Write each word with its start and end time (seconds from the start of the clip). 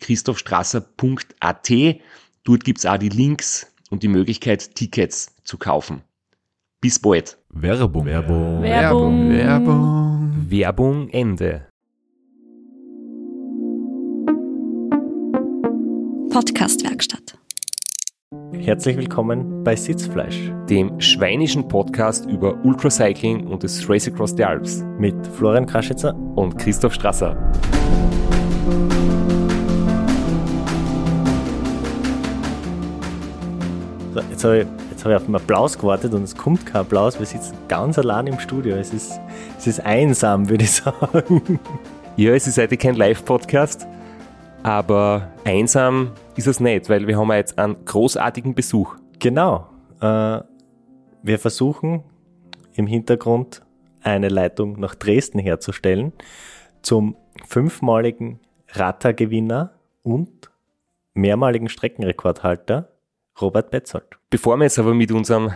www.christophstrasser.at. 0.00 1.70
Dort 2.44 2.64
gibt's 2.64 2.86
auch 2.86 2.96
die 2.98 3.08
Links 3.08 3.72
und 3.90 4.02
die 4.02 4.08
Möglichkeit, 4.08 4.74
Tickets 4.74 5.34
zu 5.44 5.58
kaufen. 5.58 6.02
Bis 6.80 6.98
bald. 6.98 7.36
Werbung. 7.50 8.06
Werbung. 8.06 8.62
Werbung. 8.62 9.30
Werbung. 9.30 10.46
Werbung 10.48 11.08
Ende. 11.10 11.66
Podcastwerkstatt. 16.30 17.36
Herzlich 18.52 18.96
willkommen 18.96 19.64
bei 19.64 19.74
Sitzfleisch 19.74 20.52
Dem 20.68 21.00
schweinischen 21.00 21.66
Podcast 21.66 22.26
über 22.26 22.64
Ultracycling 22.64 23.46
und 23.48 23.64
das 23.64 23.88
Race 23.88 24.06
Across 24.06 24.36
the 24.36 24.44
Alps 24.44 24.84
mit 24.98 25.14
Florian 25.26 25.66
Kraschitzer. 25.66 26.14
und 26.36 26.56
Christoph 26.56 26.94
Strasser. 26.94 27.36
Jetzt 34.30 34.44
habe 34.44 34.60
ich, 34.60 34.66
jetzt 34.90 35.04
habe 35.04 35.14
ich 35.14 35.20
auf 35.20 35.26
einen 35.26 35.36
Applaus 35.36 35.78
gewartet 35.78 36.14
und 36.14 36.22
es 36.22 36.36
kommt 36.36 36.66
kein 36.66 36.82
Applaus. 36.82 37.18
Wir 37.18 37.26
sitzen 37.26 37.56
ganz 37.68 37.98
allein 37.98 38.26
im 38.26 38.38
Studio. 38.38 38.76
Es 38.76 38.92
ist, 38.92 39.20
es 39.58 39.66
ist 39.66 39.80
einsam, 39.80 40.48
würde 40.48 40.64
ich 40.64 40.72
sagen. 40.82 41.58
Ja, 42.16 42.32
es 42.32 42.46
ist 42.46 42.58
heute 42.58 42.76
kein 42.76 42.96
Live-Podcast, 42.96 43.86
aber 44.62 45.28
einsam 45.44 46.12
ist 46.36 46.46
es 46.46 46.60
nicht, 46.60 46.88
weil 46.88 47.06
wir 47.06 47.18
haben 47.18 47.28
ja 47.30 47.36
jetzt 47.36 47.58
einen 47.58 47.84
großartigen 47.84 48.54
Besuch. 48.54 48.96
Genau. 49.18 49.68
Äh, 50.00 50.40
wir 51.22 51.38
versuchen 51.38 52.02
im 52.74 52.86
Hintergrund 52.86 53.62
eine 54.02 54.28
Leitung 54.28 54.78
nach 54.80 54.94
Dresden 54.94 55.38
herzustellen 55.38 56.12
zum 56.82 57.16
fünfmaligen 57.46 58.40
Rata-Gewinner 58.68 59.72
und 60.02 60.50
mehrmaligen 61.14 61.68
Streckenrekordhalter 61.68 62.89
Robert 63.40 63.70
Betzold. 63.70 64.18
Bevor 64.30 64.56
wir 64.56 64.64
jetzt 64.64 64.78
aber 64.78 64.94
mit 64.94 65.12
unserem 65.12 65.52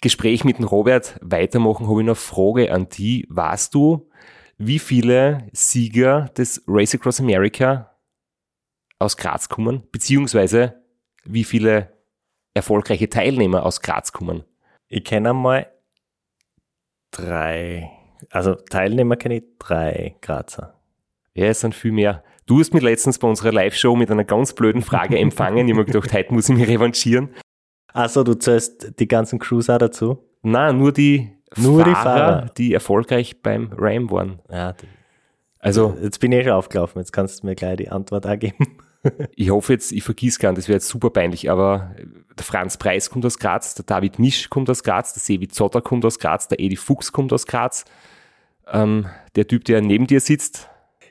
Gespräch 0.00 0.44
mit 0.44 0.58
dem 0.58 0.66
Robert 0.66 1.18
weitermachen, 1.22 1.88
habe 1.88 2.00
ich 2.00 2.06
noch 2.06 2.12
eine 2.12 2.14
Frage 2.14 2.72
an 2.72 2.88
die. 2.88 3.26
Weißt 3.28 3.74
du, 3.74 4.10
wie 4.58 4.78
viele 4.78 5.48
Sieger 5.52 6.30
des 6.36 6.62
Race 6.66 6.94
Across 6.94 7.20
America 7.20 7.96
aus 8.98 9.16
Graz 9.16 9.48
kommen? 9.48 9.82
Beziehungsweise 9.92 10.82
wie 11.24 11.44
viele 11.44 11.92
erfolgreiche 12.54 13.08
Teilnehmer 13.08 13.64
aus 13.64 13.80
Graz 13.80 14.12
kommen? 14.12 14.44
Ich 14.88 15.04
kenne 15.04 15.30
einmal 15.30 15.70
drei, 17.10 17.90
also 18.30 18.54
Teilnehmer 18.54 19.16
kenne 19.16 19.38
ich 19.38 19.44
drei 19.58 20.16
Grazer. 20.20 20.80
Ja, 21.34 21.46
es 21.46 21.60
sind 21.60 21.74
viel 21.74 21.92
mehr. 21.92 22.24
Du 22.46 22.60
hast 22.60 22.72
mich 22.72 22.82
letztens 22.82 23.18
bei 23.18 23.26
unserer 23.28 23.52
Live-Show 23.52 23.96
mit 23.96 24.10
einer 24.10 24.24
ganz 24.24 24.52
blöden 24.52 24.82
Frage 24.82 25.18
empfangen. 25.18 25.66
Ich 25.66 25.72
habe 25.74 25.80
mir 25.80 25.84
gedacht, 25.84 26.12
heute 26.12 26.32
muss 26.32 26.48
ich 26.48 26.56
mich 26.56 26.68
revanchieren. 26.68 27.30
Achso, 27.92 28.22
du 28.22 28.34
zählst 28.34 28.98
die 29.00 29.08
ganzen 29.08 29.38
Crews 29.38 29.68
auch 29.68 29.78
dazu? 29.78 30.18
Na, 30.42 30.72
nur 30.72 30.92
die 30.92 31.32
Nur 31.56 31.82
die 31.82 31.90
Fahrer, 31.92 32.02
Fahrer. 32.02 32.50
die 32.56 32.72
erfolgreich 32.72 33.42
beim 33.42 33.72
Ram 33.76 34.10
waren. 34.10 34.38
Ja, 34.50 34.74
Also, 35.58 35.96
jetzt 36.00 36.20
bin 36.20 36.30
ich 36.30 36.40
eh 36.40 36.44
schon 36.44 36.52
aufgelaufen, 36.52 37.00
jetzt 37.00 37.12
kannst 37.12 37.42
du 37.42 37.46
mir 37.46 37.56
gleich 37.56 37.78
die 37.78 37.88
Antwort 37.88 38.26
auch 38.26 38.38
geben. 38.38 38.78
ich 39.34 39.50
hoffe 39.50 39.72
jetzt, 39.72 39.90
ich 39.90 40.04
vergiss 40.04 40.38
keinen, 40.38 40.54
das 40.54 40.68
wäre 40.68 40.76
jetzt 40.76 40.88
super 40.88 41.10
peinlich, 41.10 41.50
aber 41.50 41.96
der 42.38 42.44
Franz 42.44 42.76
Preis 42.76 43.10
kommt 43.10 43.24
aus 43.26 43.38
Graz, 43.38 43.74
der 43.74 43.86
David 43.86 44.18
Misch 44.20 44.50
kommt 44.50 44.70
aus 44.70 44.84
Graz, 44.84 45.14
der 45.14 45.20
Sevi 45.20 45.48
Zotter 45.48 45.80
kommt 45.80 46.04
aus 46.04 46.18
Graz, 46.20 46.46
der 46.46 46.60
Edi 46.60 46.76
Fuchs 46.76 47.10
kommt 47.10 47.32
aus 47.32 47.46
Graz. 47.46 47.86
Ähm, 48.70 49.06
der 49.34 49.48
Typ, 49.48 49.64
der 49.64 49.80
neben 49.80 50.06
dir 50.06 50.20
sitzt, 50.20 50.68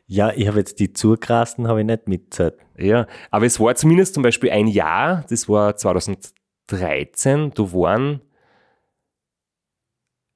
Ja, 0.08 0.32
ich 0.32 0.48
habe 0.48 0.60
jetzt 0.60 0.80
die 0.80 0.94
Zugrasten, 0.94 1.68
habe 1.68 1.82
ich 1.82 1.88
nicht 1.88 2.08
mitzählt. 2.08 2.58
Ja, 2.78 3.08
aber 3.32 3.46
es 3.46 3.60
war 3.60 3.76
zumindest 3.76 4.14
zum 4.14 4.24
Beispiel 4.24 4.52
ein 4.52 4.68
Jahr, 4.68 5.26
das 5.30 5.50
war 5.50 5.76
2013, 5.76 7.52
da 7.56 7.74
waren 7.74 8.22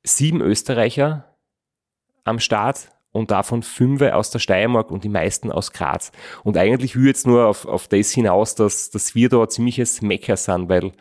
sieben 0.04 0.42
Österreicher 0.42 1.36
am 2.24 2.40
Start 2.40 2.90
und 3.12 3.32
davon 3.32 3.64
fünf 3.64 4.02
aus 4.02 4.32
der 4.32 4.40
Steiermark 4.40 4.92
und 4.92 5.04
die 5.04 5.10
meisten 5.10 5.52
aus 5.52 5.72
Graz. 5.72 6.12
Und 6.44 6.58
eigentlich 6.58 6.96
will 6.96 7.04
ich 7.04 7.08
jetzt 7.08 7.28
nur 7.28 7.46
auf, 7.46 7.66
auf 7.66 7.88
das 7.88 8.12
hinaus, 8.12 8.56
dass, 8.56 8.90
dass 8.90 9.14
wir 9.16 9.30
da 9.30 9.48
ziemliches 9.48 10.02
Mecker 10.02 10.38
sind, 10.38 10.70
weil 10.70 10.92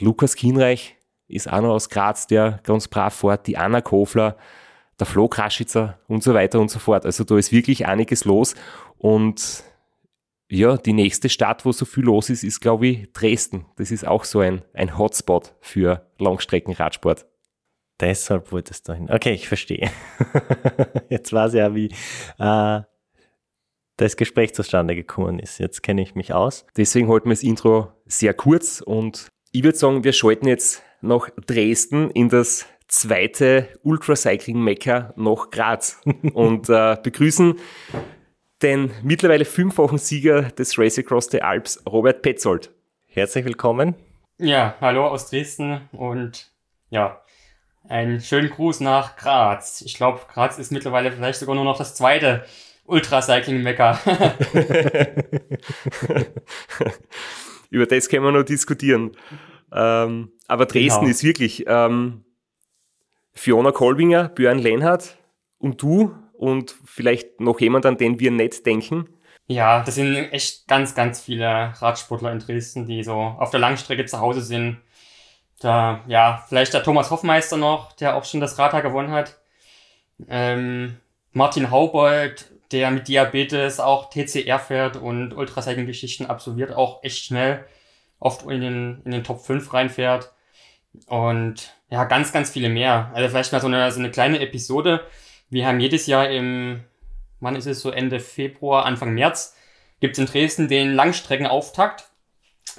Lukas 0.00 0.36
Kienreich 0.36 0.96
ist 1.28 1.52
auch 1.52 1.60
noch 1.60 1.70
aus 1.74 1.88
Graz, 1.88 2.26
der 2.26 2.60
ganz 2.62 2.88
brav 2.88 3.14
fährt, 3.14 3.46
die 3.46 3.56
Anna 3.56 3.80
Kofler, 3.80 4.36
der 4.98 5.06
Flo 5.06 5.28
Kraschitzer 5.28 5.98
und 6.08 6.22
so 6.22 6.34
weiter 6.34 6.60
und 6.60 6.70
so 6.70 6.78
fort. 6.78 7.04
Also 7.04 7.24
da 7.24 7.36
ist 7.36 7.52
wirklich 7.52 7.86
einiges 7.86 8.24
los 8.24 8.54
und 8.98 9.64
ja, 10.48 10.76
die 10.76 10.92
nächste 10.92 11.28
Stadt, 11.28 11.64
wo 11.64 11.72
so 11.72 11.84
viel 11.84 12.04
los 12.04 12.30
ist, 12.30 12.44
ist, 12.44 12.60
glaube 12.60 12.86
ich, 12.86 13.12
Dresden. 13.12 13.66
Das 13.76 13.90
ist 13.90 14.06
auch 14.06 14.24
so 14.24 14.40
ein, 14.40 14.62
ein 14.74 14.96
Hotspot 14.96 15.54
für 15.60 16.06
Langstreckenradsport. 16.18 17.26
Deshalb 17.98 18.52
wolltest 18.52 18.88
du 18.88 18.92
hin. 18.92 19.10
Okay, 19.10 19.32
ich 19.32 19.48
verstehe. 19.48 19.90
Jetzt 21.08 21.32
weiß 21.32 21.54
ich 21.54 21.58
ja, 21.58 21.74
wie 21.74 21.90
äh, 22.38 22.82
das 23.96 24.16
Gespräch 24.16 24.54
zustande 24.54 24.94
gekommen 24.94 25.38
ist. 25.38 25.58
Jetzt 25.58 25.82
kenne 25.82 26.02
ich 26.02 26.14
mich 26.14 26.32
aus. 26.32 26.66
Deswegen 26.76 27.08
halten 27.08 27.28
wir 27.28 27.34
das 27.34 27.42
Intro 27.42 27.92
sehr 28.04 28.34
kurz 28.34 28.82
und 28.82 29.28
ich 29.52 29.64
würde 29.64 29.78
sagen, 29.78 30.04
wir 30.04 30.12
schalten 30.12 30.46
jetzt 30.46 30.82
nach 31.00 31.30
Dresden 31.46 32.10
in 32.10 32.28
das 32.28 32.66
zweite 32.88 33.68
Ultracycling-Mekka 33.82 35.14
nach 35.16 35.50
Graz 35.50 36.00
und 36.34 36.68
äh, 36.68 36.96
begrüßen 37.02 37.58
den 38.62 38.90
mittlerweile 39.02 39.44
fünffachen 39.44 39.98
Sieger 39.98 40.42
des 40.42 40.78
Race 40.78 40.98
Across 40.98 41.30
the 41.30 41.42
Alps, 41.42 41.82
Robert 41.86 42.22
Petzold. 42.22 42.70
Herzlich 43.06 43.44
willkommen. 43.44 43.94
Ja, 44.38 44.74
hallo 44.80 45.06
aus 45.06 45.30
Dresden 45.30 45.88
und 45.92 46.50
ja, 46.90 47.20
einen 47.88 48.20
schönen 48.20 48.50
Gruß 48.50 48.80
nach 48.80 49.16
Graz. 49.16 49.82
Ich 49.82 49.94
glaube, 49.94 50.20
Graz 50.32 50.58
ist 50.58 50.72
mittlerweile 50.72 51.12
vielleicht 51.12 51.38
sogar 51.38 51.54
nur 51.54 51.64
noch 51.64 51.78
das 51.78 51.94
zweite 51.94 52.44
Ultracycling-Mecker. 52.86 53.98
Über 57.70 57.86
das 57.86 58.08
können 58.08 58.24
wir 58.24 58.32
noch 58.32 58.44
diskutieren. 58.44 59.12
Ähm, 59.72 60.30
aber 60.46 60.66
Dresden 60.66 61.00
Genau. 61.00 61.10
ist 61.10 61.24
wirklich 61.24 61.64
ähm, 61.66 62.22
Fiona 63.36 63.70
Kolbinger, 63.70 64.30
Björn 64.30 64.58
Lenhardt 64.58 65.18
und 65.58 65.80
du 65.82 66.14
und 66.32 66.74
vielleicht 66.84 67.40
noch 67.40 67.60
jemand, 67.60 67.86
an 67.86 67.98
den 67.98 68.18
wir 68.18 68.30
nicht 68.30 68.64
denken. 68.66 69.08
ja, 69.46 69.82
das 69.84 69.94
sind 69.94 70.32
echt 70.32 70.66
ganz, 70.66 70.94
ganz 70.94 71.20
viele 71.20 71.72
Radsportler 71.80 72.32
in 72.32 72.40
Dresden, 72.40 72.86
die 72.86 73.04
so 73.04 73.14
auf 73.14 73.50
der 73.50 73.60
Langstrecke 73.60 74.06
zu 74.06 74.18
Hause 74.18 74.40
sind. 74.40 74.78
Da, 75.60 76.02
ja, 76.08 76.44
vielleicht 76.48 76.74
der 76.74 76.82
Thomas 76.82 77.10
Hoffmeister 77.10 77.56
noch, 77.56 77.92
der 77.92 78.16
auch 78.16 78.24
schon 78.24 78.40
das 78.40 78.58
Radar 78.58 78.82
gewonnen 78.82 79.10
hat. 79.10 79.38
Ähm, 80.28 80.96
Martin 81.32 81.70
Haubold, 81.70 82.50
der 82.72 82.90
mit 82.90 83.06
Diabetes 83.08 83.80
auch 83.80 84.10
TCR 84.10 84.58
fährt 84.58 84.96
und 84.96 85.34
Ultracycling-Geschichten 85.34 86.26
absolviert, 86.26 86.72
auch 86.74 87.02
echt 87.04 87.24
schnell 87.24 87.64
oft 88.18 88.46
in 88.46 88.60
den, 88.60 89.02
in 89.04 89.12
den 89.12 89.24
Top 89.24 89.40
5 89.40 89.72
reinfährt. 89.72 90.32
Und 91.06 91.75
ja, 91.90 92.04
ganz, 92.04 92.32
ganz 92.32 92.50
viele 92.50 92.68
mehr. 92.68 93.10
Also 93.14 93.28
vielleicht 93.28 93.52
mal 93.52 93.60
so 93.60 93.68
eine, 93.68 93.90
so 93.92 94.00
eine 94.00 94.10
kleine 94.10 94.40
Episode. 94.40 95.06
Wir 95.50 95.66
haben 95.66 95.80
jedes 95.80 96.06
Jahr 96.06 96.28
im, 96.28 96.84
wann 97.40 97.56
ist 97.56 97.66
es 97.66 97.80
so, 97.80 97.90
Ende 97.90 98.20
Februar, 98.20 98.84
Anfang 98.84 99.14
März, 99.14 99.56
gibt 100.00 100.14
es 100.14 100.18
in 100.18 100.26
Dresden 100.26 100.68
den 100.68 100.94
Langstreckenauftakt. 100.94 102.10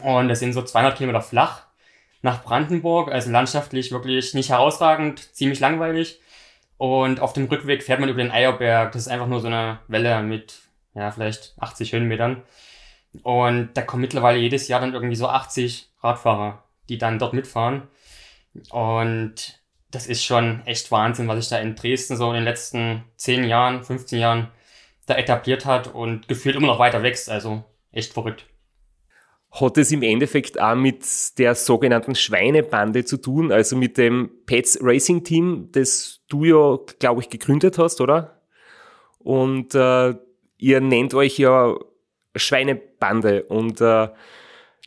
Und 0.03 0.27
das 0.27 0.39
sind 0.39 0.53
so 0.53 0.61
200 0.61 0.97
Kilometer 0.97 1.21
flach 1.21 1.63
nach 2.21 2.43
Brandenburg, 2.43 3.11
also 3.11 3.31
landschaftlich 3.31 3.91
wirklich 3.91 4.33
nicht 4.33 4.49
herausragend, 4.49 5.33
ziemlich 5.35 5.59
langweilig. 5.59 6.19
Und 6.77 7.19
auf 7.19 7.33
dem 7.33 7.45
Rückweg 7.45 7.83
fährt 7.83 7.99
man 7.99 8.09
über 8.09 8.21
den 8.21 8.31
Eierberg. 8.31 8.91
Das 8.91 9.03
ist 9.03 9.07
einfach 9.07 9.27
nur 9.27 9.39
so 9.39 9.47
eine 9.47 9.79
Welle 9.87 10.21
mit, 10.21 10.59
ja, 10.93 11.11
vielleicht 11.11 11.55
80 11.59 11.93
Höhenmetern. 11.93 12.43
Und 13.23 13.69
da 13.73 13.81
kommen 13.81 14.01
mittlerweile 14.01 14.37
jedes 14.37 14.67
Jahr 14.67 14.81
dann 14.81 14.93
irgendwie 14.93 15.15
so 15.15 15.27
80 15.27 15.89
Radfahrer, 16.01 16.63
die 16.89 16.97
dann 16.97 17.17
dort 17.17 17.33
mitfahren. 17.33 17.87
Und 18.69 19.61
das 19.91 20.07
ist 20.07 20.23
schon 20.23 20.65
echt 20.65 20.91
Wahnsinn, 20.91 21.27
was 21.27 21.39
sich 21.39 21.49
da 21.49 21.59
in 21.59 21.75
Dresden 21.75 22.17
so 22.17 22.29
in 22.29 22.35
den 22.35 22.43
letzten 22.43 23.03
10 23.15 23.45
Jahren, 23.45 23.83
15 23.83 24.19
Jahren 24.19 24.49
da 25.05 25.15
etabliert 25.15 25.65
hat 25.65 25.93
und 25.93 26.27
gefühlt 26.27 26.55
immer 26.55 26.67
noch 26.67 26.79
weiter 26.79 27.03
wächst. 27.03 27.29
Also 27.29 27.63
echt 27.91 28.13
verrückt 28.13 28.45
hat 29.51 29.77
es 29.77 29.91
im 29.91 30.03
Endeffekt 30.03 30.59
auch 30.59 30.75
mit 30.75 31.05
der 31.37 31.55
sogenannten 31.55 32.15
Schweinebande 32.15 33.05
zu 33.05 33.17
tun, 33.17 33.51
also 33.51 33.75
mit 33.75 33.97
dem 33.97 34.29
Pets 34.45 34.79
Racing 34.81 35.23
Team, 35.23 35.69
das 35.71 36.21
du 36.29 36.43
ja, 36.43 36.77
glaube 36.99 37.21
ich, 37.21 37.29
gegründet 37.29 37.77
hast, 37.77 38.01
oder? 38.01 38.41
Und 39.19 39.73
äh, 39.73 40.15
ihr 40.57 40.81
nennt 40.81 41.13
euch 41.13 41.37
ja 41.39 41.75
Schweinebande 42.35 43.43
und 43.43 43.81
äh, 43.81 44.09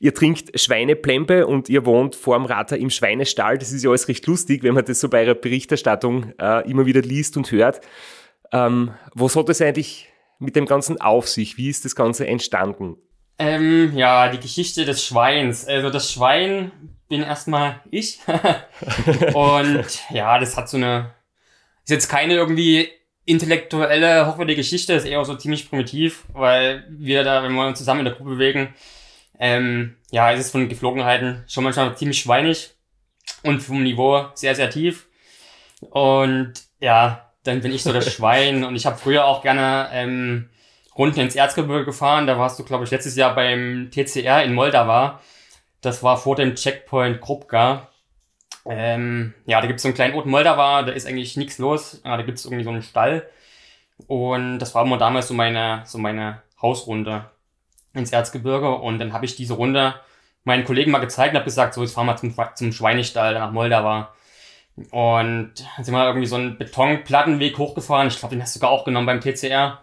ihr 0.01 0.15
trinkt 0.15 0.59
Schweineplempe 0.59 1.47
und 1.47 1.69
ihr 1.69 1.85
wohnt 1.87 2.17
vorm 2.17 2.47
Rater 2.47 2.77
im 2.77 2.91
Schweinestall. 2.91 3.59
Das 3.59 3.71
ist 3.71 3.85
ja 3.85 3.91
alles 3.91 4.09
recht 4.09 4.27
lustig, 4.27 4.63
wenn 4.63 4.75
man 4.75 4.85
das 4.85 4.99
so 4.99 5.09
bei 5.09 5.25
eurer 5.25 5.35
Berichterstattung 5.35 6.33
äh, 6.41 6.69
immer 6.69 6.87
wieder 6.87 7.03
liest 7.03 7.37
und 7.37 7.53
hört. 7.53 7.81
Ähm, 8.51 8.93
was 9.15 9.37
hat 9.37 9.49
es 9.51 9.61
eigentlich 9.61 10.09
mit 10.39 10.57
dem 10.57 10.67
Ganzen 10.67 11.01
auf 11.01 11.29
sich? 11.29 11.59
Wie 11.59 11.69
ist 11.69 11.85
das 11.85 11.95
Ganze 11.95 12.27
entstanden? 12.27 12.97
Ähm, 13.39 13.93
ja, 13.95 14.29
die 14.31 14.41
Geschichte 14.41 14.85
des 14.85 15.05
Schweins. 15.05 15.67
Also 15.67 15.91
das 15.91 16.11
Schwein 16.11 16.73
bin 17.09 17.23
erstmal 17.23 17.81
ich. 17.91 18.21
und 19.35 19.85
ja, 20.11 20.39
das 20.39 20.57
hat 20.57 20.69
so 20.69 20.79
eine, 20.79 21.15
ist 21.85 21.91
jetzt 21.91 22.09
keine 22.09 22.35
irgendwie 22.35 22.89
intellektuelle, 23.27 24.27
hochwertige 24.27 24.57
Geschichte, 24.57 24.95
ist 24.95 25.05
eher 25.05 25.25
so 25.25 25.37
ziemlich 25.37 25.69
primitiv, 25.69 26.25
weil 26.33 26.85
wir 26.89 27.23
da, 27.23 27.43
wenn 27.43 27.53
wir 27.53 27.67
uns 27.67 27.79
zusammen 27.79 28.01
in 28.01 28.07
der 28.07 28.15
Gruppe 28.15 28.31
bewegen, 28.31 28.75
ähm, 29.41 29.97
ja, 30.11 30.31
es 30.33 30.41
ist 30.41 30.53
von 30.53 30.69
Geflogenheiten 30.69 31.43
schon 31.49 31.65
manchmal 31.65 31.97
ziemlich 31.97 32.21
schweinig 32.21 32.75
und 33.43 33.63
vom 33.63 33.83
Niveau 33.83 34.27
sehr, 34.35 34.55
sehr 34.55 34.69
tief. 34.69 35.09
Und 35.81 36.53
ja, 36.79 37.33
dann 37.45 37.63
bin 37.63 37.73
ich 37.73 37.83
so 37.83 37.93
das 37.93 38.13
Schwein 38.15 38.65
und 38.65 38.77
ich 38.77 38.85
habe 38.85 38.99
früher 38.99 39.25
auch 39.25 39.43
gerne 39.43 39.89
ähm, 39.93 40.51
Runden 40.97 41.21
ins 41.21 41.37
Erzgebirge 41.37 41.87
gefahren. 41.87 42.27
Da 42.27 42.39
warst 42.39 42.59
du, 42.59 42.65
glaube 42.65 42.85
ich, 42.85 42.91
letztes 42.91 43.17
Jahr 43.17 43.35
beim 43.35 43.91
TCR 43.91 44.45
in 44.45 44.53
Moldau. 44.53 45.19
Das 45.81 46.03
war 46.03 46.19
vor 46.19 46.37
dem 46.37 46.55
Checkpoint 46.55 47.23
Krupka. 47.23 47.89
Ähm, 48.67 49.33
ja, 49.47 49.63
da 49.63 49.67
gibt 49.67 49.79
es 49.79 49.83
so 49.83 49.89
einen 49.89 49.95
kleinen 49.95 50.15
Ort 50.17 50.27
Moldau, 50.27 50.55
da 50.55 50.93
ist 50.93 51.07
eigentlich 51.07 51.39
nichts 51.39 51.57
los. 51.57 52.03
Ja, 52.05 52.19
da 52.19 52.23
gibt 52.25 52.37
es 52.37 52.45
irgendwie 52.45 52.65
so 52.65 52.71
einen 52.71 52.83
Stall. 52.83 53.27
Und 54.07 54.59
das 54.59 54.75
war 54.75 54.85
immer 54.85 54.99
damals 54.99 55.29
so 55.29 55.35
meine, 55.35 55.83
so 55.87 55.97
meine 55.97 56.43
Hausrunde 56.61 57.31
ins 57.95 58.13
Erzgebirge. 58.13 58.71
Und 58.71 58.99
dann 58.99 59.13
habe 59.13 59.25
ich 59.25 59.37
diese 59.37 59.55
Runde 59.55 59.95
meinen 60.45 60.65
Kollegen 60.65 60.91
mal 60.91 60.99
gezeigt 60.99 61.33
und 61.33 61.37
habe 61.37 61.45
gesagt, 61.45 61.75
so, 61.75 61.83
jetzt 61.83 61.95
fahren 61.95 62.07
wir 62.07 62.17
zum, 62.17 62.35
zum 62.55 62.73
Schweinestall 62.73 63.35
nach 63.35 63.53
Moldau. 63.53 64.07
Und 64.91 65.53
dann 65.77 65.85
sind 65.85 65.95
wir 65.95 66.07
irgendwie 66.07 66.27
so 66.27 66.37
einen 66.37 66.57
Betonplattenweg 66.57 67.59
hochgefahren. 67.59 68.09
Ich 68.09 68.19
glaube, 68.19 68.35
den 68.35 68.43
hast 68.43 68.55
du 68.55 68.59
sogar 68.59 68.71
auch 68.71 68.85
genommen 68.85 69.07
beim 69.07 69.21
TCR 69.21 69.81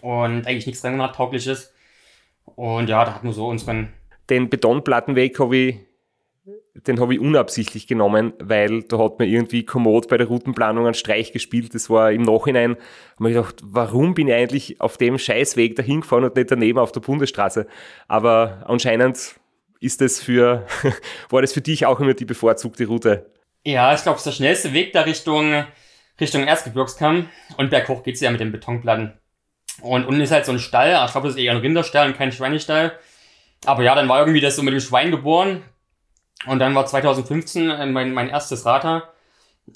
und 0.00 0.46
eigentlich 0.46 0.66
nichts 0.66 0.84
Rennradtaugliches. 0.84 1.72
Und 2.44 2.88
ja, 2.88 3.04
da 3.04 3.14
hatten 3.14 3.26
wir 3.26 3.34
so 3.34 3.48
unseren. 3.48 3.92
Den 4.30 4.48
Betonplattenweg 4.48 5.38
habe 5.38 5.56
ich, 5.56 5.78
den 6.86 7.00
habe 7.00 7.14
ich 7.14 7.20
unabsichtlich 7.20 7.86
genommen, 7.86 8.32
weil 8.38 8.82
da 8.82 8.98
hat 8.98 9.18
mir 9.18 9.26
irgendwie 9.26 9.64
Komoot 9.64 10.08
bei 10.08 10.16
der 10.16 10.26
Routenplanung 10.26 10.84
einen 10.84 10.94
Streich 10.94 11.32
gespielt. 11.32 11.74
Das 11.74 11.88
war 11.88 12.12
im 12.12 12.22
Nachhinein, 12.22 12.76
habe 13.18 13.30
ich 13.30 13.36
gedacht, 13.36 13.56
warum 13.62 14.14
bin 14.14 14.28
ich 14.28 14.34
eigentlich 14.34 14.80
auf 14.80 14.96
dem 14.98 15.18
Scheißweg 15.18 15.76
dahin 15.76 16.02
gefahren 16.02 16.24
und 16.24 16.36
nicht 16.36 16.50
daneben 16.50 16.78
auf 16.78 16.92
der 16.92 17.00
Bundesstraße? 17.00 17.66
Aber 18.08 18.64
anscheinend 18.66 19.36
ist 19.80 20.00
das 20.00 20.20
für, 20.20 20.66
war 21.30 21.40
das 21.40 21.52
für 21.52 21.60
dich 21.60 21.86
auch 21.86 22.00
immer 22.00 22.14
die 22.14 22.24
bevorzugte 22.24 22.86
Route? 22.86 23.30
Ja, 23.64 23.94
ich 23.94 24.02
glaube, 24.02 24.16
es 24.16 24.20
ist 24.20 24.26
der 24.26 24.32
schnellste 24.32 24.72
Weg 24.72 24.92
da 24.92 25.02
Richtung, 25.02 25.64
Richtung 26.20 26.44
Erzgebirgskamm 26.44 27.28
und 27.56 27.70
berghoch 27.70 28.02
geht's 28.02 28.20
ja 28.20 28.30
mit 28.30 28.40
den 28.40 28.52
Betonplatten. 28.52 29.12
Und 29.82 30.06
unten 30.06 30.20
ist 30.20 30.30
halt 30.30 30.46
so 30.46 30.52
ein 30.52 30.58
Stall, 30.58 31.04
ich 31.04 31.12
glaube, 31.12 31.26
das 31.26 31.36
ist 31.36 31.42
eher 31.42 31.52
ein 31.52 31.58
Rinderstall 31.58 32.06
und 32.06 32.16
kein 32.16 32.32
Schweinestall. 32.32 32.92
Aber 33.64 33.82
ja, 33.82 33.94
dann 33.94 34.08
war 34.08 34.20
irgendwie 34.20 34.40
das 34.40 34.56
so 34.56 34.62
mit 34.62 34.72
dem 34.72 34.80
Schwein 34.80 35.10
geboren. 35.10 35.62
Und 36.46 36.58
dann 36.58 36.74
war 36.74 36.86
2015 36.86 37.70
äh, 37.70 37.86
mein, 37.86 38.12
mein 38.12 38.28
erstes 38.28 38.64
Rater. 38.66 39.12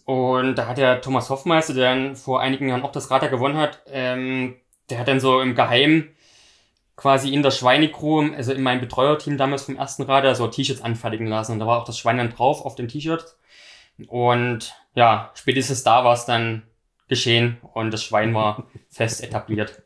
Und 0.05 0.55
da 0.57 0.67
hat 0.67 0.79
der 0.79 1.01
Thomas 1.01 1.31
Hoffmeister, 1.31 1.75
der 1.75 1.95
dann 1.95 2.17
vor 2.17 2.41
einigen 2.41 2.69
Jahren 2.69 2.83
auch 2.83 2.93
das 2.93 3.11
Rater 3.11 3.29
gewonnen 3.29 3.57
hat, 3.57 3.83
ähm, 3.91 4.57
der 4.89 4.99
hat 4.99 5.09
dann 5.09 5.21
so 5.21 5.41
im 5.41 5.55
Geheimen 5.55 6.15
quasi 6.97 7.33
in 7.33 7.43
der 7.43 7.51
Schweinecrew, 7.51 8.33
also 8.37 8.53
in 8.53 8.63
meinem 8.63 8.81
Betreuerteam 8.81 9.39
damals 9.39 9.63
vom 9.65 9.77
ersten 9.77 10.03
Rater, 10.03 10.35
so 10.35 10.47
T-Shirts 10.47 10.83
anfertigen 10.83 11.27
lassen. 11.27 11.53
Und 11.53 11.59
da 11.61 11.67
war 11.67 11.81
auch 11.81 11.85
das 11.85 11.99
Schwein 11.99 12.19
dann 12.19 12.31
drauf 12.31 12.65
auf 12.65 12.75
dem 12.75 12.89
T-Shirt. 12.89 13.37
Und 14.07 14.75
ja, 14.95 15.31
spätestens 15.35 15.83
da 15.83 16.05
war 16.05 16.15
es 16.15 16.27
dann 16.27 16.63
geschehen 17.09 17.59
und 17.73 17.91
das 17.91 18.05
Schwein 18.05 18.35
war 18.35 18.65
fest 18.91 19.23
etabliert. 19.23 19.83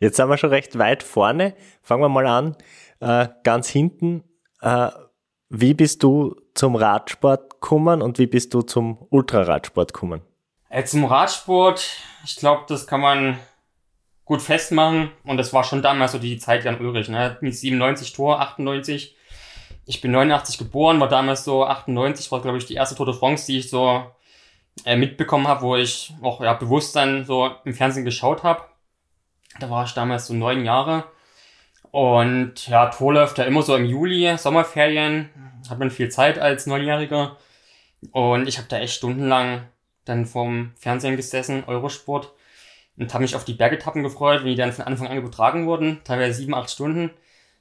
Jetzt 0.00 0.16
sind 0.16 0.28
wir 0.28 0.36
schon 0.36 0.50
recht 0.50 0.76
weit 0.78 1.02
vorne. 1.02 1.54
Fangen 1.82 2.02
wir 2.02 2.08
mal 2.08 2.26
an. 2.26 2.56
Äh, 2.98 3.28
ganz 3.44 3.68
hinten. 3.68 4.24
Äh, 4.60 4.88
wie 5.54 5.74
bist 5.74 6.02
du 6.02 6.34
zum 6.54 6.76
Radsport 6.76 7.50
gekommen 7.60 8.00
und 8.00 8.18
wie 8.18 8.26
bist 8.26 8.54
du 8.54 8.62
zum 8.62 8.96
Ultraradsport 9.10 9.92
gekommen? 9.92 10.22
Äh, 10.70 10.84
zum 10.84 11.04
Radsport, 11.04 11.98
ich 12.24 12.36
glaube, 12.36 12.62
das 12.68 12.86
kann 12.86 13.02
man 13.02 13.38
gut 14.24 14.40
festmachen. 14.40 15.10
Und 15.24 15.36
das 15.36 15.52
war 15.52 15.62
schon 15.62 15.82
damals 15.82 16.12
so 16.12 16.18
die 16.18 16.38
Zeit 16.38 16.64
Jan 16.64 16.80
Ulrich. 16.80 17.10
Ne? 17.10 17.36
Mit 17.42 17.54
97 17.54 18.14
Tor, 18.14 18.40
98. 18.40 19.14
Ich 19.84 20.00
bin 20.00 20.12
89 20.12 20.56
geboren, 20.56 21.00
war 21.00 21.08
damals 21.08 21.44
so 21.44 21.66
98, 21.66 22.32
war 22.32 22.40
glaube 22.40 22.56
ich 22.56 22.64
die 22.64 22.74
erste 22.74 22.94
Tour 22.94 23.06
de 23.06 23.14
France, 23.14 23.46
die 23.46 23.58
ich 23.58 23.68
so 23.68 24.04
äh, 24.86 24.96
mitbekommen 24.96 25.48
habe, 25.48 25.62
wo 25.62 25.76
ich 25.76 26.14
auch 26.22 26.40
ja, 26.40 26.54
bewusst 26.54 26.96
dann 26.96 27.26
so 27.26 27.50
im 27.64 27.74
Fernsehen 27.74 28.06
geschaut 28.06 28.42
habe. 28.42 28.62
Da 29.60 29.68
war 29.68 29.84
ich 29.84 29.92
damals 29.92 30.28
so 30.28 30.34
neun 30.34 30.64
Jahre. 30.64 31.04
Und 31.92 32.66
ja, 32.66 32.86
Tour 32.86 33.14
läuft 33.14 33.38
ja 33.38 33.44
immer 33.44 33.62
so 33.62 33.76
im 33.76 33.84
Juli, 33.84 34.36
Sommerferien. 34.36 35.30
Hat 35.70 35.78
man 35.78 35.90
viel 35.90 36.08
Zeit 36.08 36.38
als 36.38 36.66
Neunjähriger. 36.66 37.36
Und 38.10 38.48
ich 38.48 38.58
habe 38.58 38.66
da 38.68 38.78
echt 38.78 38.94
stundenlang 38.94 39.68
dann 40.04 40.26
vorm 40.26 40.72
Fernsehen 40.76 41.16
gesessen, 41.16 41.62
Eurosport. 41.66 42.32
Und 42.96 43.14
habe 43.14 43.22
mich 43.22 43.36
auf 43.36 43.44
die 43.44 43.54
Bergetappen 43.54 44.02
gefreut, 44.02 44.44
wie 44.44 44.50
die 44.50 44.56
dann 44.56 44.72
von 44.72 44.84
Anfang 44.84 45.06
an 45.06 45.16
übertragen 45.16 45.66
wurden. 45.66 46.00
Teilweise 46.02 46.34
sieben, 46.34 46.54
acht 46.54 46.70
Stunden. 46.70 47.10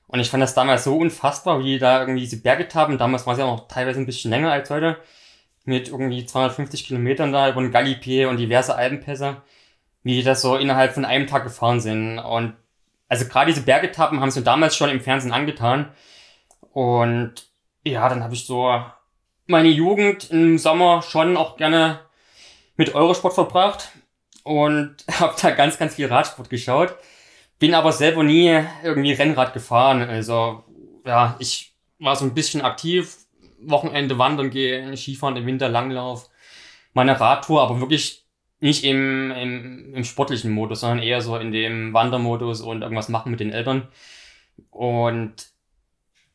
Und 0.07 0.19
ich 0.19 0.29
fand 0.29 0.41
das 0.41 0.55
damals 0.55 0.85
so 0.85 0.97
unfassbar, 0.97 1.59
wie 1.59 1.73
die 1.73 1.79
da 1.79 2.01
irgendwie 2.01 2.21
diese 2.21 2.41
Bergetappen, 2.41 2.97
damals 2.97 3.25
war 3.27 3.33
es 3.33 3.39
ja 3.39 3.45
auch 3.45 3.67
teilweise 3.67 3.99
ein 3.99 4.05
bisschen 4.05 4.31
länger 4.31 4.51
als 4.51 4.69
heute, 4.69 4.97
mit 5.63 5.87
irgendwie 5.87 6.25
250 6.25 6.85
Kilometern 6.85 7.31
da 7.31 7.49
über 7.49 7.61
den 7.61 7.71
Galipier 7.71 8.27
und 8.29 8.37
diverse 8.37 8.75
Alpenpässe 8.75 9.41
wie 10.03 10.15
die 10.15 10.23
das 10.23 10.41
so 10.41 10.55
innerhalb 10.55 10.93
von 10.93 11.05
einem 11.05 11.27
Tag 11.27 11.43
gefahren 11.43 11.79
sind. 11.79 12.19
Und 12.19 12.55
also 13.11 13.25
gerade 13.25 13.51
diese 13.51 13.65
Bergetappen 13.65 14.21
haben 14.21 14.31
sie 14.31 14.41
damals 14.41 14.73
schon 14.73 14.89
im 14.89 15.01
Fernsehen 15.01 15.33
angetan. 15.33 15.91
Und 16.71 17.45
ja, 17.83 18.07
dann 18.07 18.23
habe 18.23 18.33
ich 18.33 18.45
so 18.45 18.73
meine 19.47 19.67
Jugend 19.67 20.31
im 20.31 20.57
Sommer 20.57 21.01
schon 21.01 21.35
auch 21.35 21.57
gerne 21.57 21.99
mit 22.77 22.95
Eurosport 22.95 23.33
verbracht 23.33 23.89
und 24.43 24.95
habe 25.19 25.35
da 25.41 25.51
ganz, 25.51 25.77
ganz 25.77 25.95
viel 25.95 26.07
Radsport 26.07 26.49
geschaut. 26.49 26.95
Bin 27.59 27.73
aber 27.73 27.91
selber 27.91 28.23
nie 28.23 28.63
irgendwie 28.81 29.11
Rennrad 29.11 29.51
gefahren. 29.51 30.03
Also 30.03 30.63
ja, 31.05 31.35
ich 31.39 31.75
war 31.99 32.15
so 32.15 32.23
ein 32.23 32.33
bisschen 32.33 32.61
aktiv, 32.61 33.17
Wochenende 33.59 34.19
wandern 34.19 34.51
gehen, 34.51 34.95
Skifahren 34.95 35.35
im 35.35 35.45
Winter 35.45 35.67
Langlauf, 35.67 36.29
meine 36.93 37.19
Radtour, 37.19 37.61
aber 37.61 37.81
wirklich 37.81 38.20
nicht 38.61 38.83
im, 38.83 39.31
im, 39.31 39.95
im 39.95 40.03
sportlichen 40.03 40.51
Modus, 40.51 40.81
sondern 40.81 40.99
eher 40.99 41.21
so 41.21 41.35
in 41.35 41.51
dem 41.51 41.93
Wandermodus 41.93 42.61
und 42.61 42.83
irgendwas 42.83 43.09
machen 43.09 43.31
mit 43.31 43.39
den 43.39 43.51
Eltern. 43.51 43.87
Und 44.69 45.33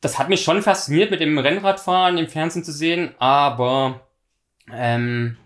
das 0.00 0.18
hat 0.18 0.28
mich 0.28 0.42
schon 0.42 0.62
fasziniert, 0.62 1.10
mit 1.10 1.20
dem 1.20 1.38
Rennradfahren 1.38 2.18
im 2.18 2.28
Fernsehen 2.28 2.64
zu 2.64 2.72
sehen, 2.72 3.14
aber 3.18 4.00
ähm, 4.72 5.36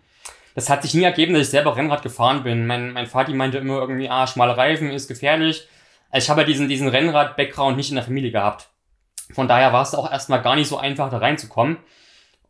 das 0.55 0.71
hat 0.71 0.83
sich 0.83 0.95
nie 0.95 1.05
ergeben, 1.05 1.35
dass 1.35 1.45
ich 1.45 1.51
selber 1.51 1.77
Rennrad 1.77 2.03
gefahren 2.03 2.43
bin. 2.43 2.67
Mein, 2.67 2.93
mein 2.93 3.07
Vati 3.07 3.33
meinte 3.35 3.59
immer 3.59 3.79
irgendwie, 3.79 4.09
ah, 4.09 4.27
schmale 4.27 4.57
Reifen 4.57 4.91
ist 4.91 5.07
gefährlich. 5.07 5.69
Also 6.11 6.25
ich 6.25 6.31
habe 6.31 6.41
ja 6.41 6.47
diesen, 6.47 6.69
diesen 6.69 6.89
Rennrad-Background 6.89 7.77
nicht 7.77 7.91
in 7.91 7.97
der 7.97 8.05
Familie 8.05 8.33
gehabt. 8.33 8.69
Von 9.33 9.49
daher 9.49 9.73
war 9.73 9.83
es 9.83 9.95
auch 9.95 10.11
erstmal 10.11 10.43
gar 10.43 10.57
nicht 10.57 10.69
so 10.69 10.77
einfach, 10.77 11.11
da 11.11 11.19
reinzukommen. 11.19 11.77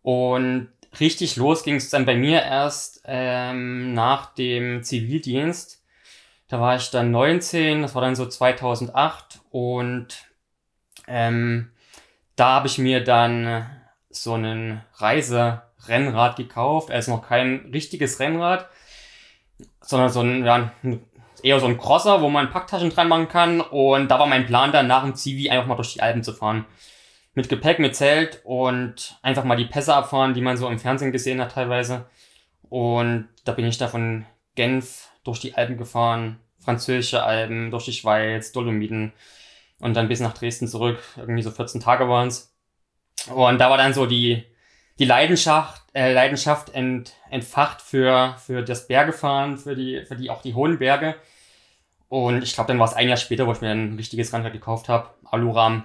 Und 0.02 0.68
richtig 0.98 1.36
los 1.36 1.62
ging 1.62 1.76
es 1.76 1.90
dann 1.90 2.06
bei 2.06 2.16
mir 2.16 2.42
erst 2.42 3.02
ähm, 3.04 3.94
nach 3.94 4.34
dem 4.34 4.82
Zivildienst. 4.82 5.82
Da 6.48 6.60
war 6.60 6.74
ich 6.74 6.90
dann 6.90 7.12
19, 7.12 7.82
das 7.82 7.94
war 7.94 8.02
dann 8.02 8.16
so 8.16 8.26
2008 8.26 9.40
und 9.50 10.26
ähm, 11.06 11.70
da 12.34 12.54
habe 12.54 12.66
ich 12.66 12.78
mir 12.78 13.04
dann 13.04 13.70
so 14.08 14.34
einen 14.34 14.80
Reiserennrad 14.96 16.36
gekauft, 16.36 16.90
also 16.90 17.12
noch 17.12 17.28
kein 17.28 17.70
richtiges 17.72 18.18
Rennrad, 18.18 18.68
sondern 19.80 20.08
so 20.08 20.22
ein, 20.22 20.44
ja, 20.44 20.72
eher 21.42 21.60
so 21.60 21.66
ein 21.66 21.78
Crosser, 21.78 22.20
wo 22.20 22.28
man 22.28 22.50
Packtaschen 22.50 22.90
dran 22.90 23.08
machen 23.08 23.28
kann 23.28 23.60
und 23.60 24.08
da 24.08 24.18
war 24.18 24.26
mein 24.26 24.46
Plan 24.46 24.72
dann 24.72 24.88
nach 24.88 25.04
dem 25.04 25.14
Zivi 25.14 25.50
einfach 25.50 25.66
mal 25.66 25.76
durch 25.76 25.92
die 25.92 26.02
Alpen 26.02 26.24
zu 26.24 26.32
fahren. 26.32 26.66
Mit 27.34 27.48
Gepäck, 27.48 27.78
mit 27.78 27.94
Zelt 27.94 28.40
und 28.44 29.18
einfach 29.22 29.44
mal 29.44 29.56
die 29.56 29.64
Pässe 29.64 29.94
abfahren, 29.94 30.34
die 30.34 30.40
man 30.40 30.56
so 30.56 30.68
im 30.68 30.78
Fernsehen 30.78 31.12
gesehen 31.12 31.40
hat 31.40 31.52
teilweise. 31.52 32.06
Und 32.68 33.28
da 33.44 33.52
bin 33.52 33.66
ich 33.66 33.78
da 33.78 33.88
von 33.88 34.26
Genf 34.56 35.08
durch 35.24 35.40
die 35.40 35.54
Alpen 35.54 35.76
gefahren, 35.76 36.40
französische 36.58 37.22
Alpen, 37.22 37.70
durch 37.70 37.84
die 37.84 37.92
Schweiz, 37.92 38.52
Dolomiten 38.52 39.12
und 39.80 39.94
dann 39.94 40.08
bis 40.08 40.20
nach 40.20 40.34
Dresden 40.34 40.68
zurück. 40.68 40.98
Irgendwie 41.16 41.42
so 41.42 41.50
14 41.50 41.80
Tage 41.80 42.08
waren 42.08 42.28
es. 42.28 42.54
Und 43.34 43.58
da 43.58 43.70
war 43.70 43.76
dann 43.76 43.94
so 43.94 44.06
die, 44.06 44.44
die 44.98 45.04
Leidenschaft, 45.04 45.82
äh, 45.94 46.12
Leidenschaft 46.12 46.74
ent, 46.74 47.14
entfacht 47.30 47.82
für, 47.82 48.36
für 48.44 48.62
das 48.62 48.86
Bergefahren, 48.86 49.58
für 49.58 49.74
die, 49.74 50.04
für 50.04 50.16
die, 50.16 50.30
auch 50.30 50.42
die 50.42 50.54
hohen 50.54 50.78
Berge. 50.78 51.16
Und 52.08 52.42
ich 52.42 52.54
glaube, 52.54 52.68
dann 52.68 52.78
war 52.78 52.88
es 52.88 52.94
ein 52.94 53.08
Jahr 53.08 53.16
später, 53.16 53.46
wo 53.46 53.52
ich 53.52 53.60
mir 53.60 53.70
ein 53.70 53.96
richtiges 53.96 54.32
Rennrad 54.32 54.52
gekauft 54.52 54.88
habe. 54.88 55.10
Aluram 55.24 55.84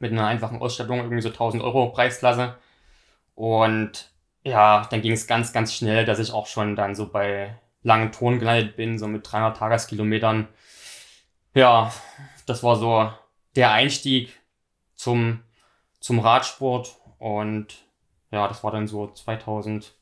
mit 0.00 0.12
einer 0.12 0.26
einfachen 0.26 0.60
Ausstattung, 0.60 0.98
irgendwie 0.98 1.22
so 1.22 1.28
1000 1.28 1.62
Euro 1.62 1.90
Preisklasse. 1.90 2.56
Und 3.34 4.10
ja, 4.44 4.86
dann 4.90 5.02
ging 5.02 5.12
es 5.12 5.26
ganz, 5.26 5.52
ganz 5.52 5.74
schnell, 5.74 6.04
dass 6.04 6.18
ich 6.18 6.32
auch 6.32 6.46
schon 6.46 6.76
dann 6.76 6.94
so 6.94 7.08
bei 7.08 7.58
langen 7.82 8.12
Touren 8.12 8.38
gelandet 8.38 8.76
bin, 8.76 8.98
so 8.98 9.06
mit 9.06 9.30
300 9.30 9.56
Tageskilometern. 9.56 10.48
Ja, 11.54 11.92
das 12.46 12.62
war 12.62 12.76
so 12.76 13.12
der 13.56 13.72
Einstieg 13.72 14.38
zum, 14.94 15.42
zum 16.00 16.18
Radsport 16.18 16.96
und 17.18 17.76
ja, 18.30 18.46
das 18.48 18.62
war 18.62 18.72
dann 18.72 18.86
so 18.86 19.08
2008 19.08 19.92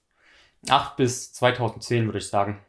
bis 0.97 1.33
2010, 1.33 2.07
würde 2.07 2.19
ich 2.19 2.29
sagen. 2.29 2.61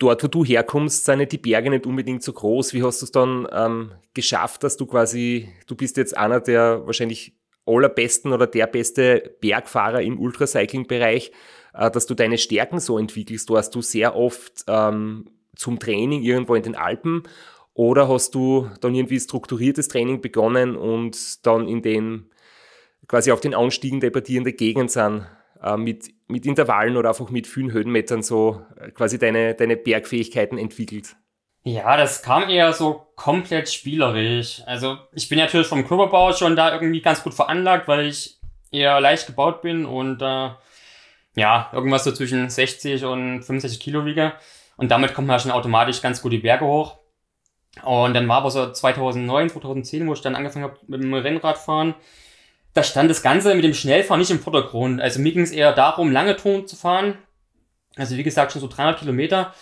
Dort, 0.00 0.24
wo 0.24 0.28
du 0.28 0.44
herkommst, 0.46 1.04
sind 1.04 1.30
die 1.30 1.36
Berge 1.36 1.68
nicht 1.68 1.86
unbedingt 1.86 2.22
so 2.22 2.32
groß. 2.32 2.72
Wie 2.72 2.82
hast 2.82 3.02
du 3.02 3.04
es 3.04 3.12
dann 3.12 3.46
ähm, 3.52 3.92
geschafft, 4.14 4.64
dass 4.64 4.78
du 4.78 4.86
quasi, 4.86 5.50
du 5.66 5.76
bist 5.76 5.98
jetzt 5.98 6.16
einer 6.16 6.40
der 6.40 6.86
wahrscheinlich 6.86 7.34
allerbesten 7.66 8.32
oder 8.32 8.46
der 8.46 8.66
beste 8.66 9.36
Bergfahrer 9.42 10.00
im 10.00 10.18
Ultracycling-Bereich, 10.18 11.32
äh, 11.74 11.90
dass 11.90 12.06
du 12.06 12.14
deine 12.14 12.38
Stärken 12.38 12.80
so 12.80 12.98
entwickelst? 12.98 13.50
Warst 13.50 13.74
du 13.74 13.82
sehr 13.82 14.16
oft 14.16 14.64
ähm, 14.68 15.26
zum 15.54 15.78
Training 15.78 16.22
irgendwo 16.22 16.54
in 16.54 16.62
den 16.62 16.76
Alpen 16.76 17.24
oder 17.74 18.08
hast 18.08 18.34
du 18.34 18.70
dann 18.80 18.94
irgendwie 18.94 19.20
strukturiertes 19.20 19.88
Training 19.88 20.22
begonnen 20.22 20.76
und 20.76 21.46
dann 21.46 21.68
in 21.68 21.82
den 21.82 22.30
quasi 23.06 23.32
auf 23.32 23.42
den 23.42 23.54
Anstiegen 23.54 24.00
debattierende 24.00 24.54
Gegend 24.54 24.90
sind, 24.90 25.26
äh, 25.62 25.76
mit, 25.76 26.08
mit 26.30 26.46
Intervallen 26.46 26.96
oder 26.96 27.10
einfach 27.10 27.30
mit 27.30 27.46
vielen 27.46 27.72
Höhenmetern 27.72 28.22
so 28.22 28.62
äh, 28.76 28.90
quasi 28.90 29.18
deine, 29.18 29.54
deine 29.54 29.76
Bergfähigkeiten 29.76 30.58
entwickelt? 30.58 31.16
Ja, 31.62 31.96
das 31.96 32.22
kam 32.22 32.48
eher 32.48 32.72
so 32.72 33.08
komplett 33.16 33.68
spielerisch. 33.68 34.62
Also 34.66 34.96
ich 35.12 35.28
bin 35.28 35.38
natürlich 35.38 35.66
vom 35.66 35.86
Körperbau 35.86 36.32
schon 36.32 36.56
da 36.56 36.72
irgendwie 36.72 37.02
ganz 37.02 37.22
gut 37.22 37.34
veranlagt, 37.34 37.86
weil 37.86 38.06
ich 38.06 38.38
eher 38.70 39.00
leicht 39.00 39.26
gebaut 39.26 39.60
bin 39.60 39.84
und 39.84 40.22
äh, 40.22 40.50
ja, 41.36 41.70
irgendwas 41.72 42.04
so 42.04 42.12
zwischen 42.12 42.48
60 42.48 43.04
und 43.04 43.42
65 43.42 43.78
Kilo 43.80 44.04
wiege. 44.04 44.32
Und 44.76 44.90
damit 44.90 45.12
kommt 45.12 45.28
man 45.28 45.38
schon 45.38 45.50
automatisch 45.50 46.00
ganz 46.00 46.22
gut 46.22 46.32
die 46.32 46.38
Berge 46.38 46.64
hoch. 46.64 46.98
Und 47.82 48.14
dann 48.14 48.26
war 48.28 48.38
aber 48.38 48.50
so 48.50 48.72
2009, 48.72 49.50
2010, 49.50 50.06
wo 50.08 50.14
ich 50.14 50.22
dann 50.22 50.34
angefangen 50.34 50.64
habe 50.64 50.78
mit 50.86 51.02
dem 51.02 51.12
Rennradfahren, 51.14 51.94
da 52.72 52.82
stand 52.82 53.10
das 53.10 53.22
Ganze 53.22 53.54
mit 53.54 53.64
dem 53.64 53.74
Schnellfahren 53.74 54.20
nicht 54.20 54.30
im 54.30 54.40
Vordergrund. 54.40 55.00
Also 55.00 55.20
mir 55.20 55.32
ging 55.32 55.42
es 55.42 55.50
eher 55.50 55.72
darum, 55.72 56.12
lange 56.12 56.36
Touren 56.36 56.66
zu 56.66 56.76
fahren. 56.76 57.18
Also 57.96 58.16
wie 58.16 58.22
gesagt, 58.22 58.52
schon 58.52 58.60
so 58.60 58.68
300 58.68 58.98
Kilometer. 58.98 59.54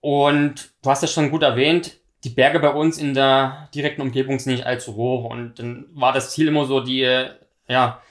Und 0.00 0.70
du 0.82 0.90
hast 0.90 1.02
das 1.02 1.12
schon 1.12 1.30
gut 1.30 1.42
erwähnt, 1.42 1.98
die 2.24 2.30
Berge 2.30 2.58
bei 2.58 2.70
uns 2.70 2.98
in 2.98 3.14
der 3.14 3.68
direkten 3.74 4.02
Umgebung 4.02 4.38
sind 4.38 4.52
nicht 4.52 4.66
allzu 4.66 4.96
hoch. 4.96 5.24
Und 5.24 5.58
dann 5.58 5.86
war 5.92 6.12
das 6.12 6.30
Ziel 6.30 6.48
immer 6.48 6.66
so, 6.66 6.80
die, 6.80 7.26
ja, 7.68 8.02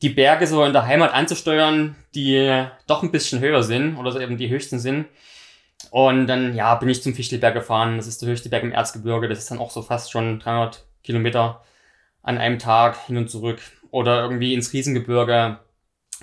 die 0.00 0.10
Berge 0.10 0.46
so 0.46 0.64
in 0.64 0.72
der 0.72 0.86
Heimat 0.86 1.12
anzusteuern, 1.12 1.96
die 2.14 2.66
doch 2.86 3.02
ein 3.02 3.10
bisschen 3.10 3.40
höher 3.40 3.62
sind 3.62 3.96
oder 3.96 4.12
so 4.12 4.20
eben 4.20 4.36
die 4.36 4.48
höchsten 4.48 4.78
sind. 4.78 5.06
Und 5.90 6.26
dann, 6.26 6.54
ja, 6.54 6.74
bin 6.76 6.88
ich 6.88 7.02
zum 7.02 7.14
Fichtelberg 7.14 7.54
gefahren. 7.54 7.96
Das 7.96 8.06
ist 8.06 8.22
der 8.22 8.28
höchste 8.28 8.48
Berg 8.48 8.62
im 8.62 8.72
Erzgebirge. 8.72 9.28
Das 9.28 9.38
ist 9.38 9.50
dann 9.50 9.58
auch 9.58 9.70
so 9.70 9.82
fast 9.82 10.10
schon 10.10 10.38
300 10.38 10.84
Kilometer 11.02 11.62
an 12.22 12.38
einem 12.38 12.58
Tag 12.58 13.06
hin 13.06 13.16
und 13.16 13.30
zurück. 13.30 13.60
Oder 13.90 14.22
irgendwie 14.22 14.54
ins 14.54 14.72
Riesengebirge, 14.72 15.58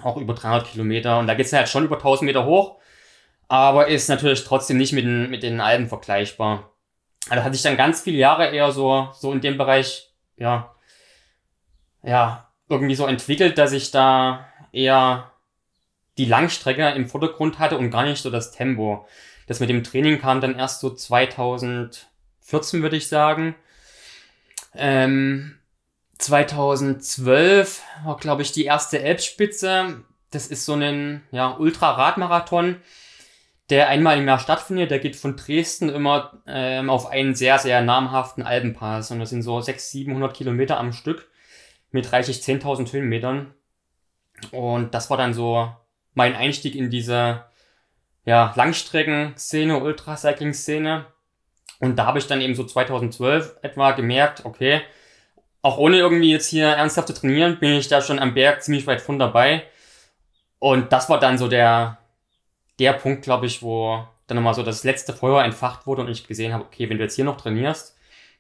auch 0.03 0.17
über 0.17 0.33
300 0.33 0.67
Kilometer. 0.67 1.19
Und 1.19 1.27
da 1.27 1.33
geht's 1.33 1.53
halt 1.53 1.69
schon 1.69 1.85
über 1.85 1.97
1000 1.97 2.25
Meter 2.25 2.45
hoch. 2.45 2.77
Aber 3.47 3.87
ist 3.87 4.09
natürlich 4.09 4.43
trotzdem 4.43 4.77
nicht 4.77 4.93
mit 4.93 5.05
den, 5.05 5.29
mit 5.29 5.43
den 5.43 5.61
Alpen 5.61 5.87
vergleichbar. 5.87 6.71
Also 7.29 7.43
hatte 7.43 7.55
ich 7.55 7.61
dann 7.61 7.77
ganz 7.77 8.01
viele 8.01 8.17
Jahre 8.17 8.47
eher 8.47 8.71
so, 8.71 9.09
so 9.13 9.31
in 9.31 9.41
dem 9.41 9.57
Bereich, 9.57 10.11
ja, 10.37 10.75
ja, 12.03 12.51
irgendwie 12.69 12.95
so 12.95 13.07
entwickelt, 13.07 13.57
dass 13.57 13.71
ich 13.71 13.91
da 13.91 14.47
eher 14.71 15.31
die 16.17 16.25
Langstrecke 16.25 16.87
im 16.89 17.07
Vordergrund 17.07 17.59
hatte 17.59 17.77
und 17.77 17.91
gar 17.91 18.03
nicht 18.03 18.21
so 18.21 18.29
das 18.29 18.51
Tempo. 18.51 19.07
Das 19.47 19.59
mit 19.59 19.69
dem 19.69 19.83
Training 19.83 20.19
kam 20.19 20.41
dann 20.41 20.57
erst 20.57 20.81
so 20.81 20.89
2014, 20.89 22.81
würde 22.81 22.97
ich 22.97 23.07
sagen. 23.07 23.55
Ähm, 24.73 25.57
2012 26.17 27.81
war, 28.03 28.17
glaube 28.17 28.41
ich, 28.41 28.51
die 28.51 28.65
erste 28.65 29.01
Elbspitze. 29.01 30.03
Das 30.31 30.47
ist 30.47 30.65
so 30.65 30.73
ein 30.73 31.23
ja, 31.31 31.55
Ultra-Radmarathon, 31.57 32.77
der 33.69 33.89
einmal 33.89 34.17
im 34.17 34.27
Jahr 34.27 34.39
stattfindet. 34.39 34.91
Der 34.91 34.99
geht 34.99 35.15
von 35.15 35.35
Dresden 35.35 35.89
immer 35.89 36.41
ähm, 36.47 36.89
auf 36.89 37.07
einen 37.07 37.35
sehr, 37.35 37.59
sehr 37.59 37.81
namhaften 37.81 38.43
Alpenpass. 38.43 39.11
Und 39.11 39.19
das 39.19 39.29
sind 39.29 39.43
so 39.43 39.59
600, 39.59 39.81
700 39.81 40.33
Kilometer 40.35 40.77
am 40.79 40.93
Stück 40.93 41.29
mit 41.91 42.11
reichlich 42.11 42.37
10.000 42.37 42.91
Höhenmetern. 42.91 43.53
Und 44.51 44.93
das 44.93 45.09
war 45.09 45.17
dann 45.17 45.33
so 45.33 45.71
mein 46.13 46.35
Einstieg 46.35 46.75
in 46.75 46.89
diese 46.89 47.45
ja, 48.25 48.53
Langstrecken-Szene, 48.55 49.79
Ultracycling-Szene. 49.79 51.05
Und 51.79 51.97
da 51.97 52.05
habe 52.05 52.19
ich 52.19 52.27
dann 52.27 52.41
eben 52.41 52.55
so 52.55 52.63
2012 52.63 53.57
etwa 53.61 53.91
gemerkt, 53.91 54.45
okay, 54.45 54.81
auch 55.65 55.79
ohne 55.79 55.97
irgendwie 55.97 56.31
jetzt 56.31 56.47
hier 56.47 56.67
ernsthaft 56.67 57.07
zu 57.07 57.15
trainieren, 57.15 57.57
bin 57.59 57.71
ich 57.71 57.87
da 57.87 57.99
schon 57.99 58.19
am 58.19 58.35
Berg 58.35 58.61
ziemlich 58.61 58.85
weit 58.85 59.01
von 59.01 59.17
dabei. 59.17 59.63
Und 60.59 60.93
das 60.93 61.09
war 61.09 61.19
dann 61.19 61.39
so 61.39 61.47
der, 61.47 61.97
der 62.77 62.93
Punkt, 62.93 63.23
glaube 63.23 63.47
ich, 63.47 63.63
wo 63.63 64.07
dann 64.27 64.35
nochmal 64.35 64.53
so 64.53 64.61
das 64.61 64.83
letzte 64.83 65.11
Feuer 65.11 65.43
entfacht 65.43 65.87
wurde 65.87 66.03
und 66.03 66.09
ich 66.09 66.27
gesehen 66.27 66.53
habe, 66.53 66.65
okay, 66.65 66.87
wenn 66.87 66.97
du 66.97 67.03
jetzt 67.03 67.15
hier 67.15 67.25
noch 67.25 67.37
trainierst, 67.37 67.97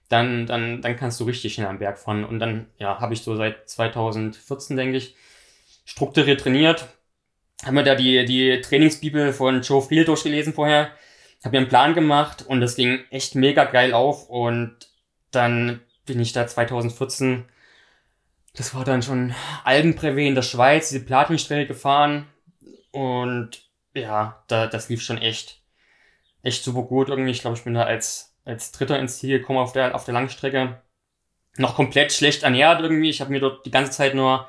dann, 0.07 0.45
dann, 0.45 0.83
dann 0.83 0.95
kannst 0.97 1.19
du 1.19 1.23
richtig 1.23 1.55
schnell 1.55 1.65
am 1.65 1.79
Berg 1.79 1.97
fahren. 1.97 2.25
Und 2.25 2.37
dann, 2.37 2.67
ja, 2.77 2.99
habe 2.99 3.15
ich 3.15 3.23
so 3.23 3.35
seit 3.35 3.67
2014, 3.67 4.77
denke 4.77 4.97
ich, 4.97 5.15
strukturiert 5.83 6.41
trainiert, 6.41 6.85
haben 7.65 7.75
wir 7.75 7.81
da 7.81 7.95
die, 7.95 8.23
die 8.25 8.61
Trainingsbibel 8.61 9.33
von 9.33 9.63
Joe 9.63 9.81
Friel 9.81 10.05
durchgelesen 10.05 10.53
vorher, 10.53 10.91
habe 11.43 11.55
mir 11.55 11.61
einen 11.61 11.69
Plan 11.69 11.95
gemacht 11.95 12.45
und 12.47 12.61
das 12.61 12.75
ging 12.75 12.99
echt 13.09 13.33
mega 13.33 13.63
geil 13.65 13.93
auf 13.93 14.29
und 14.29 14.75
dann 15.31 15.81
bin 16.05 16.19
ich 16.19 16.33
da 16.33 16.47
2014, 16.47 17.45
das 18.55 18.73
war 18.73 18.85
dann 18.85 19.01
schon 19.01 19.33
Alpenbrevet 19.63 20.27
in 20.27 20.35
der 20.35 20.41
Schweiz, 20.41 20.89
diese 20.89 21.03
Platinstrecke 21.03 21.67
gefahren 21.67 22.27
und 22.91 23.69
ja, 23.93 24.43
da, 24.47 24.67
das 24.67 24.89
lief 24.89 25.01
schon 25.01 25.17
echt, 25.17 25.61
echt 26.43 26.63
super 26.63 26.83
gut 26.83 27.09
irgendwie. 27.09 27.31
Ich 27.31 27.41
glaube, 27.41 27.57
ich 27.57 27.63
bin 27.63 27.73
da 27.73 27.83
als, 27.83 28.35
als 28.45 28.71
Dritter 28.71 28.99
ins 28.99 29.17
Ziel 29.17 29.39
gekommen 29.39 29.59
auf 29.59 29.73
der, 29.73 29.95
auf 29.95 30.05
der 30.05 30.13
Langstrecke. 30.13 30.81
Noch 31.57 31.75
komplett 31.75 32.11
schlecht 32.11 32.43
ernährt 32.43 32.81
irgendwie. 32.81 33.09
Ich 33.09 33.21
habe 33.21 33.31
mir 33.31 33.39
dort 33.39 33.65
die 33.65 33.71
ganze 33.71 33.91
Zeit 33.91 34.15
nur 34.15 34.47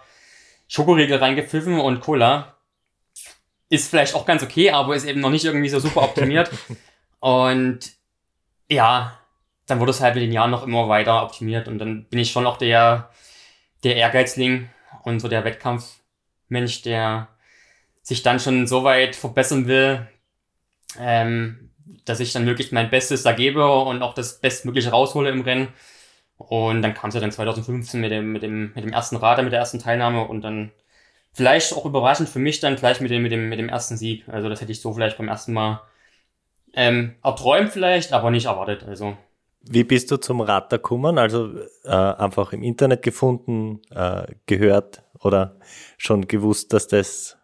Schokoriegel 0.68 1.18
reingepfiffen 1.18 1.78
und 1.78 2.00
Cola 2.00 2.56
ist 3.68 3.88
vielleicht 3.88 4.14
auch 4.14 4.26
ganz 4.26 4.42
okay, 4.42 4.70
aber 4.70 4.94
ist 4.94 5.04
eben 5.04 5.20
noch 5.20 5.30
nicht 5.30 5.44
irgendwie 5.44 5.68
so 5.68 5.80
super 5.80 6.02
optimiert. 6.02 6.50
und 7.20 7.80
ja, 8.68 9.18
dann 9.66 9.80
wurde 9.80 9.90
es 9.90 10.00
halt 10.00 10.14
mit 10.14 10.22
den 10.22 10.32
Jahren 10.32 10.50
noch 10.50 10.64
immer 10.64 10.88
weiter 10.88 11.22
optimiert 11.22 11.68
und 11.68 11.78
dann 11.78 12.04
bin 12.04 12.18
ich 12.18 12.30
schon 12.30 12.46
auch 12.46 12.56
der, 12.56 13.10
der 13.84 13.96
Ehrgeizling 13.96 14.68
und 15.02 15.20
so 15.20 15.28
der 15.28 15.44
Wettkampfmensch, 15.44 16.82
der 16.82 17.28
sich 18.02 18.22
dann 18.22 18.40
schon 18.40 18.66
so 18.66 18.84
weit 18.84 19.16
verbessern 19.16 19.66
will, 19.66 20.06
ähm, 20.98 21.70
dass 22.04 22.20
ich 22.20 22.32
dann 22.32 22.44
möglichst 22.44 22.72
mein 22.72 22.90
Bestes 22.90 23.24
da 23.24 23.32
gebe 23.32 23.68
und 23.68 24.02
auch 24.02 24.14
das 24.14 24.40
Bestmögliche 24.40 24.90
raushole 24.90 25.30
im 25.30 25.40
Rennen. 25.40 25.68
Und 26.38 26.82
dann 26.82 26.94
kam 26.94 27.08
es 27.08 27.14
ja 27.14 27.20
dann 27.20 27.32
2015 27.32 28.00
mit 28.00 28.12
dem, 28.12 28.32
mit 28.32 28.42
dem, 28.42 28.72
mit 28.74 28.84
dem 28.84 28.92
ersten 28.92 29.16
Radar, 29.16 29.42
mit 29.42 29.52
der 29.52 29.60
ersten 29.60 29.78
Teilnahme 29.78 30.26
und 30.26 30.42
dann 30.42 30.70
vielleicht 31.32 31.72
auch 31.74 31.84
überraschend 31.84 32.28
für 32.28 32.38
mich 32.38 32.60
dann 32.60 32.76
gleich 32.76 33.00
mit 33.00 33.10
dem, 33.10 33.22
mit 33.22 33.32
dem, 33.32 33.48
mit 33.48 33.58
dem 33.58 33.68
ersten 33.68 33.96
Sieg. 33.96 34.28
Also 34.28 34.48
das 34.48 34.60
hätte 34.60 34.72
ich 34.72 34.80
so 34.80 34.92
vielleicht 34.92 35.18
beim 35.18 35.28
ersten 35.28 35.52
Mal 35.52 35.82
ähm, 36.74 37.16
erträumt 37.22 37.72
vielleicht, 37.72 38.12
aber 38.12 38.30
nicht 38.30 38.46
erwartet. 38.46 38.84
Also 38.84 39.16
Wie 39.68 39.84
bist 39.84 40.10
du 40.10 40.16
zum 40.16 40.40
Radar 40.40 40.78
gekommen? 40.78 41.18
Also 41.18 41.52
äh, 41.84 41.90
einfach 41.90 42.52
im 42.52 42.62
Internet 42.62 43.02
gefunden, 43.02 43.82
äh, 43.90 44.26
gehört 44.46 45.02
oder 45.20 45.58
schon 45.98 46.28
gewusst, 46.28 46.72
dass 46.72 46.88
das 46.88 47.36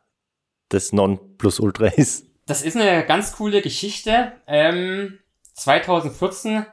das 0.69 0.93
Nonplusultra 0.93 1.87
ist? 1.97 2.27
Das 2.47 2.63
ist 2.63 2.77
eine 2.77 3.05
ganz 3.07 3.37
coole 3.37 3.63
Geschichte. 3.63 4.33
Ähm, 4.47 5.19
2014 5.55 6.67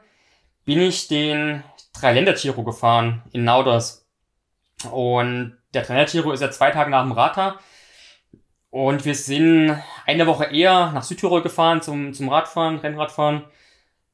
bin 0.64 0.80
ich 0.80 1.08
den 1.08 1.62
Dreiländer-Giro 1.92 2.64
gefahren 2.64 3.22
in 3.32 3.44
Nauders. 3.44 4.06
Und 4.90 5.56
der 5.74 5.82
Dreiländer-Giro 5.82 6.32
ist 6.32 6.40
ja 6.40 6.50
zwei 6.50 6.70
Tage 6.70 6.90
nach 6.90 7.02
dem 7.02 7.12
Rata. 7.12 7.58
Und 8.70 9.04
wir 9.04 9.14
sind 9.14 9.76
eine 10.06 10.26
Woche 10.26 10.44
eher 10.44 10.92
nach 10.92 11.02
Südtirol 11.02 11.42
gefahren 11.42 11.82
zum, 11.82 12.14
zum 12.14 12.28
Radfahren, 12.28 12.78
Rennradfahren. 12.78 13.44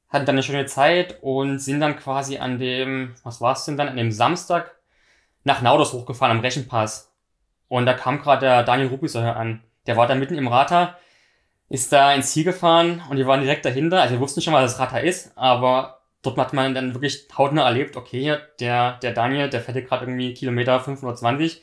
Hatten 0.08 0.26
dann 0.26 0.36
eine 0.36 0.42
schöne 0.42 0.66
Zeit 0.66 1.18
und 1.22 1.58
sind 1.58 1.80
dann 1.80 1.96
quasi 1.96 2.38
an 2.38 2.58
dem, 2.58 3.14
was 3.22 3.40
war 3.40 3.52
es 3.52 3.64
denn 3.64 3.76
dann, 3.76 3.88
an 3.88 3.96
dem 3.96 4.12
Samstag 4.12 4.76
nach 5.44 5.62
Nauders 5.62 5.92
hochgefahren 5.92 6.36
am 6.36 6.42
Rechenpass. 6.42 7.12
Und 7.68 7.86
da 7.86 7.94
kam 7.94 8.20
gerade 8.20 8.46
der 8.46 8.62
Daniel 8.62 8.88
Rubisäuer 8.88 9.36
an. 9.36 9.62
Der 9.86 9.96
war 9.96 10.06
da 10.06 10.14
mitten 10.14 10.38
im 10.38 10.48
Rata 10.48 10.96
ist 11.68 11.92
da 11.92 12.14
ins 12.14 12.32
Ziel 12.32 12.44
gefahren 12.44 13.02
und 13.10 13.16
wir 13.16 13.26
waren 13.26 13.40
direkt 13.40 13.64
dahinter. 13.64 14.00
Also 14.00 14.14
wir 14.14 14.20
wussten 14.20 14.40
schon, 14.40 14.54
was 14.54 14.72
das 14.72 14.80
Rata 14.80 14.98
ist, 14.98 15.32
aber 15.36 16.00
dort 16.22 16.38
hat 16.38 16.52
man 16.52 16.74
dann 16.74 16.94
wirklich 16.94 17.26
hautnah 17.36 17.64
erlebt, 17.64 17.96
okay, 17.96 18.36
der, 18.60 18.98
der 18.98 19.12
Daniel, 19.12 19.50
der 19.50 19.60
fährt 19.60 19.86
gerade 19.86 20.04
irgendwie 20.04 20.34
Kilometer 20.34 20.78
520, 20.80 21.62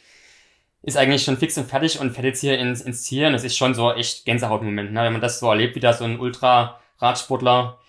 ist 0.81 0.97
eigentlich 0.97 1.23
schon 1.23 1.37
fix 1.37 1.57
und 1.57 1.69
fertig 1.69 1.99
und 1.99 2.11
fährt 2.11 2.25
jetzt 2.25 2.41
hier 2.41 2.59
ins, 2.59 2.81
ins 2.81 3.03
Ziel. 3.03 3.27
Und 3.27 3.33
das 3.33 3.45
ist 3.45 3.55
schon 3.55 3.73
so 3.73 3.93
echt 3.93 4.25
Gänsehautmoment, 4.25 4.91
ne? 4.91 5.03
wenn 5.03 5.13
man 5.13 5.21
das 5.21 5.39
so 5.39 5.49
erlebt, 5.49 5.75
wie 5.75 5.79
da 5.79 5.93
so 5.93 6.03
ein 6.03 6.19
Ultra-Radsportler 6.19 7.79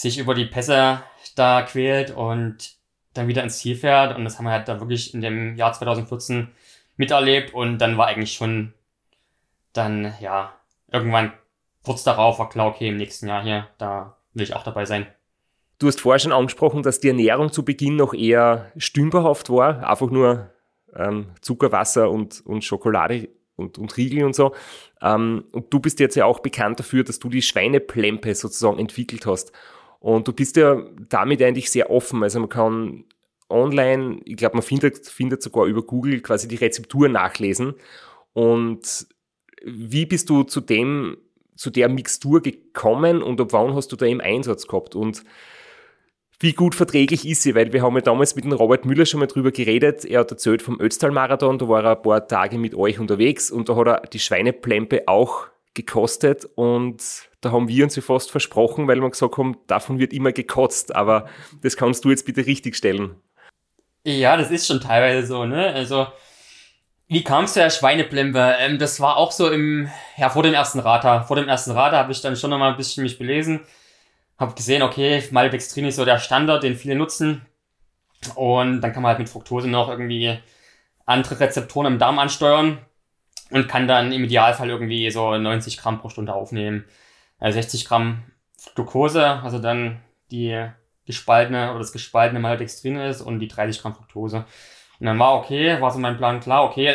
sich 0.00 0.18
über 0.18 0.34
die 0.34 0.46
Pässe 0.46 1.02
da 1.36 1.62
quält 1.62 2.10
und 2.10 2.74
dann 3.14 3.28
wieder 3.28 3.42
ins 3.42 3.58
Ziel 3.58 3.76
fährt. 3.76 4.16
Und 4.16 4.24
das 4.24 4.38
haben 4.38 4.44
wir 4.44 4.52
halt 4.52 4.68
da 4.68 4.80
wirklich 4.80 5.14
in 5.14 5.20
dem 5.20 5.56
Jahr 5.56 5.72
2014 5.72 6.48
miterlebt 6.96 7.54
und 7.54 7.78
dann 7.78 7.96
war 7.96 8.06
eigentlich 8.06 8.32
schon 8.32 8.74
dann, 9.72 10.14
ja, 10.20 10.52
irgendwann 10.92 11.32
kurz 11.84 12.02
darauf 12.02 12.38
war 12.38 12.48
klar, 12.48 12.68
okay, 12.68 12.88
im 12.88 12.96
nächsten 12.96 13.28
Jahr 13.28 13.42
hier, 13.42 13.68
da 13.78 14.16
will 14.34 14.44
ich 14.44 14.54
auch 14.54 14.64
dabei 14.64 14.84
sein. 14.84 15.06
Du 15.78 15.86
hast 15.86 16.00
vorher 16.00 16.18
schon 16.18 16.32
angesprochen, 16.32 16.82
dass 16.82 17.00
die 17.00 17.08
Ernährung 17.08 17.52
zu 17.52 17.64
Beginn 17.64 17.96
noch 17.96 18.12
eher 18.12 18.70
stümperhaft 18.76 19.48
war, 19.48 19.88
einfach 19.88 20.10
nur 20.10 20.50
ähm, 20.94 21.28
Zucker, 21.40 22.10
und, 22.10 22.44
und 22.44 22.64
Schokolade 22.64 23.28
und, 23.56 23.78
und 23.78 23.96
Riegel 23.96 24.24
und 24.24 24.34
so. 24.34 24.54
Ähm, 25.00 25.44
und 25.52 25.72
du 25.72 25.80
bist 25.80 26.00
jetzt 26.00 26.16
ja 26.16 26.26
auch 26.26 26.40
bekannt 26.40 26.80
dafür, 26.80 27.04
dass 27.04 27.18
du 27.18 27.28
die 27.28 27.42
Schweineplempe 27.42 28.34
sozusagen 28.34 28.78
entwickelt 28.78 29.24
hast. 29.24 29.52
Und 30.00 30.26
du 30.26 30.32
bist 30.32 30.56
ja 30.56 30.82
damit 31.08 31.42
eigentlich 31.42 31.70
sehr 31.70 31.90
offen. 31.90 32.22
Also 32.22 32.40
man 32.40 32.48
kann 32.48 33.04
online, 33.48 34.20
ich 34.24 34.36
glaube, 34.36 34.56
man 34.56 34.62
findet, 34.62 35.06
findet 35.06 35.42
sogar 35.42 35.66
über 35.66 35.82
Google 35.82 36.20
quasi 36.20 36.48
die 36.48 36.56
Rezeptur 36.56 37.08
nachlesen. 37.08 37.74
Und 38.32 39.06
wie 39.64 40.06
bist 40.06 40.30
du 40.30 40.42
zu 40.42 40.60
dem 40.60 41.18
zu 41.60 41.68
der 41.68 41.90
Mixtur 41.90 42.40
gekommen 42.40 43.22
und 43.22 43.38
ab 43.38 43.48
wann 43.50 43.74
hast 43.74 43.92
du 43.92 43.96
da 43.96 44.06
im 44.06 44.22
Einsatz 44.22 44.66
gehabt? 44.66 44.94
Und 44.94 45.24
wie 46.38 46.54
gut 46.54 46.74
verträglich 46.74 47.28
ist 47.28 47.42
sie? 47.42 47.54
Weil 47.54 47.74
wir 47.74 47.82
haben 47.82 47.94
ja 47.96 48.00
damals 48.00 48.34
mit 48.34 48.46
dem 48.46 48.52
Robert 48.52 48.86
Müller 48.86 49.04
schon 49.04 49.20
mal 49.20 49.26
drüber 49.26 49.50
geredet. 49.50 50.06
Er 50.06 50.20
hat 50.20 50.30
erzählt 50.30 50.62
vom 50.62 50.80
Ötztal-Marathon, 50.80 51.58
da 51.58 51.68
war 51.68 51.84
er 51.84 51.96
ein 51.96 52.02
paar 52.02 52.26
Tage 52.26 52.56
mit 52.56 52.74
euch 52.74 52.98
unterwegs 52.98 53.50
und 53.50 53.68
da 53.68 53.76
hat 53.76 53.86
er 53.86 54.00
die 54.10 54.18
Schweineplempe 54.18 55.06
auch 55.06 55.48
gekostet 55.74 56.46
und 56.56 57.28
da 57.40 57.52
haben 57.52 57.68
wir 57.68 57.84
uns 57.84 57.96
ja 57.96 58.02
fast 58.02 58.30
versprochen, 58.30 58.88
weil 58.88 59.00
wir 59.00 59.10
gesagt 59.10 59.36
haben, 59.38 59.56
davon 59.66 59.98
wird 59.98 60.12
immer 60.12 60.32
gekotzt, 60.32 60.94
aber 60.94 61.28
das 61.62 61.76
kannst 61.76 62.04
du 62.04 62.10
jetzt 62.10 62.26
bitte 62.26 62.44
richtig 62.46 62.76
stellen. 62.76 63.14
Ja, 64.04 64.36
das 64.36 64.50
ist 64.50 64.66
schon 64.66 64.80
teilweise 64.80 65.26
so, 65.26 65.44
ne? 65.44 65.68
Also 65.68 66.06
wie 67.06 67.24
kam 67.24 67.44
es 67.44 67.54
zu 67.54 67.60
der 67.60 67.70
Schweineplempe? 67.70 68.56
Ähm, 68.58 68.78
das 68.78 69.00
war 69.00 69.16
auch 69.16 69.32
so 69.32 69.50
im, 69.50 69.90
ja, 70.16 70.30
vor 70.30 70.42
dem 70.42 70.54
ersten 70.54 70.78
Rata. 70.78 71.22
Vor 71.22 71.36
dem 71.36 71.48
ersten 71.48 71.72
Rata 71.72 71.96
habe 71.96 72.12
ich 72.12 72.20
dann 72.20 72.36
schon 72.36 72.50
noch 72.50 72.58
mal 72.58 72.70
ein 72.70 72.76
bisschen 72.76 73.02
mich 73.02 73.18
belesen. 73.18 73.60
Habe 74.38 74.54
gesehen, 74.54 74.82
okay, 74.82 75.22
Maltodextrin 75.30 75.86
ist 75.86 75.96
so 75.96 76.04
der 76.04 76.18
Standard, 76.18 76.62
den 76.62 76.76
viele 76.76 76.94
nutzen. 76.94 77.44
Und 78.36 78.80
dann 78.80 78.92
kann 78.92 79.02
man 79.02 79.10
halt 79.10 79.18
mit 79.18 79.28
Fructose 79.28 79.68
noch 79.68 79.88
irgendwie 79.88 80.38
andere 81.04 81.40
Rezeptoren 81.40 81.94
im 81.94 81.98
Darm 81.98 82.18
ansteuern 82.18 82.78
und 83.50 83.68
kann 83.68 83.88
dann 83.88 84.12
im 84.12 84.24
Idealfall 84.24 84.68
irgendwie 84.68 85.10
so 85.10 85.36
90 85.36 85.78
Gramm 85.78 86.00
pro 86.00 86.08
Stunde 86.08 86.34
aufnehmen. 86.34 86.84
Also 87.38 87.56
60 87.56 87.86
Gramm 87.86 88.22
Glucose, 88.74 89.24
also 89.26 89.58
dann 89.58 90.00
die 90.30 90.68
gespaltene 91.06 91.70
oder 91.70 91.80
das 91.80 91.92
gespaltene 91.92 92.40
Maltodextrin 92.40 92.96
ist 92.96 93.20
und 93.20 93.40
die 93.40 93.48
30 93.48 93.82
Gramm 93.82 93.94
Fructose. 93.94 94.44
Und 94.98 95.06
dann 95.06 95.18
war 95.18 95.34
okay, 95.34 95.80
war 95.80 95.90
so 95.90 95.98
mein 95.98 96.16
Plan 96.16 96.40
klar, 96.40 96.64
okay, 96.64 96.94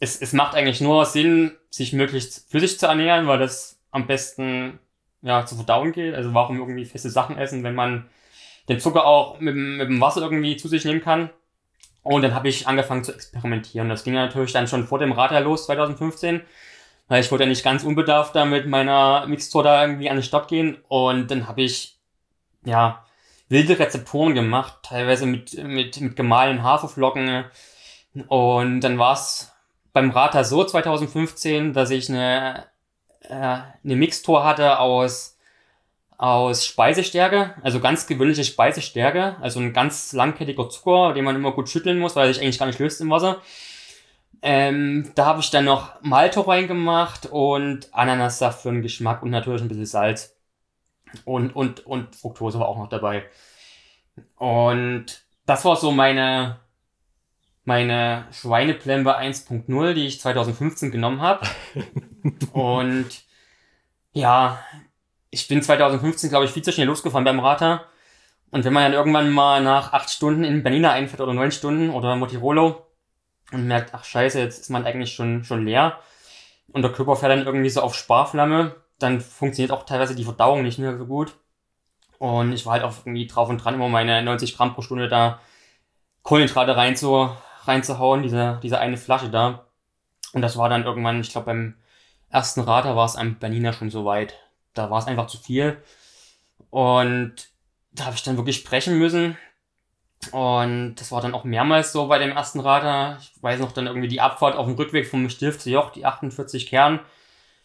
es, 0.00 0.20
es 0.20 0.32
macht 0.32 0.54
eigentlich 0.54 0.80
nur 0.80 1.04
Sinn, 1.04 1.52
sich 1.70 1.92
möglichst 1.92 2.50
physisch 2.50 2.78
zu 2.78 2.86
ernähren, 2.86 3.26
weil 3.26 3.38
das 3.38 3.78
am 3.90 4.06
besten 4.06 4.78
ja, 5.22 5.46
zu 5.46 5.54
verdauen 5.56 5.92
geht. 5.92 6.14
Also 6.14 6.34
warum 6.34 6.58
irgendwie 6.58 6.84
feste 6.84 7.10
Sachen 7.10 7.38
essen, 7.38 7.62
wenn 7.62 7.74
man 7.74 8.08
den 8.68 8.80
Zucker 8.80 9.06
auch 9.06 9.38
mit, 9.38 9.54
mit 9.54 9.88
dem 9.88 10.00
Wasser 10.00 10.22
irgendwie 10.22 10.56
zu 10.56 10.68
sich 10.68 10.84
nehmen 10.84 11.00
kann. 11.00 11.30
Und 12.06 12.22
dann 12.22 12.36
habe 12.36 12.48
ich 12.48 12.68
angefangen 12.68 13.02
zu 13.02 13.12
experimentieren. 13.12 13.88
Das 13.88 14.04
ging 14.04 14.14
natürlich 14.14 14.52
dann 14.52 14.68
schon 14.68 14.86
vor 14.86 15.00
dem 15.00 15.10
Radar 15.10 15.40
los, 15.40 15.66
2015. 15.66 16.40
Weil 17.08 17.20
ich 17.20 17.32
wollte 17.32 17.42
ja 17.44 17.48
nicht 17.48 17.64
ganz 17.64 17.82
unbedarft 17.82 18.36
da 18.36 18.44
mit 18.44 18.68
meiner 18.68 19.26
Mixtur 19.26 19.64
da 19.64 19.82
irgendwie 19.82 20.08
an 20.08 20.16
die 20.16 20.22
Stadt 20.22 20.46
gehen. 20.46 20.78
Und 20.86 21.32
dann 21.32 21.48
habe 21.48 21.62
ich, 21.62 21.98
ja, 22.64 23.04
wilde 23.48 23.80
Rezeptoren 23.80 24.34
gemacht, 24.34 24.78
teilweise 24.84 25.26
mit, 25.26 25.60
mit, 25.64 26.00
mit 26.00 26.14
gemahlenen 26.14 26.62
Haferflocken. 26.62 27.44
Und 28.28 28.80
dann 28.82 28.98
war 29.00 29.14
es 29.14 29.52
beim 29.92 30.10
Rata 30.10 30.44
so 30.44 30.62
2015, 30.62 31.72
dass 31.72 31.90
ich 31.90 32.08
eine, 32.08 32.66
äh, 33.22 33.34
eine 33.34 33.96
Mixtur 33.96 34.44
hatte 34.44 34.78
aus, 34.78 35.35
aus 36.18 36.64
Speisestärke, 36.64 37.54
also 37.62 37.80
ganz 37.80 38.06
gewöhnliche 38.06 38.44
Speisestärke, 38.44 39.36
also 39.40 39.60
ein 39.60 39.72
ganz 39.72 40.12
langkettiger 40.12 40.68
Zucker, 40.70 41.12
den 41.12 41.24
man 41.24 41.36
immer 41.36 41.52
gut 41.52 41.68
schütteln 41.68 41.98
muss, 41.98 42.16
weil 42.16 42.28
er 42.28 42.34
sich 42.34 42.42
eigentlich 42.42 42.58
gar 42.58 42.66
nicht 42.66 42.78
löst 42.78 43.00
im 43.00 43.10
Wasser. 43.10 43.42
Ähm, 44.42 45.10
da 45.14 45.26
habe 45.26 45.40
ich 45.40 45.50
dann 45.50 45.64
noch 45.64 46.00
Malto 46.02 46.42
reingemacht 46.42 47.26
und 47.26 47.92
Ananassaft 47.92 48.62
für 48.62 48.70
den 48.70 48.82
Geschmack 48.82 49.22
und 49.22 49.30
natürlich 49.30 49.62
ein 49.62 49.68
bisschen 49.68 49.86
Salz. 49.86 50.36
Und, 51.24 51.54
und, 51.54 51.86
und 51.86 52.14
Fructose 52.16 52.58
war 52.58 52.68
auch 52.68 52.78
noch 52.78 52.88
dabei. 52.88 53.24
Und 54.36 55.22
das 55.46 55.64
war 55.64 55.76
so 55.76 55.90
meine, 55.90 56.60
meine 57.64 58.26
Schweineplembe 58.32 59.18
1.0, 59.18 59.94
die 59.94 60.06
ich 60.06 60.20
2015 60.20 60.90
genommen 60.90 61.20
habe. 61.20 61.46
und 62.52 63.08
ja, 64.12 64.60
ich 65.36 65.48
bin 65.48 65.62
2015, 65.62 66.30
glaube 66.30 66.46
ich, 66.46 66.50
viel 66.50 66.64
zu 66.64 66.72
schnell 66.72 66.86
losgefahren 66.86 67.24
beim 67.24 67.40
Rata. 67.40 67.84
Und 68.50 68.64
wenn 68.64 68.72
man 68.72 68.84
dann 68.84 68.94
irgendwann 68.94 69.30
mal 69.30 69.62
nach 69.62 69.92
acht 69.92 70.08
Stunden 70.08 70.44
in 70.44 70.62
Bernina 70.62 70.92
einfährt 70.92 71.20
oder 71.20 71.34
neun 71.34 71.52
Stunden 71.52 71.90
oder 71.90 72.16
Motirolo 72.16 72.86
und 73.52 73.66
merkt, 73.66 73.92
ach 73.92 74.04
scheiße, 74.04 74.40
jetzt 74.40 74.60
ist 74.60 74.70
man 74.70 74.86
eigentlich 74.86 75.12
schon, 75.12 75.44
schon 75.44 75.66
leer 75.66 75.98
und 76.72 76.80
der 76.82 76.92
Körper 76.92 77.16
fährt 77.16 77.32
dann 77.32 77.44
irgendwie 77.44 77.68
so 77.68 77.82
auf 77.82 77.94
Sparflamme, 77.94 78.76
dann 78.98 79.20
funktioniert 79.20 79.72
auch 79.72 79.84
teilweise 79.84 80.14
die 80.14 80.24
Verdauung 80.24 80.62
nicht 80.62 80.78
mehr 80.78 80.96
so 80.96 81.04
gut. 81.04 81.34
Und 82.18 82.52
ich 82.52 82.64
war 82.64 82.72
halt 82.72 82.84
auch 82.84 82.94
irgendwie 83.04 83.26
drauf 83.26 83.50
und 83.50 83.58
dran, 83.58 83.74
immer 83.74 83.90
meine 83.90 84.22
90 84.22 84.56
Gramm 84.56 84.72
pro 84.72 84.80
Stunde 84.80 85.08
da 85.08 85.40
Kohlenhydrate 86.22 86.76
rein 86.76 86.96
zu, 86.96 87.30
reinzuhauen, 87.64 88.22
diese, 88.22 88.58
diese 88.62 88.78
eine 88.78 88.96
Flasche 88.96 89.28
da. 89.28 89.66
Und 90.32 90.40
das 90.40 90.56
war 90.56 90.70
dann 90.70 90.84
irgendwann, 90.84 91.20
ich 91.20 91.30
glaube, 91.30 91.46
beim 91.46 91.74
ersten 92.30 92.62
Rater 92.62 92.96
war 92.96 93.04
es 93.04 93.16
am 93.16 93.38
Bernina 93.38 93.74
schon 93.74 93.90
so 93.90 94.06
weit. 94.06 94.34
Da 94.78 94.90
war 94.90 94.98
es 94.98 95.06
einfach 95.06 95.26
zu 95.26 95.38
viel. 95.38 95.82
Und 96.70 97.34
da 97.92 98.06
habe 98.06 98.16
ich 98.16 98.22
dann 98.22 98.36
wirklich 98.36 98.56
sprechen 98.56 98.98
müssen. 98.98 99.36
Und 100.32 100.96
das 100.96 101.12
war 101.12 101.20
dann 101.20 101.34
auch 101.34 101.44
mehrmals 101.44 101.92
so 101.92 102.06
bei 102.08 102.18
dem 102.18 102.30
ersten 102.30 102.60
Rater. 102.60 103.18
Ich 103.20 103.42
weiß 103.42 103.60
noch 103.60 103.72
dann 103.72 103.86
irgendwie 103.86 104.08
die 104.08 104.20
Abfahrt 104.20 104.56
auf 104.56 104.66
dem 104.66 104.76
Rückweg 104.76 105.06
vom 105.06 105.28
Stift 105.28 105.60
zu 105.60 105.70
Joch, 105.70 105.90
die 105.90 106.04
48 106.04 106.66
Kern. 106.66 107.00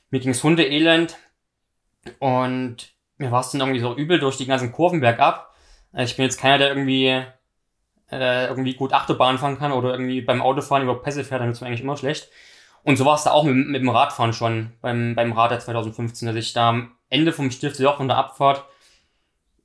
Mir 0.10 0.19
ging's 0.19 0.43
Hundeelend. 0.43 1.17
Und 2.19 2.93
mir 3.17 3.32
war 3.32 3.41
es 3.41 3.52
dann 3.52 3.62
irgendwie 3.62 3.80
so 3.80 3.95
übel 3.95 4.19
durch 4.19 4.38
die 4.38 4.45
ganzen 4.45 4.71
Kurven 4.71 5.00
bergab. 5.00 5.54
Also 5.91 6.12
ich 6.12 6.17
bin 6.17 6.26
jetzt 6.26 6.39
keiner, 6.39 6.58
der 6.58 6.69
irgendwie 6.69 7.24
äh, 8.12 8.47
irgendwie 8.47 8.74
gut 8.74 8.93
Achterbahn 8.93 9.38
fahren 9.38 9.58
kann 9.58 9.71
oder 9.71 9.91
irgendwie 9.91 10.21
beim 10.21 10.41
Autofahren 10.41 10.84
über 10.84 11.02
Pässe 11.02 11.24
fährt, 11.24 11.41
dann 11.41 11.50
ist 11.50 11.62
mir 11.62 11.67
eigentlich 11.67 11.82
immer 11.82 11.97
schlecht. 11.97 12.30
Und 12.84 12.97
so 12.97 13.06
war 13.06 13.15
es 13.15 13.24
da 13.24 13.32
auch 13.32 13.43
mit, 13.43 13.56
mit 13.56 13.82
dem 13.82 13.89
Radfahren 13.89 14.34
schon, 14.34 14.71
beim, 14.82 15.15
beim 15.15 15.32
Radar 15.34 15.60
2015, 15.60 16.28
dass 16.28 16.36
ich 16.36 16.54
da 16.54 16.88
Ende 17.12 17.34
vom 17.34 17.52
Stiftjoch 17.52 17.97
von 17.97 18.08
der 18.08 18.17
Abfahrt, 18.17 18.65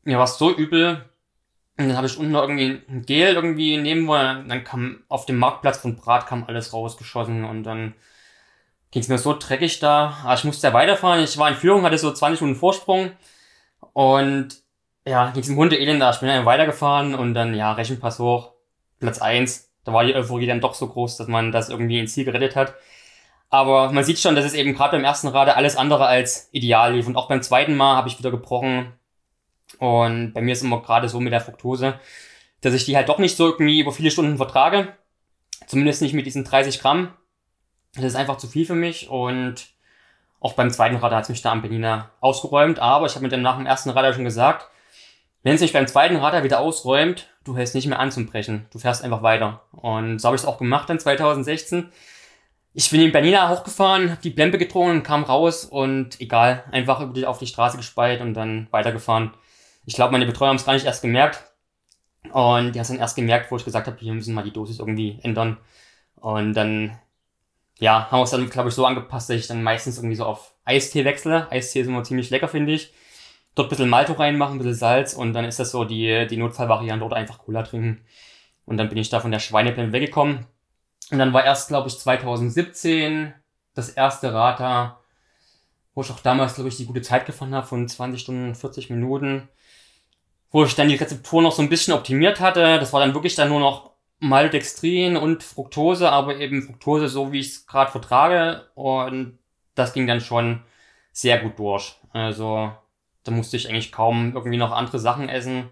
mir 0.04 0.18
war 0.18 0.24
es 0.24 0.36
so 0.36 0.54
übel, 0.54 1.04
und 1.78 1.88
dann 1.88 1.96
habe 1.96 2.06
ich 2.06 2.16
unten 2.16 2.32
noch 2.32 2.42
irgendwie 2.42 2.82
ein 2.88 3.02
Gel 3.04 3.34
irgendwie 3.34 3.76
nehmen 3.76 4.06
wollen, 4.06 4.48
dann 4.48 4.64
kam 4.64 5.02
auf 5.08 5.26
dem 5.26 5.36
Marktplatz 5.36 5.78
von 5.78 5.96
Brat 5.96 6.26
kam 6.26 6.44
alles 6.44 6.72
rausgeschossen 6.72 7.44
und 7.44 7.64
dann 7.64 7.94
ging 8.90 9.02
es 9.02 9.08
mir 9.08 9.18
so 9.18 9.36
dreckig 9.38 9.78
da. 9.78 10.16
Aber 10.24 10.34
ich 10.34 10.44
musste 10.44 10.66
ja 10.66 10.72
weiterfahren. 10.72 11.22
Ich 11.22 11.36
war 11.36 11.50
in 11.50 11.54
Führung, 11.54 11.82
hatte 11.82 11.98
so 11.98 12.12
20 12.12 12.40
Minuten 12.40 12.58
Vorsprung. 12.58 13.10
Und 13.92 14.56
ja, 15.06 15.28
in 15.28 15.34
diesem 15.34 15.56
Hunde-Elend, 15.56 16.00
da 16.00 16.10
ich 16.10 16.20
bin 16.20 16.30
dann 16.30 16.46
weitergefahren 16.46 17.14
und 17.14 17.34
dann, 17.34 17.54
ja, 17.54 17.72
Rechenpass 17.72 18.18
hoch, 18.18 18.52
Platz 18.98 19.20
eins. 19.20 19.70
Da 19.84 19.92
war 19.92 20.04
die 20.04 20.14
Euphorie 20.14 20.46
dann 20.46 20.62
doch 20.62 20.74
so 20.74 20.88
groß, 20.88 21.18
dass 21.18 21.28
man 21.28 21.52
das 21.52 21.68
irgendwie 21.68 22.00
ins 22.00 22.14
Ziel 22.14 22.24
gerettet 22.24 22.56
hat. 22.56 22.74
Aber 23.48 23.92
man 23.92 24.04
sieht 24.04 24.18
schon, 24.18 24.34
dass 24.34 24.44
es 24.44 24.54
eben 24.54 24.74
gerade 24.74 24.96
beim 24.96 25.04
ersten 25.04 25.28
Rade 25.28 25.56
alles 25.56 25.76
andere 25.76 26.06
als 26.06 26.48
ideal 26.52 26.94
lief. 26.94 27.06
Und 27.06 27.16
auch 27.16 27.28
beim 27.28 27.42
zweiten 27.42 27.76
Mal 27.76 27.96
habe 27.96 28.08
ich 28.08 28.18
wieder 28.18 28.30
gebrochen. 28.30 28.92
Und 29.78 30.32
bei 30.32 30.40
mir 30.40 30.52
ist 30.52 30.62
immer 30.62 30.82
gerade 30.82 31.08
so 31.08 31.20
mit 31.20 31.32
der 31.32 31.40
Fructose, 31.40 31.98
dass 32.60 32.74
ich 32.74 32.84
die 32.84 32.96
halt 32.96 33.08
doch 33.08 33.18
nicht 33.18 33.36
so 33.36 33.46
irgendwie 33.46 33.80
über 33.80 33.92
viele 33.92 34.10
Stunden 34.10 34.36
vertrage. 34.36 34.94
Zumindest 35.66 36.02
nicht 36.02 36.14
mit 36.14 36.26
diesen 36.26 36.44
30 36.44 36.80
Gramm. 36.80 37.12
Das 37.94 38.04
ist 38.04 38.16
einfach 38.16 38.38
zu 38.38 38.46
viel 38.46 38.66
für 38.66 38.74
mich. 38.74 39.08
Und 39.08 39.68
auch 40.40 40.54
beim 40.54 40.70
zweiten 40.70 40.96
Rad 40.96 41.12
hat 41.12 41.24
es 41.24 41.28
mich 41.28 41.42
da 41.42 41.52
am 41.52 41.62
Benina 41.62 42.10
ausgeräumt. 42.20 42.78
Aber 42.78 43.06
ich 43.06 43.14
habe 43.14 43.24
mir 43.24 43.30
dann 43.30 43.42
nach 43.42 43.56
dem 43.56 43.66
ersten 43.66 43.90
Rad 43.90 44.14
schon 44.14 44.24
gesagt, 44.24 44.68
wenn 45.42 45.54
es 45.54 45.60
sich 45.60 45.72
beim 45.72 45.86
zweiten 45.86 46.16
Radar 46.16 46.42
wieder 46.42 46.58
ausräumt, 46.58 47.28
du 47.44 47.56
hältst 47.56 47.76
nicht 47.76 47.86
mehr 47.86 48.00
an 48.00 48.10
zum 48.10 48.26
Brechen. 48.26 48.66
Du 48.72 48.80
fährst 48.80 49.04
einfach 49.04 49.22
weiter. 49.22 49.62
Und 49.70 50.18
so 50.18 50.26
habe 50.26 50.34
ich 50.34 50.42
es 50.42 50.48
auch 50.48 50.58
gemacht 50.58 50.90
dann 50.90 50.98
2016. 50.98 51.92
Ich 52.78 52.90
bin 52.90 53.00
in 53.00 53.10
Bernina 53.10 53.48
hochgefahren, 53.48 54.10
habe 54.10 54.20
die 54.20 54.28
Blempe 54.28 54.58
getrunken, 54.58 55.02
kam 55.02 55.24
raus 55.24 55.64
und 55.64 56.20
egal, 56.20 56.62
einfach 56.72 57.00
auf 57.24 57.38
die 57.38 57.46
Straße 57.46 57.78
gespeit 57.78 58.20
und 58.20 58.34
dann 58.34 58.68
weitergefahren. 58.70 59.32
Ich 59.86 59.94
glaube, 59.94 60.12
meine 60.12 60.26
Betreuer 60.26 60.50
haben 60.50 60.56
es 60.56 60.66
gar 60.66 60.74
nicht 60.74 60.84
erst 60.84 61.00
gemerkt. 61.00 61.42
Und 62.32 62.72
die 62.72 62.78
haben 62.78 62.82
es 62.82 62.88
dann 62.88 62.98
erst 62.98 63.16
gemerkt, 63.16 63.50
wo 63.50 63.56
ich 63.56 63.64
gesagt 63.64 63.86
habe, 63.86 63.98
wir 63.98 64.12
müssen 64.12 64.34
mal 64.34 64.44
die 64.44 64.52
Dosis 64.52 64.78
irgendwie 64.78 65.18
ändern. 65.22 65.56
Und 66.16 66.52
dann, 66.52 66.98
ja, 67.78 68.10
haben 68.10 68.18
wir 68.18 68.24
es 68.24 68.30
dann, 68.30 68.50
glaube 68.50 68.68
ich, 68.68 68.74
so 68.74 68.84
angepasst, 68.84 69.30
dass 69.30 69.36
ich 69.36 69.46
dann 69.46 69.62
meistens 69.62 69.96
irgendwie 69.96 70.16
so 70.16 70.26
auf 70.26 70.52
Eistee 70.66 71.06
wechsle. 71.06 71.50
Eistee 71.50 71.80
ist 71.80 71.86
immer 71.86 72.02
ziemlich 72.02 72.28
lecker, 72.28 72.48
finde 72.48 72.72
ich 72.72 72.92
dort 73.56 73.68
ein 73.68 73.70
bisschen 73.70 73.88
Malto 73.88 74.12
reinmachen, 74.12 74.56
ein 74.56 74.58
bisschen 74.58 74.74
Salz 74.74 75.14
und 75.14 75.32
dann 75.32 75.44
ist 75.44 75.58
das 75.58 75.70
so 75.70 75.84
die, 75.84 76.26
die 76.28 76.36
Notfallvariante 76.36 77.04
oder 77.04 77.16
einfach 77.16 77.38
Cola 77.38 77.62
trinken. 77.62 78.04
Und 78.66 78.76
dann 78.76 78.88
bin 78.88 78.98
ich 78.98 79.08
da 79.08 79.18
von 79.18 79.30
der 79.30 79.38
Schweineplane 79.38 79.92
weggekommen. 79.92 80.46
Und 81.10 81.18
dann 81.18 81.32
war 81.32 81.44
erst, 81.44 81.68
glaube 81.68 81.88
ich, 81.88 81.98
2017 81.98 83.32
das 83.74 83.90
erste 83.90 84.32
Rata, 84.32 85.00
wo 85.94 86.02
ich 86.02 86.10
auch 86.10 86.20
damals, 86.20 86.54
glaube 86.54 86.68
ich, 86.68 86.76
die 86.76 86.86
gute 86.86 87.02
Zeit 87.02 87.26
gefunden 87.26 87.54
habe 87.54 87.66
von 87.66 87.88
20 87.88 88.20
Stunden, 88.20 88.54
40 88.54 88.90
Minuten, 88.90 89.48
wo 90.50 90.64
ich 90.64 90.74
dann 90.74 90.88
die 90.88 90.96
Rezeptur 90.96 91.42
noch 91.42 91.52
so 91.52 91.62
ein 91.62 91.68
bisschen 91.68 91.94
optimiert 91.94 92.40
hatte. 92.40 92.78
Das 92.78 92.92
war 92.92 93.00
dann 93.00 93.14
wirklich 93.14 93.34
dann 93.34 93.48
nur 93.48 93.60
noch 93.60 93.92
Maltodextrin 94.18 95.16
und 95.16 95.42
Fructose, 95.42 96.10
aber 96.10 96.36
eben 96.36 96.62
Fructose 96.62 97.08
so, 97.08 97.32
wie 97.32 97.40
ich 97.40 97.48
es 97.48 97.66
gerade 97.66 97.90
vertrage. 97.90 98.66
Und 98.74 99.38
das 99.74 99.92
ging 99.92 100.06
dann 100.06 100.20
schon 100.20 100.62
sehr 101.12 101.38
gut 101.38 101.58
durch. 101.58 101.96
Also 102.12 102.72
da 103.24 103.30
musste 103.32 103.56
ich 103.56 103.68
eigentlich 103.68 103.92
kaum 103.92 104.34
irgendwie 104.34 104.56
noch 104.56 104.72
andere 104.72 104.98
Sachen 104.98 105.28
essen. 105.28 105.68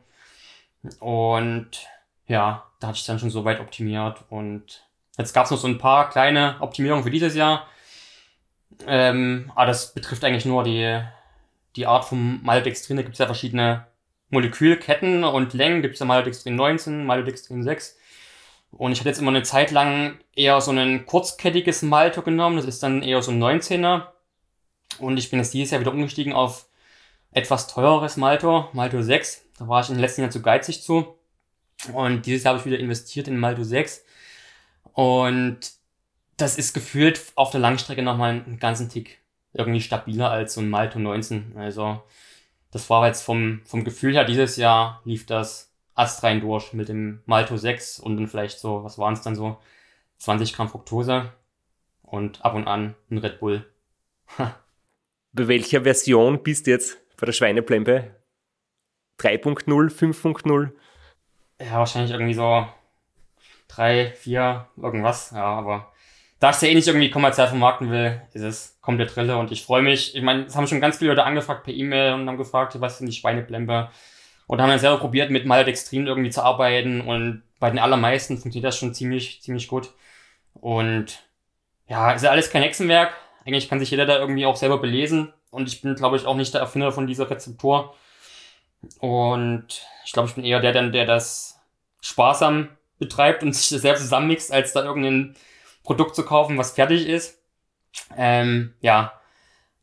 Und 1.00 1.86
ja, 2.26 2.66
da 2.80 2.88
hatte 2.88 2.98
ich 2.98 3.06
dann 3.06 3.18
schon 3.18 3.30
so 3.30 3.44
weit 3.44 3.60
optimiert. 3.60 4.24
Und 4.28 4.86
jetzt 5.18 5.32
gab 5.32 5.44
es 5.44 5.50
noch 5.50 5.58
so 5.58 5.68
ein 5.68 5.78
paar 5.78 6.10
kleine 6.10 6.56
Optimierungen 6.60 7.04
für 7.04 7.10
dieses 7.10 7.34
Jahr. 7.34 7.66
Ähm, 8.86 9.52
aber 9.54 9.66
das 9.66 9.94
betrifft 9.94 10.24
eigentlich 10.24 10.44
nur 10.44 10.64
die, 10.64 11.00
die 11.76 11.86
Art 11.86 12.04
vom 12.04 12.42
Maltodextrin. 12.42 12.96
Da 12.96 13.02
gibt 13.02 13.14
es 13.14 13.18
ja 13.18 13.26
verschiedene 13.26 13.86
Molekülketten 14.30 15.24
und 15.24 15.54
Längen. 15.54 15.82
Gibt 15.82 15.94
es 15.94 16.00
ja 16.00 16.06
Maltodextrin 16.06 16.56
19, 16.56 17.06
Maltodextrin 17.06 17.62
6. 17.62 17.98
Und 18.72 18.92
ich 18.92 18.98
hatte 18.98 19.08
jetzt 19.08 19.20
immer 19.20 19.30
eine 19.30 19.44
Zeit 19.44 19.70
lang 19.70 20.18
eher 20.34 20.60
so 20.60 20.72
ein 20.72 21.06
kurzkettiges 21.06 21.82
Malto 21.82 22.22
genommen. 22.22 22.56
Das 22.56 22.64
ist 22.64 22.82
dann 22.82 23.02
eher 23.02 23.22
so 23.22 23.30
ein 23.30 23.42
19er. 23.42 24.08
Und 24.98 25.16
ich 25.16 25.30
bin 25.30 25.38
jetzt 25.38 25.54
dieses 25.54 25.70
Jahr 25.70 25.80
wieder 25.80 25.92
umgestiegen 25.92 26.32
auf 26.32 26.66
etwas 27.32 27.66
teureres 27.66 28.16
Malto, 28.16 28.68
Malto 28.72 29.02
6. 29.02 29.44
Da 29.58 29.68
war 29.68 29.80
ich 29.80 29.88
in 29.88 29.96
den 29.96 30.00
letzten 30.00 30.22
Jahren 30.22 30.32
zu 30.32 30.42
geizig 30.42 30.82
zu. 30.82 31.18
Und 31.92 32.26
dieses 32.26 32.44
Jahr 32.44 32.54
habe 32.54 32.60
ich 32.60 32.66
wieder 32.66 32.78
investiert 32.78 33.28
in 33.28 33.38
Malto 33.38 33.64
6. 33.64 34.03
Und 34.94 35.72
das 36.36 36.56
ist 36.56 36.72
gefühlt 36.72 37.20
auf 37.34 37.50
der 37.50 37.60
Langstrecke 37.60 38.02
nochmal 38.02 38.30
einen 38.30 38.58
ganzen 38.58 38.88
Tick 38.88 39.18
irgendwie 39.52 39.80
stabiler 39.80 40.30
als 40.30 40.54
so 40.54 40.60
ein 40.60 40.70
Malto 40.70 40.98
19. 40.98 41.56
Also 41.56 42.02
das 42.70 42.88
war 42.90 43.06
jetzt 43.06 43.22
vom, 43.22 43.60
vom 43.64 43.84
Gefühl 43.84 44.14
her 44.14 44.24
dieses 44.24 44.56
Jahr 44.56 45.00
lief 45.04 45.26
das 45.26 45.72
astrein 45.94 46.40
durch 46.40 46.72
mit 46.72 46.88
dem 46.88 47.22
Malto 47.26 47.56
6 47.56 48.00
und 48.00 48.16
dann 48.16 48.26
vielleicht 48.26 48.58
so, 48.58 48.82
was 48.82 48.98
waren 48.98 49.14
es 49.14 49.22
dann 49.22 49.36
so, 49.36 49.58
20 50.18 50.54
Gramm 50.54 50.68
Fructose 50.68 51.32
und 52.02 52.44
ab 52.44 52.54
und 52.54 52.66
an 52.66 52.94
ein 53.10 53.18
Red 53.18 53.40
Bull. 53.40 53.64
Bei 54.36 55.48
welcher 55.48 55.82
Version 55.82 56.42
bist 56.42 56.66
du 56.66 56.70
jetzt 56.70 56.98
bei 57.16 57.26
der 57.26 57.32
Schweineplempe? 57.32 58.14
3.0, 59.20 59.64
5.0? 59.90 60.70
Ja, 61.60 61.78
wahrscheinlich 61.78 62.12
irgendwie 62.12 62.34
so 62.34 62.66
3, 63.74 64.12
4, 64.16 64.66
irgendwas. 64.80 65.32
Ja, 65.32 65.44
aber 65.44 65.92
da 66.40 66.50
ich 66.50 66.56
es 66.56 66.62
ja 66.62 66.68
eh 66.68 66.74
nicht 66.74 66.88
irgendwie 66.88 67.10
kommerziell 67.10 67.48
vermarkten 67.48 67.90
will, 67.90 68.20
ist 68.32 68.42
es 68.42 68.78
komplett 68.80 69.16
Rille 69.16 69.36
und 69.38 69.50
ich 69.50 69.64
freue 69.64 69.82
mich. 69.82 70.14
Ich 70.14 70.22
meine, 70.22 70.44
es 70.44 70.56
haben 70.56 70.66
schon 70.66 70.80
ganz 70.80 70.98
viele 70.98 71.10
Leute 71.10 71.24
angefragt 71.24 71.64
per 71.64 71.72
E-Mail 71.72 72.14
und 72.14 72.28
haben 72.28 72.36
gefragt, 72.36 72.78
was 72.80 72.98
sind 72.98 73.06
die 73.06 73.16
Schweineplempe? 73.16 73.90
Und 74.46 74.60
haben 74.60 74.68
dann 74.68 74.78
selber 74.78 74.98
probiert, 74.98 75.30
mit 75.30 75.46
Maltodextrin 75.46 76.06
irgendwie 76.06 76.30
zu 76.30 76.42
arbeiten 76.42 77.00
und 77.00 77.42
bei 77.60 77.70
den 77.70 77.78
allermeisten 77.78 78.36
funktioniert 78.36 78.68
das 78.68 78.76
schon 78.76 78.92
ziemlich, 78.92 79.40
ziemlich 79.40 79.68
gut. 79.68 79.90
Und 80.52 81.22
ja, 81.88 82.12
ist 82.12 82.24
ja 82.24 82.30
alles 82.30 82.50
kein 82.50 82.62
Hexenwerk. 82.62 83.14
Eigentlich 83.46 83.70
kann 83.70 83.80
sich 83.80 83.90
jeder 83.90 84.04
da 84.04 84.18
irgendwie 84.18 84.44
auch 84.44 84.56
selber 84.56 84.78
belesen. 84.78 85.32
Und 85.50 85.68
ich 85.68 85.80
bin, 85.80 85.94
glaube 85.94 86.16
ich, 86.16 86.26
auch 86.26 86.36
nicht 86.36 86.52
der 86.52 86.60
Erfinder 86.60 86.92
von 86.92 87.06
dieser 87.06 87.30
Rezeptur. 87.30 87.94
Und 88.98 89.86
ich 90.04 90.12
glaube, 90.12 90.28
ich 90.28 90.34
bin 90.34 90.44
eher 90.44 90.60
der, 90.60 90.90
der 90.90 91.06
das 91.06 91.58
sparsam 92.02 92.68
betreibt 92.98 93.42
und 93.42 93.52
sich 93.52 93.68
das 93.68 93.82
selbst 93.82 94.02
zusammenmixt, 94.02 94.52
als 94.52 94.72
da 94.72 94.82
irgendein 94.82 95.34
Produkt 95.82 96.14
zu 96.14 96.24
kaufen, 96.24 96.58
was 96.58 96.72
fertig 96.72 97.06
ist. 97.06 97.38
Ähm, 98.16 98.74
ja, 98.80 99.12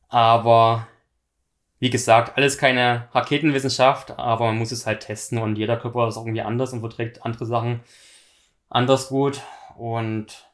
aber 0.09 0.87
wie 1.79 1.89
gesagt, 1.89 2.37
alles 2.37 2.57
keine 2.57 3.07
Raketenwissenschaft, 3.13 4.11
aber 4.11 4.45
man 4.47 4.57
muss 4.57 4.71
es 4.71 4.85
halt 4.85 5.01
testen 5.01 5.37
und 5.37 5.55
jeder 5.55 5.77
Körper 5.77 6.07
ist 6.07 6.17
irgendwie 6.17 6.41
anders 6.41 6.73
und 6.73 6.81
verträgt 6.81 7.25
andere 7.25 7.45
Sachen 7.45 7.81
anders 8.69 9.09
gut. 9.09 9.41
Und 9.77 10.47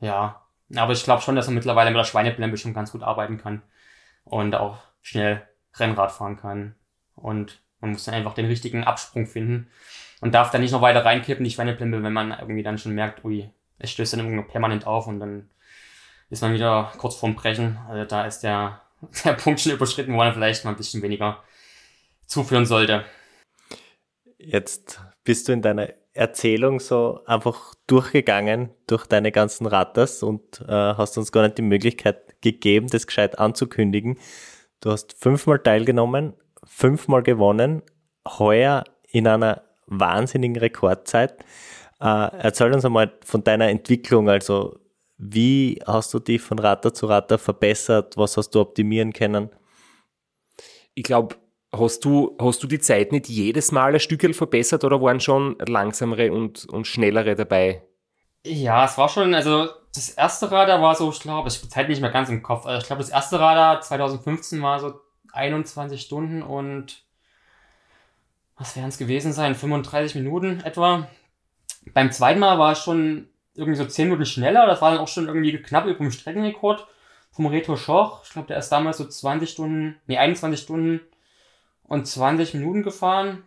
ja, 0.00 0.42
aber 0.76 0.92
ich 0.92 1.04
glaube 1.04 1.22
schon, 1.22 1.36
dass 1.36 1.46
man 1.46 1.54
mittlerweile 1.54 1.90
mit 1.90 1.98
der 1.98 2.04
Schweineblembe 2.04 2.56
schon 2.58 2.74
ganz 2.74 2.92
gut 2.92 3.02
arbeiten 3.02 3.38
kann 3.38 3.62
und 4.24 4.54
auch 4.54 4.78
schnell 5.00 5.46
Rennrad 5.74 6.12
fahren 6.12 6.36
kann. 6.36 6.74
Und 7.14 7.62
man 7.80 7.92
muss 7.92 8.04
dann 8.04 8.14
einfach 8.14 8.34
den 8.34 8.46
richtigen 8.46 8.84
Absprung 8.84 9.26
finden 9.26 9.70
und 10.22 10.32
darf 10.32 10.52
dann 10.52 10.60
nicht 10.60 10.70
noch 10.70 10.80
weiter 10.80 11.04
reinkippen, 11.04 11.42
die 11.42 11.50
Schweineplembe, 11.50 12.02
wenn 12.02 12.12
man 12.12 12.30
irgendwie 12.30 12.62
dann 12.62 12.78
schon 12.78 12.94
merkt, 12.94 13.24
ui, 13.24 13.50
es 13.78 13.90
stößt 13.90 14.12
dann 14.12 14.20
irgendwie 14.20 14.48
permanent 14.48 14.86
auf 14.86 15.08
und 15.08 15.18
dann 15.18 15.50
ist 16.30 16.42
man 16.42 16.54
wieder 16.54 16.92
kurz 16.96 17.16
vorm 17.16 17.34
Brechen. 17.34 17.76
Also 17.88 18.04
da 18.04 18.24
ist 18.24 18.40
der, 18.40 18.80
der 19.24 19.32
Punkt 19.32 19.60
schon 19.60 19.72
überschritten, 19.72 20.12
wo 20.12 20.18
man 20.18 20.32
vielleicht 20.32 20.64
mal 20.64 20.70
ein 20.70 20.76
bisschen 20.76 21.02
weniger 21.02 21.42
zuführen 22.24 22.66
sollte. 22.66 23.04
Jetzt 24.38 25.00
bist 25.24 25.48
du 25.48 25.52
in 25.52 25.60
deiner 25.60 25.88
Erzählung 26.12 26.78
so 26.78 27.24
einfach 27.26 27.74
durchgegangen 27.88 28.70
durch 28.86 29.06
deine 29.06 29.32
ganzen 29.32 29.66
Ratters 29.66 30.22
und 30.22 30.60
äh, 30.60 30.70
hast 30.72 31.18
uns 31.18 31.32
gar 31.32 31.42
nicht 31.42 31.58
die 31.58 31.62
Möglichkeit 31.62 32.40
gegeben, 32.42 32.86
das 32.86 33.08
gescheit 33.08 33.40
anzukündigen. 33.40 34.18
Du 34.80 34.92
hast 34.92 35.14
fünfmal 35.18 35.58
teilgenommen, 35.58 36.34
fünfmal 36.62 37.24
gewonnen, 37.24 37.82
heuer 38.38 38.84
in 39.08 39.26
einer 39.26 39.62
wahnsinnigen 39.86 40.56
Rekordzeit. 40.56 41.44
Äh, 42.00 42.28
erzähl 42.38 42.72
uns 42.72 42.84
einmal 42.84 43.12
von 43.24 43.44
deiner 43.44 43.68
Entwicklung, 43.68 44.28
also 44.28 44.78
wie 45.18 45.80
hast 45.86 46.12
du 46.14 46.18
dich 46.18 46.40
von 46.40 46.58
Ratter 46.58 46.92
zu 46.92 47.06
Ratter 47.06 47.38
verbessert, 47.38 48.16
was 48.16 48.36
hast 48.36 48.50
du 48.50 48.60
optimieren 48.60 49.12
können? 49.12 49.50
Ich 50.94 51.04
glaube, 51.04 51.36
Hast 51.74 52.04
du, 52.04 52.36
hast 52.38 52.62
du 52.62 52.66
die 52.66 52.80
Zeit 52.80 53.12
nicht 53.12 53.30
jedes 53.30 53.72
Mal 53.72 53.94
ein 53.94 54.00
Stückel 54.00 54.34
verbessert 54.34 54.84
oder 54.84 55.00
waren 55.00 55.20
schon 55.20 55.56
langsamere 55.66 56.30
und, 56.30 56.66
und 56.66 56.86
schnellere 56.86 57.34
dabei? 57.34 57.82
Ja, 58.44 58.84
es 58.84 58.98
war 58.98 59.08
schon, 59.08 59.32
also 59.32 59.70
das 59.94 60.10
erste 60.10 60.50
Radar 60.50 60.82
war 60.82 60.94
so, 60.94 61.08
ich 61.08 61.20
glaube, 61.20 61.48
ich 61.48 61.54
habe 61.54 61.66
die 61.66 61.70
Zeit 61.70 61.88
nicht 61.88 62.02
mehr 62.02 62.10
ganz 62.10 62.28
im 62.28 62.42
Kopf. 62.42 62.66
Also 62.66 62.82
ich 62.82 62.86
glaube, 62.86 63.00
das 63.00 63.10
erste 63.10 63.40
Radar 63.40 63.80
2015 63.80 64.60
war 64.60 64.80
so 64.80 65.00
21 65.32 66.02
Stunden 66.02 66.42
und 66.42 67.06
was 68.62 68.76
werden 68.76 68.90
es 68.90 68.98
gewesen 68.98 69.32
sein? 69.32 69.56
35 69.56 70.14
Minuten 70.14 70.60
etwa. 70.60 71.08
Beim 71.94 72.12
zweiten 72.12 72.38
Mal 72.38 72.60
war 72.60 72.72
es 72.72 72.78
schon 72.78 73.28
irgendwie 73.54 73.76
so 73.76 73.84
10 73.84 74.06
Minuten 74.06 74.24
schneller. 74.24 74.66
Das 74.66 74.80
war 74.80 74.92
dann 74.92 75.00
auch 75.00 75.08
schon 75.08 75.26
irgendwie 75.26 75.60
knapp 75.60 75.86
über 75.86 75.98
dem 75.98 76.12
Streckenrekord 76.12 76.86
vom 77.32 77.46
Reto 77.46 77.76
Schoch. 77.76 78.22
Ich 78.24 78.30
glaube, 78.30 78.46
der 78.46 78.58
ist 78.58 78.68
damals 78.68 78.98
so 78.98 79.04
20 79.04 79.50
Stunden, 79.50 80.00
nee, 80.06 80.16
21 80.16 80.60
Stunden 80.60 81.00
und 81.82 82.06
20 82.06 82.54
Minuten 82.54 82.84
gefahren. 82.84 83.42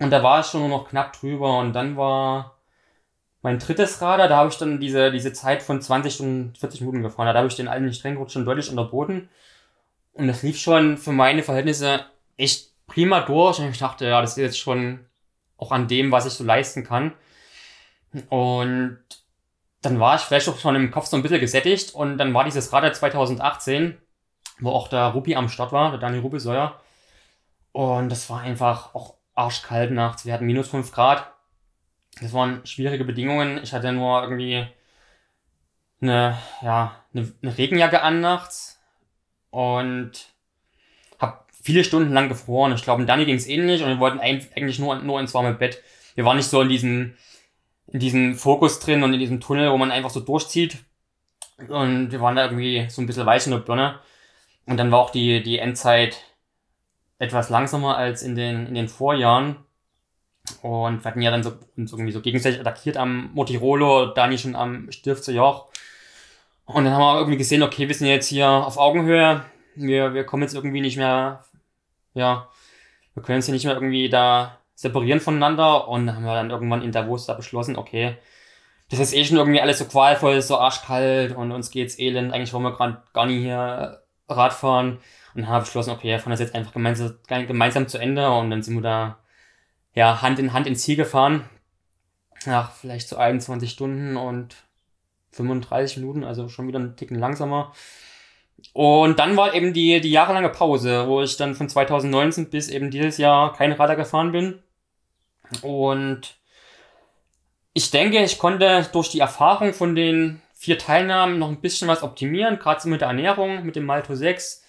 Und 0.00 0.10
da 0.10 0.24
war 0.24 0.40
es 0.40 0.50
schon 0.50 0.60
nur 0.60 0.70
noch 0.70 0.88
knapp 0.88 1.12
drüber. 1.12 1.60
Und 1.60 1.72
dann 1.72 1.96
war 1.96 2.56
mein 3.42 3.60
drittes 3.60 4.02
Radar, 4.02 4.26
da 4.26 4.38
habe 4.38 4.48
ich 4.48 4.58
dann 4.58 4.80
diese, 4.80 5.12
diese 5.12 5.32
Zeit 5.32 5.62
von 5.62 5.80
20 5.80 6.14
Stunden 6.14 6.54
40 6.56 6.80
Minuten 6.80 7.02
gefahren. 7.02 7.32
Da 7.32 7.34
habe 7.34 7.46
ich 7.46 7.54
den 7.54 7.68
alten 7.68 7.92
Strenggurt 7.92 8.32
schon 8.32 8.44
deutlich 8.44 8.70
unterboten. 8.70 9.28
Und 10.14 10.26
das 10.26 10.42
lief 10.42 10.58
schon 10.58 10.98
für 10.98 11.12
meine 11.12 11.44
Verhältnisse 11.44 12.04
echt 12.36 12.71
prima 12.92 13.20
durch 13.22 13.58
und 13.58 13.70
ich 13.70 13.78
dachte, 13.78 14.06
ja, 14.06 14.20
das 14.20 14.32
ist 14.32 14.36
jetzt 14.36 14.58
schon 14.58 15.06
auch 15.56 15.72
an 15.72 15.88
dem, 15.88 16.12
was 16.12 16.26
ich 16.26 16.34
so 16.34 16.44
leisten 16.44 16.84
kann. 16.84 17.14
Und 18.28 18.98
dann 19.80 19.98
war 19.98 20.16
ich 20.16 20.22
vielleicht 20.22 20.48
auch 20.48 20.58
schon 20.58 20.76
im 20.76 20.90
Kopf 20.90 21.06
so 21.06 21.16
ein 21.16 21.22
bisschen 21.22 21.40
gesättigt 21.40 21.94
und 21.94 22.18
dann 22.18 22.34
war 22.34 22.44
dieses 22.44 22.72
Radar 22.72 22.92
2018, 22.92 23.96
wo 24.60 24.70
auch 24.70 24.88
der 24.88 25.06
Rupi 25.06 25.34
am 25.34 25.48
Start 25.48 25.72
war, 25.72 25.90
der 25.90 26.00
Daniel 26.00 26.20
Rubisäuer. 26.20 26.80
Und 27.72 28.10
das 28.10 28.28
war 28.28 28.40
einfach 28.40 28.94
auch 28.94 29.14
arschkalt 29.34 29.90
nachts. 29.90 30.26
Wir 30.26 30.34
hatten 30.34 30.46
minus 30.46 30.68
5 30.68 30.92
Grad. 30.92 31.32
Das 32.20 32.34
waren 32.34 32.66
schwierige 32.66 33.04
Bedingungen. 33.04 33.62
Ich 33.62 33.72
hatte 33.72 33.92
nur 33.92 34.22
irgendwie 34.22 34.66
eine, 36.02 36.36
ja, 36.60 36.96
eine, 37.14 37.32
eine 37.42 37.56
Regenjacke 37.56 38.02
an 38.02 38.20
nachts 38.20 38.78
und 39.50 40.31
viele 41.62 41.84
Stunden 41.84 42.12
lang 42.12 42.28
gefroren. 42.28 42.72
Ich 42.72 42.82
glaube, 42.82 43.04
Dani 43.06 43.24
ging 43.24 43.36
es 43.36 43.46
ähnlich 43.46 43.82
und 43.82 43.88
wir 43.88 44.00
wollten 44.00 44.20
eigentlich 44.20 44.78
nur, 44.78 44.96
nur 44.96 45.20
ins 45.20 45.32
warme 45.32 45.54
Bett. 45.54 45.80
Wir 46.14 46.24
waren 46.24 46.36
nicht 46.36 46.48
so 46.48 46.60
in 46.60 46.68
diesem, 46.68 47.14
in 47.86 48.00
diesem 48.00 48.34
Fokus 48.34 48.80
drin 48.80 49.02
und 49.02 49.14
in 49.14 49.20
diesem 49.20 49.40
Tunnel, 49.40 49.70
wo 49.70 49.78
man 49.78 49.90
einfach 49.90 50.10
so 50.10 50.20
durchzieht. 50.20 50.78
Und 51.68 52.10
wir 52.10 52.20
waren 52.20 52.36
da 52.36 52.44
irgendwie 52.44 52.86
so 52.90 53.00
ein 53.00 53.06
bisschen 53.06 53.26
weich 53.26 53.46
in 53.46 53.52
der 53.52 53.58
Birne. 53.58 54.00
Und 54.66 54.76
dann 54.76 54.90
war 54.90 54.98
auch 54.98 55.10
die, 55.10 55.42
die 55.42 55.58
Endzeit 55.58 56.16
etwas 57.18 57.50
langsamer 57.50 57.96
als 57.96 58.22
in 58.22 58.34
den, 58.34 58.66
in 58.66 58.74
den 58.74 58.88
Vorjahren. 58.88 59.56
Und 60.60 61.04
wir 61.04 61.10
hatten 61.10 61.22
ja 61.22 61.30
dann 61.30 61.44
so, 61.44 61.52
uns 61.76 61.92
irgendwie 61.92 62.12
so 62.12 62.20
gegenseitig 62.20 62.60
attackiert 62.60 62.96
am 62.96 63.30
Motirolo, 63.32 64.06
Dani 64.06 64.38
schon 64.38 64.56
am 64.56 64.90
Stifter 64.90 65.32
Joch. 65.32 65.68
Und 66.64 66.84
dann 66.84 66.94
haben 66.94 67.00
wir 67.00 67.18
irgendwie 67.18 67.38
gesehen, 67.38 67.62
okay, 67.62 67.86
wir 67.86 67.94
sind 67.94 68.08
jetzt 68.08 68.28
hier 68.28 68.48
auf 68.48 68.76
Augenhöhe. 68.76 69.44
Wir, 69.76 70.14
wir 70.14 70.24
kommen 70.24 70.42
jetzt 70.42 70.54
irgendwie 70.54 70.80
nicht 70.80 70.96
mehr, 70.96 71.44
ja, 72.14 72.48
wir 73.14 73.22
können 73.22 73.36
uns 73.36 73.46
hier 73.46 73.54
nicht 73.54 73.64
mehr 73.64 73.74
irgendwie 73.74 74.08
da 74.08 74.58
separieren 74.74 75.20
voneinander. 75.20 75.88
Und 75.88 76.14
haben 76.14 76.24
wir 76.24 76.34
dann 76.34 76.50
irgendwann 76.50 76.82
in 76.82 76.92
Davos 76.92 77.26
da 77.26 77.34
beschlossen, 77.34 77.76
okay, 77.76 78.16
das 78.90 79.00
ist 79.00 79.14
eh 79.14 79.24
schon 79.24 79.38
irgendwie 79.38 79.60
alles 79.60 79.78
so 79.78 79.86
qualvoll, 79.86 80.42
so 80.42 80.58
arschkalt 80.58 81.34
und 81.34 81.52
uns 81.52 81.70
geht's 81.70 81.98
elend. 81.98 82.32
Eigentlich 82.32 82.52
wollen 82.52 82.64
wir 82.64 82.76
gerade 82.76 83.02
gar 83.14 83.26
nicht 83.26 83.42
hier 83.42 84.02
Radfahren. 84.28 84.98
Und 85.34 85.48
haben 85.48 85.64
beschlossen, 85.64 85.90
okay, 85.92 86.08
wir 86.08 86.18
fahren 86.18 86.32
das 86.32 86.40
jetzt 86.40 86.54
einfach 86.54 86.74
gemeinsam, 86.74 87.16
gemeinsam 87.26 87.88
zu 87.88 87.98
Ende. 87.98 88.30
Und 88.30 88.50
dann 88.50 88.62
sind 88.62 88.74
wir 88.74 88.82
da, 88.82 89.18
ja, 89.94 90.20
Hand 90.20 90.38
in 90.38 90.52
Hand 90.52 90.66
ins 90.66 90.82
Ziel 90.82 90.96
gefahren. 90.96 91.48
Nach 92.44 92.72
vielleicht 92.72 93.08
so 93.08 93.16
21 93.16 93.70
Stunden 93.70 94.16
und 94.16 94.56
35 95.30 95.98
Minuten, 95.98 96.24
also 96.24 96.48
schon 96.48 96.68
wieder 96.68 96.78
einen 96.78 96.96
Ticken 96.96 97.18
langsamer. 97.18 97.72
Und 98.72 99.18
dann 99.18 99.36
war 99.36 99.54
eben 99.54 99.72
die, 99.72 100.00
die 100.00 100.10
jahrelange 100.10 100.48
Pause, 100.48 101.06
wo 101.06 101.22
ich 101.22 101.36
dann 101.36 101.54
von 101.54 101.68
2019 101.68 102.50
bis 102.50 102.68
eben 102.68 102.90
dieses 102.90 103.18
Jahr 103.18 103.52
kein 103.52 103.72
Radar 103.72 103.96
gefahren 103.96 104.32
bin. 104.32 104.62
Und 105.62 106.36
ich 107.74 107.90
denke, 107.90 108.22
ich 108.22 108.38
konnte 108.38 108.88
durch 108.92 109.10
die 109.10 109.20
Erfahrung 109.20 109.74
von 109.74 109.94
den 109.94 110.40
vier 110.54 110.78
Teilnahmen 110.78 111.38
noch 111.38 111.48
ein 111.48 111.60
bisschen 111.60 111.88
was 111.88 112.02
optimieren, 112.02 112.58
gerade 112.58 112.80
so 112.80 112.88
mit 112.88 113.00
der 113.00 113.08
Ernährung, 113.08 113.64
mit 113.64 113.76
dem 113.76 113.84
Malto 113.84 114.14
6, 114.14 114.62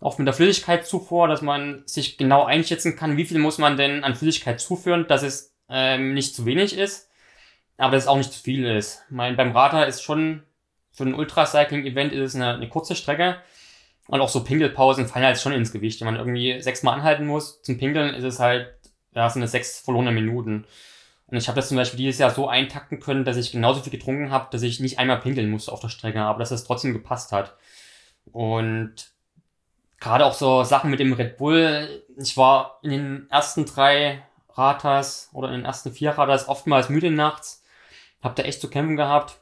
auch 0.00 0.18
mit 0.18 0.26
der 0.26 0.34
Flüssigkeitszufuhr, 0.34 1.26
dass 1.26 1.42
man 1.42 1.82
sich 1.86 2.18
genau 2.18 2.44
einschätzen 2.44 2.96
kann, 2.96 3.16
wie 3.16 3.24
viel 3.24 3.38
muss 3.38 3.58
man 3.58 3.76
denn 3.76 4.04
an 4.04 4.14
Flüssigkeit 4.14 4.60
zuführen, 4.60 5.06
dass 5.08 5.22
es 5.22 5.54
ähm, 5.70 6.14
nicht 6.14 6.34
zu 6.34 6.44
wenig 6.44 6.76
ist, 6.76 7.10
aber 7.78 7.92
dass 7.92 8.04
es 8.04 8.08
auch 8.08 8.16
nicht 8.16 8.32
zu 8.32 8.42
viel 8.42 8.66
ist. 8.66 9.04
Mein, 9.08 9.36
beim 9.36 9.52
Radar 9.52 9.86
ist 9.86 10.02
schon 10.02 10.42
für 10.92 11.04
ein 11.04 11.14
Ultracycling-Event 11.14 12.12
ist 12.12 12.20
es 12.20 12.34
eine, 12.34 12.54
eine 12.54 12.68
kurze 12.68 12.94
Strecke. 12.94 13.36
Und 14.08 14.20
auch 14.20 14.28
so 14.28 14.44
Pinkelpausen 14.44 15.06
fallen 15.06 15.24
halt 15.24 15.38
schon 15.38 15.52
ins 15.52 15.72
Gewicht. 15.72 16.00
Wenn 16.00 16.06
man 16.06 16.16
irgendwie 16.16 16.60
sechsmal 16.60 16.94
anhalten 16.94 17.26
muss 17.26 17.62
zum 17.62 17.78
Pinkeln, 17.78 18.14
ist 18.14 18.24
es 18.24 18.38
halt, 18.38 18.74
ja, 19.14 19.28
sind 19.30 19.42
es 19.42 19.52
sechs 19.52 19.80
verlorene 19.80 20.12
Minuten. 20.12 20.66
Und 21.26 21.36
ich 21.38 21.48
habe 21.48 21.56
das 21.56 21.68
zum 21.68 21.78
Beispiel 21.78 21.96
dieses 21.96 22.18
Jahr 22.18 22.30
so 22.30 22.48
eintakten 22.48 23.00
können, 23.00 23.24
dass 23.24 23.38
ich 23.38 23.52
genauso 23.52 23.80
viel 23.80 23.92
getrunken 23.92 24.30
habe, 24.30 24.48
dass 24.50 24.62
ich 24.62 24.80
nicht 24.80 24.98
einmal 24.98 25.20
pinkeln 25.20 25.50
musste 25.50 25.72
auf 25.72 25.80
der 25.80 25.88
Strecke, 25.88 26.20
aber 26.20 26.40
dass 26.40 26.50
das 26.50 26.64
trotzdem 26.64 26.92
gepasst 26.92 27.32
hat. 27.32 27.56
Und 28.32 29.12
gerade 29.98 30.26
auch 30.26 30.34
so 30.34 30.64
Sachen 30.64 30.90
mit 30.90 31.00
dem 31.00 31.12
Red 31.12 31.38
Bull. 31.38 32.04
Ich 32.18 32.36
war 32.36 32.80
in 32.82 32.90
den 32.90 33.30
ersten 33.30 33.64
drei 33.64 34.22
Ratas 34.50 35.30
oder 35.32 35.48
in 35.48 35.54
den 35.54 35.64
ersten 35.64 35.92
vier 35.92 36.10
Ratas 36.10 36.48
oftmals 36.48 36.88
müde 36.88 37.10
nachts. 37.10 37.64
Hab 38.20 38.36
da 38.36 38.42
echt 38.42 38.60
zu 38.60 38.68
kämpfen 38.68 38.96
gehabt. 38.96 39.40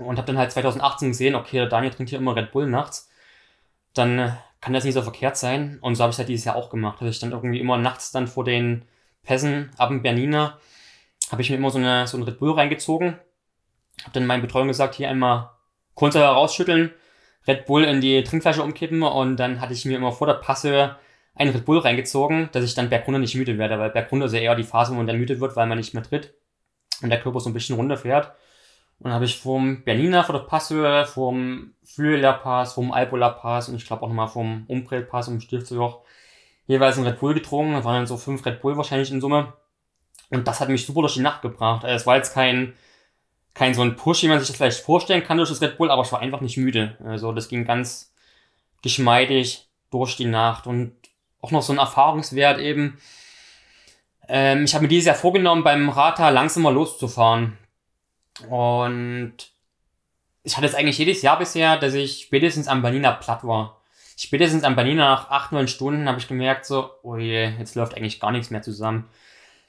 Und 0.00 0.16
habe 0.16 0.26
dann 0.26 0.38
halt 0.38 0.52
2018 0.52 1.08
gesehen, 1.08 1.34
okay, 1.34 1.58
der 1.58 1.66
Daniel 1.66 1.92
trinkt 1.92 2.10
hier 2.10 2.18
immer 2.18 2.34
Red 2.34 2.52
Bull 2.52 2.66
nachts. 2.66 3.10
Dann 3.94 4.18
äh, 4.18 4.30
kann 4.60 4.72
das 4.72 4.84
nicht 4.84 4.94
so 4.94 5.02
verkehrt 5.02 5.36
sein. 5.36 5.78
Und 5.80 5.94
so 5.94 6.02
habe 6.02 6.12
ich 6.12 6.18
halt 6.18 6.28
dieses 6.28 6.44
Jahr 6.44 6.56
auch 6.56 6.70
gemacht. 6.70 6.98
Also 7.00 7.10
ich 7.10 7.16
stand 7.16 7.32
irgendwie 7.32 7.60
immer 7.60 7.78
nachts 7.78 8.10
dann 8.10 8.26
vor 8.26 8.44
den 8.44 8.84
Pässen 9.22 9.70
ab 9.76 9.90
dem 9.90 10.02
Bernina, 10.02 10.58
habe 11.30 11.42
ich 11.42 11.50
mir 11.50 11.56
immer 11.56 11.70
so, 11.70 11.78
eine, 11.78 12.06
so 12.06 12.16
ein 12.16 12.22
Red 12.22 12.38
Bull 12.38 12.52
reingezogen. 12.52 13.18
Habe 14.02 14.12
dann 14.12 14.26
meinen 14.26 14.42
Betreuung 14.42 14.68
gesagt, 14.68 14.94
hier 14.94 15.08
einmal 15.08 15.50
Kohlensäure 15.94 16.32
rausschütteln, 16.32 16.92
Red 17.46 17.66
Bull 17.66 17.84
in 17.84 18.00
die 18.00 18.22
Trinkflasche 18.24 18.62
umkippen 18.62 19.02
und 19.02 19.36
dann 19.36 19.60
hatte 19.60 19.72
ich 19.72 19.84
mir 19.84 19.96
immer 19.96 20.12
vor 20.12 20.26
der 20.26 20.34
Passe 20.34 20.96
einen 21.34 21.52
Red 21.52 21.64
Bull 21.64 21.78
reingezogen, 21.78 22.48
dass 22.52 22.64
ich 22.64 22.74
dann 22.74 22.90
bergunter 22.90 23.18
nicht 23.18 23.34
müde 23.34 23.58
werde, 23.58 23.78
weil 23.78 23.90
bergunter 23.90 24.26
ist 24.26 24.32
ja 24.32 24.40
eher 24.40 24.54
die 24.54 24.64
Phase, 24.64 24.92
wo 24.92 24.96
man 24.96 25.06
dann 25.06 25.18
müde 25.18 25.40
wird, 25.40 25.56
weil 25.56 25.66
man 25.66 25.78
nicht 25.78 25.94
mehr 25.94 26.02
tritt 26.02 26.34
und 27.02 27.10
der 27.10 27.20
Körper 27.20 27.40
so 27.40 27.50
ein 27.50 27.54
bisschen 27.54 27.76
runterfährt. 27.76 28.32
Und 29.00 29.12
habe 29.12 29.24
ich 29.24 29.38
vom 29.38 29.82
Bernina 29.82 30.22
vor 30.22 30.34
der 30.34 30.44
Passhöhe, 30.44 31.06
vom 31.06 31.72
Flüeler 31.84 32.34
Pass, 32.34 32.74
vom 32.74 32.92
Alpola 32.92 33.30
Pass 33.30 33.68
und 33.68 33.76
ich 33.76 33.86
glaube 33.86 34.02
auch 34.02 34.08
nochmal 34.08 34.28
vom 34.28 34.64
Umbrell 34.68 35.02
Pass 35.02 35.28
um 35.28 35.40
Stiftsjoch 35.40 36.02
jeweils 36.70 36.98
ein 36.98 37.06
Red 37.06 37.18
Bull 37.18 37.34
getrunken. 37.34 37.72
Das 37.72 37.84
waren 37.84 37.96
dann 37.96 38.06
so 38.06 38.16
fünf 38.16 38.46
Red 38.46 38.62
Bull 38.62 38.76
wahrscheinlich 38.76 39.10
in 39.10 39.20
Summe. 39.20 39.52
Und 40.30 40.46
das 40.46 40.60
hat 40.60 40.68
mich 40.68 40.86
super 40.86 41.00
durch 41.00 41.14
die 41.14 41.20
Nacht 41.20 41.42
gebracht. 41.42 41.84
Also 41.84 41.96
es 41.96 42.06
war 42.06 42.16
jetzt 42.16 42.32
kein, 42.32 42.74
kein 43.54 43.74
so 43.74 43.82
ein 43.82 43.96
Push, 43.96 44.22
wie 44.22 44.28
man 44.28 44.38
sich 44.38 44.46
das 44.46 44.56
vielleicht 44.56 44.84
vorstellen 44.84 45.24
kann 45.24 45.36
durch 45.36 45.48
das 45.48 45.60
Red 45.60 45.78
Bull, 45.78 45.90
aber 45.90 46.02
ich 46.02 46.12
war 46.12 46.20
einfach 46.20 46.40
nicht 46.40 46.56
müde. 46.56 46.96
Also 47.04 47.32
das 47.32 47.48
ging 47.48 47.64
ganz 47.64 48.14
geschmeidig 48.82 49.68
durch 49.90 50.16
die 50.16 50.26
Nacht 50.26 50.68
und 50.68 50.92
auch 51.40 51.50
noch 51.50 51.62
so 51.62 51.72
ein 51.72 51.78
Erfahrungswert 51.78 52.60
eben. 52.60 52.98
Ähm, 54.28 54.62
ich 54.64 54.74
habe 54.74 54.82
mir 54.82 54.88
dieses 54.88 55.06
Jahr 55.06 55.16
vorgenommen, 55.16 55.64
beim 55.64 55.88
Rata 55.88 56.28
langsamer 56.28 56.70
loszufahren. 56.70 57.58
Und 58.48 59.34
ich 60.42 60.56
hatte 60.56 60.66
es 60.66 60.74
eigentlich 60.74 60.98
jedes 60.98 61.22
Jahr 61.22 61.38
bisher, 61.38 61.76
dass 61.76 61.94
ich 61.94 62.22
spätestens 62.22 62.68
am 62.68 62.82
Bernina 62.82 63.12
platt 63.12 63.44
war. 63.44 63.80
Spätestens 64.16 64.64
am 64.64 64.76
Bernina 64.76 65.10
nach 65.10 65.30
8, 65.30 65.52
9 65.52 65.68
Stunden 65.68 66.08
habe 66.08 66.18
ich 66.18 66.28
gemerkt, 66.28 66.66
so, 66.66 66.90
oh 67.02 67.16
je, 67.16 67.52
jetzt 67.58 67.74
läuft 67.74 67.96
eigentlich 67.96 68.20
gar 68.20 68.32
nichts 68.32 68.50
mehr 68.50 68.62
zusammen. 68.62 69.08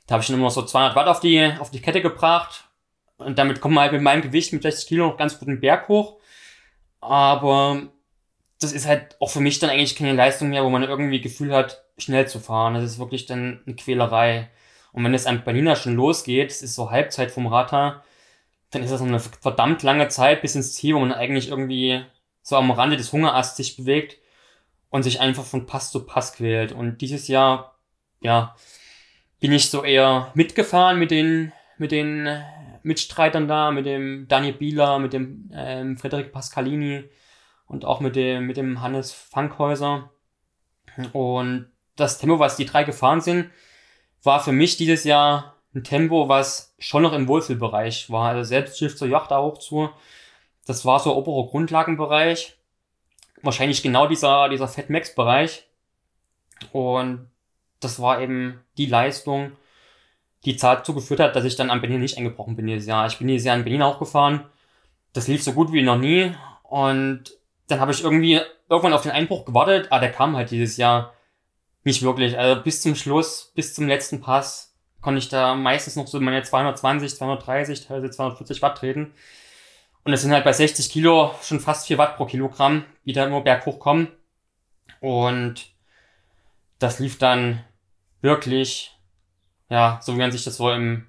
Da 0.08 0.14
habe 0.14 0.22
ich 0.22 0.28
schon 0.28 0.36
immer 0.36 0.50
so 0.50 0.64
200 0.64 0.96
Watt 0.96 1.08
auf 1.08 1.20
die, 1.20 1.52
auf 1.60 1.72
die 1.72 1.82
Kette 1.82 2.02
gebracht. 2.02 2.66
Und 3.18 3.40
damit 3.40 3.62
kommt 3.62 3.76
man 3.76 3.84
halt 3.84 3.94
mit 3.94 4.02
meinem 4.02 4.22
Gewicht 4.22 4.52
mit 4.52 4.64
60 4.64 4.88
Kilo 4.88 5.08
noch 5.08 5.18
ganz 5.18 5.40
gut 5.40 5.48
den 5.48 5.62
Berg 5.62 5.88
hoch. 5.88 6.20
Aber 7.00 7.84
das 8.60 8.74
ist 8.74 8.88
halt 8.88 9.16
auch 9.20 9.30
für 9.30 9.40
mich 9.40 9.60
dann 9.60 9.70
eigentlich 9.70 9.96
keine 9.96 10.14
Leistung 10.14 10.50
mehr, 10.50 10.64
wo 10.64 10.70
man 10.70 10.84
irgendwie 10.84 11.22
Gefühl 11.22 11.54
hat, 11.54 11.84
schnell 11.98 12.28
zu 12.28 12.40
fahren. 12.40 12.74
Das 12.74 12.84
ist 12.84 13.00
wirklich 13.00 13.26
dann 13.26 13.62
eine 13.66 13.76
Quälerei. 13.76 14.50
Und 14.92 15.04
wenn 15.04 15.14
es 15.14 15.26
am 15.26 15.44
Bernina 15.44 15.76
schon 15.76 15.96
losgeht, 15.96 16.52
es 16.52 16.62
ist 16.62 16.76
so 16.76 16.92
Halbzeit 16.92 17.32
vom 17.32 17.48
Rata, 17.48 18.04
dann 18.72 18.84
ist 18.84 18.92
das 18.92 19.02
eine 19.02 19.20
verdammt 19.20 19.84
lange 19.84 20.08
Zeit 20.08 20.42
bis 20.42 20.56
ins 20.56 20.74
Ziel, 20.74 20.96
wo 20.96 21.00
man 21.00 21.12
eigentlich 21.12 21.50
irgendwie 21.50 22.04
so 22.42 22.56
am 22.56 22.72
Rande 22.72 22.98
des 22.98 23.12
Hungerasts 23.12 23.58
sich 23.58 23.78
bewegt 23.78 24.18
und 24.90 25.04
sich 25.04 25.20
einfach 25.20 25.44
von 25.44 25.66
Pass 25.66 25.92
zu 25.92 26.06
Pass 26.06 26.34
quält. 26.34 26.72
Und 26.72 27.00
dieses 27.02 27.28
Jahr, 27.28 27.78
ja, 28.22 28.56
bin 29.40 29.52
ich 29.52 29.70
so 29.70 29.84
eher 29.84 30.32
mitgefahren 30.36 30.98
mit 31.00 31.12
den, 31.12 31.52
mit 31.78 31.92
den 31.92 32.30
Mitstreitern 32.84 33.48
da, 33.48 33.72
mit 33.72 33.86
dem 33.86 34.28
Daniel 34.28 34.54
Bieler, 34.54 35.00
mit 35.00 35.14
dem 35.14 35.52
ähm, 35.54 35.98
Frederik 35.98 36.32
Pascalini 36.32 37.10
und 37.66 37.86
auch 37.86 38.00
mit 38.00 38.16
dem, 38.16 38.46
mit 38.48 38.58
dem 38.58 38.82
Hannes 38.82 39.12
Fankhäuser. 39.12 40.12
Und 41.14 41.72
das 41.96 42.18
Tempo, 42.20 42.40
was 42.40 42.56
die 42.56 42.66
drei 42.66 42.84
gefahren 42.84 43.22
sind, 43.22 43.50
war 44.24 44.44
für 44.44 44.52
mich 44.52 44.78
dieses 44.78 45.04
Jahr 45.04 45.51
ein 45.74 45.84
Tempo, 45.84 46.28
was 46.28 46.74
schon 46.80 47.04
noch 47.04 47.14
im 47.14 47.28
Wohlfühlbereich 47.28 48.10
war. 48.10 48.30
Also 48.30 48.44
selbst 48.44 48.78
Schiff 48.78 48.98
zur 48.98 49.08
Yacht 49.08 49.32
da 49.32 49.42
hoch 49.42 49.58
zu. 49.58 49.90
Das 50.66 50.86
war 50.86 51.00
so 51.00 51.16
oberer 51.16 51.48
Grundlagenbereich. 51.50 52.58
Wahrscheinlich 53.42 53.82
genau 53.82 54.08
dieser, 54.08 54.50
dieser 54.50 54.68
Fat 54.68 54.90
Max 54.90 55.16
Bereich. 55.16 55.66
Und 56.72 57.30
das 57.80 58.00
war 58.00 58.22
eben 58.22 58.62
die 58.78 58.86
Leistung, 58.86 59.54
die 60.46 60.56
dazu 60.56 60.94
geführt 60.94 61.20
hat, 61.20 61.36
dass 61.36 61.46
ich 61.46 61.56
dann 61.56 61.72
am 61.72 61.82
Berlin 61.82 62.02
nicht 62.02 62.18
eingebrochen 62.18 62.56
bin 62.56 62.68
dieses 62.68 62.86
Jahr. 62.88 63.08
Ich 63.08 63.18
bin 63.18 63.28
dieses 63.28 63.46
Jahr 63.46 63.58
in 63.58 63.64
Berlin 63.64 63.82
auch 63.82 64.00
gefahren. 64.00 64.46
Das 65.14 65.28
lief 65.28 65.44
so 65.44 65.54
gut 65.54 65.72
wie 65.72 65.82
noch 65.82 65.98
nie. 65.98 66.36
Und 66.64 67.32
dann 67.68 67.80
habe 67.80 67.92
ich 67.92 68.04
irgendwie 68.04 68.42
irgendwann 68.70 68.94
auf 68.94 69.04
den 69.04 69.12
Einbruch 69.12 69.46
gewartet. 69.46 69.88
Ah, 69.90 70.00
der 70.00 70.12
kam 70.12 70.36
halt 70.36 70.52
dieses 70.52 70.78
Jahr 70.78 71.14
nicht 71.84 72.04
wirklich. 72.04 72.38
Also 72.38 72.62
bis 72.62 72.82
zum 72.82 72.96
Schluss, 72.96 73.52
bis 73.56 73.74
zum 73.74 73.88
letzten 73.88 74.22
Pass 74.22 74.71
konnte 75.02 75.20
ich 75.20 75.30
da 75.30 75.56
meistens 75.56 75.96
noch 75.96 76.08
so 76.08 76.20
meine 76.20 76.44
220, 76.44 77.16
230, 77.16 77.88
teilweise 77.88 78.12
240 78.12 78.62
Watt 78.62 78.78
treten. 78.78 79.14
Und 80.04 80.14
es 80.14 80.22
sind 80.22 80.32
halt 80.32 80.44
bei 80.44 80.54
60 80.54 80.90
Kilo 80.90 81.36
schon 81.44 81.60
fast 81.60 81.88
4 81.88 81.98
Watt 81.98 82.18
pro 82.18 82.26
Kilogramm, 82.26 82.86
die 83.06 83.14
da 83.14 83.26
immer 83.26 83.42
berghoch 83.42 83.80
kommen. 83.80 84.08
Und 85.00 85.68
das 86.80 87.00
lief 87.00 87.18
dann 87.18 87.64
wirklich, 88.22 88.98
ja, 89.70 90.00
so 90.02 90.14
wie 90.14 90.20
man 90.20 90.32
sich 90.32 90.44
das 90.44 90.58
so 90.58 90.72
im 90.72 91.08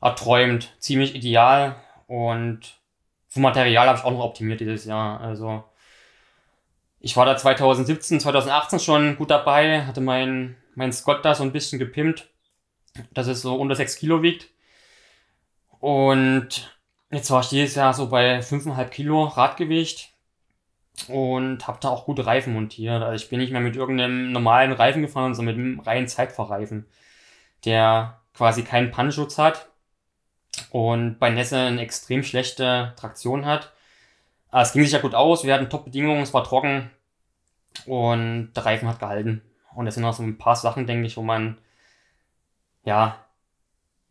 erträumt, 0.00 0.74
ziemlich 0.78 1.14
ideal 1.14 1.76
und 2.06 2.78
vom 3.28 3.42
Material 3.42 3.88
habe 3.88 3.98
ich 3.98 4.04
auch 4.04 4.12
noch 4.12 4.24
optimiert 4.24 4.60
dieses 4.60 4.84
Jahr. 4.84 5.20
Also 5.20 5.64
ich 7.00 7.16
war 7.16 7.26
da 7.26 7.36
2017, 7.36 8.20
2018 8.20 8.78
schon 8.78 9.16
gut 9.16 9.30
dabei, 9.30 9.84
hatte 9.84 10.00
mein, 10.00 10.56
mein 10.74 10.92
Scott 10.92 11.24
da 11.24 11.34
so 11.34 11.42
ein 11.42 11.52
bisschen 11.52 11.78
gepimpt, 11.78 12.28
dass 13.12 13.26
es 13.26 13.42
so 13.42 13.56
unter 13.56 13.74
6 13.74 13.96
Kilo 13.96 14.22
wiegt. 14.22 14.48
Und 15.80 16.76
jetzt 17.10 17.30
war 17.30 17.40
ich 17.40 17.48
dieses 17.48 17.74
Jahr 17.74 17.94
so 17.94 18.08
bei 18.08 18.40
5,5 18.40 18.84
Kilo 18.86 19.24
Radgewicht 19.24 20.12
und 21.06 21.66
habe 21.68 21.78
da 21.80 21.88
auch 21.88 22.06
gute 22.06 22.26
Reifen 22.26 22.54
montiert. 22.54 23.02
Also 23.02 23.22
ich 23.22 23.30
bin 23.30 23.38
nicht 23.38 23.52
mehr 23.52 23.60
mit 23.60 23.76
irgendeinem 23.76 24.32
normalen 24.32 24.72
Reifen 24.72 25.02
gefahren, 25.02 25.34
sondern 25.34 25.56
mit 25.56 25.64
einem 25.64 25.80
reinen 25.80 26.08
Zeitfahrreifen, 26.08 26.86
der 27.64 28.20
quasi 28.34 28.62
keinen 28.64 28.90
Pannenschutz 28.90 29.38
hat 29.38 29.68
und 30.70 31.18
bei 31.18 31.30
Nässe 31.30 31.58
eine 31.58 31.82
extrem 31.82 32.22
schlechte 32.22 32.94
Traktion 32.96 33.46
hat. 33.46 33.72
Aber 34.50 34.62
es 34.62 34.72
ging 34.72 34.82
sich 34.82 34.92
ja 34.92 35.00
gut 35.00 35.14
aus, 35.14 35.44
wir 35.44 35.54
hatten 35.54 35.70
Top-Bedingungen, 35.70 36.22
es 36.22 36.34
war 36.34 36.44
trocken 36.44 36.90
und 37.86 38.52
der 38.54 38.64
Reifen 38.64 38.88
hat 38.88 38.98
gehalten. 38.98 39.42
Und 39.74 39.84
das 39.86 39.94
sind 39.94 40.04
auch 40.04 40.14
so 40.14 40.22
ein 40.22 40.38
paar 40.38 40.56
Sachen, 40.56 40.86
denke 40.86 41.06
ich, 41.06 41.16
wo 41.16 41.22
man, 41.22 41.58
ja, 42.88 43.24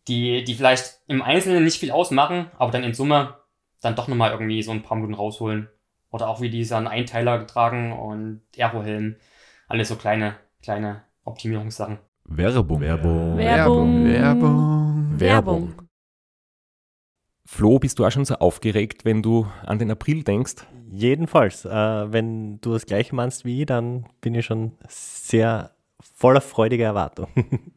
die, 0.07 0.43
die 0.43 0.53
vielleicht 0.53 1.01
im 1.07 1.21
Einzelnen 1.21 1.63
nicht 1.63 1.79
viel 1.79 1.91
ausmachen, 1.91 2.51
aber 2.57 2.71
dann 2.71 2.83
in 2.83 2.93
Summe 2.93 3.35
dann 3.81 3.95
doch 3.95 4.07
nochmal 4.07 4.31
irgendwie 4.31 4.61
so 4.61 4.71
ein 4.71 4.83
paar 4.83 4.95
Minuten 4.95 5.15
rausholen. 5.15 5.67
Oder 6.09 6.29
auch 6.29 6.39
wie 6.41 6.49
dieser 6.49 6.77
Einteiler 6.87 7.39
getragen 7.39 7.91
und 7.91 8.41
Aerohelm. 8.55 9.17
Alles 9.67 9.89
so 9.89 9.95
kleine, 9.95 10.35
kleine 10.61 11.03
Optimierungssachen. 11.25 11.97
Werbung. 12.23 12.79
Werbung. 12.79 13.37
Werbung. 13.37 14.05
Werbung. 14.05 15.19
Werbung. 15.19 15.81
Flo, 17.45 17.79
bist 17.79 17.97
du 17.97 18.05
auch 18.05 18.11
schon 18.11 18.25
so 18.25 18.35
aufgeregt, 18.35 19.05
wenn 19.05 19.21
du 19.21 19.47
an 19.65 19.79
den 19.79 19.89
April 19.89 20.23
denkst? 20.23 20.67
Jedenfalls, 20.89 21.65
äh, 21.65 21.69
wenn 22.11 22.61
du 22.61 22.73
das 22.73 22.85
gleiche 22.85 23.15
meinst 23.15 23.43
wie 23.43 23.61
ich, 23.61 23.65
dann 23.65 24.05
bin 24.21 24.35
ich 24.35 24.45
schon 24.45 24.73
sehr 24.87 25.71
voller 25.99 26.41
freudiger 26.41 26.85
Erwartung. 26.85 27.27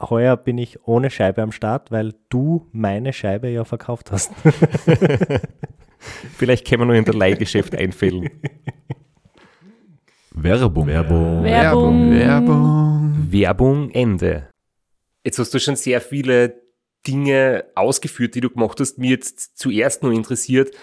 Heuer 0.00 0.36
bin 0.36 0.58
ich 0.58 0.86
ohne 0.86 1.10
Scheibe 1.10 1.42
am 1.42 1.52
Start, 1.52 1.90
weil 1.90 2.14
du 2.28 2.66
meine 2.72 3.12
Scheibe 3.12 3.48
ja 3.48 3.64
verkauft 3.64 4.10
hast. 4.10 4.32
Vielleicht 6.36 6.66
können 6.66 6.82
wir 6.82 6.86
noch 6.86 6.94
in 6.94 7.04
der 7.04 7.14
Leihgeschäft 7.14 7.74
einfällen. 7.74 8.30
Werbung. 10.30 10.86
Werbung. 10.86 11.44
Werbung. 11.44 12.10
Werbung. 12.10 13.26
Werbung 13.30 13.90
Ende. 13.90 14.48
Jetzt 15.24 15.38
hast 15.38 15.52
du 15.52 15.60
schon 15.60 15.76
sehr 15.76 16.00
viele 16.00 16.62
Dinge 17.06 17.64
ausgeführt, 17.74 18.34
die 18.34 18.40
du 18.40 18.48
gemacht 18.48 18.80
hast. 18.80 18.98
Mir 18.98 19.10
jetzt 19.10 19.58
zuerst 19.58 20.02
nur 20.02 20.12
interessiert, 20.12 20.74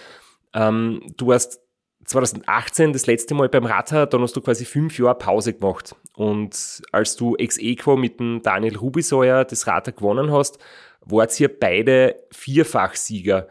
ähm, 0.54 1.02
du 1.16 1.32
hast 1.32 1.60
2018 2.08 2.94
das 2.94 3.06
letzte 3.06 3.34
Mal 3.34 3.50
beim 3.50 3.66
dann 3.66 4.22
hast 4.22 4.34
du 4.34 4.40
quasi 4.40 4.64
fünf 4.64 4.98
Jahre 4.98 5.16
Pause 5.16 5.52
gemacht. 5.52 5.94
Und 6.14 6.82
als 6.90 7.16
du 7.16 7.36
ex 7.36 7.58
equo 7.58 7.96
mit 7.96 8.18
dem 8.18 8.42
Daniel 8.42 8.76
Rubisäuer 8.78 9.44
das 9.44 9.66
Radar 9.66 9.92
gewonnen 9.92 10.32
hast, 10.32 10.58
wart 11.04 11.38
ihr 11.38 11.48
beide 11.48 12.16
Vierfachsieger. 12.32 13.46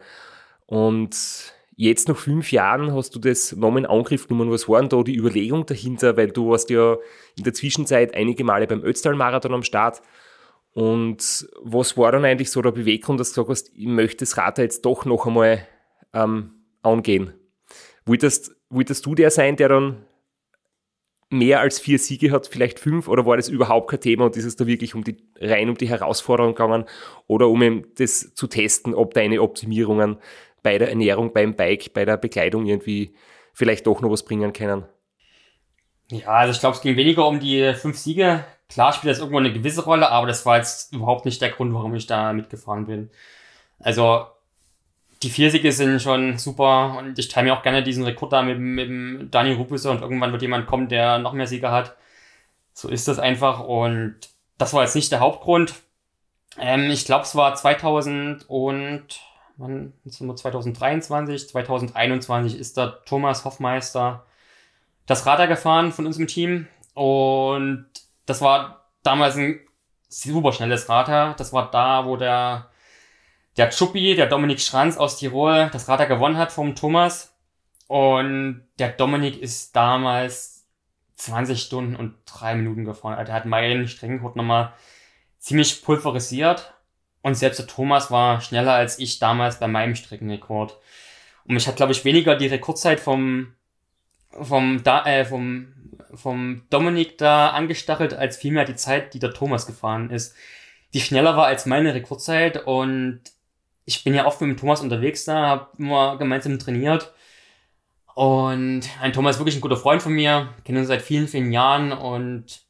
Und 0.66 1.54
jetzt 1.76 2.08
nach 2.08 2.16
fünf 2.16 2.50
Jahren 2.50 2.92
hast 2.92 3.14
du 3.14 3.20
das 3.20 3.52
in 3.52 3.86
Angriff 3.86 4.26
genommen. 4.26 4.50
Was 4.50 4.68
war 4.68 4.80
denn 4.80 4.88
da 4.88 5.02
die 5.04 5.16
Überlegung 5.16 5.64
dahinter? 5.64 6.16
Weil 6.16 6.32
du 6.32 6.50
warst 6.50 6.68
ja 6.68 6.96
in 7.36 7.44
der 7.44 7.54
Zwischenzeit 7.54 8.14
einige 8.14 8.42
Male 8.42 8.66
beim 8.66 8.82
Ötztal-Marathon 8.82 9.54
am 9.54 9.62
Start. 9.62 10.02
Und 10.72 11.48
was 11.62 11.96
war 11.96 12.10
dann 12.10 12.24
eigentlich 12.24 12.50
so 12.50 12.60
der 12.60 12.72
Beweggrund, 12.72 13.20
dass 13.20 13.32
du 13.32 13.44
gesagt 13.44 13.50
hast, 13.50 13.70
ich 13.76 13.86
möchte 13.86 14.24
das 14.24 14.36
Radar 14.36 14.64
jetzt 14.64 14.84
doch 14.84 15.04
noch 15.04 15.28
einmal 15.28 15.64
ähm, 16.12 16.50
angehen? 16.82 17.37
Wolltest, 18.08 18.56
wolltest 18.70 19.06
du 19.06 19.14
der 19.14 19.30
sein, 19.30 19.56
der 19.56 19.68
dann 19.68 20.04
mehr 21.30 21.60
als 21.60 21.78
vier 21.78 21.98
Siege 21.98 22.30
hat, 22.30 22.46
vielleicht 22.46 22.78
fünf, 22.78 23.06
oder 23.06 23.26
war 23.26 23.36
das 23.36 23.48
überhaupt 23.48 23.90
kein 23.90 24.00
Thema 24.00 24.24
und 24.24 24.36
ist 24.36 24.44
es 24.44 24.56
da 24.56 24.66
wirklich 24.66 24.94
um 24.94 25.04
die, 25.04 25.18
rein 25.40 25.68
um 25.68 25.76
die 25.76 25.88
Herausforderung 25.88 26.54
gegangen 26.54 26.86
oder 27.26 27.48
um 27.48 27.62
eben 27.62 27.84
das 27.98 28.34
zu 28.34 28.46
testen, 28.46 28.94
ob 28.94 29.14
deine 29.14 29.42
Optimierungen 29.42 30.16
bei 30.62 30.78
der 30.78 30.88
Ernährung, 30.88 31.32
beim 31.32 31.54
Bike, 31.54 31.92
bei 31.92 32.04
der 32.04 32.16
Bekleidung 32.16 32.66
irgendwie 32.66 33.14
vielleicht 33.52 33.86
doch 33.86 34.00
noch 34.00 34.10
was 34.10 34.24
bringen 34.24 34.52
können? 34.52 34.84
Ja, 36.10 36.28
also 36.28 36.52
ich 36.52 36.60
glaube, 36.60 36.76
es 36.76 36.82
ging 36.82 36.96
weniger 36.96 37.28
um 37.28 37.38
die 37.38 37.74
fünf 37.74 37.98
Siege. 37.98 38.44
Klar 38.70 38.92
spielt 38.92 39.10
das 39.10 39.18
irgendwo 39.18 39.38
eine 39.38 39.52
gewisse 39.52 39.84
Rolle, 39.84 40.10
aber 40.10 40.26
das 40.26 40.46
war 40.46 40.56
jetzt 40.56 40.94
überhaupt 40.94 41.26
nicht 41.26 41.42
der 41.42 41.50
Grund, 41.50 41.74
warum 41.74 41.94
ich 41.94 42.06
da 42.06 42.32
mitgefahren 42.32 42.86
bin. 42.86 43.10
Also 43.78 44.26
die 45.22 45.30
vier 45.30 45.50
Siege 45.50 45.72
sind 45.72 46.00
schon 46.00 46.38
super 46.38 46.96
und 46.98 47.18
ich 47.18 47.28
teile 47.28 47.48
mir 47.48 47.54
auch 47.54 47.62
gerne 47.62 47.82
diesen 47.82 48.04
Rekord 48.04 48.32
da 48.32 48.42
mit, 48.42 48.58
mit 48.58 49.34
Daniel 49.34 49.56
Rupuse 49.56 49.90
und 49.90 50.00
irgendwann 50.00 50.32
wird 50.32 50.42
jemand 50.42 50.66
kommen, 50.66 50.88
der 50.88 51.18
noch 51.18 51.32
mehr 51.32 51.46
Siege 51.46 51.70
hat. 51.70 51.96
So 52.72 52.88
ist 52.88 53.08
das 53.08 53.18
einfach 53.18 53.60
und 53.60 54.16
das 54.58 54.74
war 54.74 54.82
jetzt 54.82 54.94
nicht 54.94 55.10
der 55.10 55.20
Hauptgrund. 55.20 55.74
Ähm, 56.58 56.90
ich 56.90 57.04
glaube, 57.04 57.24
es 57.24 57.34
war 57.34 57.54
2000 57.54 58.48
und 58.48 59.20
wann 59.56 59.92
sind 60.04 60.26
wir 60.28 60.36
2023, 60.36 61.48
2021 61.48 62.58
ist 62.58 62.76
der 62.76 63.04
Thomas 63.04 63.44
Hoffmeister 63.44 64.24
das 65.06 65.26
Radar 65.26 65.48
gefahren 65.48 65.90
von 65.92 66.06
unserem 66.06 66.28
Team 66.28 66.68
und 66.94 67.86
das 68.26 68.40
war 68.40 68.84
damals 69.02 69.36
ein 69.36 69.60
super 70.08 70.52
schnelles 70.52 70.88
Radar. 70.88 71.34
Das 71.34 71.52
war 71.52 71.70
da, 71.70 72.06
wo 72.06 72.16
der 72.16 72.68
der 73.58 73.70
Chuppi, 73.70 74.14
der 74.14 74.28
Dominik 74.28 74.60
Schranz 74.60 74.96
aus 74.96 75.18
Tirol, 75.18 75.68
das 75.72 75.88
Radar 75.88 76.06
gewonnen 76.06 76.38
hat 76.38 76.52
vom 76.52 76.76
Thomas. 76.76 77.34
Und 77.88 78.62
der 78.78 78.90
Dominik 78.90 79.40
ist 79.42 79.74
damals 79.74 80.66
20 81.16 81.60
Stunden 81.60 81.96
und 81.96 82.14
drei 82.24 82.54
Minuten 82.54 82.84
gefahren. 82.84 83.14
Also 83.14 83.32
er 83.32 83.36
hat 83.36 83.46
meinen 83.46 83.88
Streckencode 83.88 84.36
nochmal 84.36 84.72
ziemlich 85.38 85.82
pulverisiert. 85.82 86.72
Und 87.22 87.34
selbst 87.34 87.58
der 87.58 87.66
Thomas 87.66 88.12
war 88.12 88.40
schneller 88.40 88.74
als 88.74 89.00
ich 89.00 89.18
damals 89.18 89.58
bei 89.58 89.66
meinem 89.66 89.96
Streckenrekord. 89.96 90.78
Und 91.44 91.54
mich 91.54 91.66
hat, 91.66 91.76
glaube 91.76 91.92
ich, 91.92 92.04
weniger 92.04 92.36
die 92.36 92.46
Rekordzeit 92.46 93.00
vom, 93.00 93.54
vom, 94.40 94.84
da, 94.84 95.04
äh, 95.04 95.24
vom, 95.24 95.74
vom 96.14 96.62
Dominik 96.70 97.18
da 97.18 97.50
angestachelt, 97.50 98.14
als 98.14 98.36
vielmehr 98.36 98.64
die 98.64 98.76
Zeit, 98.76 99.14
die 99.14 99.18
der 99.18 99.34
Thomas 99.34 99.66
gefahren 99.66 100.10
ist, 100.10 100.36
die 100.94 101.00
schneller 101.00 101.36
war 101.36 101.46
als 101.46 101.66
meine 101.66 101.92
Rekordzeit. 101.92 102.64
Und 102.64 103.22
ich 103.88 104.04
bin 104.04 104.14
ja 104.14 104.26
oft 104.26 104.38
mit 104.42 104.50
dem 104.50 104.56
Thomas 104.58 104.82
unterwegs 104.82 105.24
da, 105.24 105.46
habe 105.46 105.68
immer 105.78 106.18
gemeinsam 106.18 106.58
trainiert. 106.58 107.14
Und 108.14 108.82
ein 109.00 109.14
Thomas 109.14 109.36
ist 109.36 109.40
wirklich 109.40 109.56
ein 109.56 109.62
guter 109.62 109.78
Freund 109.78 110.02
von 110.02 110.12
mir, 110.12 110.50
kennen 110.64 110.78
uns 110.78 110.88
seit 110.88 111.00
vielen, 111.00 111.26
vielen 111.26 111.52
Jahren 111.52 111.92
und 111.92 112.60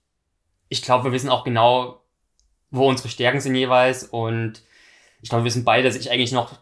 ich 0.68 0.80
glaube, 0.80 1.04
wir 1.04 1.12
wissen 1.12 1.28
auch 1.28 1.42
genau, 1.42 2.04
wo 2.70 2.88
unsere 2.88 3.08
Stärken 3.08 3.40
sind 3.40 3.56
jeweils 3.56 4.04
und 4.04 4.62
ich 5.20 5.28
glaube, 5.28 5.42
wir 5.42 5.46
wissen 5.46 5.64
beide, 5.64 5.88
dass 5.88 5.96
ich 5.96 6.12
eigentlich 6.12 6.30
noch 6.30 6.52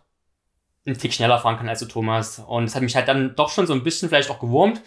einen 0.87 0.97
Tick 0.97 1.13
schneller 1.13 1.39
fahren 1.39 1.59
kann 1.59 1.69
als 1.69 1.81
der 1.81 1.89
Thomas. 1.89 2.39
Und 2.39 2.65
es 2.65 2.75
hat 2.75 2.83
mich 2.83 2.97
halt 2.97 3.09
dann 3.09 3.37
doch 3.37 3.51
schon 3.51 3.67
so 3.67 3.75
ein 3.75 3.83
bisschen 3.83 4.09
vielleicht 4.09 4.31
auch 4.31 4.39
gewurmt, 4.41 4.81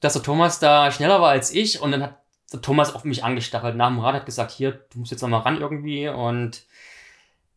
dass 0.00 0.14
der 0.14 0.22
Thomas 0.22 0.60
da 0.60 0.90
schneller 0.92 1.20
war 1.20 1.30
als 1.30 1.52
ich 1.52 1.82
und 1.82 1.90
dann 1.90 2.04
hat 2.04 2.22
der 2.54 2.62
Thomas 2.62 2.94
auf 2.94 3.04
mich 3.04 3.22
angestachelt. 3.22 3.76
Nach 3.76 3.88
dem 3.88 3.98
Rad 3.98 4.14
hat 4.14 4.26
gesagt, 4.26 4.52
hier, 4.52 4.86
du 4.92 5.00
musst 5.00 5.10
jetzt 5.10 5.20
noch 5.20 5.28
mal 5.28 5.40
ran 5.40 5.60
irgendwie 5.60 6.08
und 6.08 6.62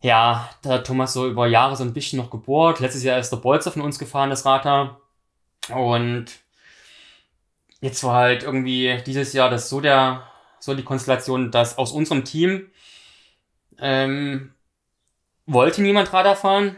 ja, 0.01 0.49
da 0.61 0.71
hat 0.71 0.87
Thomas 0.87 1.13
so 1.13 1.27
über 1.27 1.47
Jahre 1.47 1.75
so 1.75 1.83
ein 1.83 1.93
bisschen 1.93 2.17
noch 2.17 2.31
gebohrt. 2.31 2.79
Letztes 2.79 3.03
Jahr 3.03 3.19
ist 3.19 3.29
der 3.29 3.37
Bolzer 3.37 3.71
von 3.71 3.83
uns 3.83 3.99
gefahren, 3.99 4.31
das 4.31 4.45
Radar. 4.45 4.99
Und 5.69 6.25
jetzt 7.81 8.03
war 8.03 8.15
halt 8.15 8.43
irgendwie 8.43 8.97
dieses 9.05 9.33
Jahr 9.33 9.49
das 9.49 9.69
so 9.69 9.79
der, 9.79 10.23
so 10.59 10.73
die 10.73 10.83
Konstellation, 10.83 11.51
dass 11.51 11.77
aus 11.77 11.91
unserem 11.91 12.25
Team 12.25 12.71
ähm, 13.79 14.53
wollte 15.45 15.81
niemand 15.83 16.11
Radar 16.13 16.35
fahren. 16.35 16.77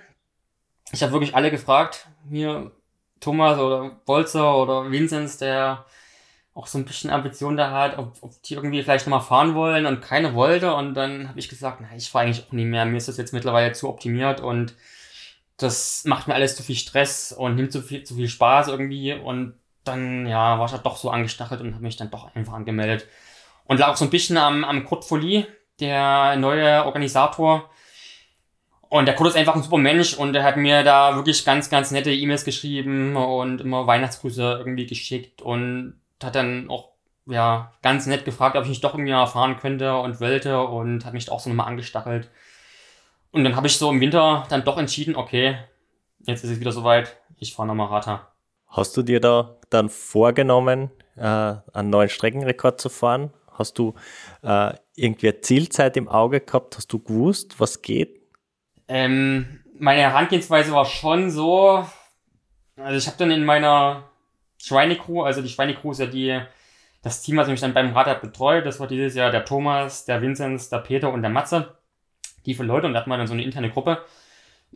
Ich 0.92 1.02
habe 1.02 1.14
wirklich 1.14 1.36
alle 1.36 1.50
gefragt, 1.50 2.08
mir 2.26 2.72
Thomas 3.22 3.58
oder 3.58 3.90
Bolzer 4.06 4.58
oder 4.58 4.92
Vinzenz, 4.92 5.38
der 5.38 5.86
auch 6.56 6.68
so 6.68 6.78
ein 6.78 6.86
bisschen 6.86 7.10
Ambition 7.10 7.58
da 7.58 7.72
hat, 7.72 7.98
ob, 7.98 8.16
ob 8.22 8.42
die 8.44 8.54
irgendwie 8.54 8.84
vielleicht 8.84 9.08
nochmal 9.08 9.26
fahren 9.26 9.56
wollen 9.56 9.86
und 9.86 10.02
keine 10.02 10.36
wollte. 10.36 10.74
Und 10.76 10.94
dann 10.94 11.30
habe 11.30 11.40
ich 11.40 11.50
gesagt, 11.50 11.80
na, 11.82 11.88
ich 11.96 12.10
fahre 12.10 12.26
eigentlich 12.26 12.46
auch 12.48 12.52
nie 12.52 12.66
mehr. 12.66 12.86
Mir 12.86 12.98
ist 12.98 13.08
das 13.08 13.18
jetzt 13.18 13.34
mittlerweile 13.34 13.72
zu 13.72 13.90
optimiert 13.90 14.40
und 14.40 14.76
das 15.58 16.04
macht 16.06 16.28
mir 16.28 16.36
alles 16.36 16.56
zu 16.56 16.64
viel 16.64 16.76
Stress 16.76 17.32
und 17.32 17.56
nimmt 17.56 17.72
zu 17.72 17.82
viel, 17.82 18.04
zu 18.04 18.16
viel 18.16 18.28
Spaß 18.28 18.68
irgendwie. 18.68 19.14
Und 19.14 19.56
dann, 19.84 20.28
ja, 20.28 20.60
war 20.60 20.66
ich 20.66 20.72
halt 20.74 20.86
doch 20.86 20.98
so 20.98 21.10
angestachelt 21.10 21.62
und 21.62 21.74
habe 21.74 21.84
mich 21.84 21.98
dann 21.98 22.12
doch 22.12 22.36
einfach 22.36 22.54
angemeldet. 22.54 23.08
Und 23.66 23.80
lag 23.80 23.90
auch 23.90 23.98
so 23.98 24.06
ein 24.06 24.12
bisschen 24.12 24.38
am, 24.38 24.64
am 24.64 24.86
Kurt 24.86 25.06
Folie, 25.06 25.48
der 25.80 26.36
neue 26.36 26.86
Organisator. 26.86 27.70
Und 28.90 29.08
der 29.08 29.16
Kurt 29.16 29.30
ist 29.30 29.36
einfach 29.36 29.56
ein 29.56 29.64
super 29.64 29.78
Mensch 29.78 30.14
und 30.14 30.36
er 30.36 30.44
hat 30.44 30.58
mir 30.58 30.84
da 30.84 31.16
wirklich 31.16 31.46
ganz, 31.46 31.72
ganz 31.72 31.90
nette 31.90 32.14
E-Mails 32.14 32.46
geschrieben 32.46 33.16
und 33.16 33.62
immer 33.62 33.88
Weihnachtsgrüße 33.88 34.58
irgendwie 34.60 34.86
geschickt 34.86 35.42
und 35.42 36.00
hat 36.24 36.36
dann 36.36 36.70
auch 36.70 36.94
ja, 37.26 37.72
ganz 37.82 38.06
nett 38.06 38.26
gefragt, 38.26 38.56
ob 38.56 38.64
ich 38.64 38.70
nicht 38.70 38.84
doch 38.84 38.94
irgendwie 38.94 39.14
mal 39.14 39.26
fahren 39.28 39.58
könnte 39.58 39.98
und 39.98 40.20
wollte 40.20 40.62
und 40.62 41.06
hat 41.06 41.14
mich 41.14 41.30
auch 41.32 41.40
so 41.40 41.50
nochmal 41.50 41.68
angestachelt. 41.68 42.30
Und 43.32 43.44
dann 43.44 43.56
habe 43.56 43.68
ich 43.68 43.78
so 43.78 43.90
im 43.90 44.02
Winter 44.02 44.46
dann 44.50 44.64
doch 44.64 44.78
entschieden, 44.78 45.16
okay, 45.16 45.58
jetzt 46.20 46.44
ist 46.44 46.52
es 46.52 46.60
wieder 46.60 46.72
soweit, 46.72 47.18
ich 47.38 47.54
fahre 47.54 47.68
nochmal 47.68 47.88
Rata. 47.88 48.34
Hast 48.68 48.96
du 48.98 49.04
dir 49.04 49.20
da 49.20 49.58
dann 49.70 49.90
vorgenommen, 49.90 50.92
äh, 51.16 51.22
einen 51.74 51.90
neuen 51.90 52.10
Streckenrekord 52.10 52.80
zu 52.80 52.90
fahren? 52.90 53.34
Hast 53.52 53.78
du 53.78 53.94
äh, 54.42 54.74
irgendwie 54.96 55.30
eine 55.30 55.42
Zielzeit 55.42 55.96
im 55.98 56.08
Auge 56.08 56.42
gehabt? 56.42 56.76
Hast 56.76 56.92
du 56.92 57.00
gewusst, 57.00 57.60
was 57.60 57.82
geht? 57.82 58.22
Ähm, 58.88 59.64
meine 59.78 60.02
Herangehensweise 60.02 60.72
war 60.72 60.86
schon 60.86 61.30
so, 61.30 61.86
also 62.76 62.98
ich 62.98 63.08
habe 63.08 63.18
dann 63.18 63.32
in 63.32 63.46
meiner 63.46 64.10
Schweinecrew, 64.64 65.24
also 65.24 65.42
die 65.42 65.50
Schweinecrew 65.50 65.92
ist 65.92 66.00
ja 66.00 66.06
die, 66.06 66.40
das 67.02 67.22
Team, 67.22 67.36
was 67.36 67.50
mich 67.50 67.60
dann 67.60 67.74
beim 67.74 67.92
Radar 67.94 68.16
betreut. 68.16 68.66
Das 68.66 68.80
war 68.80 68.88
dieses 68.88 69.14
Jahr 69.14 69.30
der 69.30 69.44
Thomas, 69.44 70.06
der 70.06 70.22
Vinzenz, 70.22 70.70
der 70.70 70.78
Peter 70.80 71.12
und 71.12 71.22
der 71.22 71.32
Matze. 71.32 71.78
Die 72.46 72.54
für 72.54 72.64
Leute 72.64 72.88
und 72.88 72.94
da 72.94 73.02
hat 73.02 73.08
man 73.08 73.20
dann 73.20 73.28
so 73.28 73.34
eine 73.34 73.44
interne 73.44 73.70
Gruppe. 73.70 74.04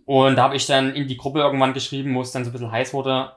Und 0.05 0.35
da 0.35 0.43
habe 0.43 0.57
ich 0.57 0.65
dann 0.65 0.93
in 0.93 1.07
die 1.07 1.17
Gruppe 1.17 1.39
irgendwann 1.39 1.73
geschrieben, 1.73 2.13
wo 2.15 2.21
es 2.21 2.31
dann 2.31 2.43
so 2.43 2.49
ein 2.49 2.53
bisschen 2.53 2.71
heiß 2.71 2.93
wurde. 2.93 3.31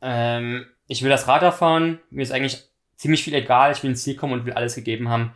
Ähm, 0.00 0.66
ich 0.86 1.02
will 1.02 1.10
das 1.10 1.26
Radar 1.26 1.52
fahren. 1.52 2.00
Mir 2.10 2.22
ist 2.22 2.32
eigentlich 2.32 2.64
ziemlich 2.96 3.24
viel 3.24 3.34
egal. 3.34 3.72
Ich 3.72 3.82
will 3.82 3.90
ins 3.90 4.02
Ziel 4.04 4.14
kommen 4.14 4.32
und 4.32 4.46
will 4.46 4.52
alles 4.52 4.76
gegeben 4.76 5.08
haben. 5.08 5.34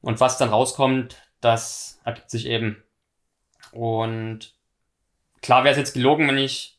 Und 0.00 0.20
was 0.20 0.38
dann 0.38 0.48
rauskommt, 0.48 1.16
das 1.40 2.00
ergibt 2.04 2.30
sich 2.30 2.46
eben. 2.46 2.82
Und 3.72 4.54
klar 5.40 5.64
wäre 5.64 5.72
es 5.72 5.78
jetzt 5.78 5.94
gelogen, 5.94 6.28
wenn 6.28 6.38
ich 6.38 6.78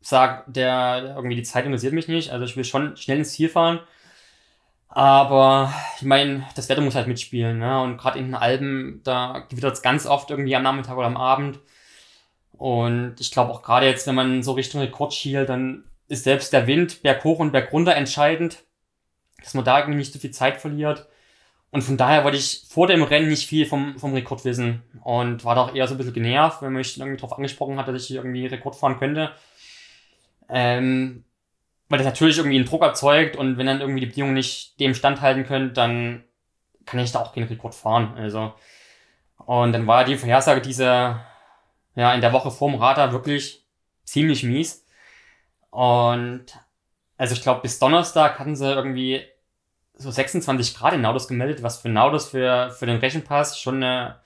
sage, 0.00 0.44
der 0.46 1.14
irgendwie 1.16 1.36
die 1.36 1.42
Zeit 1.42 1.64
interessiert 1.64 1.92
mich 1.92 2.08
nicht. 2.08 2.30
Also 2.30 2.44
ich 2.44 2.56
will 2.56 2.64
schon 2.64 2.96
schnell 2.96 3.18
ins 3.18 3.32
Ziel 3.32 3.48
fahren. 3.48 3.80
Aber 4.88 5.72
ich 5.96 6.02
meine, 6.02 6.46
das 6.56 6.68
Wetter 6.68 6.80
muss 6.80 6.94
halt 6.94 7.08
mitspielen. 7.08 7.58
Ne? 7.58 7.80
Und 7.82 7.98
gerade 7.98 8.18
in 8.18 8.26
den 8.26 8.34
Alpen, 8.34 9.00
da 9.04 9.46
gewittert 9.48 9.74
es 9.74 9.82
ganz 9.82 10.06
oft 10.06 10.30
irgendwie 10.30 10.56
am 10.56 10.62
Nachmittag 10.62 10.96
oder 10.96 11.06
am 11.06 11.16
Abend. 11.16 11.60
Und 12.52 13.16
ich 13.20 13.30
glaube 13.30 13.52
auch 13.52 13.62
gerade 13.62 13.86
jetzt, 13.86 14.06
wenn 14.06 14.14
man 14.14 14.42
so 14.42 14.52
Richtung 14.52 14.80
Rekord 14.80 15.14
schielt, 15.14 15.48
dann 15.48 15.84
ist 16.08 16.24
selbst 16.24 16.52
der 16.52 16.66
Wind 16.66 17.02
berghoch 17.02 17.38
und 17.38 17.52
bergunter 17.52 17.94
entscheidend, 17.94 18.64
dass 19.42 19.54
man 19.54 19.64
da 19.64 19.78
irgendwie 19.78 19.98
nicht 19.98 20.12
so 20.12 20.18
viel 20.18 20.30
Zeit 20.30 20.56
verliert. 20.56 21.06
Und 21.70 21.82
von 21.82 21.98
daher 21.98 22.24
wollte 22.24 22.38
ich 22.38 22.64
vor 22.68 22.86
dem 22.86 23.02
Rennen 23.02 23.28
nicht 23.28 23.46
viel 23.46 23.66
vom, 23.66 23.98
vom 23.98 24.14
Rekord 24.14 24.44
wissen 24.44 24.82
und 25.04 25.44
war 25.44 25.54
doch 25.54 25.74
eher 25.74 25.86
so 25.86 25.94
ein 25.94 25.98
bisschen 25.98 26.14
genervt, 26.14 26.62
wenn 26.62 26.72
mich 26.72 26.98
irgendwie 26.98 27.18
darauf 27.18 27.36
angesprochen 27.36 27.76
hat, 27.76 27.88
dass 27.88 28.04
ich 28.04 28.16
irgendwie 28.16 28.46
Rekord 28.46 28.74
fahren 28.74 28.98
könnte. 28.98 29.32
Ähm, 30.48 31.24
weil 31.88 31.98
das 31.98 32.06
natürlich 32.06 32.38
irgendwie 32.38 32.56
einen 32.56 32.66
Druck 32.66 32.82
erzeugt 32.82 33.36
und 33.36 33.56
wenn 33.56 33.66
dann 33.66 33.80
irgendwie 33.80 34.00
die 34.00 34.06
Bedingungen 34.06 34.34
nicht 34.34 34.78
dem 34.78 34.94
standhalten 34.94 35.44
können, 35.44 35.74
dann 35.74 36.24
kann 36.84 37.00
ich 37.00 37.12
da 37.12 37.20
auch 37.20 37.34
keinen 37.34 37.48
Rekord 37.48 37.74
fahren. 37.74 38.14
Also. 38.16 38.54
Und 39.36 39.72
dann 39.72 39.86
war 39.86 40.04
die 40.04 40.16
Vorhersage 40.16 40.60
diese, 40.60 41.20
ja, 41.94 42.14
in 42.14 42.20
der 42.20 42.32
Woche 42.32 42.50
vorm 42.50 42.74
Radar 42.74 43.12
wirklich 43.12 43.64
ziemlich 44.04 44.42
mies. 44.42 44.84
Und 45.70 46.46
also 47.16 47.34
ich 47.34 47.42
glaube, 47.42 47.62
bis 47.62 47.78
Donnerstag 47.78 48.38
hatten 48.38 48.56
sie 48.56 48.70
irgendwie 48.70 49.22
so 49.94 50.10
26 50.10 50.74
Grad 50.76 50.94
in 50.94 51.00
Naudus 51.00 51.28
gemeldet, 51.28 51.62
was 51.62 51.78
für 51.78 51.88
Naudus 51.88 52.28
für, 52.28 52.70
für 52.70 52.86
den 52.86 52.98
Rechenpass 52.98 53.58
schon 53.58 53.82
eine, 53.82 54.20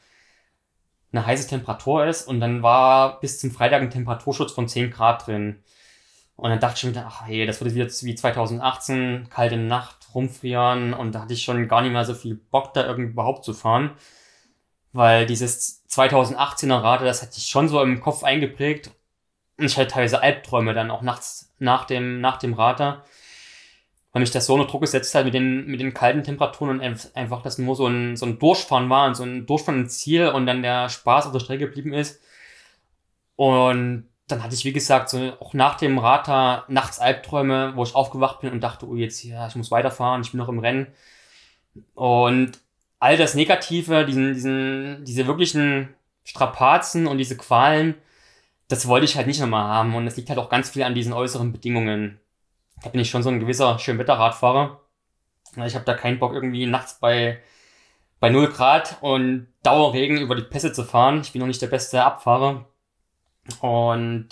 eine 1.12 1.26
heiße 1.26 1.48
Temperatur 1.48 2.06
ist. 2.06 2.28
Und 2.28 2.40
dann 2.40 2.62
war 2.62 3.20
bis 3.20 3.40
zum 3.40 3.50
Freitag 3.50 3.82
ein 3.82 3.90
Temperaturschutz 3.90 4.52
von 4.52 4.68
10 4.68 4.90
Grad 4.90 5.26
drin. 5.26 5.62
Und 6.36 6.50
dann 6.50 6.60
dachte 6.60 6.86
ich 6.88 6.94
mir, 6.94 7.04
ach 7.06 7.26
hey, 7.26 7.46
das 7.46 7.60
wird 7.62 7.74
jetzt 7.74 8.04
wie 8.04 8.14
2018, 8.14 9.28
kalte 9.30 9.56
Nacht, 9.56 10.08
rumfrieren. 10.14 10.94
Und 10.94 11.14
da 11.14 11.22
hatte 11.22 11.34
ich 11.34 11.42
schon 11.44 11.68
gar 11.68 11.82
nicht 11.82 11.92
mehr 11.92 12.04
so 12.04 12.14
viel 12.14 12.34
Bock, 12.34 12.74
da 12.74 12.86
irgendwie 12.86 13.12
überhaupt 13.12 13.44
zu 13.44 13.54
fahren. 13.54 13.92
Weil 14.92 15.26
dieses 15.26 15.84
2018er 15.88 16.82
Rad, 16.82 17.02
das 17.02 17.22
hatte 17.22 17.38
ich 17.38 17.46
schon 17.46 17.68
so 17.68 17.80
im 17.82 18.00
Kopf 18.00 18.24
eingeprägt. 18.24 18.90
Und 19.58 19.66
ich 19.66 19.76
hatte 19.76 19.88
teilweise 19.88 20.22
Albträume 20.22 20.74
dann 20.74 20.90
auch 20.90 21.02
nachts 21.02 21.54
nach 21.58 21.84
dem, 21.84 22.20
nach 22.20 22.38
dem 22.38 22.54
Radar. 22.54 23.04
weil 24.12 24.20
mich 24.20 24.30
das 24.30 24.46
so 24.46 24.54
unter 24.54 24.66
Druck 24.66 24.82
gesetzt 24.82 25.14
hat 25.14 25.24
mit 25.24 25.34
den, 25.34 25.66
mit 25.66 25.80
den 25.80 25.94
kalten 25.94 26.22
Temperaturen 26.22 26.80
und 26.80 27.10
einfach 27.14 27.42
das 27.42 27.58
nur 27.58 27.76
so 27.76 27.86
ein, 27.86 28.16
so 28.16 28.26
ein 28.26 28.38
Durchfahren 28.38 28.90
war 28.90 29.06
und 29.06 29.14
so 29.14 29.24
ein 29.24 29.46
Durchfahren 29.46 29.82
ins 29.82 29.98
Ziel 29.98 30.28
und 30.28 30.46
dann 30.46 30.62
der 30.62 30.88
Spaß 30.88 31.26
auf 31.26 31.32
der 31.32 31.40
Strecke 31.40 31.66
geblieben 31.66 31.92
ist. 31.94 32.20
Und 33.36 34.08
dann 34.32 34.42
hatte 34.42 34.54
ich, 34.54 34.64
wie 34.64 34.72
gesagt, 34.72 35.10
so 35.10 35.18
auch 35.40 35.54
nach 35.54 35.76
dem 35.76 35.98
Rata 35.98 36.64
nachts 36.68 36.98
Albträume, 36.98 37.72
wo 37.76 37.84
ich 37.84 37.94
aufgewacht 37.94 38.40
bin 38.40 38.50
und 38.52 38.60
dachte, 38.60 38.88
oh, 38.88 38.96
jetzt, 38.96 39.22
ja, 39.22 39.46
ich 39.46 39.56
muss 39.56 39.70
weiterfahren, 39.70 40.22
ich 40.22 40.32
bin 40.32 40.38
noch 40.38 40.48
im 40.48 40.58
Rennen. 40.58 40.88
Und 41.94 42.58
all 42.98 43.16
das 43.16 43.34
Negative, 43.34 44.04
diesen, 44.06 44.34
diesen, 44.34 45.04
diese 45.04 45.26
wirklichen 45.26 45.94
Strapazen 46.24 47.06
und 47.06 47.18
diese 47.18 47.36
Qualen, 47.36 47.94
das 48.68 48.88
wollte 48.88 49.04
ich 49.04 49.16
halt 49.16 49.26
nicht 49.26 49.40
nochmal 49.40 49.64
haben. 49.64 49.94
Und 49.94 50.06
es 50.06 50.16
liegt 50.16 50.28
halt 50.28 50.38
auch 50.38 50.48
ganz 50.48 50.70
viel 50.70 50.82
an 50.82 50.94
diesen 50.94 51.12
äußeren 51.12 51.52
Bedingungen. 51.52 52.18
Da 52.82 52.90
bin 52.90 53.00
ich 53.00 53.10
schon 53.10 53.22
so 53.22 53.28
ein 53.28 53.40
gewisser 53.40 53.78
Schönwetterradfahrer. 53.78 54.80
Ich 55.66 55.74
habe 55.74 55.84
da 55.84 55.94
keinen 55.94 56.18
Bock, 56.18 56.32
irgendwie 56.32 56.66
nachts 56.66 56.98
bei, 56.98 57.40
bei 58.20 58.30
0 58.30 58.48
Grad 58.48 58.96
und 59.02 59.48
Dauerregen 59.62 60.18
über 60.18 60.34
die 60.34 60.42
Pässe 60.42 60.72
zu 60.72 60.84
fahren. 60.84 61.20
Ich 61.20 61.32
bin 61.32 61.40
noch 61.40 61.46
nicht 61.46 61.60
der 61.60 61.66
beste 61.66 62.02
Abfahrer. 62.02 62.66
Und 63.60 64.28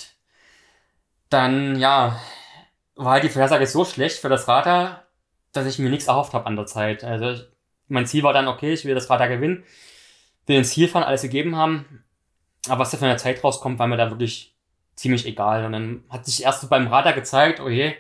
dann, 1.28 1.78
ja, 1.78 2.20
war 2.96 3.12
halt 3.12 3.24
die 3.24 3.28
Vorhersage 3.28 3.66
so 3.66 3.84
schlecht 3.84 4.18
für 4.18 4.28
das 4.28 4.46
Radar, 4.48 5.06
dass 5.52 5.66
ich 5.66 5.78
mir 5.78 5.90
nichts 5.90 6.08
erhofft 6.08 6.34
habe 6.34 6.46
an 6.46 6.56
der 6.56 6.66
Zeit. 6.66 7.02
Also 7.04 7.30
ich, 7.30 7.44
mein 7.88 8.06
Ziel 8.06 8.22
war 8.22 8.32
dann, 8.32 8.48
okay, 8.48 8.72
ich 8.72 8.84
will 8.84 8.94
das 8.94 9.11
Radar 9.11 9.28
gewinnen, 9.28 9.64
will 10.46 10.58
ins 10.58 10.70
Ziel 10.70 10.88
fahren, 10.88 11.04
alles 11.04 11.22
gegeben 11.22 11.56
haben. 11.56 12.04
Aber 12.68 12.80
was 12.80 12.90
da 12.90 12.98
von 12.98 13.08
der 13.08 13.16
Zeit 13.16 13.42
rauskommt, 13.42 13.78
war 13.78 13.86
mir 13.86 13.96
da 13.96 14.11
wirklich 14.11 14.54
ziemlich 14.96 15.26
egal. 15.26 15.64
Und 15.64 15.72
dann 15.72 16.04
hat 16.08 16.26
sich 16.26 16.44
erst 16.44 16.61
so 16.61 16.68
beim 16.68 16.88
Radar 16.88 17.14
gezeigt, 17.14 17.61
oh 17.61 17.68
je, 17.68 17.94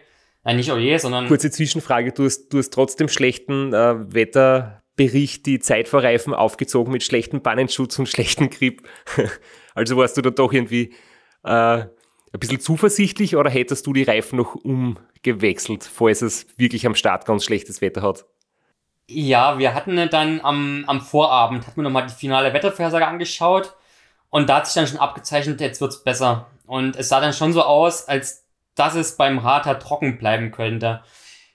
nein, 0.44 0.56
nicht 0.56 0.70
oh 0.70 0.76
je, 0.76 0.98
sondern... 0.98 1.28
Kurze 1.28 1.50
Zwischenfrage, 1.50 2.12
du 2.12 2.24
hast, 2.24 2.50
du 2.50 2.58
hast 2.58 2.72
trotzdem 2.72 3.08
schlechten 3.08 3.72
äh, 3.72 4.12
Wetterbericht 4.12 5.46
die 5.46 5.60
Zeitvorreifen 5.60 6.34
aufgezogen 6.34 6.92
mit 6.92 7.02
schlechtem 7.02 7.40
Bannenschutz 7.40 7.98
und 7.98 8.06
schlechtem 8.06 8.50
Grip. 8.50 8.86
also 9.74 9.96
warst 9.96 10.16
du 10.16 10.22
da 10.22 10.30
doch 10.30 10.52
irgendwie 10.52 10.94
äh, 11.44 11.84
ein 12.32 12.38
bisschen 12.38 12.60
zuversichtlich 12.60 13.36
oder 13.36 13.50
hättest 13.50 13.86
du 13.86 13.92
die 13.92 14.04
Reifen 14.04 14.36
noch 14.36 14.54
umgewechselt, 14.54 15.84
falls 15.84 16.22
es 16.22 16.46
wirklich 16.56 16.86
am 16.86 16.94
Start 16.94 17.26
ganz 17.26 17.44
schlechtes 17.44 17.80
Wetter 17.80 18.02
hat? 18.02 18.24
Ja, 19.08 19.58
wir 19.58 19.74
hatten 19.74 19.96
dann 20.10 20.40
am, 20.40 20.84
am 20.86 21.00
Vorabend, 21.00 21.66
hatten 21.66 21.76
wir 21.76 21.82
nochmal 21.82 22.06
die 22.06 22.14
finale 22.14 22.52
Wettervorhersage 22.52 23.06
angeschaut 23.06 23.74
und 24.30 24.48
da 24.48 24.56
hat 24.56 24.66
sich 24.66 24.74
dann 24.74 24.86
schon 24.86 24.98
abgezeichnet, 24.98 25.60
jetzt 25.60 25.80
wird's 25.80 26.04
besser. 26.04 26.46
Und 26.66 26.94
es 26.94 27.08
sah 27.08 27.20
dann 27.20 27.32
schon 27.32 27.52
so 27.52 27.64
aus, 27.64 28.06
als 28.06 28.46
dass 28.76 28.94
es 28.94 29.16
beim 29.16 29.38
Radar 29.38 29.80
trocken 29.80 30.18
bleiben 30.18 30.52
könnte. 30.52 31.02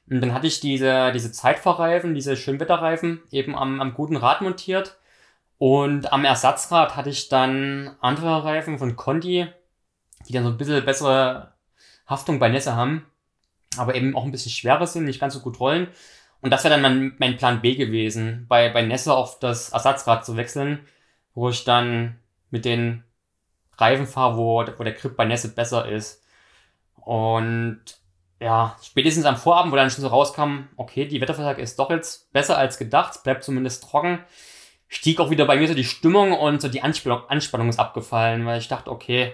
Und 0.09 0.21
dann 0.21 0.33
hatte 0.33 0.47
ich 0.47 0.59
diese, 0.59 1.11
diese 1.13 1.31
Zeitfahrreifen, 1.31 2.13
diese 2.13 2.35
Schönwetterreifen 2.35 3.23
eben 3.31 3.55
am, 3.55 3.79
am 3.81 3.93
guten 3.93 4.17
Rad 4.17 4.41
montiert. 4.41 4.97
Und 5.57 6.11
am 6.11 6.25
Ersatzrad 6.25 6.95
hatte 6.95 7.09
ich 7.09 7.29
dann 7.29 7.95
andere 8.01 8.43
Reifen 8.43 8.77
von 8.77 8.95
Conti, 8.95 9.47
die 10.27 10.33
dann 10.33 10.43
so 10.43 10.49
ein 10.49 10.57
bisschen 10.57 10.83
bessere 10.83 11.53
Haftung 12.07 12.39
bei 12.39 12.49
Nässe 12.49 12.75
haben, 12.75 13.05
aber 13.77 13.95
eben 13.95 14.15
auch 14.15 14.25
ein 14.25 14.31
bisschen 14.31 14.51
schwerer 14.51 14.87
sind, 14.87 15.05
nicht 15.05 15.19
ganz 15.19 15.33
so 15.33 15.39
gut 15.39 15.59
rollen. 15.59 15.87
Und 16.41 16.51
das 16.51 16.63
wäre 16.63 16.73
dann 16.73 16.81
mein, 16.81 17.15
mein 17.17 17.37
Plan 17.37 17.61
B 17.61 17.75
gewesen, 17.75 18.45
bei, 18.47 18.69
bei 18.69 18.81
Nässe 18.81 19.13
auf 19.13 19.39
das 19.39 19.69
Ersatzrad 19.69 20.25
zu 20.25 20.37
wechseln, 20.37 20.85
wo 21.33 21.49
ich 21.49 21.63
dann 21.63 22.19
mit 22.51 22.65
den 22.65 23.03
Reifen 23.77 24.07
fahre, 24.07 24.37
wo, 24.37 24.65
wo 24.77 24.83
der 24.83 24.93
Grip 24.93 25.15
bei 25.15 25.25
Nässe 25.25 25.53
besser 25.53 25.89
ist. 25.89 26.23
Und 26.95 27.81
ja, 28.39 28.75
spätestens 28.83 29.25
am 29.25 29.37
Vorabend, 29.37 29.71
wo 29.71 29.75
dann 29.77 29.89
schon 29.89 30.01
so 30.01 30.09
rauskam, 30.09 30.67
okay, 30.75 31.07
die 31.07 31.21
Wetterversage 31.21 31.61
ist 31.61 31.79
doch 31.79 31.89
jetzt 31.89 32.31
besser 32.33 32.57
als 32.57 32.77
gedacht, 32.77 33.23
bleibt 33.23 33.43
zumindest 33.43 33.83
trocken, 33.83 34.19
stieg 34.87 35.19
auch 35.19 35.29
wieder 35.29 35.45
bei 35.45 35.57
mir 35.57 35.67
so 35.67 35.73
die 35.73 35.83
Stimmung 35.83 36.33
und 36.33 36.61
so 36.61 36.67
die 36.67 36.81
Anspannung, 36.81 37.27
Anspannung 37.29 37.69
ist 37.69 37.79
abgefallen, 37.79 38.45
weil 38.45 38.59
ich 38.59 38.67
dachte, 38.67 38.91
okay, 38.91 39.33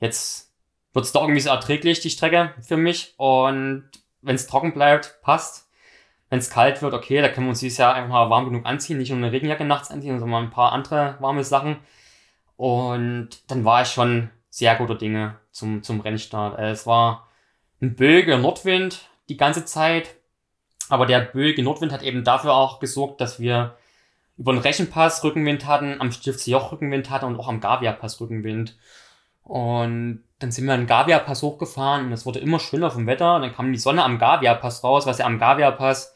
jetzt 0.00 0.52
wird's 0.92 1.12
doch 1.12 1.22
irgendwie 1.22 1.40
so 1.40 1.50
erträglich, 1.50 2.00
die 2.00 2.10
Strecke 2.10 2.54
für 2.60 2.76
mich. 2.76 3.14
Und 3.16 3.88
wenn 4.22 4.34
es 4.34 4.46
trocken 4.46 4.72
bleibt, 4.72 5.20
passt. 5.22 5.70
Wenn 6.28 6.40
es 6.40 6.50
kalt 6.50 6.82
wird, 6.82 6.92
okay, 6.92 7.20
da 7.20 7.28
können 7.28 7.46
wir 7.46 7.50
uns 7.50 7.60
dieses 7.60 7.78
Jahr 7.78 7.94
einfach 7.94 8.10
mal 8.10 8.30
warm 8.30 8.46
genug 8.46 8.66
anziehen, 8.66 8.98
nicht 8.98 9.10
nur 9.10 9.18
eine 9.18 9.30
Regenjacke 9.30 9.64
nachts 9.64 9.90
anziehen, 9.92 10.18
sondern 10.18 10.44
ein 10.44 10.50
paar 10.50 10.72
andere 10.72 11.16
warme 11.20 11.44
Sachen. 11.44 11.76
Und 12.56 13.28
dann 13.48 13.64
war 13.64 13.82
ich 13.82 13.88
schon 13.88 14.30
sehr 14.50 14.74
guter 14.74 14.96
Dinge 14.96 15.38
zum, 15.52 15.82
zum 15.82 16.00
Rennstart. 16.00 16.58
Äh, 16.58 16.70
es 16.70 16.86
war 16.86 17.28
ein 17.80 17.94
böiger 17.94 18.38
Nordwind 18.38 19.08
die 19.28 19.36
ganze 19.36 19.64
Zeit. 19.64 20.16
Aber 20.88 21.06
der 21.06 21.20
böige 21.20 21.62
Nordwind 21.62 21.92
hat 21.92 22.02
eben 22.02 22.24
dafür 22.24 22.54
auch 22.54 22.80
gesorgt, 22.80 23.20
dass 23.20 23.38
wir 23.38 23.76
über 24.38 24.52
den 24.52 24.60
Rechenpass 24.60 25.24
Rückenwind 25.24 25.66
hatten, 25.66 26.00
am 26.00 26.12
Stiftsjoch 26.12 26.72
Rückenwind 26.72 27.10
hatten 27.10 27.26
und 27.26 27.38
auch 27.38 27.48
am 27.48 27.60
Gavia-Pass 27.60 28.20
Rückenwind. 28.20 28.76
Und 29.42 30.24
dann 30.38 30.52
sind 30.52 30.66
wir 30.66 30.76
den 30.76 30.86
Gavia-Pass 30.86 31.42
hochgefahren 31.42 32.06
und 32.06 32.12
es 32.12 32.26
wurde 32.26 32.40
immer 32.40 32.58
schöner 32.58 32.90
vom 32.90 33.06
Wetter. 33.06 33.36
Und 33.36 33.42
dann 33.42 33.54
kam 33.54 33.72
die 33.72 33.78
Sonne 33.78 34.04
am 34.04 34.18
Gavia-Pass 34.18 34.84
raus, 34.84 35.06
was 35.06 35.18
ja 35.18 35.26
am 35.26 35.38
Gavia-Pass 35.38 36.14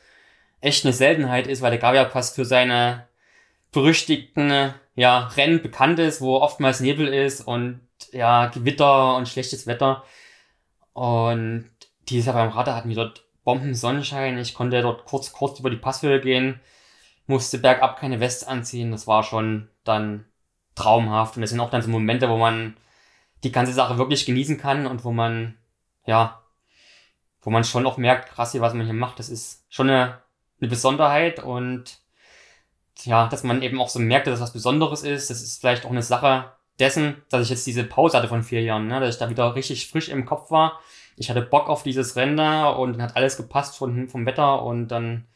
echt 0.60 0.84
eine 0.84 0.92
Seltenheit 0.92 1.46
ist, 1.46 1.62
weil 1.62 1.70
der 1.70 1.80
Gavia-Pass 1.80 2.34
für 2.34 2.44
seine 2.44 3.06
berüchtigten 3.72 4.74
ja, 4.94 5.28
Rennen 5.36 5.62
bekannt 5.62 5.98
ist, 5.98 6.20
wo 6.20 6.36
oftmals 6.36 6.80
Nebel 6.80 7.08
ist 7.08 7.40
und 7.40 7.80
ja, 8.12 8.46
Gewitter 8.48 9.16
und 9.16 9.28
schlechtes 9.28 9.66
Wetter. 9.66 10.04
Und 10.92 11.70
dieses 12.08 12.26
Jahr 12.26 12.34
beim 12.34 12.50
Radar 12.50 12.76
hatten 12.76 12.88
wir 12.88 12.96
dort 12.96 13.24
Bomben 13.44 13.74
Sonnenschein. 13.74 14.36
Ich 14.38 14.54
konnte 14.54 14.82
dort 14.82 15.06
kurz, 15.06 15.32
kurz 15.32 15.58
über 15.60 15.70
die 15.70 15.76
Passhöhe 15.76 16.20
gehen, 16.20 16.60
musste 17.30 17.58
bergab 17.58 17.98
keine 17.98 18.20
Weste 18.20 18.48
anziehen. 18.48 18.90
Das 18.90 19.06
war 19.06 19.22
schon 19.22 19.68
dann 19.84 20.26
traumhaft. 20.74 21.36
Und 21.36 21.42
das 21.42 21.50
sind 21.50 21.60
auch 21.60 21.70
dann 21.70 21.82
so 21.82 21.88
Momente, 21.88 22.28
wo 22.28 22.36
man 22.36 22.76
die 23.42 23.52
ganze 23.52 23.72
Sache 23.72 23.96
wirklich 23.96 24.26
genießen 24.26 24.58
kann 24.58 24.86
und 24.86 25.04
wo 25.04 25.12
man, 25.12 25.56
ja, 26.04 26.42
wo 27.40 27.50
man 27.50 27.64
schon 27.64 27.86
auch 27.86 27.96
merkt, 27.96 28.28
krass 28.30 28.52
hier, 28.52 28.60
was 28.60 28.74
man 28.74 28.84
hier 28.84 28.94
macht, 28.94 29.18
das 29.18 29.30
ist 29.30 29.64
schon 29.70 29.88
eine, 29.88 30.18
eine 30.60 30.68
Besonderheit 30.68 31.42
und 31.42 32.00
ja, 33.04 33.28
dass 33.28 33.44
man 33.44 33.62
eben 33.62 33.80
auch 33.80 33.88
so 33.88 33.98
merkt, 33.98 34.26
dass 34.26 34.34
das 34.34 34.48
was 34.48 34.52
Besonderes 34.52 35.02
ist. 35.02 35.30
Das 35.30 35.40
ist 35.40 35.60
vielleicht 35.60 35.86
auch 35.86 35.90
eine 35.90 36.02
Sache 36.02 36.52
dessen, 36.78 37.22
dass 37.30 37.44
ich 37.44 37.50
jetzt 37.50 37.66
diese 37.66 37.84
Pause 37.84 38.18
hatte 38.18 38.28
von 38.28 38.42
vier 38.42 38.62
Jahren, 38.62 38.88
ne? 38.88 39.00
dass 39.00 39.14
ich 39.14 39.18
da 39.18 39.30
wieder 39.30 39.54
richtig 39.54 39.88
frisch 39.88 40.08
im 40.10 40.26
Kopf 40.26 40.50
war. 40.50 40.80
Ich 41.16 41.30
hatte 41.30 41.40
Bock 41.40 41.68
auf 41.68 41.82
dieses 41.82 42.16
Rennen 42.16 42.38
und 42.74 42.94
dann 42.94 43.02
hat 43.02 43.16
alles 43.16 43.38
gepasst 43.38 43.76
von, 43.76 44.08
vom 44.08 44.26
Wetter 44.26 44.62
und 44.62 44.88
dann 44.88 45.26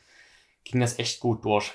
ging 0.64 0.80
das 0.80 0.98
echt 0.98 1.20
gut 1.20 1.44
durch. 1.44 1.72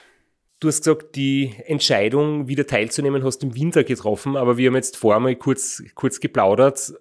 Du 0.59 0.67
hast 0.67 0.79
gesagt, 0.79 1.15
die 1.15 1.53
Entscheidung, 1.65 2.49
wieder 2.49 2.67
teilzunehmen, 2.67 3.23
hast 3.23 3.39
du 3.39 3.47
im 3.47 3.55
Winter 3.55 3.85
getroffen, 3.85 4.35
aber 4.35 4.57
wir 4.57 4.67
haben 4.67 4.75
jetzt 4.75 4.97
vorher 4.97 5.21
mal 5.21 5.35
kurz, 5.35 5.81
kurz 5.95 6.19
geplaudert 6.19 6.93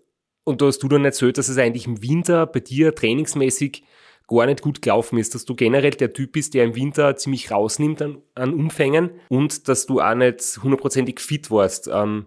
und 0.44 0.62
da 0.62 0.66
hast 0.66 0.78
du 0.78 0.88
dann 0.88 1.04
erzählt, 1.04 1.38
dass 1.38 1.48
es 1.48 1.58
eigentlich 1.58 1.86
im 1.86 2.00
Winter 2.00 2.46
bei 2.46 2.60
dir 2.60 2.94
trainingsmäßig 2.94 3.82
gar 4.28 4.46
nicht 4.46 4.62
gut 4.62 4.80
gelaufen 4.80 5.18
ist, 5.18 5.34
dass 5.34 5.44
du 5.44 5.56
generell 5.56 5.90
der 5.90 6.12
Typ 6.12 6.32
bist, 6.32 6.54
der 6.54 6.64
im 6.64 6.76
Winter 6.76 7.16
ziemlich 7.16 7.50
rausnimmt 7.50 8.00
an, 8.00 8.22
an 8.36 8.54
Umfängen 8.54 9.10
und 9.28 9.66
dass 9.68 9.86
du 9.86 10.00
auch 10.00 10.14
nicht 10.14 10.60
hundertprozentig 10.62 11.18
fit 11.18 11.50
warst. 11.50 11.88
Ähm, 11.92 12.26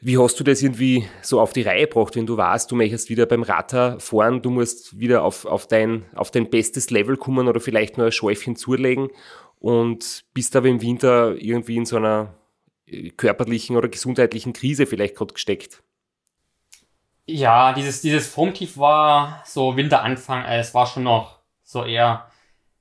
wie 0.00 0.18
hast 0.18 0.38
du 0.38 0.44
das 0.44 0.62
irgendwie 0.62 1.06
so 1.22 1.40
auf 1.40 1.52
die 1.52 1.62
Reihe 1.62 1.86
gebracht, 1.86 2.14
wenn 2.14 2.26
du 2.26 2.36
warst, 2.36 2.70
du 2.70 2.76
möchtest 2.76 3.10
wieder 3.10 3.26
beim 3.26 3.42
Radar 3.42 4.00
fahren, 4.00 4.42
du 4.42 4.50
musst 4.50 4.98
wieder 4.98 5.24
auf, 5.24 5.44
auf, 5.44 5.66
dein, 5.66 6.04
auf 6.14 6.30
dein 6.30 6.50
bestes 6.50 6.90
Level 6.90 7.16
kommen 7.16 7.48
oder 7.48 7.60
vielleicht 7.60 7.96
nur 7.96 8.06
ein 8.06 8.12
Schäufchen 8.12 8.56
zulegen 8.56 9.10
und 9.64 10.26
bist 10.34 10.54
aber 10.56 10.68
im 10.68 10.82
Winter 10.82 11.36
irgendwie 11.36 11.78
in 11.78 11.86
so 11.86 11.96
einer 11.96 12.34
äh, 12.86 13.08
körperlichen 13.08 13.78
oder 13.78 13.88
gesundheitlichen 13.88 14.52
Krise 14.52 14.84
vielleicht 14.84 15.16
gerade 15.16 15.32
gesteckt? 15.32 15.82
Ja, 17.24 17.72
dieses, 17.72 18.02
dieses 18.02 18.28
Formtief 18.28 18.76
war 18.76 19.42
so 19.46 19.74
Winteranfang, 19.74 20.44
äh, 20.44 20.58
es 20.58 20.74
war 20.74 20.86
schon 20.86 21.04
noch 21.04 21.38
so 21.62 21.82
eher 21.82 22.30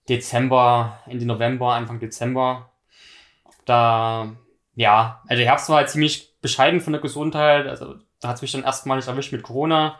Dezember, 0.10 1.00
Ende 1.06 1.26
November, 1.26 1.74
Anfang 1.74 2.02
Dezember. 2.02 2.74
Da, 3.64 4.36
ja, 4.76 5.24
also 5.30 5.42
Herbst 5.42 5.70
war 5.70 5.78
halt 5.78 5.90
ziemlich 5.90 6.38
bescheiden 6.42 6.82
von 6.82 6.92
der 6.92 7.02
Gesundheit, 7.02 7.66
also 7.66 7.96
da 8.20 8.28
hat 8.28 8.36
es 8.36 8.42
mich 8.42 8.52
dann 8.52 8.64
erstmalig 8.64 9.08
erwischt 9.08 9.32
mit 9.32 9.44
Corona. 9.44 10.00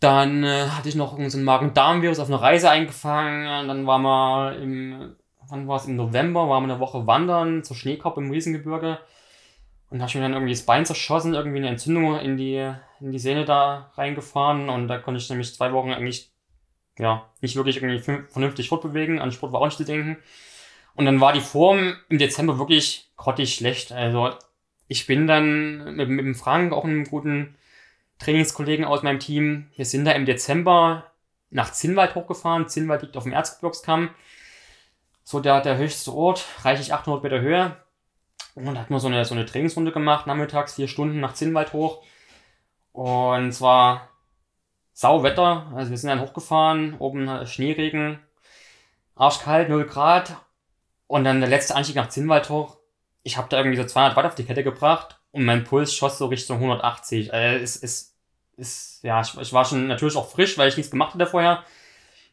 Dann 0.00 0.42
äh, 0.42 0.70
hatte 0.70 0.88
ich 0.88 0.96
noch 0.96 1.16
so 1.28 1.38
ein 1.38 1.44
Magen-Darm-Virus 1.44 2.18
auf 2.18 2.26
einer 2.26 2.42
Reise 2.42 2.68
eingefangen, 2.68 3.68
dann 3.68 3.86
waren 3.86 4.02
wir 4.02 4.56
im 4.56 5.17
wann 5.48 5.68
war 5.68 5.76
es, 5.76 5.86
im 5.86 5.96
November, 5.96 6.48
waren 6.48 6.66
wir 6.66 6.72
eine 6.72 6.80
Woche 6.80 7.06
wandern 7.06 7.64
zur 7.64 7.76
Schneekopf 7.76 8.16
im 8.16 8.30
Riesengebirge. 8.30 8.98
Und 9.90 9.98
da 9.98 10.02
habe 10.02 10.10
ich 10.10 10.14
mir 10.14 10.22
dann 10.22 10.34
irgendwie 10.34 10.52
das 10.52 10.66
Bein 10.66 10.84
zerschossen, 10.84 11.34
irgendwie 11.34 11.58
eine 11.58 11.68
Entzündung 11.68 12.18
in 12.18 12.36
die, 12.36 12.72
in 13.00 13.12
die 13.12 13.18
Sehne 13.18 13.44
da 13.44 13.90
reingefahren. 13.94 14.68
Und 14.68 14.88
da 14.88 14.98
konnte 14.98 15.18
ich 15.18 15.28
nämlich 15.30 15.54
zwei 15.54 15.72
Wochen 15.72 15.92
eigentlich, 15.92 16.30
ja, 16.98 17.28
nicht 17.40 17.56
wirklich 17.56 17.82
irgendwie 17.82 18.02
vernünftig 18.28 18.68
fortbewegen. 18.68 19.18
An 19.18 19.32
Sport 19.32 19.52
war 19.52 19.60
auch 19.60 19.66
nicht 19.66 19.78
zu 19.78 19.84
denken. 19.84 20.18
Und 20.94 21.06
dann 21.06 21.20
war 21.20 21.32
die 21.32 21.40
Form 21.40 21.94
im 22.08 22.18
Dezember 22.18 22.58
wirklich 22.58 23.10
grottig 23.16 23.54
schlecht. 23.54 23.92
Also 23.92 24.30
ich 24.88 25.06
bin 25.06 25.26
dann 25.26 25.96
mit, 25.96 26.08
mit 26.08 26.24
dem 26.24 26.34
Frank, 26.34 26.72
auch 26.72 26.84
einem 26.84 27.04
guten 27.04 27.56
Trainingskollegen 28.18 28.84
aus 28.84 29.02
meinem 29.02 29.20
Team, 29.20 29.70
wir 29.76 29.84
sind 29.84 30.04
da 30.04 30.12
im 30.12 30.26
Dezember 30.26 31.04
nach 31.50 31.72
Zinnwald 31.72 32.14
hochgefahren. 32.14 32.68
Zinnwald 32.68 33.02
liegt 33.02 33.16
auf 33.16 33.22
dem 33.22 33.32
Erzgebirgskamm. 33.32 34.10
So 35.28 35.40
der, 35.40 35.60
der 35.60 35.76
höchste 35.76 36.14
Ort, 36.14 36.46
reichlich 36.62 36.94
800 36.94 37.22
Meter 37.22 37.42
Höhe. 37.42 37.76
Und 38.54 38.64
da 38.64 38.80
hat 38.80 38.88
man 38.88 38.98
so 38.98 39.08
eine, 39.08 39.26
so 39.26 39.34
eine 39.34 39.44
Trainingsrunde 39.44 39.92
gemacht, 39.92 40.26
nachmittags 40.26 40.76
vier 40.76 40.88
Stunden 40.88 41.20
nach 41.20 41.34
Zinnwald 41.34 41.74
hoch. 41.74 42.02
Und 42.92 43.52
zwar 43.52 44.08
Sauwetter. 44.94 45.70
Also 45.74 45.90
wir 45.90 45.98
sind 45.98 46.08
dann 46.08 46.22
hochgefahren, 46.22 46.96
oben 46.98 47.44
Schneeregen, 47.46 48.20
arschkalt, 49.16 49.68
0 49.68 49.84
Grad. 49.84 50.34
Und 51.08 51.24
dann 51.24 51.40
der 51.40 51.50
letzte 51.50 51.76
Anstieg 51.76 51.96
nach 51.96 52.08
Zinnwald 52.08 52.48
hoch. 52.48 52.78
Ich 53.22 53.36
habe 53.36 53.50
da 53.50 53.58
irgendwie 53.58 53.76
so 53.76 53.84
200 53.84 54.16
Watt 54.16 54.24
auf 54.24 54.34
die 54.34 54.46
Kette 54.46 54.64
gebracht 54.64 55.20
und 55.32 55.44
mein 55.44 55.64
Puls 55.64 55.92
schoss 55.94 56.16
so 56.16 56.24
Richtung 56.28 56.56
180. 56.56 57.34
Also 57.34 57.62
es 57.62 57.76
ist 57.76 59.04
ja, 59.04 59.20
ich, 59.20 59.36
ich 59.38 59.52
war 59.52 59.66
schon 59.66 59.88
natürlich 59.88 60.16
auch 60.16 60.30
frisch, 60.30 60.56
weil 60.56 60.70
ich 60.70 60.78
nichts 60.78 60.90
gemacht 60.90 61.12
hatte 61.12 61.26
vorher. 61.26 61.64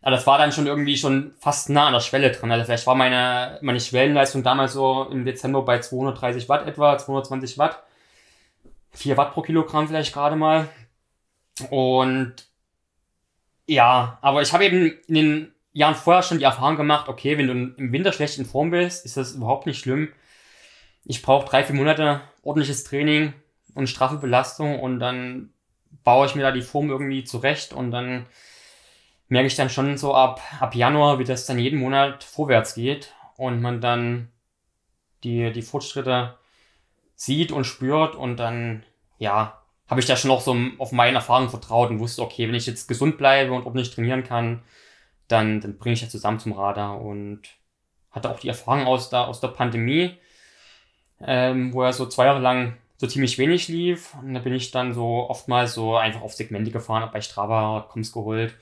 Aber 0.06 0.16
das 0.16 0.28
war 0.28 0.38
dann 0.38 0.52
schon 0.52 0.68
irgendwie 0.68 0.98
schon 0.98 1.34
fast 1.40 1.72
nah 1.72 1.88
an 1.88 1.94
der 1.94 2.00
Schwelle 2.00 2.32
dran. 2.32 2.52
Also 2.52 2.66
vielleicht 2.66 2.86
war 2.86 2.94
meine, 2.94 3.58
meine 3.64 3.80
Schwellenleistung 3.80 4.44
damals 4.44 4.74
so 4.74 5.08
im 5.10 5.26
Dezember 5.26 5.64
bei 5.64 5.80
230 5.80 6.48
Watt 6.48 6.68
etwa, 6.68 6.96
220 6.96 7.58
Watt. 7.58 7.82
4 8.92 9.18
Watt 9.18 9.34
pro 9.34 9.42
Kilogramm 9.42 9.88
vielleicht 9.88 10.14
gerade 10.14 10.36
mal. 10.36 10.70
Und 11.72 12.36
ja, 13.66 14.20
aber 14.22 14.44
ich 14.44 14.54
habe 14.54 14.66
eben 14.66 14.92
in 15.08 15.16
den 15.16 15.56
Jahren 15.74 15.96
vorher 15.96 16.22
schon 16.22 16.38
die 16.38 16.44
Erfahrung 16.44 16.78
gemacht, 16.78 17.10
okay, 17.10 17.40
wenn 17.40 17.48
du 17.48 17.54
im 17.54 17.92
Winter 17.92 18.14
schlecht 18.14 18.38
in 18.38 18.46
Form 18.46 18.70
bist, 18.70 19.06
ist 19.06 19.18
das 19.18 19.32
überhaupt 19.32 19.66
nicht 19.66 19.80
schlimm. 19.80 20.14
Ich 21.04 21.24
brauche 21.24 21.50
drei, 21.50 21.64
vier 21.64 21.76
Monate 21.76 22.22
ordentliches 22.44 22.84
Training 22.84 23.34
und 23.74 23.90
straffe 23.90 24.18
Belastung 24.18 24.80
und 24.80 25.00
dann 25.00 25.50
baue 26.04 26.28
ich 26.28 26.36
mir 26.36 26.44
da 26.44 26.52
die 26.52 26.62
Form 26.62 26.92
irgendwie 26.92 27.24
zurecht 27.24 27.74
und 27.74 27.90
dann 27.90 28.28
merke 29.28 29.48
ich 29.48 29.56
dann 29.56 29.70
schon 29.70 29.98
so 29.98 30.14
ab, 30.14 30.42
ab 30.60 30.76
Januar, 30.76 31.20
wie 31.20 31.24
das 31.24 31.46
dann 31.46 31.60
jeden 31.60 31.80
Monat 31.80 32.24
vorwärts 32.24 32.76
geht 32.76 33.14
und 33.38 33.62
man 33.62 33.82
dann 33.82 34.30
die, 35.24 35.52
die 35.52 35.62
Fortschritte 35.62 36.38
sieht 37.16 37.52
und 37.52 37.64
spürt 37.66 38.16
und 38.16 38.38
dann, 38.38 38.84
ja, 39.18 39.62
habe 39.88 40.00
ich 40.00 40.06
da 40.06 40.16
schon 40.16 40.32
auch 40.32 40.42
so 40.42 40.56
auf 40.80 40.92
meine 40.92 41.18
Erfahrungen 41.18 41.50
vertraut 41.50 41.90
und 41.90 42.00
wusste, 42.00 42.22
okay, 42.22 42.48
wenn 42.48 42.56
ich 42.56 42.66
jetzt 42.66 42.88
gesund 42.88 43.18
bleibe 43.18 43.54
und 43.54 43.66
ordentlich 43.66 43.92
trainieren 43.94 44.24
kann, 44.24 44.64
dann, 45.28 45.62
dann 45.62 45.78
bringe 45.78 45.94
ich 45.94 46.02
das 46.02 46.10
zusammen 46.10 46.40
zum 46.40 46.54
Radar 46.54 47.02
und 47.02 47.42
hatte 48.12 48.30
auch 48.30 48.40
die 48.40 48.48
Erfahrung 48.48 48.86
aus 48.86 49.10
der, 49.10 49.28
aus 49.28 49.42
der 49.42 49.50
Pandemie, 49.50 50.18
ähm, 51.22 51.74
wo 51.74 51.84
er 51.84 51.94
so 51.94 52.06
zwei 52.08 52.26
Jahre 52.26 52.40
lang 52.40 52.78
so 52.98 53.08
ziemlich 53.08 53.38
wenig 53.38 53.68
lief. 53.68 54.16
Und 54.22 54.34
da 54.34 54.40
bin 54.40 54.54
ich 54.54 54.72
dann 54.72 54.94
so 54.94 55.30
oftmals 55.30 55.74
so 55.74 55.96
einfach 55.98 56.22
auf 56.22 56.34
Segmente 56.34 56.72
gefahren, 56.72 57.04
hab 57.04 57.14
bei 57.14 57.22
Strava 57.22 57.88
Koms 57.90 58.12
geholt. 58.12 58.56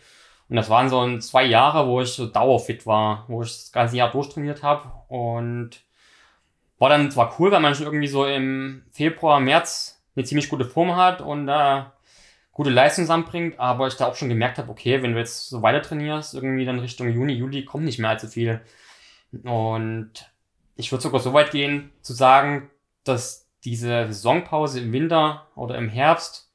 Und 0.50 0.56
das 0.56 0.70
waren 0.70 0.90
so 0.90 1.18
zwei 1.20 1.44
Jahre, 1.44 1.88
wo 1.88 2.02
ich 2.02 2.10
so 2.10 2.28
dauerfit 2.28 2.86
war, 2.86 3.26
wo 3.28 3.42
ich 3.42 3.50
das 3.50 3.72
ganze 3.72 3.98
Jahr 3.98 4.12
durchtrainiert 4.12 4.64
habe. 4.64 4.92
Und 5.08 5.82
war 6.78 6.90
dann 6.90 7.12
zwar 7.12 7.36
cool, 7.40 7.52
weil 7.52 7.62
man 7.62 7.76
schon 7.76 7.86
irgendwie 7.86 8.08
so 8.08 8.26
im 8.26 8.84
Februar, 8.92 9.40
März 9.40 10.04
eine 10.16 10.26
ziemlich 10.26 10.50
gute 10.50 10.66
Form 10.66 10.96
hat 10.96 11.22
und 11.22 11.48
äh, 11.48 11.84
gute 12.52 12.70
Leistung 12.70 13.06
zusammenbringt, 13.06 13.60
aber 13.60 13.88
ich 13.88 13.96
da 13.96 14.08
auch 14.08 14.16
schon 14.16 14.30
gemerkt 14.30 14.58
habe, 14.58 14.70
okay, 14.70 15.02
wenn 15.02 15.14
du 15.14 15.20
jetzt 15.20 15.50
so 15.50 15.62
weiter 15.62 15.82
trainierst, 15.82 16.36
irgendwie 16.36 16.66
dann 16.66 16.80
Richtung 16.80 17.10
Juni, 17.10 17.34
Juli 17.34 17.66
kommt 17.66 17.86
nicht 17.86 18.00
mehr 18.00 18.12
allzu 18.12 18.28
viel. 18.28 18.62
Und 19.44 20.12
ich 20.76 20.92
würde 20.92 21.02
sogar 21.02 21.20
so 21.20 21.34
weit 21.34 21.52
gehen, 21.52 21.92
zu 22.02 22.14
sagen, 22.14 22.70
dass 23.04 23.50
diese 23.64 24.06
Saisonpause 24.08 24.80
im 24.80 24.94
Winter 24.94 25.48
oder 25.56 25.78
im 25.78 25.90
Herbst 25.90 26.52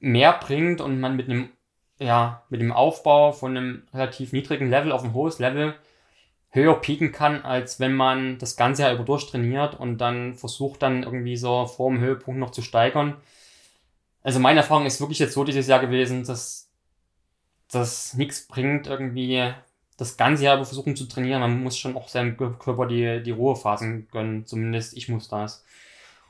mehr 0.00 0.32
bringt 0.32 0.80
und 0.80 0.98
man 0.98 1.16
mit 1.16 1.28
einem, 1.28 1.50
ja, 2.02 2.42
mit 2.48 2.60
dem 2.60 2.72
Aufbau 2.72 3.32
von 3.32 3.56
einem 3.56 3.82
relativ 3.94 4.32
niedrigen 4.32 4.68
Level 4.68 4.92
auf 4.92 5.04
ein 5.04 5.14
hohes 5.14 5.38
Level 5.38 5.74
höher 6.50 6.74
pieken 6.80 7.12
kann, 7.12 7.42
als 7.42 7.80
wenn 7.80 7.94
man 7.94 8.38
das 8.38 8.56
ganze 8.56 8.82
Jahr 8.82 8.92
über 8.92 9.04
durchtrainiert 9.04 9.78
und 9.78 9.98
dann 9.98 10.34
versucht 10.34 10.82
dann 10.82 11.02
irgendwie 11.02 11.36
so 11.36 11.66
vor 11.66 11.90
dem 11.90 12.00
Höhepunkt 12.00 12.38
noch 12.38 12.50
zu 12.50 12.60
steigern. 12.60 13.16
Also 14.22 14.38
meine 14.38 14.60
Erfahrung 14.60 14.86
ist 14.86 15.00
wirklich 15.00 15.18
jetzt 15.18 15.32
so 15.32 15.44
dieses 15.44 15.66
Jahr 15.66 15.80
gewesen, 15.80 16.24
dass 16.24 16.70
das 17.70 18.14
nichts 18.14 18.46
bringt, 18.46 18.86
irgendwie 18.86 19.52
das 19.96 20.16
ganze 20.16 20.44
Jahr 20.44 20.56
über 20.56 20.66
versuchen 20.66 20.94
zu 20.94 21.06
trainieren. 21.06 21.40
Man 21.40 21.62
muss 21.62 21.78
schon 21.78 21.96
auch 21.96 22.08
seinem 22.08 22.36
Körper 22.36 22.86
die, 22.86 23.22
die 23.22 23.30
Ruhephasen 23.30 24.08
gönnen. 24.10 24.46
Zumindest 24.46 24.96
ich 24.96 25.08
muss 25.08 25.28
das. 25.28 25.64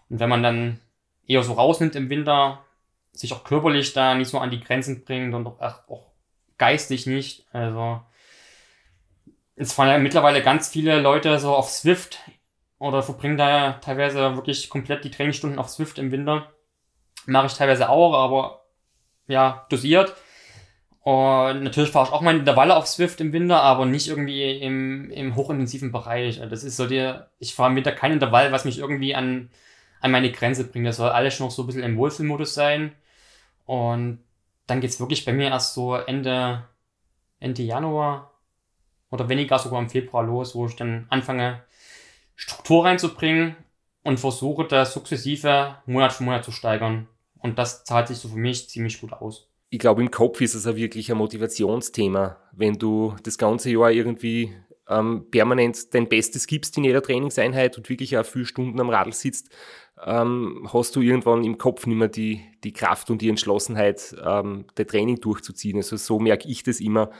Und 0.08 0.20
wenn 0.20 0.28
man 0.28 0.42
dann 0.42 0.80
eher 1.26 1.42
so 1.42 1.54
rausnimmt 1.54 1.96
im 1.96 2.10
Winter, 2.10 2.64
sich 3.12 3.32
auch 3.32 3.44
körperlich 3.44 3.92
da 3.92 4.14
nicht 4.14 4.28
so 4.28 4.38
an 4.38 4.50
die 4.50 4.60
Grenzen 4.60 5.04
bringt 5.04 5.34
und 5.34 5.46
auch, 5.46 5.60
auch 5.88 6.12
geistig 6.58 7.06
nicht. 7.06 7.46
Also 7.52 8.00
es 9.56 9.72
fahren 9.72 9.88
ja 9.88 9.98
mittlerweile 9.98 10.42
ganz 10.42 10.68
viele 10.68 11.00
Leute 11.00 11.38
so 11.38 11.54
auf 11.54 11.68
Swift 11.68 12.18
oder 12.78 13.02
verbringen 13.02 13.36
da 13.36 13.74
teilweise 13.74 14.34
wirklich 14.34 14.68
komplett 14.68 15.04
die 15.04 15.10
Trainingsstunden 15.10 15.58
auf 15.58 15.68
Swift 15.68 15.98
im 15.98 16.10
Winter. 16.10 16.52
Mache 17.26 17.46
ich 17.46 17.54
teilweise 17.54 17.88
auch, 17.88 18.14
aber 18.14 18.64
ja, 19.28 19.66
dosiert. 19.70 20.16
Und 21.00 21.64
natürlich 21.64 21.90
fahre 21.90 22.08
ich 22.08 22.12
auch 22.12 22.20
mal 22.20 22.36
Intervalle 22.36 22.76
auf 22.76 22.86
Swift 22.86 23.20
im 23.20 23.32
Winter, 23.32 23.60
aber 23.60 23.86
nicht 23.86 24.08
irgendwie 24.08 24.52
im, 24.58 25.10
im 25.10 25.34
hochintensiven 25.34 25.90
Bereich. 25.90 26.40
Also 26.40 26.50
das 26.50 26.64
ist 26.64 26.76
so 26.76 26.86
der, 26.86 27.30
ich 27.38 27.54
fahre 27.54 27.70
im 27.70 27.76
Winter 27.76 27.92
kein 27.92 28.12
Intervall, 28.12 28.52
was 28.52 28.64
mich 28.64 28.78
irgendwie 28.78 29.14
an, 29.14 29.50
an 30.00 30.12
meine 30.12 30.30
Grenze 30.30 30.64
bringt. 30.64 30.86
Das 30.86 30.96
soll 30.96 31.10
alles 31.10 31.40
noch 31.40 31.50
so 31.50 31.64
ein 31.64 31.66
bisschen 31.66 31.82
im 31.82 31.96
Wohlfühlmodus 31.96 32.54
sein. 32.54 32.92
Und 33.66 34.24
dann 34.66 34.80
geht's 34.80 35.00
wirklich 35.00 35.24
bei 35.24 35.32
mir 35.32 35.48
erst 35.48 35.74
so 35.74 35.94
Ende, 35.94 36.64
Ende 37.40 37.62
Januar 37.62 38.32
oder 39.10 39.28
weniger 39.28 39.58
sogar 39.58 39.80
im 39.80 39.90
Februar 39.90 40.24
los, 40.24 40.54
wo 40.54 40.66
ich 40.66 40.76
dann 40.76 41.06
anfange, 41.10 41.62
Struktur 42.34 42.84
reinzubringen 42.84 43.56
und 44.02 44.18
versuche, 44.18 44.64
das 44.64 44.94
sukzessive 44.94 45.76
Monat 45.86 46.12
für 46.12 46.24
Monat 46.24 46.44
zu 46.44 46.52
steigern. 46.52 47.08
Und 47.38 47.58
das 47.58 47.84
zahlt 47.84 48.08
sich 48.08 48.18
so 48.18 48.28
für 48.28 48.38
mich 48.38 48.68
ziemlich 48.68 49.00
gut 49.00 49.12
aus 49.12 49.52
ich 49.72 49.78
glaube, 49.78 50.02
im 50.02 50.10
Kopf 50.10 50.42
ist 50.42 50.54
es 50.54 50.66
ja 50.66 50.76
wirklich 50.76 51.10
ein 51.10 51.16
Motivationsthema. 51.16 52.36
Wenn 52.52 52.74
du 52.74 53.16
das 53.22 53.38
ganze 53.38 53.70
Jahr 53.70 53.90
irgendwie 53.90 54.54
ähm, 54.86 55.30
permanent 55.30 55.94
dein 55.94 56.10
Bestes 56.10 56.46
gibst 56.46 56.76
in 56.76 56.84
jeder 56.84 57.02
Trainingseinheit 57.02 57.78
und 57.78 57.88
wirklich 57.88 58.18
auch 58.18 58.26
viele 58.26 58.44
Stunden 58.44 58.78
am 58.78 58.90
Radl 58.90 59.14
sitzt, 59.14 59.48
ähm, 60.05 60.68
hast 60.72 60.97
du 60.97 61.01
irgendwann 61.01 61.45
im 61.45 61.59
Kopf 61.59 61.86
nicht 61.86 61.97
mehr 61.97 62.09
die, 62.09 62.43
die 62.64 62.72
Kraft 62.72 63.11
und 63.11 63.22
die 63.22 63.28
Entschlossenheit, 63.28 64.14
ähm, 64.24 64.66
der 64.76 64.86
Training 64.86 65.20
durchzuziehen. 65.20 65.76
Also 65.76 65.97
so 65.97 66.18
merke 66.18 66.49
ich 66.49 66.62
das 66.62 66.80
immer, 66.80 67.11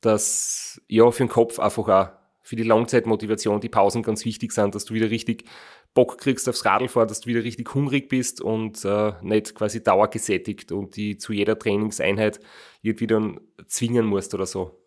dass 0.00 0.80
ja 0.88 1.10
für 1.10 1.24
den 1.24 1.30
Kopf 1.30 1.58
einfach 1.58 1.88
auch 1.88 2.08
für 2.42 2.56
die 2.56 2.62
Langzeitmotivation 2.62 3.60
die 3.60 3.68
Pausen 3.68 4.02
ganz 4.02 4.24
wichtig 4.24 4.52
sind, 4.52 4.74
dass 4.74 4.86
du 4.86 4.94
wieder 4.94 5.10
richtig 5.10 5.44
Bock 5.92 6.18
kriegst 6.18 6.48
aufs 6.48 6.64
Radlfahren, 6.64 7.08
dass 7.08 7.20
du 7.20 7.26
wieder 7.26 7.44
richtig 7.44 7.74
hungrig 7.74 8.08
bist 8.08 8.40
und 8.40 8.84
äh, 8.84 9.12
nicht 9.20 9.54
quasi 9.54 9.82
dauergesättigt 9.82 10.72
und 10.72 10.96
die 10.96 11.18
zu 11.18 11.32
jeder 11.32 11.58
Trainingseinheit 11.58 12.40
irgendwie 12.82 13.06
dann 13.06 13.40
zwingen 13.66 14.06
musst 14.06 14.32
oder 14.34 14.46
so. 14.46 14.80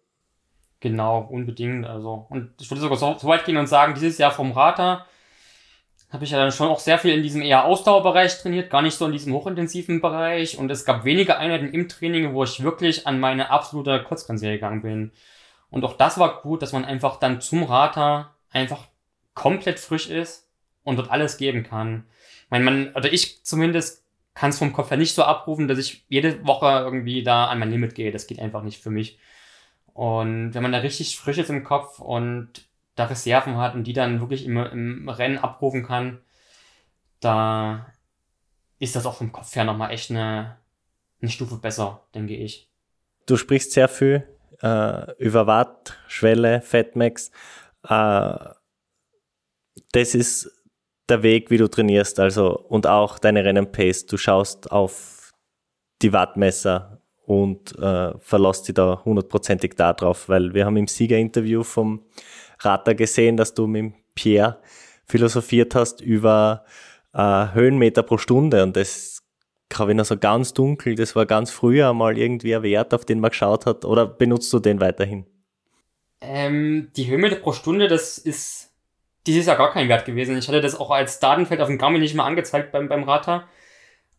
Genau, 0.80 1.28
unbedingt. 1.30 1.86
Also, 1.86 2.26
und 2.30 2.54
ich 2.60 2.70
würde 2.72 2.82
sogar 2.82 2.98
so, 2.98 3.28
weit 3.28 3.46
gehen 3.46 3.58
und 3.58 3.68
sagen, 3.68 3.94
dieses 3.94 4.18
Jahr 4.18 4.32
vom 4.32 4.52
Rata 4.52 5.06
habe 6.12 6.26
ich 6.26 6.32
ja 6.32 6.38
dann 6.38 6.52
schon 6.52 6.68
auch 6.68 6.80
sehr 6.80 7.00
viel 7.00 7.14
in 7.14 7.24
diesem 7.24 7.42
eher 7.42 7.66
Ausdauerbereich 7.66 8.42
trainiert, 8.42 8.70
gar 8.70 8.82
nicht 8.82 8.98
so 8.98 9.06
in 9.06 9.14
diesem 9.14 9.34
hochintensiven 9.34 10.02
Bereich. 10.02 10.58
Und 10.58 10.70
es 10.70 10.84
gab 10.84 11.06
wenige 11.06 11.38
Einheiten 11.38 11.72
im 11.74 11.88
Training, 11.88 12.34
wo 12.34 12.44
ich 12.44 12.64
wirklich 12.64 13.08
an 13.08 13.20
meine 13.20 13.50
absolute 13.50 14.04
Kurzgrenze 14.04 14.50
gegangen 14.50 14.82
bin. 14.82 15.12
Und 15.70 15.86
auch 15.86 15.94
das 15.94 16.18
war 16.18 16.42
gut, 16.42 16.62
dass 16.62 16.74
man 16.74 16.84
einfach 16.84 17.18
dann 17.18 17.40
zum 17.40 17.64
Rata 17.64 18.36
einfach 18.50 18.88
komplett 19.34 19.80
frisch 19.80 20.10
ist 20.10 20.50
und 20.84 20.98
dort 20.98 21.10
alles 21.10 21.38
geben 21.38 21.64
kann. 21.64 22.06
Ich 22.44 22.52
meine, 22.52 22.66
man, 22.66 22.94
oder 22.94 23.12
ich 23.12 23.44
zumindest 23.46 24.04
kann 24.34 24.50
es 24.50 24.60
vom 24.60 24.74
Kopf 24.74 24.90
her 24.90 24.98
nicht 24.98 25.16
so 25.16 25.24
abrufen, 25.24 25.70
dass 25.70 25.80
ich 25.80 26.04
jede 26.10 26.46
Woche 26.46 26.66
irgendwie 26.66 27.24
da 27.24 27.46
an 27.46 27.60
mein 27.60 27.72
Limit 27.72 27.96
gehe. 27.96 28.12
Das 28.12 28.28
geht 28.28 28.40
einfach 28.40 28.64
nicht 28.64 28.84
für 28.84 28.90
mich. 28.90 29.18
Und 29.94 30.54
wenn 30.54 30.64
man 30.64 30.74
da 30.74 30.80
richtig 30.80 31.18
frisch 31.18 31.38
ist 31.38 31.50
im 31.50 31.64
Kopf 31.64 32.00
und 32.00 32.66
da 33.02 33.08
Reserven 33.08 33.58
hat 33.58 33.74
und 33.76 33.86
die 33.86 33.94
dann 33.94 34.20
wirklich 34.20 34.46
im, 34.46 34.58
im 34.58 35.10
Rennen 35.10 35.38
abrufen 35.38 35.84
kann, 35.84 36.22
da 37.20 37.88
ist 38.80 38.96
das 38.96 39.06
auch 39.06 39.16
vom 39.16 39.32
Kopf 39.32 39.56
her 39.56 39.64
nochmal 39.64 39.92
echt 39.92 40.12
eine, 40.12 40.58
eine 41.22 41.32
Stufe 41.32 41.58
besser, 41.58 42.04
denke 42.14 42.36
ich. 42.36 42.70
Du 43.26 43.38
sprichst 43.38 43.72
sehr 43.72 43.88
viel 43.88 44.28
äh, 44.62 45.12
über 45.18 45.48
Watt, 45.48 45.98
Schwelle, 46.08 46.62
Fatmax. 46.62 47.32
Äh, 47.88 48.36
das 49.94 50.16
ist 50.16 50.52
der 51.10 51.24
Weg, 51.24 51.50
wie 51.52 51.58
du 51.58 51.68
trainierst, 51.68 52.20
also 52.20 52.58
und 52.58 52.88
auch 52.88 53.20
deine 53.20 53.44
Rennenpace. 53.44 54.06
Du 54.06 54.18
schaust 54.18 54.72
auf 54.72 55.32
die 56.02 56.14
Wattmesser 56.14 57.02
und 57.26 57.78
äh, 57.78 58.18
verlässt 58.20 58.68
dich 58.68 58.76
da 58.76 59.02
hundertprozentig 59.06 59.76
darauf, 59.76 60.28
weil 60.28 60.54
wir 60.54 60.66
haben 60.66 60.78
im 60.78 60.88
Siegerinterview 60.88 61.64
vom 61.64 62.04
Rata 62.66 62.94
gesehen, 62.94 63.38
dass 63.38 63.54
du 63.54 63.68
mit 63.68 63.94
Pierre 64.16 64.60
philosophiert 65.06 65.76
hast 65.76 66.02
über 66.02 66.66
äh, 67.14 67.48
Höhenmeter 67.54 68.04
pro 68.04 68.18
Stunde 68.18 68.64
und 68.64 68.76
das 68.76 69.22
kann 69.72 69.90
ich 69.90 69.96
noch 69.96 70.06
so 70.06 70.18
ganz 70.18 70.54
dunkel, 70.54 70.96
das 70.96 71.16
war 71.16 71.26
ganz 71.26 71.50
früher 71.50 71.94
mal 71.94 72.18
irgendwie 72.18 72.56
ein 72.56 72.64
Wert, 72.64 72.94
auf 72.94 73.06
den 73.06 73.20
man 73.20 73.32
geschaut 73.32 73.66
hat. 73.66 73.86
Oder 73.86 74.06
benutzt 74.06 74.52
du 74.54 74.60
den 74.60 74.82
weiterhin? 74.82 75.26
Ähm, 76.20 76.92
die 76.96 77.08
Höhenmeter 77.08 77.38
pro 77.38 77.54
Stunde, 77.54 77.88
das 77.88 78.18
ist 78.18 78.70
dieses 79.26 79.46
Jahr 79.46 79.58
gar 79.58 79.72
kein 79.72 79.90
Wert 79.90 80.06
gewesen. 80.06 80.38
Ich 80.38 80.48
hatte 80.48 80.62
das 80.62 80.80
auch 80.80 80.92
als 80.92 81.20
Datenfeld 81.20 81.62
auf 81.62 81.68
dem 81.68 81.78
Garmin 81.78 82.02
nicht 82.02 82.16
mehr 82.16 82.26
angezeigt 82.26 82.72
beim, 82.72 82.90
beim 82.90 83.04
Rata. 83.04 83.48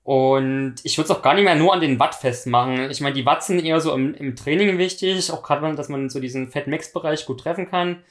Und 0.05 0.77
ich 0.83 0.99
würde 0.99 1.13
es 1.13 1.17
auch 1.17 1.23
gar 1.23 1.35
nicht 1.35 1.45
mehr 1.45 1.55
nur 1.55 1.73
an 1.73 1.81
den 1.81 2.01
Watt 2.01 2.17
festmachen. 2.17 2.91
Ich 2.91 3.01
meine, 3.01 3.15
die 3.15 3.27
Watt 3.27 3.45
sind 3.45 3.65
eher 3.65 3.81
so 3.81 3.95
im, 3.95 4.15
im 4.15 4.35
Training 4.35 4.79
wichtig, 4.79 5.31
auch 5.31 5.45
gerade, 5.45 5.75
dass 5.77 5.89
man 5.89 6.11
so 6.11 6.19
diesen 6.19 6.51
Fat-Max-Bereich 6.51 7.25
gut 7.25 7.41
treffen 7.41 7.71
kann. 7.71 8.03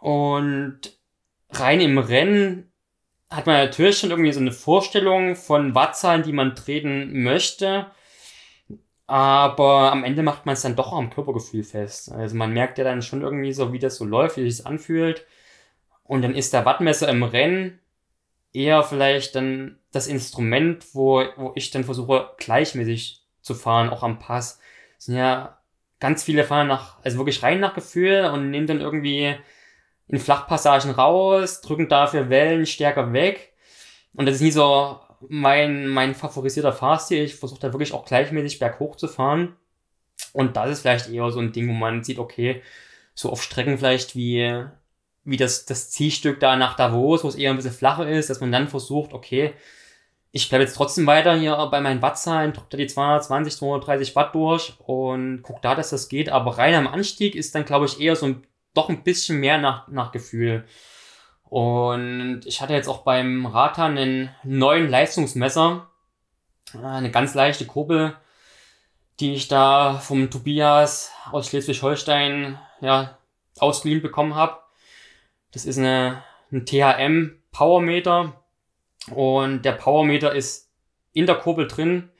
Und 0.00 0.80
rein 1.50 1.80
im 1.80 1.98
Rennen 1.98 2.72
hat 3.30 3.46
man 3.46 3.56
natürlich 3.56 3.98
schon 3.98 4.10
irgendwie 4.10 4.32
so 4.32 4.40
eine 4.40 4.52
Vorstellung 4.52 5.36
von 5.36 5.74
Wattzahlen, 5.74 6.22
die 6.22 6.32
man 6.32 6.54
treten 6.54 7.22
möchte. 7.22 7.86
Aber 9.06 9.92
am 9.92 10.04
Ende 10.04 10.22
macht 10.22 10.46
man 10.46 10.54
es 10.54 10.62
dann 10.62 10.76
doch 10.76 10.92
am 10.92 11.10
Körpergefühl 11.10 11.62
fest. 11.62 12.10
Also 12.12 12.36
man 12.36 12.52
merkt 12.52 12.78
ja 12.78 12.84
dann 12.84 13.02
schon 13.02 13.22
irgendwie 13.22 13.52
so, 13.52 13.72
wie 13.72 13.78
das 13.78 13.96
so 13.96 14.04
läuft, 14.04 14.36
wie 14.36 14.42
sich 14.48 14.58
das 14.58 14.66
anfühlt. 14.66 15.26
Und 16.04 16.22
dann 16.22 16.34
ist 16.34 16.52
der 16.52 16.64
Wattmesser 16.64 17.08
im 17.08 17.22
Rennen 17.22 17.80
eher 18.52 18.82
vielleicht 18.82 19.34
dann 19.34 19.78
das 19.92 20.06
Instrument, 20.06 20.84
wo, 20.92 21.24
wo 21.36 21.52
ich 21.54 21.70
dann 21.70 21.84
versuche, 21.84 22.30
gleichmäßig 22.38 23.22
zu 23.42 23.54
fahren, 23.54 23.90
auch 23.90 24.02
am 24.02 24.18
Pass. 24.18 24.60
Es 24.98 25.06
sind 25.06 25.16
ja 25.16 25.58
ganz 26.00 26.24
viele 26.24 26.44
fahren 26.44 26.68
nach, 26.68 27.02
also 27.02 27.18
wirklich 27.18 27.42
rein 27.42 27.60
nach 27.60 27.74
Gefühl 27.74 28.30
und 28.32 28.50
nehmen 28.50 28.66
dann 28.66 28.80
irgendwie 28.80 29.36
in 30.08 30.18
Flachpassagen 30.18 30.92
raus, 30.92 31.60
drücken 31.60 31.88
dafür 31.88 32.30
Wellen 32.30 32.66
stärker 32.66 33.12
weg. 33.12 33.52
Und 34.14 34.26
das 34.26 34.36
ist 34.36 34.42
nie 34.42 34.50
so 34.50 35.00
mein, 35.28 35.88
mein 35.88 36.14
favorisierter 36.14 36.72
Fahrstil. 36.72 37.24
Ich 37.24 37.36
versuche 37.36 37.60
da 37.60 37.72
wirklich 37.72 37.92
auch 37.92 38.04
gleichmäßig 38.04 38.58
berghoch 38.58 38.96
zu 38.96 39.08
fahren. 39.08 39.56
Und 40.32 40.56
das 40.56 40.70
ist 40.70 40.80
vielleicht 40.80 41.10
eher 41.10 41.30
so 41.30 41.40
ein 41.40 41.52
Ding, 41.52 41.68
wo 41.68 41.72
man 41.72 42.04
sieht, 42.04 42.18
okay, 42.18 42.62
so 43.14 43.30
auf 43.30 43.42
Strecken 43.42 43.78
vielleicht 43.78 44.14
wie, 44.14 44.64
wie 45.24 45.36
das, 45.36 45.66
das 45.66 45.90
Zielstück 45.90 46.40
da 46.40 46.56
nach 46.56 46.76
Davos, 46.76 47.24
wo 47.24 47.28
es 47.28 47.34
eher 47.34 47.50
ein 47.50 47.56
bisschen 47.56 47.72
flacher 47.72 48.08
ist, 48.08 48.30
dass 48.30 48.40
man 48.40 48.52
dann 48.52 48.68
versucht, 48.68 49.12
okay, 49.12 49.54
ich 50.36 50.50
bleibe 50.50 50.64
jetzt 50.64 50.76
trotzdem 50.76 51.06
weiter 51.06 51.34
hier 51.34 51.56
bei 51.70 51.80
meinen 51.80 52.02
Wattzahlen, 52.02 52.52
drücke 52.52 52.68
da 52.70 52.76
die 52.76 52.86
220, 52.86 53.56
230 53.56 54.16
Watt 54.16 54.34
durch 54.34 54.74
und 54.86 55.42
gucke 55.42 55.60
da, 55.62 55.74
dass 55.74 55.90
das 55.90 56.10
geht. 56.10 56.28
Aber 56.28 56.58
rein 56.58 56.74
am 56.74 56.86
Anstieg 56.86 57.34
ist 57.34 57.54
dann, 57.54 57.64
glaube 57.64 57.86
ich, 57.86 58.00
eher 58.00 58.16
so 58.16 58.26
ein, 58.26 58.46
doch 58.76 58.88
ein 58.88 59.02
bisschen 59.02 59.40
mehr 59.40 59.58
nach, 59.58 59.88
nach 59.88 60.12
Gefühl. 60.12 60.66
Und 61.44 62.42
ich 62.44 62.60
hatte 62.60 62.72
jetzt 62.72 62.88
auch 62.88 63.02
beim 63.02 63.46
Rata 63.46 63.86
einen 63.86 64.30
neuen 64.42 64.88
Leistungsmesser, 64.88 65.88
eine 66.82 67.10
ganz 67.10 67.34
leichte 67.34 67.66
Kurbel, 67.66 68.16
die 69.20 69.34
ich 69.34 69.48
da 69.48 69.98
vom 69.98 70.30
Tobias 70.30 71.12
aus 71.30 71.48
Schleswig-Holstein 71.48 72.58
ja, 72.80 73.16
ausgeliehen 73.58 74.02
bekommen 74.02 74.34
habe. 74.34 74.58
Das 75.52 75.64
ist 75.64 75.78
eine, 75.78 76.22
ein 76.52 76.66
THM 76.66 77.40
Powermeter 77.52 78.42
und 79.14 79.64
der 79.64 79.72
Powermeter 79.72 80.34
ist 80.34 80.70
in 81.12 81.26
der 81.26 81.36
Kurbel 81.36 81.66
drin. 81.66 82.10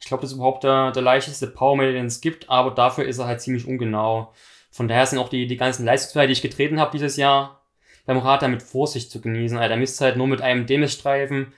Ich 0.00 0.06
glaube, 0.06 0.22
das 0.22 0.32
ist 0.32 0.36
überhaupt 0.36 0.64
der, 0.64 0.90
der 0.90 1.02
leichteste 1.02 1.46
Powermeter, 1.46 1.92
den 1.92 2.06
es 2.06 2.20
gibt, 2.20 2.50
aber 2.50 2.72
dafür 2.72 3.04
ist 3.04 3.18
er 3.18 3.26
halt 3.26 3.40
ziemlich 3.40 3.66
ungenau. 3.66 4.34
Von 4.72 4.88
daher 4.88 5.06
sind 5.06 5.18
auch 5.18 5.28
die, 5.28 5.46
die 5.46 5.58
ganzen 5.58 5.84
Leistungswerte, 5.84 6.28
die 6.28 6.32
ich 6.32 6.42
getreten 6.42 6.80
habe 6.80 6.90
dieses 6.90 7.16
Jahr, 7.16 7.62
beim 8.06 8.18
Radar 8.18 8.48
mit 8.48 8.62
Vorsicht 8.62 9.10
zu 9.10 9.20
genießen. 9.20 9.58
Da 9.58 9.76
misst 9.76 10.00
halt 10.00 10.16
nur 10.16 10.26
mit 10.26 10.40
einem 10.40 10.66
Demisstreifen 10.66 11.52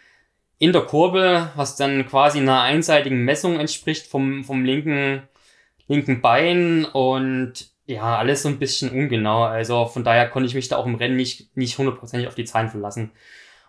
in 0.59 0.73
der 0.73 0.83
Kurbel, 0.83 1.49
was 1.55 1.77
dann 1.77 2.07
quasi 2.07 2.39
einer 2.39 2.63
einseitigen 2.63 3.25
Messung 3.25 3.59
entspricht 3.59 4.07
vom, 4.07 4.45
vom 4.45 4.65
linken, 4.65 5.23
linken 5.87 6.21
Bein 6.21 6.85
und 6.85 7.71
ja, 7.87 8.19
alles 8.19 8.43
so 8.43 8.49
ein 8.49 8.59
bisschen 8.59 8.91
ungenau. 8.91 9.45
Also 9.45 9.87
von 9.87 10.03
daher 10.03 10.29
konnte 10.29 10.49
ich 10.49 10.55
mich 10.55 10.69
da 10.69 10.77
auch 10.77 10.87
im 10.87 10.97
Rennen 10.97 11.17
nicht, 11.17 11.57
nicht 11.57 11.79
hundertprozentig 11.79 12.27
auf 12.27 12.35
die 12.35 12.45
Zahlen 12.45 12.69
verlassen. 12.69 13.13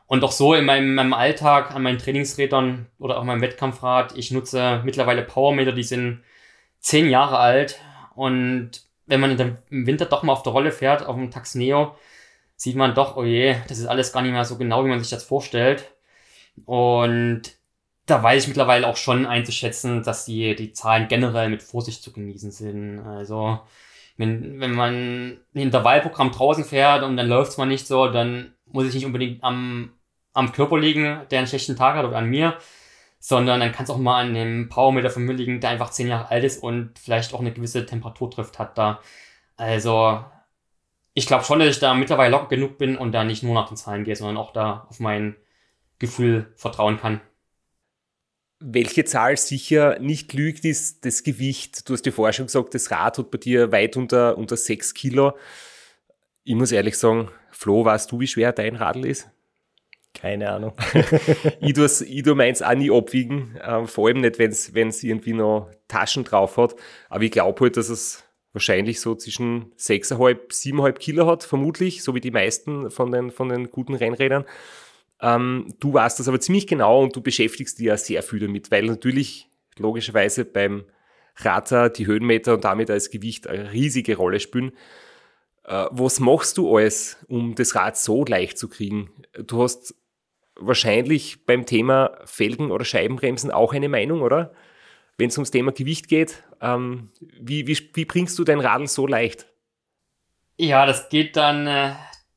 Und 0.07 0.23
auch 0.23 0.31
so 0.31 0.53
in 0.53 0.65
meinem, 0.65 0.95
meinem 0.95 1.13
Alltag, 1.13 1.71
an 1.71 1.83
meinen 1.83 1.97
Trainingsrädern 1.97 2.87
oder 2.97 3.17
auch 3.17 3.23
meinem 3.23 3.41
Wettkampfrad, 3.41 4.17
ich 4.17 4.31
nutze 4.31 4.81
mittlerweile 4.83 5.23
Powermeter, 5.23 5.71
die 5.71 5.83
sind 5.83 6.23
zehn 6.79 7.09
Jahre 7.09 7.37
alt. 7.37 7.79
Und 8.15 8.84
wenn 9.07 9.19
man 9.19 9.57
im 9.69 9.87
Winter 9.87 10.05
doch 10.05 10.23
mal 10.23 10.33
auf 10.33 10.43
der 10.43 10.53
Rolle 10.53 10.71
fährt, 10.71 11.05
auf 11.05 11.15
dem 11.15 11.31
Tax 11.31 11.55
Neo, 11.55 11.95
sieht 12.55 12.75
man 12.75 12.95
doch, 12.95 13.17
oh 13.17 13.23
je, 13.23 13.55
das 13.67 13.79
ist 13.79 13.87
alles 13.87 14.11
gar 14.13 14.21
nicht 14.21 14.31
mehr 14.31 14.45
so 14.45 14.57
genau, 14.57 14.83
wie 14.85 14.89
man 14.89 14.99
sich 14.99 15.09
das 15.09 15.23
vorstellt. 15.23 15.91
Und 16.65 17.43
da 18.05 18.21
weiß 18.21 18.43
ich 18.43 18.47
mittlerweile 18.47 18.87
auch 18.87 18.97
schon 18.97 19.25
einzuschätzen, 19.25 20.03
dass 20.03 20.25
die, 20.25 20.55
die 20.55 20.73
Zahlen 20.73 21.07
generell 21.07 21.49
mit 21.49 21.63
Vorsicht 21.63 22.03
zu 22.03 22.13
genießen 22.13 22.51
sind. 22.51 22.99
Also, 22.99 23.59
wenn, 24.17 24.59
wenn 24.59 24.71
man 24.71 24.93
ein 25.53 25.59
Intervallprogramm 25.59 26.31
draußen 26.31 26.63
fährt 26.63 27.03
und 27.03 27.17
dann 27.17 27.27
läuft's 27.27 27.57
mal 27.57 27.65
nicht 27.65 27.87
so, 27.87 28.07
dann 28.07 28.53
muss 28.65 28.87
ich 28.87 28.93
nicht 28.93 29.05
unbedingt 29.05 29.43
am, 29.43 29.93
am 30.33 30.51
Körper 30.51 30.79
liegen, 30.79 31.21
der 31.31 31.39
einen 31.39 31.47
schlechten 31.47 31.75
Tag 31.75 31.95
hat 31.95 32.05
oder 32.05 32.17
an 32.17 32.29
mir, 32.29 32.57
sondern 33.27 33.59
dann 33.59 33.71
kann 33.71 33.85
es 33.85 33.89
auch 33.89 33.97
mal 33.97 34.23
an 34.23 34.35
dem 34.35 34.69
Powermeter 34.69 35.09
von 35.09 35.23
mir 35.23 35.33
liegen, 35.33 35.59
der 35.59 35.71
einfach 35.71 35.89
zehn 35.89 36.09
Jahre 36.09 36.29
alt 36.29 36.43
ist 36.43 36.61
und 36.61 36.99
vielleicht 36.99 37.33
auch 37.33 37.39
eine 37.39 37.51
gewisse 37.51 37.83
Temperaturtrift 37.83 38.59
hat 38.59 38.77
da. 38.77 38.99
Also 39.57 40.23
ich 41.15 41.25
glaube 41.25 41.43
schon, 41.43 41.57
dass 41.57 41.69
ich 41.69 41.79
da 41.79 41.95
mittlerweile 41.95 42.29
locker 42.29 42.49
genug 42.49 42.77
bin 42.77 42.95
und 42.95 43.13
da 43.13 43.23
nicht 43.23 43.41
nur 43.41 43.55
nach 43.55 43.67
den 43.67 43.77
Zahlen 43.77 44.03
gehe, 44.03 44.15
sondern 44.15 44.37
auch 44.37 44.53
da 44.53 44.85
auf 44.91 44.99
mein 44.99 45.35
Gefühl 45.97 46.53
vertrauen 46.55 46.99
kann. 46.99 47.19
Welche 48.59 49.05
Zahl 49.05 49.37
sicher 49.37 49.97
nicht 49.97 50.31
lügt, 50.33 50.63
ist 50.63 51.03
das 51.03 51.23
Gewicht. 51.23 51.89
Du 51.89 51.93
hast 51.93 52.05
dir 52.05 52.13
vorher 52.13 52.33
schon 52.33 52.45
gesagt, 52.45 52.75
das 52.75 52.91
Rad 52.91 53.17
hat 53.17 53.31
bei 53.31 53.39
dir 53.39 53.71
weit 53.71 53.97
unter, 53.97 54.37
unter 54.37 54.55
6 54.55 54.93
Kilo. 54.93 55.35
Ich 56.43 56.53
muss 56.53 56.71
ehrlich 56.71 56.95
sagen, 56.95 57.31
Flo, 57.49 57.83
weißt 57.85 58.11
du, 58.11 58.19
wie 58.19 58.27
schwer 58.27 58.51
dein 58.51 58.75
Radl 58.75 59.07
ist? 59.07 59.31
Keine 60.15 60.49
Ahnung. 60.49 60.73
ich 61.61 61.73
tue 61.73 61.85
ich 61.85 62.25
meins 62.25 62.61
auch 62.61 62.73
nie 62.73 62.89
abwiegen, 62.89 63.55
äh, 63.57 63.85
vor 63.85 64.07
allem 64.07 64.21
nicht, 64.21 64.39
wenn 64.39 64.87
es 64.89 65.03
irgendwie 65.03 65.33
noch 65.33 65.69
Taschen 65.87 66.23
drauf 66.23 66.57
hat. 66.57 66.75
Aber 67.09 67.23
ich 67.23 67.31
glaube 67.31 67.59
halt, 67.61 67.77
dass 67.77 67.89
es 67.89 68.23
wahrscheinlich 68.53 69.01
so 69.01 69.15
zwischen 69.15 69.73
6,5, 69.75 70.49
7,5 70.49 70.93
Kilo 70.93 71.27
hat, 71.27 71.43
vermutlich, 71.43 72.01
so 72.01 72.15
wie 72.15 72.21
die 72.21 72.31
meisten 72.31 72.89
von 72.89 73.11
den, 73.11 73.29
von 73.29 73.49
den 73.49 73.69
guten 73.69 73.93
Rennrädern. 73.93 74.45
Ähm, 75.21 75.73
du 75.79 75.93
weißt 75.93 76.19
das 76.19 76.27
aber 76.27 76.39
ziemlich 76.39 76.65
genau 76.65 77.03
und 77.03 77.15
du 77.15 77.21
beschäftigst 77.21 77.77
dich 77.79 77.87
ja 77.87 77.97
sehr 77.97 78.23
viel 78.23 78.39
damit, 78.39 78.71
weil 78.71 78.85
natürlich 78.85 79.49
logischerweise 79.77 80.45
beim 80.45 80.85
Radler 81.37 81.89
die 81.89 82.07
Höhenmeter 82.07 82.53
und 82.53 82.63
damit 82.63 82.89
als 82.89 83.09
Gewicht 83.09 83.47
eine 83.47 83.73
riesige 83.73 84.15
Rolle 84.15 84.39
spielen. 84.39 84.71
Äh, 85.65 85.87
was 85.91 86.21
machst 86.21 86.57
du 86.57 86.77
alles, 86.77 87.17
um 87.27 87.55
das 87.55 87.75
Rad 87.75 87.97
so 87.97 88.23
leicht 88.23 88.57
zu 88.57 88.69
kriegen? 88.69 89.09
Du 89.45 89.63
hast 89.63 89.95
wahrscheinlich 90.57 91.45
beim 91.45 91.65
Thema 91.65 92.17
Felgen 92.25 92.71
oder 92.71 92.85
Scheibenbremsen 92.85 93.51
auch 93.51 93.73
eine 93.73 93.89
Meinung, 93.89 94.21
oder? 94.21 94.53
wenn 95.17 95.29
es 95.29 95.37
ums 95.37 95.51
Thema 95.51 95.71
Gewicht 95.71 96.07
geht. 96.07 96.43
Ähm, 96.61 97.11
wie, 97.39 97.67
wie, 97.67 97.77
wie 97.93 98.05
bringst 98.05 98.37
du 98.37 98.43
dein 98.43 98.59
Radl 98.59 98.87
so 98.87 99.07
leicht? 99.07 99.47
Ja, 100.57 100.85
das 100.85 101.09
geht 101.09 101.35
dann 101.35 101.67
äh, 101.67 101.93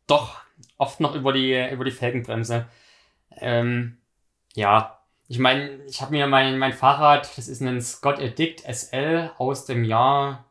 doch 0.07 0.37
oft 0.77 1.01
noch 1.01 1.15
über 1.15 1.33
die, 1.33 1.55
über 1.71 1.85
die 1.85 1.91
Felgenbremse. 1.91 2.67
Ähm, 3.37 3.99
ja, 4.55 5.01
ich 5.29 5.39
meine, 5.39 5.85
ich 5.85 6.01
habe 6.01 6.13
mir 6.13 6.27
mein, 6.27 6.59
mein 6.59 6.73
Fahrrad, 6.73 7.37
das 7.37 7.49
ist 7.49 7.61
ein 7.61 7.81
Scott 7.81 8.19
Addict 8.19 8.63
SL 8.63 9.31
aus 9.39 9.67
dem 9.67 9.85
Jahr, 9.85 10.47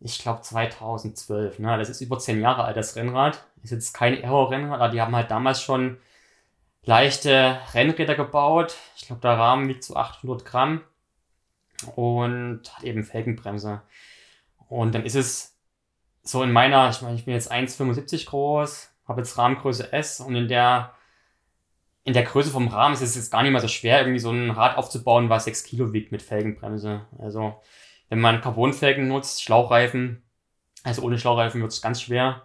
ich 0.00 0.18
glaube 0.18 0.42
2012. 0.42 1.58
Ne? 1.60 1.78
Das 1.78 1.88
ist 1.88 2.00
über 2.00 2.18
zehn 2.18 2.40
Jahre 2.40 2.64
alt, 2.64 2.76
das 2.76 2.96
Rennrad. 2.96 3.44
Ist 3.62 3.70
jetzt 3.70 3.92
kein 3.92 4.14
Aero-Rennrad, 4.14 4.80
aber 4.80 4.88
die 4.88 5.00
haben 5.00 5.14
halt 5.14 5.30
damals 5.30 5.62
schon 5.62 5.98
leichte 6.84 7.58
Rennräder 7.74 8.14
gebaut. 8.14 8.76
Ich 8.96 9.06
glaube, 9.06 9.22
der 9.22 9.38
Rahmen 9.38 9.68
wiegt 9.68 9.84
so 9.84 9.96
800 9.96 10.44
Gramm 10.44 10.82
und 11.94 12.62
hat 12.74 12.84
eben 12.84 13.04
Felgenbremse. 13.04 13.82
Und 14.68 14.94
dann 14.94 15.04
ist 15.04 15.14
es 15.14 15.56
so 16.22 16.42
in 16.42 16.52
meiner, 16.52 16.90
ich 16.90 17.02
meine, 17.02 17.16
ich 17.16 17.24
bin 17.24 17.34
jetzt 17.34 17.52
1,75 17.52 18.26
groß, 18.26 18.90
habe 19.06 19.20
jetzt 19.20 19.36
Rahmengröße 19.38 19.92
S 19.92 20.20
und 20.20 20.34
in 20.34 20.48
der 20.48 20.94
in 22.04 22.14
der 22.14 22.24
Größe 22.24 22.50
vom 22.50 22.68
Rahmen 22.68 22.94
ist 22.94 23.00
es 23.00 23.14
jetzt 23.14 23.30
gar 23.30 23.42
nicht 23.42 23.52
mehr 23.52 23.60
so 23.60 23.68
schwer, 23.68 24.00
irgendwie 24.00 24.18
so 24.18 24.30
ein 24.30 24.50
Rad 24.50 24.76
aufzubauen, 24.76 25.28
was 25.28 25.44
6 25.44 25.64
Kilo 25.64 25.92
wiegt 25.92 26.10
mit 26.10 26.22
Felgenbremse. 26.22 27.06
Also, 27.18 27.60
wenn 28.08 28.20
man 28.20 28.40
Carbonfelgen 28.40 29.06
nutzt, 29.08 29.42
Schlauchreifen, 29.42 30.22
also 30.82 31.02
ohne 31.02 31.18
Schlauchreifen 31.18 31.60
wird 31.60 31.72
es 31.72 31.80
ganz 31.80 32.02
schwer. 32.02 32.42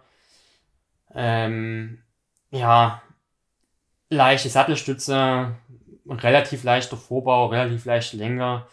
Ähm, 1.12 2.02
ja, 2.50 3.02
leichte 4.10 4.48
Sattelstütze, 4.48 5.56
relativ 6.08 6.64
leichter 6.64 6.96
Vorbau, 6.96 7.46
relativ 7.46 7.84
leicht 7.84 8.12
länger 8.14 8.66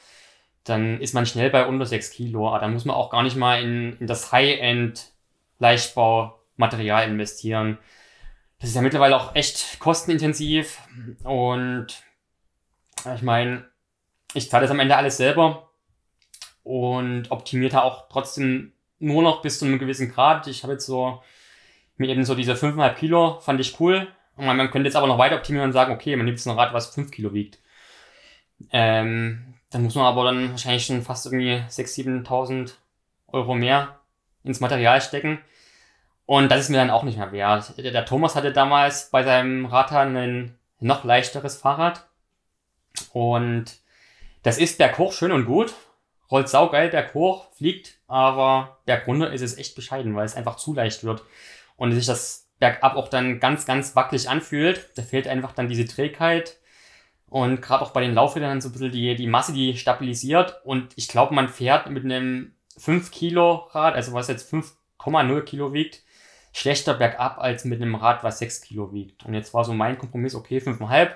dann 0.66 1.00
ist 1.00 1.14
man 1.14 1.28
schnell 1.28 1.52
bei 1.52 1.68
unter 1.68 1.86
6 1.86 2.10
Kilo. 2.10 2.50
Aber 2.50 2.60
dann 2.60 2.74
muss 2.74 2.86
man 2.86 2.96
auch 2.96 3.12
gar 3.12 3.24
nicht 3.24 3.38
mal 3.38 3.62
in, 3.62 3.98
in 4.00 4.08
das 4.08 4.32
High-End 4.32 5.12
Leichtbaumaterial 5.60 7.08
investieren. 7.08 7.78
Das 8.60 8.70
ist 8.70 8.76
ja 8.76 8.82
mittlerweile 8.82 9.16
auch 9.16 9.36
echt 9.36 9.80
kostenintensiv 9.80 10.80
und 11.24 11.88
Ich 13.16 13.22
meine, 13.22 13.66
ich 14.34 14.50
zahle 14.50 14.64
das 14.64 14.72
am 14.72 14.80
Ende 14.80 14.98
alles 14.98 15.18
selber 15.18 15.70
und 16.64 17.30
optimiert 17.30 17.74
da 17.74 17.84
auch 17.84 18.10
trotzdem 18.10 18.74
nur 18.98 19.22
noch 19.22 19.42
bis 19.44 19.60
zu 19.60 19.66
einem 19.66 19.78
gewissen 19.78 20.12
Grad. 20.12 20.48
Ich 20.48 20.64
habe 20.64 20.74
jetzt 20.74 20.88
so 20.88 21.22
mir 21.98 22.10
eben 22.10 22.26
so 22.26 22.34
diese 22.34 22.54
5,5 22.54 22.94
Kilo, 22.96 23.40
fand 23.40 23.60
ich 23.60 23.80
cool. 23.80 24.08
Und 24.38 24.46
man 24.46 24.70
könnte 24.72 24.88
jetzt 24.88 24.96
aber 24.96 25.08
noch 25.08 25.18
weiter 25.18 25.38
optimieren 25.38 25.70
und 25.70 25.74
sagen, 25.74 25.94
okay, 25.94 26.16
man 26.16 26.26
nimmt 26.26 26.38
jetzt 26.38 26.48
ein 26.48 26.58
Rad, 26.58 26.74
was 26.74 26.94
5 26.94 27.12
Kilo 27.12 27.34
wiegt. 27.34 27.60
Ähm, 28.72 29.56
dann 29.70 29.84
muss 29.84 29.96
man 29.96 30.06
aber 30.06 30.26
dann 30.26 30.52
wahrscheinlich 30.52 30.86
schon 30.86 31.02
fast 31.02 31.26
irgendwie 31.26 31.64
6.000, 31.70 32.26
7.000 32.26 32.74
Euro 33.28 33.56
mehr 33.56 34.00
ins 34.44 34.60
Material 34.60 35.02
stecken. 35.02 35.40
Und 36.26 36.50
das 36.50 36.62
ist 36.62 36.70
mir 36.70 36.78
dann 36.78 36.90
auch 36.90 37.04
nicht 37.04 37.18
mehr 37.18 37.32
wert. 37.32 37.78
Der, 37.78 38.06
Thomas 38.06 38.36
hatte 38.36 38.52
damals 38.52 39.10
bei 39.10 39.24
seinem 39.24 39.66
Radhahn 39.66 40.16
ein 40.16 40.58
noch 40.80 41.04
leichteres 41.04 41.58
Fahrrad. 41.58 42.08
Und 43.14 43.78
das 44.44 44.58
ist 44.58 44.78
berghoch 44.78 45.14
schön 45.14 45.32
und 45.32 45.46
gut. 45.46 45.74
Rollt 46.32 46.50
saugeil 46.50 46.90
berghoch, 46.90 47.52
fliegt, 47.54 48.00
aber 48.08 48.80
bergunter 48.86 49.32
ist 49.32 49.42
es 49.42 49.58
echt 49.58 49.76
bescheiden, 49.76 50.16
weil 50.16 50.26
es 50.26 50.36
einfach 50.36 50.56
zu 50.56 50.74
leicht 50.74 51.04
wird. 51.04 51.22
Und 51.78 51.92
sich 51.92 52.08
das 52.08 52.45
bergab 52.60 52.96
auch 52.96 53.08
dann 53.08 53.40
ganz, 53.40 53.66
ganz 53.66 53.96
wackelig 53.96 54.30
anfühlt. 54.30 54.90
Da 54.96 55.02
fehlt 55.02 55.28
einfach 55.28 55.54
dann 55.54 55.68
diese 55.68 55.86
Trägheit. 55.86 56.58
Und 57.28 57.62
gerade 57.62 57.84
auch 57.84 57.92
bei 57.92 58.02
den 58.02 58.14
Laufrädern 58.14 58.62
so 58.62 58.70
ein 58.70 58.72
bisschen 58.72 58.92
die, 58.92 59.16
die 59.16 59.28
Masse, 59.28 59.54
die 59.54 59.78
stabilisiert. 59.78 60.62
Und 60.64 60.94
ich 60.96 61.08
glaube, 61.08 61.34
man 61.34 61.50
fährt 61.50 61.90
mit 61.90 62.06
einem 62.06 62.54
5 62.78 63.12
Kilo 63.12 63.68
Rad, 63.72 63.96
also 63.96 64.14
was 64.14 64.28
jetzt 64.28 64.54
5,0 64.54 65.42
Kilo 65.42 65.74
wiegt, 65.74 66.04
schlechter 66.54 66.94
bergab 66.94 67.38
als 67.40 67.66
mit 67.66 67.82
einem 67.82 67.96
Rad, 67.96 68.24
was 68.24 68.40
6 68.40 68.62
Kilo 68.62 68.94
wiegt. 68.94 69.26
Und 69.26 69.34
jetzt 69.34 69.54
war 69.54 69.66
so 69.66 69.74
mein 69.74 69.98
Kompromiss, 69.98 70.36
okay, 70.36 70.60
5,5. 70.60 71.12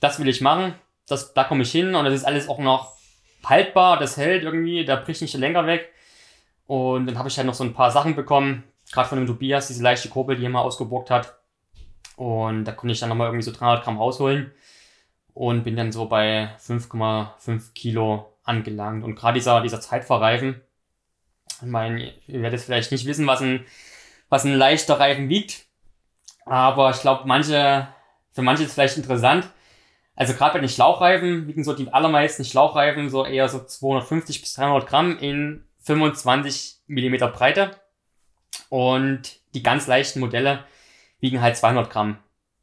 Das 0.00 0.18
will 0.18 0.28
ich 0.28 0.40
machen. 0.40 0.74
Das, 1.06 1.34
da 1.34 1.44
komme 1.44 1.62
ich 1.62 1.72
hin 1.72 1.94
und 1.94 2.04
das 2.04 2.14
ist 2.14 2.24
alles 2.24 2.48
auch 2.48 2.58
noch 2.58 2.96
haltbar, 3.44 3.98
das 3.98 4.16
hält 4.16 4.44
irgendwie, 4.44 4.84
da 4.84 4.96
bricht 4.96 5.22
nicht 5.22 5.34
der 5.34 5.40
Lenker 5.40 5.66
weg. 5.66 5.92
Und 6.66 7.06
dann 7.06 7.18
habe 7.18 7.28
ich 7.28 7.36
halt 7.36 7.46
noch 7.46 7.54
so 7.54 7.64
ein 7.64 7.74
paar 7.74 7.90
Sachen 7.90 8.14
bekommen, 8.14 8.62
gerade 8.92 9.08
von 9.08 9.18
dem 9.18 9.26
Tobias, 9.26 9.68
diese 9.68 9.82
leichte 9.82 10.08
Kurbel, 10.08 10.36
die 10.36 10.44
er 10.44 10.50
mal 10.50 10.62
ausgebockt 10.62 11.10
hat. 11.10 11.36
Und 12.16 12.64
da 12.64 12.72
konnte 12.72 12.92
ich 12.92 13.00
dann 13.00 13.08
nochmal 13.08 13.28
irgendwie 13.28 13.44
so 13.44 13.52
300 13.52 13.84
Gramm 13.84 13.98
rausholen 13.98 14.52
und 15.32 15.64
bin 15.64 15.76
dann 15.76 15.92
so 15.92 16.06
bei 16.06 16.50
5,5 16.58 17.72
Kilo 17.74 18.34
angelangt. 18.44 19.04
Und 19.04 19.14
gerade 19.14 19.38
dieser, 19.38 19.60
dieser 19.62 19.80
Zeitverreifen, 19.80 20.60
ich 21.62 21.66
meine, 21.66 22.12
ihr 22.26 22.42
werdet 22.42 22.60
vielleicht 22.60 22.92
nicht 22.92 23.06
wissen, 23.06 23.26
was 23.26 23.40
ein, 23.40 23.64
was 24.28 24.44
ein 24.44 24.54
leichter 24.54 24.98
Reifen 24.98 25.28
wiegt, 25.28 25.66
aber 26.46 26.90
ich 26.90 27.00
glaube, 27.00 27.26
manche, 27.26 27.88
für 28.32 28.42
manche 28.42 28.62
ist 28.62 28.70
es 28.70 28.74
vielleicht 28.74 28.96
interessant. 28.96 29.48
Also 30.16 30.34
gerade 30.34 30.54
bei 30.54 30.60
den 30.60 30.68
Schlauchreifen 30.68 31.46
wiegen 31.46 31.64
so 31.64 31.72
die 31.72 31.92
allermeisten 31.92 32.44
Schlauchreifen 32.44 33.08
so 33.08 33.24
eher 33.24 33.48
so 33.48 33.64
250 33.64 34.40
bis 34.40 34.52
300 34.54 34.86
Gramm 34.86 35.18
in 35.18 35.64
25 35.78 36.80
Millimeter 36.86 37.28
Breite. 37.28 37.70
Und 38.70 39.40
die 39.52 39.62
ganz 39.62 39.86
leichten 39.86 40.20
Modelle 40.20 40.64
wiegen 41.18 41.42
halt 41.42 41.58
200 41.58 41.90
Gramm. 41.90 42.18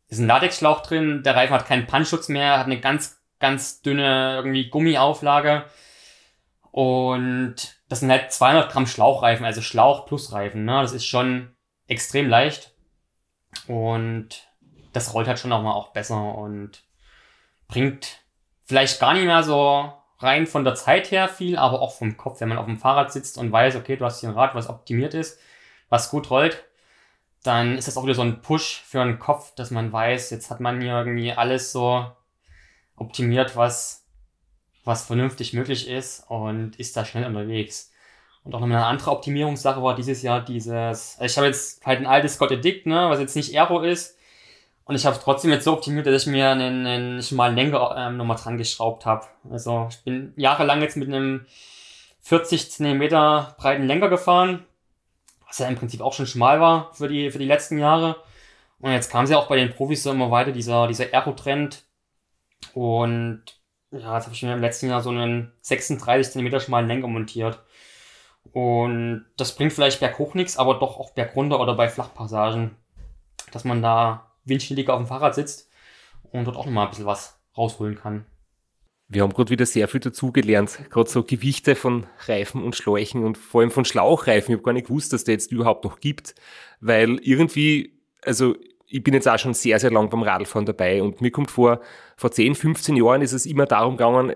Ist 0.07 0.19
ein 0.19 0.27
Latexschlauch 0.27 0.81
drin, 0.81 1.21
der 1.21 1.35
Reifen 1.35 1.53
hat 1.53 1.67
keinen 1.67 1.85
Pannschutz 1.85 2.29
mehr, 2.29 2.57
hat 2.57 2.65
eine 2.65 2.79
ganz, 2.79 3.21
ganz 3.39 3.81
dünne 3.81 4.35
irgendwie 4.37 4.69
Gummiauflage. 4.69 5.65
Und 6.71 7.55
das 7.89 7.99
sind 7.99 8.09
halt 8.09 8.31
200 8.31 8.71
Gramm 8.71 8.87
Schlauchreifen, 8.87 9.45
also 9.45 9.61
Schlauch 9.61 10.05
plus 10.05 10.31
Reifen. 10.31 10.65
Ne? 10.65 10.81
Das 10.81 10.93
ist 10.93 11.05
schon 11.05 11.55
extrem 11.87 12.29
leicht. 12.29 12.73
Und 13.67 14.47
das 14.93 15.13
rollt 15.13 15.27
halt 15.27 15.39
schon 15.39 15.51
auch 15.51 15.61
mal 15.61 15.73
auch 15.73 15.91
besser 15.91 16.35
und 16.35 16.83
bringt 17.67 18.21
vielleicht 18.63 18.99
gar 18.99 19.13
nicht 19.13 19.25
mehr 19.25 19.43
so 19.43 19.91
rein 20.19 20.47
von 20.47 20.63
der 20.63 20.75
Zeit 20.75 21.11
her 21.11 21.27
viel, 21.27 21.57
aber 21.57 21.81
auch 21.81 21.93
vom 21.93 22.17
Kopf, 22.17 22.41
wenn 22.41 22.49
man 22.49 22.57
auf 22.57 22.65
dem 22.65 22.77
Fahrrad 22.77 23.11
sitzt 23.11 23.37
und 23.37 23.51
weiß, 23.51 23.75
okay, 23.75 23.97
du 23.97 24.05
hast 24.05 24.21
hier 24.21 24.29
ein 24.29 24.35
Rad, 24.35 24.55
was 24.55 24.69
optimiert 24.69 25.13
ist, 25.13 25.39
was 25.89 26.09
gut 26.09 26.29
rollt, 26.29 26.63
dann 27.43 27.77
ist 27.77 27.87
das 27.87 27.97
auch 27.97 28.03
wieder 28.03 28.15
so 28.15 28.21
ein 28.21 28.41
Push 28.41 28.81
für 28.85 29.03
den 29.03 29.19
Kopf, 29.19 29.55
dass 29.55 29.71
man 29.71 29.91
weiß, 29.91 30.31
jetzt 30.31 30.49
hat 30.49 30.59
man 30.59 30.81
hier 30.81 30.93
irgendwie 30.97 31.31
alles 31.31 31.71
so 31.71 32.05
optimiert, 32.95 33.55
was, 33.55 34.05
was 34.83 35.05
vernünftig 35.05 35.53
möglich 35.53 35.87
ist 35.87 36.25
und 36.29 36.75
ist 36.77 36.97
da 36.97 37.05
schnell 37.05 37.25
unterwegs. 37.25 37.91
Und 38.43 38.55
auch 38.55 38.59
noch 38.59 38.67
eine 38.67 38.85
andere 38.85 39.11
Optimierungssache 39.11 39.83
war 39.83 39.95
dieses 39.95 40.21
Jahr 40.21 40.43
dieses, 40.43 41.17
also 41.19 41.25
ich 41.25 41.37
habe 41.37 41.47
jetzt 41.47 41.85
halt 41.85 41.99
ein 41.99 42.05
altes 42.05 42.35
Scott 42.35 42.51
Addict, 42.51 42.85
ne, 42.85 43.09
was 43.09 43.19
jetzt 43.19 43.35
nicht 43.35 43.57
Aero 43.57 43.81
ist. 43.81 44.17
Und 44.85 44.95
ich 44.95 45.05
habe 45.05 45.17
es 45.17 45.21
trotzdem 45.21 45.51
jetzt 45.51 45.65
so 45.65 45.73
optimiert, 45.73 46.07
dass 46.07 46.21
ich 46.21 46.27
mir 46.27 46.49
einen, 46.49 46.85
einen 46.85 47.21
schmalen 47.21 47.57
Lenker 47.57 47.93
ähm, 47.97 48.15
nochmal 48.15 48.37
dran 48.37 48.57
geschraubt 48.57 49.05
habe. 49.05 49.25
Also 49.49 49.87
ich 49.91 49.97
bin 50.03 50.31
jahrelang 50.37 50.81
jetzt 50.81 50.95
mit 50.95 51.09
einem 51.09 51.45
40 52.21 52.71
cm 52.71 52.99
breiten 53.57 53.85
Lenker 53.85 54.07
gefahren, 54.07 54.65
was 55.47 55.59
ja 55.59 55.67
im 55.67 55.75
Prinzip 55.75 56.01
auch 56.01 56.13
schon 56.13 56.27
schmal 56.27 56.59
war 56.59 56.93
für 56.93 57.07
die, 57.07 57.31
für 57.31 57.39
die 57.39 57.45
letzten 57.45 57.77
Jahre. 57.77 58.17
Und 58.79 58.91
jetzt 58.91 59.11
kam 59.11 59.25
sie 59.25 59.33
ja 59.33 59.39
auch 59.39 59.47
bei 59.47 59.55
den 59.55 59.73
Profis 59.73 60.03
so 60.03 60.11
immer 60.11 60.29
weiter, 60.29 60.51
dieser, 60.51 60.87
dieser 60.87 61.05
Aero-Trend. 61.13 61.83
Und 62.73 63.43
ja, 63.91 64.15
jetzt 64.15 64.25
habe 64.25 64.35
ich 64.35 64.43
mir 64.43 64.53
im 64.53 64.61
letzten 64.61 64.89
Jahr 64.89 65.01
so 65.01 65.09
einen 65.09 65.53
36 65.61 66.33
cm 66.33 66.59
schmalen 66.59 66.87
Lenker 66.87 67.07
montiert. 67.07 67.63
Und 68.51 69.25
das 69.37 69.55
bringt 69.55 69.73
vielleicht 69.73 69.99
berghoch 69.99 70.33
nichts, 70.33 70.57
aber 70.57 70.75
doch 70.75 70.99
auch 70.99 71.11
bergunter 71.11 71.59
oder 71.59 71.75
bei 71.75 71.89
Flachpassagen, 71.89 72.75
dass 73.51 73.65
man 73.65 73.81
da 73.81 74.31
windschnittiger 74.45 74.93
auf 74.93 74.99
dem 74.99 75.07
Fahrrad 75.07 75.35
sitzt 75.35 75.69
und 76.31 76.45
dort 76.45 76.57
auch 76.57 76.65
nochmal 76.65 76.85
ein 76.85 76.89
bisschen 76.89 77.05
was 77.05 77.39
rausholen 77.57 77.95
kann. 77.95 78.25
Wir 79.09 79.21
haben 79.21 79.33
gerade 79.33 79.49
wieder 79.49 79.65
sehr 79.65 79.87
viel 79.87 80.01
dazugelernt, 80.01 80.79
gerade 80.89 81.09
so 81.09 81.23
Gewichte 81.23 81.75
von 81.75 82.05
Reifen 82.25 82.61
und 82.61 82.75
Schläuchen 82.75 83.23
und 83.23 83.37
vor 83.37 83.61
allem 83.61 83.71
von 83.71 83.85
Schlauchreifen. 83.85 84.51
Ich 84.51 84.57
habe 84.57 84.65
gar 84.65 84.73
nicht 84.73 84.87
gewusst, 84.87 85.13
dass 85.13 85.23
der 85.23 85.35
jetzt 85.35 85.51
überhaupt 85.51 85.85
noch 85.85 86.01
gibt, 86.01 86.35
weil 86.81 87.17
irgendwie, 87.21 87.93
also 88.21 88.55
ich 88.85 89.03
bin 89.03 89.13
jetzt 89.13 89.27
auch 89.27 89.39
schon 89.39 89.53
sehr, 89.53 89.79
sehr 89.79 89.91
lang 89.91 90.09
beim 90.09 90.23
Radfahren 90.23 90.65
dabei 90.65 91.01
und 91.01 91.21
mir 91.21 91.31
kommt 91.31 91.51
vor, 91.51 91.81
vor 92.17 92.31
10, 92.31 92.55
15 92.55 92.97
Jahren 92.97 93.21
ist 93.21 93.33
es 93.33 93.45
immer 93.45 93.65
darum 93.65 93.95
gegangen, 93.95 94.33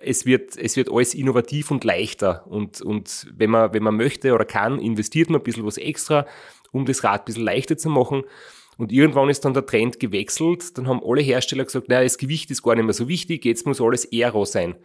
es 0.00 0.26
wird, 0.26 0.56
es 0.56 0.76
wird 0.76 0.90
alles 0.90 1.14
innovativ 1.14 1.70
und 1.70 1.84
leichter 1.84 2.46
und, 2.46 2.80
und 2.80 3.28
wenn 3.34 3.50
man, 3.50 3.72
wenn 3.72 3.82
man 3.82 3.96
möchte 3.96 4.34
oder 4.34 4.44
kann, 4.44 4.80
investiert 4.80 5.30
man 5.30 5.40
ein 5.40 5.44
bisschen 5.44 5.66
was 5.66 5.78
extra, 5.78 6.26
um 6.72 6.84
das 6.86 7.04
Rad 7.04 7.22
ein 7.22 7.24
bisschen 7.26 7.44
leichter 7.44 7.76
zu 7.76 7.88
machen. 7.88 8.24
Und 8.78 8.92
irgendwann 8.92 9.28
ist 9.28 9.44
dann 9.44 9.54
der 9.54 9.66
Trend 9.66 10.00
gewechselt. 10.00 10.76
Dann 10.76 10.88
haben 10.88 11.02
alle 11.04 11.20
Hersteller 11.20 11.64
gesagt, 11.64 11.88
naja, 11.88 12.02
das 12.02 12.18
Gewicht 12.18 12.50
ist 12.50 12.62
gar 12.62 12.74
nicht 12.74 12.84
mehr 12.84 12.94
so 12.94 13.08
wichtig, 13.08 13.44
jetzt 13.44 13.66
muss 13.66 13.80
alles 13.80 14.08
Aero 14.12 14.44
sein. 14.44 14.76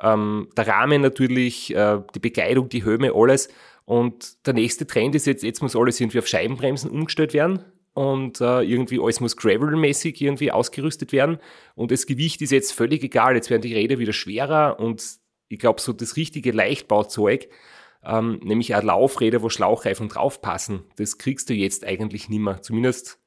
Ähm, 0.00 0.48
der 0.56 0.66
Rahmen 0.66 1.02
natürlich, 1.02 1.74
äh, 1.74 2.00
die 2.14 2.20
Bekleidung, 2.20 2.68
die 2.68 2.84
Höhe, 2.84 3.12
alles. 3.14 3.48
Und 3.84 4.46
der 4.46 4.54
nächste 4.54 4.86
Trend 4.86 5.14
ist 5.14 5.26
jetzt, 5.26 5.42
jetzt 5.42 5.62
muss 5.62 5.74
alles 5.74 6.00
irgendwie 6.00 6.18
auf 6.18 6.26
Scheibenbremsen 6.26 6.90
umgestellt 6.90 7.32
werden 7.32 7.64
und 7.94 8.40
äh, 8.40 8.60
irgendwie 8.60 9.00
alles 9.00 9.20
muss 9.20 9.36
Gravel-mäßig 9.36 10.20
irgendwie 10.20 10.52
ausgerüstet 10.52 11.12
werden. 11.12 11.38
Und 11.74 11.90
das 11.90 12.06
Gewicht 12.06 12.40
ist 12.42 12.52
jetzt 12.52 12.72
völlig 12.72 13.02
egal. 13.02 13.34
Jetzt 13.34 13.50
werden 13.50 13.62
die 13.62 13.74
Räder 13.74 13.98
wieder 13.98 14.12
schwerer 14.12 14.78
und 14.78 15.02
ich 15.48 15.58
glaube, 15.58 15.80
so 15.80 15.92
das 15.92 16.16
richtige 16.16 16.52
Leichtbauzeug, 16.52 17.48
ähm, 18.04 18.40
nämlich 18.44 18.74
auch 18.76 18.82
Laufräder, 18.82 19.42
wo 19.42 19.48
Schlauchreifen 19.48 20.08
draufpassen, 20.08 20.84
das 20.96 21.18
kriegst 21.18 21.48
du 21.50 21.54
jetzt 21.54 21.84
eigentlich 21.84 22.28
nimmer. 22.28 22.62
Zumindest 22.62 23.18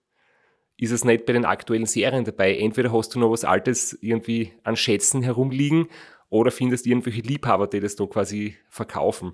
ist 0.82 0.92
es 0.92 1.06
nicht 1.06 1.28
bei 1.28 1.34
den 1.34 1.46
aktuellen 1.46 1.86
Serien 1.86 2.26
dabei. 2.26 2.58
Entweder 2.58 2.92
hast 2.92 3.14
du 3.14 3.20
noch 3.20 3.30
was 3.30 3.46
Altes 3.46 3.96
irgendwie 4.02 4.54
an 4.64 4.76
Schätzen 4.76 5.22
herumliegen 5.22 5.88
oder 6.30 6.50
findest 6.50 6.88
irgendwelche 6.88 7.22
Liebhaber, 7.22 7.68
die 7.68 7.80
das 7.80 7.96
da 7.96 8.08
quasi 8.08 8.56
verkaufen. 8.68 9.34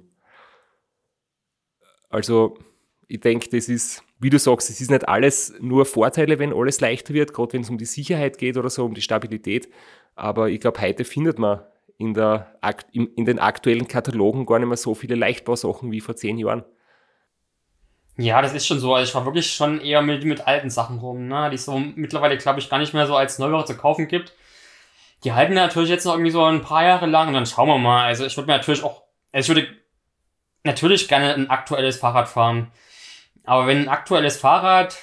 Also 2.09 2.57
ich 3.07 3.21
denke, 3.21 3.47
das 3.49 3.69
ist, 3.69 4.03
wie 4.19 4.29
du 4.29 4.37
sagst, 4.37 4.69
es 4.69 4.81
ist 4.81 4.91
nicht 4.91 5.07
alles 5.07 5.53
nur 5.61 5.85
Vorteile, 5.85 6.37
wenn 6.37 6.51
alles 6.51 6.81
leichter 6.81 7.13
wird, 7.13 7.33
gerade 7.33 7.53
wenn 7.53 7.61
es 7.61 7.69
um 7.69 7.77
die 7.77 7.85
Sicherheit 7.85 8.37
geht 8.37 8.57
oder 8.57 8.69
so, 8.69 8.83
um 8.83 8.93
die 8.93 9.01
Stabilität. 9.01 9.69
Aber 10.15 10.49
ich 10.49 10.59
glaube, 10.59 10.81
heute 10.81 11.05
findet 11.05 11.39
man 11.39 11.61
in, 11.97 12.13
der, 12.13 12.57
in 12.91 13.23
den 13.23 13.39
aktuellen 13.39 13.87
Katalogen 13.87 14.45
gar 14.45 14.59
nicht 14.59 14.67
mehr 14.67 14.75
so 14.75 14.95
viele 14.95 15.15
Leichtbausachen 15.15 15.93
wie 15.93 16.01
vor 16.01 16.17
zehn 16.17 16.37
Jahren. 16.37 16.65
Ja, 18.17 18.41
das 18.41 18.53
ist 18.53 18.65
schon 18.65 18.79
so. 18.79 18.95
Also 18.95 19.09
ich 19.09 19.15
war 19.15 19.25
wirklich 19.25 19.53
schon 19.53 19.79
eher 19.79 20.01
mit, 20.01 20.23
mit 20.25 20.47
alten 20.47 20.69
Sachen 20.71 20.97
rum, 20.99 21.27
ne? 21.27 21.49
Die 21.51 21.55
es 21.55 21.65
so 21.65 21.77
mittlerweile, 21.77 22.37
glaube 22.37 22.59
ich, 22.59 22.69
gar 22.69 22.79
nicht 22.79 22.93
mehr 22.93 23.05
so 23.05 23.15
als 23.15 23.37
Neuware 23.37 23.65
zu 23.65 23.77
kaufen 23.77 24.07
gibt. 24.07 24.33
Die 25.23 25.33
halten 25.33 25.53
natürlich 25.53 25.89
jetzt 25.89 26.05
noch 26.05 26.13
irgendwie 26.13 26.31
so 26.31 26.43
ein 26.45 26.61
paar 26.61 26.83
Jahre 26.83 27.05
lang 27.05 27.29
und 27.29 27.33
dann 27.35 27.45
schauen 27.45 27.67
wir 27.67 27.77
mal. 27.77 28.05
Also 28.05 28.25
ich 28.25 28.35
würde 28.37 28.47
mir 28.47 28.57
natürlich 28.57 28.83
auch, 28.83 29.03
also 29.31 29.51
ich 29.51 29.55
würde 29.57 29.77
natürlich 30.63 31.07
gerne 31.07 31.33
ein 31.35 31.49
aktuelles 31.49 31.97
Fahrrad 31.97 32.27
fahren. 32.27 32.71
Aber 33.43 33.67
wenn 33.67 33.83
ein 33.83 33.89
aktuelles 33.89 34.37
Fahrrad 34.37 34.97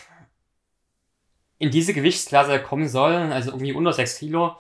in 1.59 1.71
diese 1.71 1.95
Gewichtsklasse 1.95 2.61
kommen 2.61 2.89
soll, 2.89 3.15
also 3.15 3.51
irgendwie 3.53 3.73
unter 3.73 3.93
6 3.93 4.19
Kilo, 4.19 4.57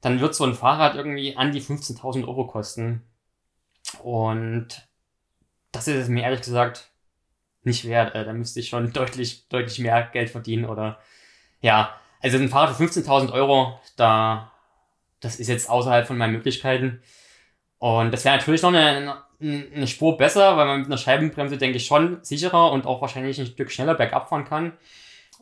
dann 0.00 0.20
wird 0.20 0.34
so 0.34 0.44
ein 0.44 0.54
Fahrrad 0.54 0.94
irgendwie 0.94 1.36
an 1.36 1.52
die 1.52 1.62
15.000 1.62 2.26
Euro 2.26 2.46
kosten. 2.46 3.02
Und 4.02 4.88
das 5.72 5.88
ist 5.88 5.96
es 5.96 6.08
mir 6.08 6.22
ehrlich 6.22 6.42
gesagt 6.42 6.90
nicht 7.66 7.86
wert. 7.86 8.14
Äh, 8.14 8.24
da 8.24 8.32
müsste 8.32 8.60
ich 8.60 8.68
schon 8.68 8.92
deutlich, 8.94 9.48
deutlich 9.48 9.78
mehr 9.78 10.08
Geld 10.12 10.30
verdienen 10.30 10.64
oder 10.64 10.98
ja. 11.60 11.94
Also 12.22 12.38
ein 12.38 12.48
Fahrrad 12.48 12.74
für 12.74 12.84
15.000 12.84 13.32
Euro, 13.32 13.78
da 13.96 14.50
das 15.20 15.36
ist 15.36 15.48
jetzt 15.48 15.68
außerhalb 15.68 16.06
von 16.06 16.18
meinen 16.18 16.32
Möglichkeiten. 16.32 17.02
Und 17.78 18.12
das 18.12 18.24
wäre 18.24 18.36
natürlich 18.36 18.62
noch 18.62 18.72
eine, 18.72 19.22
eine 19.40 19.86
Spur 19.86 20.16
besser, 20.16 20.56
weil 20.56 20.66
man 20.66 20.78
mit 20.80 20.86
einer 20.86 20.98
Scheibenbremse, 20.98 21.58
denke 21.58 21.76
ich, 21.76 21.86
schon 21.86 22.22
sicherer 22.22 22.72
und 22.72 22.86
auch 22.86 23.00
wahrscheinlich 23.00 23.38
ein 23.38 23.46
Stück 23.46 23.70
schneller 23.70 23.94
bergab 23.94 24.28
fahren 24.28 24.44
kann. 24.44 24.72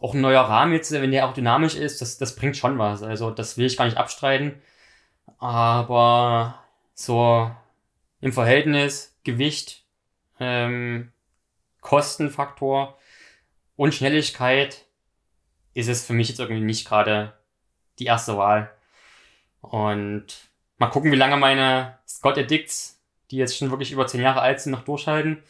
Auch 0.01 0.15
ein 0.15 0.21
neuer 0.21 0.43
Rahmen 0.43 0.73
jetzt, 0.73 0.91
wenn 0.93 1.13
der 1.13 1.27
auch 1.27 1.35
dynamisch 1.35 1.77
ist, 1.77 2.01
das, 2.01 2.19
das 2.19 2.35
bringt 2.35 2.57
schon 2.57 2.79
was. 2.79 3.03
Also 3.03 3.31
das 3.31 3.57
will 3.57 3.67
ich 3.67 3.77
gar 3.77 3.85
nicht 3.85 3.97
abstreiten. 3.97 4.61
Aber 5.39 6.59
so 6.95 7.51
im 8.21 8.33
Verhältnis 8.33 9.17
Gewicht, 9.25 9.85
ähm, 10.41 11.13
Kostenfaktor 11.85 12.99
und 13.77 13.95
Schnelligkeit 13.95 14.87
ist 15.75 15.89
es 15.89 16.05
für 16.05 16.15
mich 16.15 16.31
jetzt 16.31 16.41
irgendwie 16.41 16.63
nicht 16.63 16.89
gerade 16.89 17.35
die 17.99 18.07
erste 18.07 18.39
Wahl. 18.39 18.75
Und 19.61 20.27
mal 20.79 20.89
gucken, 20.89 21.13
wie 21.13 21.17
lange 21.17 21.37
meine 21.37 21.99
Scott 22.09 22.39
Addicts, 22.39 23.03
die 23.31 23.37
jetzt 23.37 23.57
schon 23.57 23.71
wirklich 23.71 23.93
über 23.93 24.07
10 24.07 24.23
Jahre 24.23 24.41
alt 24.41 24.61
sind, 24.61 24.73
noch 24.73 24.85
durchhalten. 24.85 25.43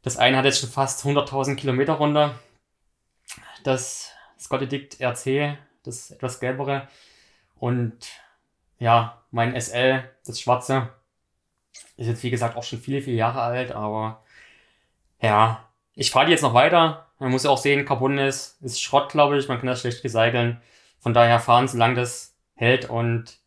Das 0.00 0.16
eine 0.16 0.38
hat 0.38 0.46
jetzt 0.46 0.60
schon 0.60 0.70
fast 0.70 1.04
100.000 1.04 1.56
Kilometer 1.56 1.92
runter. 1.92 2.38
Das 3.64 4.12
Scott 4.40 4.62
Addict 4.62 4.98
RC, 5.00 5.58
das 5.82 6.10
etwas 6.10 6.40
gelbere. 6.40 6.88
Und 7.56 7.98
ja, 8.78 9.22
mein 9.30 9.60
SL, 9.60 10.10
das 10.24 10.40
schwarze, 10.40 10.88
ist 11.98 12.06
jetzt 12.06 12.22
wie 12.22 12.30
gesagt 12.30 12.56
auch 12.56 12.64
schon 12.64 12.80
viele, 12.80 13.02
viele 13.02 13.16
Jahre 13.16 13.42
alt, 13.42 13.72
aber 13.72 14.23
ja, 15.20 15.68
ich 15.94 16.10
fahre 16.10 16.26
die 16.26 16.32
jetzt 16.32 16.42
noch 16.42 16.54
weiter. 16.54 17.06
Man 17.18 17.30
muss 17.30 17.44
ja 17.44 17.50
auch 17.50 17.58
sehen, 17.58 17.84
Carbon 17.84 18.18
ist, 18.18 18.60
ist 18.62 18.82
Schrott, 18.82 19.10
glaube 19.10 19.38
ich. 19.38 19.48
Man 19.48 19.58
kann 19.58 19.66
das 19.66 19.80
schlecht 19.80 20.02
recyceln. 20.04 20.60
Von 20.98 21.14
daher 21.14 21.40
fahren, 21.40 21.68
solange 21.68 21.94
das 21.94 22.36
hält. 22.54 22.88
Und 22.88 23.38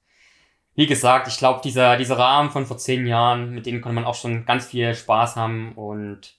wie 0.75 0.87
gesagt, 0.87 1.27
ich 1.27 1.37
glaube, 1.37 1.61
dieser, 1.63 1.97
dieser 1.97 2.17
Rahmen 2.17 2.51
von 2.51 2.65
vor 2.65 2.77
zehn 2.77 3.05
Jahren, 3.07 3.51
mit 3.51 3.65
denen 3.65 3.81
konnte 3.81 3.95
man 3.95 4.05
auch 4.05 4.15
schon 4.15 4.45
ganz 4.45 4.67
viel 4.67 4.93
Spaß 4.93 5.35
haben. 5.35 5.73
Und 5.73 6.35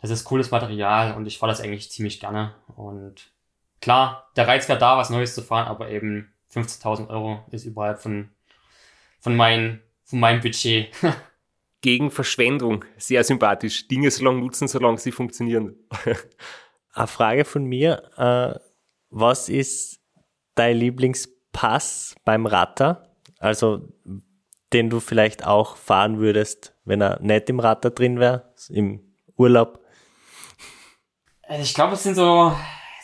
das 0.00 0.10
ist 0.10 0.24
cooles 0.24 0.50
Material 0.50 1.14
und 1.14 1.26
ich 1.26 1.38
fahre 1.38 1.52
das 1.52 1.60
eigentlich 1.60 1.90
ziemlich 1.90 2.20
gerne. 2.20 2.54
Und 2.76 3.30
klar, 3.80 4.30
der 4.36 4.48
Reiz 4.48 4.68
wäre 4.68 4.78
da, 4.78 4.96
was 4.96 5.10
Neues 5.10 5.34
zu 5.34 5.42
fahren, 5.42 5.66
aber 5.66 5.90
eben 5.90 6.32
15.000 6.52 7.08
Euro 7.08 7.44
ist 7.50 7.64
überhalb 7.64 8.00
von, 8.00 8.30
von, 9.20 9.36
mein, 9.36 9.82
von 10.04 10.20
meinem 10.20 10.40
Budget. 10.40 10.90
Gegen 11.80 12.10
Verschwendung. 12.10 12.84
Sehr 12.96 13.22
sympathisch. 13.22 13.86
Dinge 13.88 14.10
so 14.10 14.24
lange 14.24 14.40
nutzen, 14.40 14.68
solange 14.68 14.98
sie 14.98 15.12
funktionieren. 15.12 15.76
Eine 16.92 17.06
Frage 17.06 17.44
von 17.44 17.64
mir. 17.64 18.10
Äh, 18.16 18.58
was 19.10 19.48
ist 19.48 20.00
dein 20.54 20.76
Lieblingspass 20.76 22.16
beim 22.24 22.46
Ratter? 22.46 23.14
Also, 23.38 23.88
den 24.72 24.90
du 24.90 25.00
vielleicht 25.00 25.46
auch 25.46 25.76
fahren 25.76 26.18
würdest, 26.18 26.74
wenn 26.84 27.00
er 27.00 27.20
nicht 27.20 27.48
im 27.48 27.60
Ratter 27.60 27.90
drin 27.90 28.18
wäre, 28.18 28.52
im 28.68 29.14
Urlaub? 29.36 29.80
Also 31.42 31.62
ich 31.62 31.74
glaube, 31.74 31.94
es 31.94 32.02
sind 32.02 32.14
so, 32.14 32.52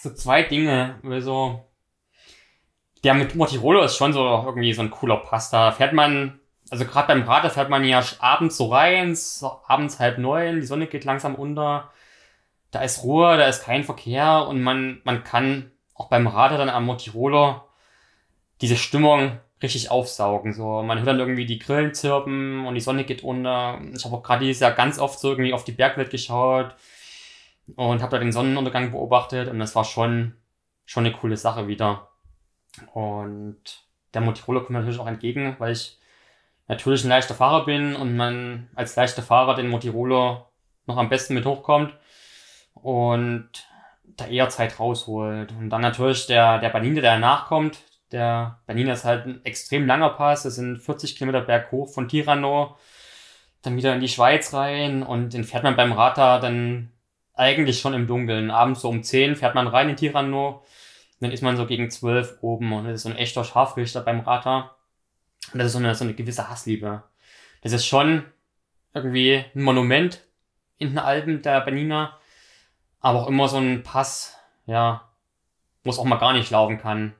so 0.03 0.13
zwei 0.13 0.43
Dinge. 0.43 1.01
Also, 1.05 1.65
der 3.03 3.15
mit 3.15 3.35
Motirolo 3.35 3.83
ist 3.83 3.97
schon 3.97 4.13
so 4.13 4.21
irgendwie 4.47 4.73
so 4.73 4.83
ein 4.83 4.91
cooler 4.91 5.19
Pass. 5.19 5.51
Da 5.51 5.73
fährt 5.73 5.93
man, 5.93 6.41
also 6.71 6.85
gerade 6.85 7.09
beim 7.09 7.23
Rad, 7.23 7.45
da 7.45 7.51
fährt 7.51 7.71
man 7.71 7.85
ja 7.85 8.03
abends 8.19 8.57
so 8.57 8.67
rein, 8.67 9.17
abends 9.67 9.99
halb 9.99 10.19
neun, 10.19 10.61
die 10.61 10.67
Sonne 10.67 10.87
geht 10.87 11.05
langsam 11.05 11.35
unter. 11.35 11.91
Da 12.71 12.83
ist 12.83 13.05
Ruhe, 13.05 13.37
da 13.37 13.47
ist 13.47 13.63
kein 13.63 13.85
Verkehr 13.85 14.47
und 14.49 14.63
man, 14.63 15.01
man 15.05 15.23
kann 15.23 15.71
auch 15.95 16.09
beim 16.09 16.27
Radar 16.27 16.59
dann 16.59 16.69
am 16.69 16.87
Motirolo 16.87 17.63
diese 18.61 18.77
Stimmung 18.77 19.39
richtig 19.63 19.91
aufsaugen. 19.91 20.53
So, 20.53 20.83
man 20.83 20.99
hört 20.99 21.09
dann 21.09 21.21
irgendwie 21.21 21.47
die 21.47 21.59
Grillen 21.59 21.95
zirpen 21.95 22.67
und 22.67 22.75
die 22.75 22.81
Sonne 22.81 23.05
geht 23.05 23.23
unter. 23.23 23.81
Ich 23.95 24.05
habe 24.05 24.17
auch 24.17 24.23
gerade 24.23 24.45
dieses 24.45 24.61
Jahr 24.61 24.73
ganz 24.73 24.99
oft 24.99 25.19
so 25.19 25.31
irgendwie 25.31 25.53
auf 25.53 25.65
die 25.65 25.73
Bergwelt 25.73 26.11
geschaut 26.11 26.75
und 27.77 28.03
habe 28.03 28.11
da 28.11 28.19
den 28.19 28.33
Sonnenuntergang 28.33 28.91
beobachtet 28.91 29.49
und 29.49 29.59
das 29.59 29.75
war 29.75 29.85
schon, 29.85 30.35
schon 30.85 31.07
eine 31.07 31.15
coole 31.15 31.37
Sache 31.37 31.69
wieder. 31.69 32.09
Und 32.93 33.59
der 34.13 34.21
Motorola 34.21 34.61
kommt 34.61 34.71
mir 34.71 34.79
natürlich 34.81 35.01
auch 35.01 35.07
entgegen, 35.07 35.57
weil 35.59 35.73
ich 35.73 35.99
natürlich 36.69 37.05
ein 37.05 37.09
leichter 37.09 37.35
Fahrer 37.35 37.65
bin 37.65 37.95
und 37.97 38.17
man 38.17 38.69
als 38.75 38.97
leichter 38.97 39.23
Fahrer 39.23 39.55
den 39.55 39.69
Motorola 39.69 40.47
noch 40.87 40.97
am 40.97 41.09
besten 41.09 41.35
mit 41.35 41.47
hochkommt 41.47 41.95
und 42.75 43.49
da 44.05 44.27
eher 44.27 44.49
Zeit 44.49 44.79
rausholt. 44.79 45.53
Und 45.53 45.71
dann 45.71 45.81
natürlich 45.81 46.27
der, 46.27 46.59
der 46.59 46.69
Banina, 46.69 47.01
der 47.01 47.19
nachkommt. 47.19 47.79
Der 48.13 48.61
Banina 48.67 48.93
ist 48.93 49.05
halt 49.05 49.27
ein 49.27 49.45
extrem 49.45 49.87
langer 49.87 50.11
Pass. 50.11 50.45
Das 50.45 50.55
sind 50.55 50.79
40 50.79 51.17
Kilometer 51.17 51.41
berghoch 51.41 51.89
von 51.89 52.09
Tirano. 52.09 52.77
Dann 53.63 53.77
wieder 53.77 53.95
in 53.95 54.01
die 54.01 54.09
Schweiz 54.09 54.53
rein 54.53 55.03
und 55.03 55.33
den 55.33 55.45
fährt 55.45 55.65
man 55.65 55.77
beim 55.77 55.93
Rata 55.93 56.39
dann 56.39 56.93
eigentlich 57.35 57.81
schon 57.81 57.95
im 57.95 58.07
Dunkeln. 58.07 58.51
Abends 58.51 58.83
so 58.83 58.89
um 58.89 59.03
10 59.03 59.37
fährt 59.37 59.55
man 59.55 59.67
rein 59.67 59.89
in 59.89 59.97
Tirano 59.97 60.63
dann 61.25 61.33
ist 61.33 61.43
man 61.43 61.57
so 61.57 61.67
gegen 61.67 61.91
zwölf 61.91 62.37
oben 62.43 62.73
und 62.73 62.87
ist 62.87 63.03
so 63.03 63.09
ein 63.09 63.17
echter 63.17 63.45
Scharfrichter 63.45 64.03
beim 64.03 64.21
Rata. 64.21 64.77
Und 65.53 65.59
das 65.59 65.67
ist 65.67 65.73
so 65.73 65.79
eine, 65.79 65.95
so 65.95 66.05
eine 66.05 66.15
gewisse 66.15 66.49
Hassliebe. 66.49 67.03
Das 67.63 67.73
ist 67.73 67.87
schon 67.87 68.25
irgendwie 68.93 69.45
ein 69.55 69.63
Monument 69.63 70.21
in 70.79 70.91
den 70.91 70.99
Alpen 70.99 71.43
der 71.43 71.61
Benina, 71.61 72.19
aber 73.01 73.23
auch 73.23 73.29
immer 73.29 73.49
so 73.49 73.59
ein 73.59 73.83
Pass, 73.83 74.37
ja, 74.67 75.09
wo 75.83 75.91
es 75.91 75.99
auch 75.99 76.05
mal 76.05 76.17
gar 76.17 76.33
nicht 76.33 76.51
laufen 76.51 76.79
kann. 76.79 77.15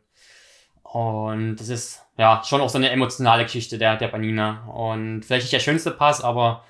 Und 0.83 1.57
das 1.57 1.69
ist 1.69 2.03
ja 2.17 2.43
schon 2.45 2.61
auch 2.61 2.69
so 2.69 2.79
eine 2.79 2.91
emotionale 2.91 3.45
Geschichte 3.45 3.79
der, 3.79 3.97
der 3.97 4.09
Banina. 4.09 4.65
Und 4.67 5.25
vielleicht 5.25 5.45
nicht 5.45 5.53
der 5.53 5.61
schönste 5.61 5.91
Pass, 5.91 6.23
aber 6.23 6.65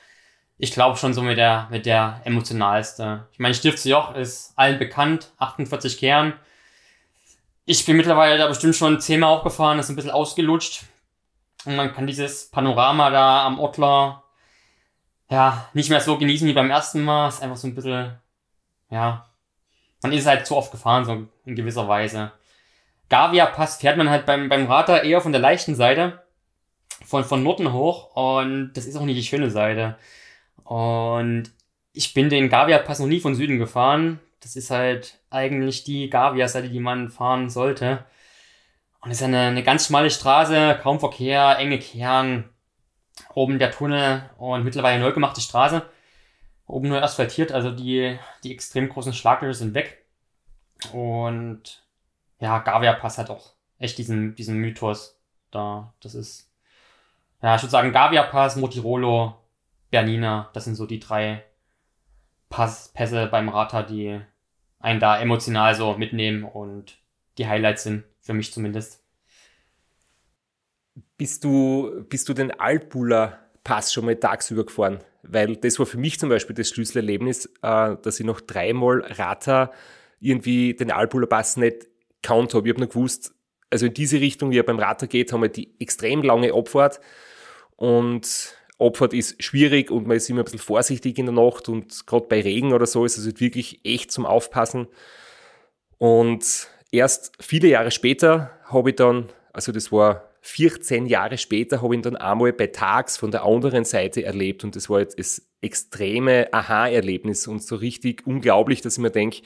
ich 0.56 0.72
glaube 0.72 0.96
schon 0.96 1.14
so 1.14 1.22
mit 1.22 1.36
der, 1.36 1.68
mit 1.70 1.84
der 1.86 2.20
emotionalste. 2.24 3.26
Ich 3.32 3.38
meine, 3.38 3.54
Stiftsjoch 3.54 4.14
ist 4.14 4.52
allen 4.56 4.78
bekannt, 4.78 5.32
48 5.38 5.98
Kern. 5.98 6.32
Ich 7.66 7.84
bin 7.84 7.96
mittlerweile 7.96 8.38
da 8.38 8.46
bestimmt 8.46 8.76
schon 8.76 9.00
zehnmal 9.00 9.30
aufgefahren, 9.30 9.78
ist 9.78 9.88
ein 9.88 9.96
bisschen 9.96 10.10
ausgelutscht. 10.10 10.84
Und 11.66 11.76
man 11.76 11.92
kann 11.94 12.06
dieses 12.06 12.50
Panorama 12.50 13.10
da 13.10 13.46
am 13.46 13.58
Ottler 13.58 14.22
ja 15.30 15.68
nicht 15.72 15.90
mehr 15.90 16.00
so 16.00 16.18
genießen 16.18 16.46
wie 16.46 16.52
beim 16.52 16.70
ersten 16.70 17.02
Mal. 17.02 17.28
Ist 17.28 17.42
einfach 17.42 17.56
so 17.56 17.66
ein 17.66 17.74
bisschen, 17.74 18.18
ja, 18.90 19.26
man 20.02 20.12
ist 20.12 20.26
halt 20.26 20.46
zu 20.46 20.56
oft 20.56 20.70
gefahren, 20.70 21.04
so 21.04 21.26
in 21.46 21.56
gewisser 21.56 21.88
Weise. 21.88 22.32
Gavia 23.08 23.46
Pass 23.46 23.76
fährt 23.76 23.96
man 23.96 24.10
halt 24.10 24.26
beim, 24.26 24.48
beim 24.48 24.66
Rater 24.66 25.02
eher 25.02 25.20
von 25.20 25.32
der 25.32 25.40
leichten 25.40 25.74
Seite, 25.74 26.22
von, 27.04 27.24
von 27.24 27.42
Norden 27.42 27.72
hoch, 27.72 28.14
und 28.14 28.72
das 28.74 28.86
ist 28.86 28.96
auch 28.96 29.04
nicht 29.04 29.18
die 29.18 29.24
schöne 29.24 29.50
Seite. 29.50 29.96
Und 30.64 31.50
ich 31.92 32.14
bin 32.14 32.28
den 32.28 32.48
Gavia 32.48 32.78
Pass 32.78 32.98
noch 32.98 33.06
nie 33.06 33.20
von 33.20 33.34
Süden 33.34 33.58
gefahren. 33.58 34.20
Das 34.40 34.56
ist 34.56 34.70
halt 34.70 35.18
eigentlich 35.30 35.84
die 35.84 36.10
Gavia-Seite, 36.10 36.68
die 36.68 36.80
man 36.80 37.08
fahren 37.08 37.48
sollte. 37.48 38.04
Und 39.04 39.10
es 39.10 39.18
ist 39.18 39.24
eine, 39.24 39.40
eine 39.40 39.62
ganz 39.62 39.86
schmale 39.86 40.10
Straße, 40.10 40.78
kaum 40.82 40.98
Verkehr, 40.98 41.58
enge 41.58 41.78
Kern, 41.78 42.48
oben 43.34 43.58
der 43.58 43.70
Tunnel 43.70 44.30
und 44.38 44.64
mittlerweile 44.64 44.98
neu 44.98 45.12
gemachte 45.12 45.42
Straße. 45.42 45.82
Oben 46.66 46.88
nur 46.88 47.02
asphaltiert, 47.02 47.52
also 47.52 47.70
die, 47.70 48.18
die 48.42 48.52
extrem 48.52 48.88
großen 48.88 49.12
Schlaglöcher 49.12 49.52
sind 49.52 49.74
weg. 49.74 50.06
Und 50.94 51.84
ja, 52.40 52.60
Gavia 52.60 52.94
Pass 52.94 53.18
hat 53.18 53.28
auch 53.28 53.52
echt 53.78 53.98
diesen, 53.98 54.34
diesen 54.36 54.56
Mythos 54.56 55.20
da. 55.50 55.92
Das 56.00 56.14
ist, 56.14 56.50
ja, 57.42 57.56
ich 57.56 57.62
würde 57.62 57.70
sagen, 57.70 57.92
Gavia 57.92 58.22
Pass, 58.22 58.56
Motirolo, 58.56 59.36
Bernina, 59.90 60.48
das 60.54 60.64
sind 60.64 60.76
so 60.76 60.86
die 60.86 60.98
drei 60.98 61.44
Pass, 62.48 62.88
Pässe 62.94 63.26
beim 63.26 63.50
Rata, 63.50 63.82
die 63.82 64.18
einen 64.78 65.00
da 65.00 65.18
emotional 65.18 65.74
so 65.74 65.92
mitnehmen 65.92 66.44
und 66.44 66.96
die 67.36 67.46
Highlights 67.46 67.82
sind, 67.82 68.04
für 68.24 68.34
mich 68.34 68.52
zumindest. 68.52 69.00
Bist 71.16 71.44
du, 71.44 72.04
bist 72.08 72.28
du 72.28 72.34
den 72.34 72.50
Alpula 72.52 73.38
Pass 73.62 73.92
schon 73.92 74.06
mal 74.06 74.16
tagsüber 74.16 74.66
gefahren? 74.66 74.98
Weil 75.22 75.56
das 75.56 75.78
war 75.78 75.86
für 75.86 75.98
mich 75.98 76.18
zum 76.18 76.28
Beispiel 76.28 76.54
das 76.54 76.68
Schlüsselerlebnis, 76.68 77.46
äh, 77.62 77.96
dass 78.02 78.20
ich 78.20 78.26
noch 78.26 78.40
dreimal 78.40 79.00
Rata 79.00 79.72
irgendwie 80.20 80.74
den 80.74 80.90
Alpula 80.90 81.26
Pass 81.26 81.56
nicht 81.56 81.86
count 82.22 82.54
habe. 82.54 82.66
Ich 82.66 82.74
habe 82.74 82.80
nur 82.80 82.88
gewusst, 82.88 83.34
also 83.70 83.86
in 83.86 83.94
diese 83.94 84.20
Richtung, 84.20 84.50
wie 84.50 84.58
er 84.58 84.64
beim 84.64 84.78
Rata 84.78 85.06
geht, 85.06 85.32
haben 85.32 85.42
wir 85.42 85.48
die 85.48 85.74
extrem 85.80 86.22
lange 86.22 86.52
Abfahrt 86.52 87.00
und 87.76 88.56
Abfahrt 88.78 89.14
ist 89.14 89.42
schwierig 89.42 89.90
und 89.90 90.06
man 90.06 90.16
ist 90.16 90.28
immer 90.28 90.40
ein 90.40 90.44
bisschen 90.44 90.58
vorsichtig 90.58 91.18
in 91.18 91.26
der 91.26 91.34
Nacht 91.34 91.68
und 91.68 92.06
gerade 92.06 92.26
bei 92.26 92.40
Regen 92.40 92.72
oder 92.72 92.86
so 92.86 93.04
ist 93.04 93.18
es 93.18 93.24
halt 93.24 93.40
wirklich 93.40 93.80
echt 93.84 94.10
zum 94.10 94.26
Aufpassen. 94.26 94.88
Und 95.98 96.68
erst 96.94 97.32
viele 97.40 97.68
Jahre 97.68 97.90
später 97.90 98.50
habe 98.66 98.90
ich 98.90 98.96
dann, 98.96 99.30
also 99.52 99.72
das 99.72 99.92
war 99.92 100.30
14 100.42 101.06
Jahre 101.06 101.38
später, 101.38 101.82
habe 101.82 101.94
ich 101.94 101.98
ihn 101.98 102.02
dann 102.02 102.16
einmal 102.16 102.52
bei 102.52 102.66
Tags 102.68 103.16
von 103.16 103.30
der 103.30 103.44
anderen 103.44 103.84
Seite 103.84 104.24
erlebt 104.24 104.64
und 104.64 104.76
das 104.76 104.90
war 104.90 105.00
jetzt 105.00 105.18
das 105.18 105.42
extreme 105.60 106.52
Aha-Erlebnis 106.52 107.46
und 107.46 107.62
so 107.62 107.76
richtig 107.76 108.26
unglaublich, 108.26 108.82
dass 108.82 108.98
ich 108.98 109.02
mir 109.02 109.10
denke, 109.10 109.42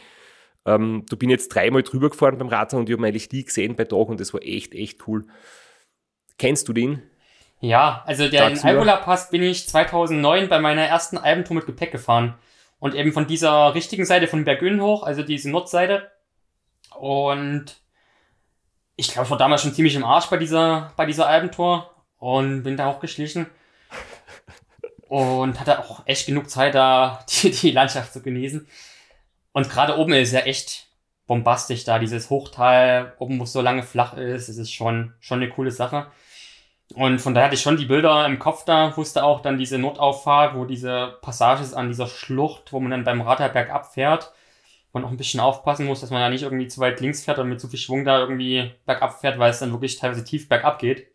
ähm, 0.66 1.05
du 1.09 1.16
bin 1.16 1.30
jetzt 1.30 1.49
dreimal 1.49 1.82
drüber 1.82 2.11
gefahren 2.11 2.38
beim 2.38 2.49
Radfahren 2.49 2.82
und 2.82 2.90
ich 2.90 2.96
habe 2.96 3.07
eigentlich 3.07 3.28
die 3.28 3.44
gesehen 3.44 3.76
bei 3.76 3.84
Tag 3.84 4.09
und 4.09 4.20
das 4.20 4.34
war 4.34 4.42
echt, 4.42 4.74
echt 4.74 5.07
cool. 5.07 5.24
Kennst 6.36 6.68
du 6.68 6.72
den? 6.72 7.03
Ja, 7.61 8.03
also 8.07 8.28
der 8.28 8.51
den 8.51 8.62
Algola 8.62 8.96
Pass 8.96 9.30
bin 9.30 9.42
ich 9.42 9.68
2009 9.68 10.49
bei 10.49 10.61
meiner 10.61 10.82
ersten 10.82 11.18
Albentour 11.18 11.57
mit 11.57 11.66
Gepäck 11.66 11.90
gefahren. 11.90 12.34
Und 12.78 12.94
eben 12.94 13.12
von 13.12 13.26
dieser 13.26 13.74
richtigen 13.74 14.05
Seite 14.05 14.28
von 14.28 14.44
Bergün 14.44 14.80
hoch, 14.80 15.03
also 15.03 15.24
diese 15.24 15.51
Nordseite. 15.51 16.09
Und 16.99 17.80
ich 18.96 19.09
glaube, 19.09 19.26
ich 19.26 19.30
war 19.30 19.38
damals 19.38 19.62
schon 19.62 19.74
ziemlich 19.74 19.94
im 19.94 20.05
Arsch 20.05 20.26
bei 20.26 20.36
dieser, 20.36 20.92
bei 20.96 21.07
dieser 21.07 21.28
Albentour 21.28 21.90
und 22.18 22.64
bin 22.64 22.76
da 22.76 22.86
auch 22.86 23.01
geschlichen. 23.01 23.46
Und 25.09 25.59
hatte 25.59 25.78
auch 25.78 26.03
echt 26.07 26.26
genug 26.26 26.51
Zeit, 26.51 26.74
da 26.74 27.24
die, 27.42 27.51
die 27.51 27.70
Landschaft 27.70 28.12
zu 28.12 28.22
genießen. 28.22 28.66
Und 29.53 29.70
gerade 29.70 29.96
oben 29.96 30.12
ist 30.12 30.32
ja 30.32 30.40
echt 30.40 30.86
bombastisch 31.26 31.84
da, 31.84 31.99
dieses 31.99 32.30
Hochtal, 32.30 33.14
oben 33.18 33.38
wo 33.38 33.44
es 33.44 33.53
so 33.53 33.61
lange 33.61 33.82
flach 33.82 34.14
ist, 34.14 34.49
das 34.49 34.57
ist 34.57 34.72
schon, 34.72 35.14
schon 35.20 35.40
eine 35.40 35.51
coole 35.51 35.70
Sache. 35.70 36.11
Und 36.94 37.20
von 37.20 37.34
daher 37.34 37.46
hatte 37.46 37.55
ich 37.55 37.62
schon 37.62 37.76
die 37.76 37.84
Bilder 37.84 38.24
im 38.26 38.38
Kopf 38.38 38.64
da, 38.64 38.96
wusste 38.96 39.22
auch 39.22 39.42
dann 39.42 39.59
diese 39.59 39.78
Notauffahrt, 39.78 40.55
wo 40.55 40.64
diese 40.64 41.18
Passage 41.20 41.62
ist 41.62 41.74
an 41.74 41.88
dieser 41.88 42.07
Schlucht, 42.07 42.72
wo 42.72 42.80
man 42.80 42.90
dann 42.90 43.05
beim 43.05 43.20
Radar 43.20 43.51
bergab 43.51 43.92
und 44.93 45.05
auch 45.05 45.11
ein 45.11 45.16
bisschen 45.16 45.41
aufpassen 45.41 45.86
muss, 45.86 46.01
dass 46.01 46.11
man 46.11 46.20
da 46.20 46.30
nicht 46.30 46.43
irgendwie 46.43 46.68
zu 46.68 46.80
weit 46.80 47.01
links 47.01 47.24
fährt 47.24 47.39
und 47.39 47.49
mit 47.49 47.61
zu 47.61 47.68
viel 47.68 47.78
Schwung 47.78 48.05
da 48.05 48.18
irgendwie 48.20 48.72
bergab 48.86 49.20
fährt, 49.20 49.39
weil 49.39 49.51
es 49.51 49.59
dann 49.59 49.72
wirklich 49.72 49.99
teilweise 49.99 50.24
tief 50.24 50.49
bergab 50.49 50.78
geht. 50.78 51.09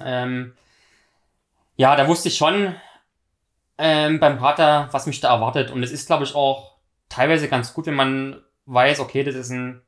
Ähm, 0.00 0.54
ja, 1.76 1.96
da 1.96 2.06
wusste 2.06 2.28
ich 2.28 2.36
schon 2.36 2.74
ähm, 3.78 4.20
beim 4.20 4.38
Radar, 4.38 4.92
was 4.92 5.06
mich 5.06 5.20
da 5.20 5.34
erwartet. 5.34 5.70
Und 5.70 5.82
es 5.82 5.90
ist, 5.90 6.06
glaube 6.06 6.24
ich, 6.24 6.34
auch 6.34 6.76
teilweise 7.08 7.48
ganz 7.48 7.74
gut, 7.74 7.86
wenn 7.86 7.94
man 7.94 8.42
weiß, 8.66 9.00
okay, 9.00 9.24
das 9.24 9.34
ist 9.34 9.50
ein 9.50 9.82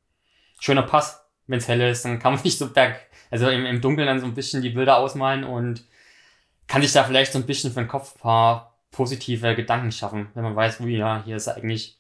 schöner 0.59 0.83
Pass, 0.83 1.25
wenn 1.47 1.59
es 1.59 1.69
hell 1.69 1.81
ist, 1.81 2.05
dann 2.05 2.19
kann 2.19 2.35
man 2.35 2.43
nicht 2.45 2.59
so 2.59 2.71
berg, 2.71 3.01
also 3.31 3.49
im, 3.49 3.67
im 3.67 3.81
Dunkeln 3.81 4.07
dann 4.07 4.21
so 4.21 4.27
ein 4.27 4.35
bisschen 4.35 4.63
die 4.63 4.71
Bilder 4.71 4.99
ausmalen 4.99 5.45
und 5.45 5.85
kann 6.67 6.83
sich 6.83 6.93
da 6.93 7.05
vielleicht 7.05 7.33
so 7.33 7.39
ein 7.39 7.47
bisschen 7.47 7.73
für 7.73 7.81
den 7.81 7.89
Kopf 7.89 8.17
ein 8.17 8.21
paar 8.21 8.79
positive 8.91 9.55
Gedanken 9.55 9.93
schaffen, 9.93 10.29
wenn 10.35 10.45
man 10.45 10.57
weiß, 10.57 10.81
ui, 10.81 10.97
ja, 10.97 11.23
hier 11.25 11.37
ist 11.37 11.49
eigentlich, 11.49 11.99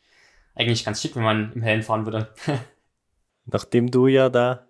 eigentlich 0.54 0.84
ganz 0.84 1.00
schick, 1.02 1.16
wenn 1.16 1.22
man 1.22 1.52
im 1.52 1.62
Hellen 1.62 1.82
fahren 1.82 2.06
würde. 2.06 2.32
Nachdem 3.46 3.90
du 3.90 4.06
ja 4.06 4.28
da 4.28 4.66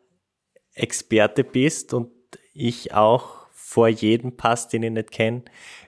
Experte 0.73 1.45
bist 1.45 1.95
und 1.95 2.11
ich 2.53 2.93
auch 2.95 3.47
vor 3.53 3.89
jedem 3.89 4.37
Pass, 4.37 4.69
den 4.69 4.83
ich 4.83 4.91
nicht 4.91 5.11
kenne, 5.11 5.45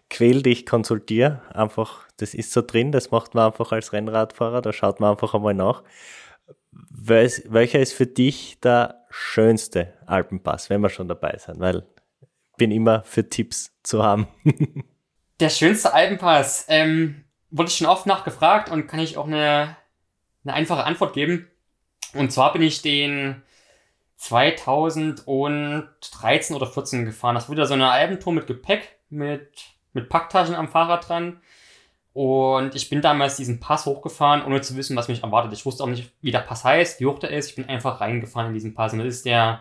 quäl 0.09 0.43
dich 0.43 0.67
konsultiere. 0.67 1.43
Einfach, 1.53 2.07
das 2.17 2.35
ist 2.35 2.53
so 2.53 2.63
drin, 2.63 2.93
das 2.93 3.11
macht 3.11 3.35
man 3.35 3.47
einfach 3.47 3.73
als 3.73 3.93
Rennradfahrer, 3.93 4.63
da 4.63 4.73
schaut 4.73 5.01
man 5.01 5.11
einfach 5.11 5.35
einmal 5.35 5.55
nach. 5.55 5.83
Wel- 6.73 7.43
Welcher 7.49 7.81
ist 7.81 7.93
für 7.93 8.07
dich 8.07 8.61
der 8.61 9.05
schönste 9.11 9.95
Alpenpass, 10.07 10.71
wenn 10.71 10.81
wir 10.81 10.91
schon 10.91 11.09
dabei 11.09 11.37
sind? 11.39 11.59
Weil 11.59 11.87
ich 12.21 12.57
bin 12.57 12.71
immer 12.71 13.03
für 13.03 13.29
Tipps 13.29 13.73
zu 13.83 14.03
haben. 14.03 14.29
Der 15.41 15.51
schönste 15.51 15.93
Alpenpass, 15.93 16.65
ähm, 16.69 17.25
wurde 17.51 17.69
ich 17.69 17.77
schon 17.77 17.87
oft 17.87 18.07
nachgefragt 18.07 18.71
und 18.71 18.87
kann 18.87 19.01
ich 19.01 19.19
auch 19.19 19.27
eine, 19.27 19.77
eine 20.47 20.55
einfache 20.55 20.85
Antwort 20.85 21.13
geben. 21.13 21.49
Und 22.15 22.33
zwar 22.33 22.53
bin 22.53 22.63
ich 22.63 22.83
den 22.83 23.43
2013 24.17 26.57
oder 26.57 26.67
14 26.67 27.05
gefahren. 27.05 27.35
Das 27.35 27.51
wieder 27.51 27.67
so 27.67 27.75
eine 27.75 27.91
Alpentour 27.91 28.33
mit 28.33 28.47
Gepäck, 28.47 28.97
mit, 29.11 29.51
mit 29.93 30.09
Packtaschen 30.09 30.55
am 30.55 30.69
Fahrrad 30.69 31.09
dran. 31.09 31.41
Und 32.13 32.75
ich 32.75 32.89
bin 32.89 33.03
damals 33.03 33.37
diesen 33.37 33.61
Pass 33.61 33.85
hochgefahren, 33.85 34.43
ohne 34.45 34.63
zu 34.63 34.77
wissen, 34.77 34.97
was 34.97 35.09
mich 35.09 35.23
erwartet. 35.23 35.53
Ich 35.53 35.67
wusste 35.67 35.85
auch 35.85 35.89
nicht, 35.89 36.13
wie 36.23 36.31
der 36.31 36.39
Pass 36.39 36.65
heißt, 36.65 36.99
wie 37.01 37.07
hoch 37.07 37.19
der 37.19 37.31
ist. 37.31 37.51
Ich 37.51 37.57
bin 37.57 37.69
einfach 37.69 38.01
reingefahren 38.01 38.49
in 38.49 38.55
diesen 38.55 38.73
Pass. 38.73 38.95
Und 38.95 39.01
das 39.01 39.09
ist 39.09 39.27
der, 39.27 39.61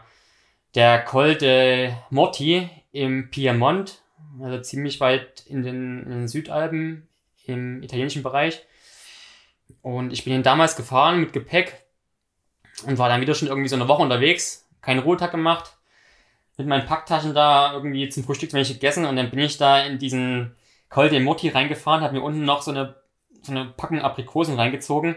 der 0.73 1.03
Col 1.03 1.35
de 1.35 1.91
Morti 2.11 2.69
im 2.93 3.29
Piemont, 3.29 4.01
also 4.41 4.61
ziemlich 4.61 5.01
weit 5.01 5.43
in 5.47 5.63
den, 5.63 6.03
in 6.03 6.11
den 6.11 6.27
Südalpen 6.29 7.09
im 7.45 7.83
italienischen 7.83 8.23
Bereich. 8.23 8.65
Und 9.81 10.13
ich 10.13 10.23
bin 10.23 10.33
ihn 10.33 10.43
damals 10.43 10.75
gefahren 10.75 11.19
mit 11.19 11.33
Gepäck 11.33 11.85
und 12.85 12.97
war 12.97 13.09
dann 13.09 13.21
wieder 13.21 13.35
schon 13.35 13.47
irgendwie 13.47 13.69
so 13.69 13.75
eine 13.75 13.87
Woche 13.87 14.01
unterwegs, 14.01 14.67
keinen 14.81 14.99
Ruhetag 14.99 15.31
gemacht, 15.31 15.77
mit 16.57 16.67
meinen 16.67 16.85
Packtaschen 16.85 17.33
da 17.33 17.73
irgendwie 17.73 18.09
zum 18.09 18.23
Frühstück 18.23 18.53
wenig 18.53 18.69
gegessen 18.69 19.05
und 19.05 19.15
dann 19.15 19.29
bin 19.29 19.39
ich 19.39 19.57
da 19.57 19.81
in 19.81 19.99
diesen 19.99 20.55
Col 20.89 21.09
de 21.09 21.19
Morti 21.19 21.49
reingefahren, 21.49 22.01
habe 22.01 22.13
mir 22.13 22.21
unten 22.21 22.45
noch 22.45 22.61
so 22.61 22.71
eine, 22.71 22.95
so 23.41 23.51
eine 23.51 23.65
Packung 23.65 24.01
Aprikosen 24.01 24.55
reingezogen 24.55 25.15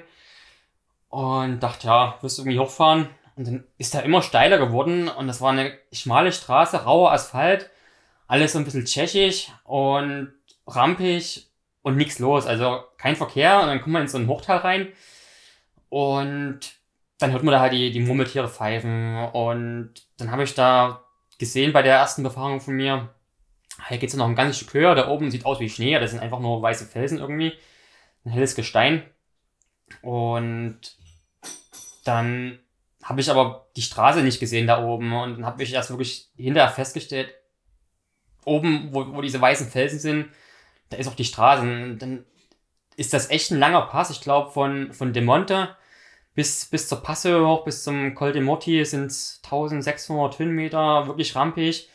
und 1.08 1.60
dachte, 1.60 1.86
ja, 1.86 2.18
wirst 2.20 2.38
du 2.38 2.42
irgendwie 2.42 2.58
hochfahren. 2.58 3.08
Und 3.36 3.46
dann 3.46 3.64
ist 3.78 3.94
er 3.94 4.02
immer 4.02 4.22
steiler 4.22 4.58
geworden 4.58 5.08
und 5.08 5.28
das 5.28 5.40
war 5.40 5.52
eine 5.52 5.72
schmale 5.92 6.32
Straße, 6.32 6.84
rauer 6.84 7.12
Asphalt, 7.12 7.70
alles 8.26 8.52
so 8.52 8.58
ein 8.58 8.64
bisschen 8.64 8.84
tschechisch 8.84 9.52
und 9.64 10.32
rampig 10.66 11.47
und 11.88 11.96
nichts 11.96 12.18
los. 12.18 12.46
Also 12.46 12.84
kein 12.98 13.16
Verkehr 13.16 13.60
und 13.60 13.66
dann 13.66 13.80
kommt 13.80 13.94
man 13.94 14.02
in 14.02 14.08
so 14.08 14.18
ein 14.18 14.28
Hochtal 14.28 14.58
rein 14.58 14.88
und 15.88 16.60
dann 17.18 17.32
hört 17.32 17.42
man 17.42 17.52
da 17.52 17.60
halt 17.60 17.72
die, 17.72 17.90
die 17.90 18.00
Murmeltiere 18.00 18.48
pfeifen 18.48 19.16
und 19.32 19.94
dann 20.18 20.30
habe 20.30 20.44
ich 20.44 20.54
da 20.54 21.04
gesehen 21.38 21.72
bei 21.72 21.82
der 21.82 21.96
ersten 21.96 22.22
Befahrung 22.22 22.60
von 22.60 22.74
mir, 22.74 23.08
hier 23.88 23.98
geht's 23.98 24.14
noch 24.14 24.28
ein 24.28 24.36
ganzes 24.36 24.58
Stück 24.58 24.74
höher, 24.74 24.94
da 24.94 25.08
oben 25.08 25.30
sieht 25.30 25.46
aus 25.46 25.60
wie 25.60 25.70
Schnee, 25.70 25.98
das 25.98 26.10
sind 26.10 26.20
einfach 26.20 26.40
nur 26.40 26.62
weiße 26.62 26.84
Felsen 26.84 27.18
irgendwie, 27.18 27.54
ein 28.24 28.30
helles 28.30 28.54
Gestein 28.54 29.02
und 30.02 30.80
dann 32.04 32.58
habe 33.02 33.20
ich 33.20 33.30
aber 33.30 33.68
die 33.76 33.82
Straße 33.82 34.22
nicht 34.22 34.40
gesehen 34.40 34.66
da 34.66 34.84
oben 34.84 35.12
und 35.12 35.36
dann 35.36 35.46
habe 35.46 35.62
ich 35.62 35.72
erst 35.72 35.90
wirklich 35.90 36.28
hinterher 36.36 36.70
festgestellt, 36.70 37.32
oben, 38.44 38.90
wo, 38.92 39.14
wo 39.14 39.22
diese 39.22 39.40
weißen 39.40 39.68
Felsen 39.68 39.98
sind, 39.98 40.28
da 40.90 40.96
ist 40.96 41.08
auch 41.08 41.14
die 41.14 41.24
Straße. 41.24 41.62
Und 41.62 41.98
dann 41.98 42.24
ist 42.96 43.12
das 43.12 43.30
echt 43.30 43.50
ein 43.50 43.58
langer 43.58 43.82
Pass. 43.82 44.10
Ich 44.10 44.20
glaube, 44.20 44.50
von, 44.50 44.92
von 44.92 45.12
De 45.12 45.22
Monte 45.22 45.76
bis, 46.38 46.66
bis 46.66 46.86
zur 46.86 47.02
Passe 47.02 47.44
hoch, 47.44 47.64
bis 47.64 47.82
zum 47.82 48.14
Col 48.14 48.30
de 48.30 48.40
Morti 48.40 48.84
sind 48.84 49.06
es 49.06 49.40
1600 49.42 50.38
Höhenmeter, 50.38 51.08
wirklich 51.08 51.34
rampig. 51.34 51.90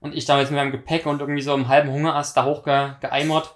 Und 0.00 0.14
ich 0.14 0.24
da 0.24 0.40
jetzt 0.40 0.48
mit 0.48 0.56
meinem 0.56 0.72
Gepäck 0.72 1.04
und 1.04 1.20
irgendwie 1.20 1.42
so 1.42 1.52
im 1.52 1.68
halben 1.68 1.90
Hungerast 1.90 2.34
da 2.34 2.46
hoch 2.46 2.64
ge, 2.64 2.92
geeimert. 3.02 3.54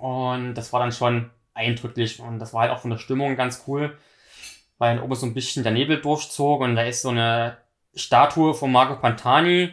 Und 0.00 0.54
das 0.54 0.72
war 0.72 0.80
dann 0.80 0.90
schon 0.90 1.30
eindrücklich. 1.54 2.18
Und 2.18 2.40
das 2.40 2.54
war 2.54 2.62
halt 2.62 2.72
auch 2.72 2.80
von 2.80 2.90
der 2.90 2.98
Stimmung 2.98 3.36
ganz 3.36 3.62
cool, 3.68 3.96
weil 4.78 5.00
oben 5.00 5.14
so 5.14 5.26
ein 5.26 5.34
bisschen 5.34 5.62
der 5.62 5.70
Nebel 5.70 6.00
durchzog 6.00 6.60
und 6.60 6.74
da 6.74 6.82
ist 6.82 7.02
so 7.02 7.10
eine 7.10 7.58
Statue 7.94 8.52
von 8.52 8.72
Marco 8.72 8.96
Pantani. 8.96 9.72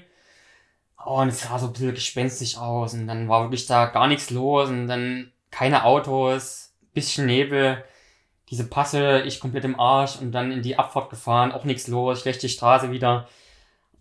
Und 1.06 1.30
es 1.30 1.41
sah 1.41 1.60
so 1.60 1.68
ein 1.68 1.74
bisschen 1.74 1.93
gespenstisch 1.93 2.58
aus 2.58 2.93
und 2.93 3.08
dann 3.08 3.28
war 3.28 3.43
wirklich 3.43 3.68
da 3.68 3.86
gar 3.88 4.08
nichts 4.08 4.30
los 4.30 4.70
und 4.70 4.88
dann 4.88 5.32
keine 5.51 5.84
Autos, 5.84 6.74
bisschen 6.93 7.26
Nebel, 7.26 7.84
diese 8.49 8.68
Passe, 8.68 9.21
ich 9.21 9.39
komplett 9.39 9.66
im 9.66 9.80
Arsch 9.80 10.17
und 10.17 10.32
dann 10.32 10.51
in 10.51 10.62
die 10.62 10.78
Abfahrt 10.78 11.09
gefahren, 11.09 11.51
auch 11.51 11.63
nichts 11.63 11.88
los, 11.88 12.21
schlechte 12.21 12.47
Straße 12.50 12.92
wieder. 12.92 13.28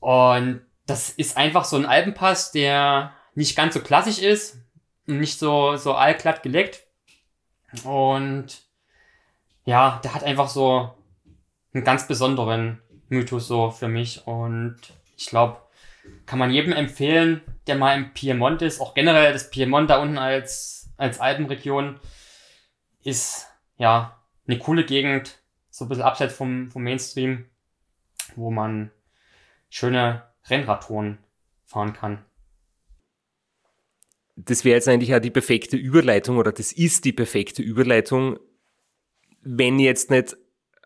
Und 0.00 0.60
das 0.86 1.10
ist 1.10 1.36
einfach 1.36 1.64
so 1.64 1.76
ein 1.76 1.86
Alpenpass, 1.86 2.52
der 2.52 3.12
nicht 3.34 3.56
ganz 3.56 3.74
so 3.74 3.80
klassisch 3.80 4.18
ist, 4.18 4.58
und 5.06 5.18
nicht 5.18 5.38
so, 5.38 5.76
so 5.76 5.94
allglatt 5.94 6.42
geleckt. 6.42 6.84
Und 7.84 8.62
ja, 9.64 10.00
der 10.04 10.14
hat 10.14 10.24
einfach 10.24 10.48
so 10.48 10.94
einen 11.72 11.84
ganz 11.84 12.06
besonderen 12.06 12.82
Mythos 13.08 13.46
so 13.46 13.70
für 13.70 13.88
mich 13.88 14.26
und 14.26 14.76
ich 15.16 15.26
glaube, 15.26 15.61
kann 16.26 16.38
man 16.38 16.50
jedem 16.50 16.72
empfehlen, 16.72 17.42
der 17.66 17.76
mal 17.76 17.96
im 17.96 18.12
Piemont 18.12 18.62
ist. 18.62 18.80
Auch 18.80 18.94
generell 18.94 19.32
das 19.32 19.50
Piemont 19.50 19.90
da 19.90 20.00
unten 20.00 20.18
als, 20.18 20.90
als 20.96 21.20
Alpenregion 21.20 22.00
ist 23.02 23.48
ja 23.76 24.20
eine 24.46 24.58
coole 24.58 24.84
Gegend, 24.84 25.42
so 25.70 25.84
ein 25.84 25.88
bisschen 25.88 26.04
abseits 26.04 26.34
vom, 26.34 26.70
vom 26.70 26.82
Mainstream, 26.82 27.46
wo 28.36 28.50
man 28.50 28.90
schöne 29.68 30.22
Rennradtouren 30.48 31.18
fahren 31.64 31.92
kann. 31.92 32.24
Das 34.36 34.64
wäre 34.64 34.76
jetzt 34.76 34.88
eigentlich 34.88 35.10
ja 35.10 35.20
die 35.20 35.30
perfekte 35.30 35.76
Überleitung 35.76 36.38
oder 36.38 36.52
das 36.52 36.72
ist 36.72 37.04
die 37.04 37.12
perfekte 37.12 37.62
Überleitung, 37.62 38.38
wenn 39.42 39.78
jetzt 39.78 40.10
nicht 40.10 40.36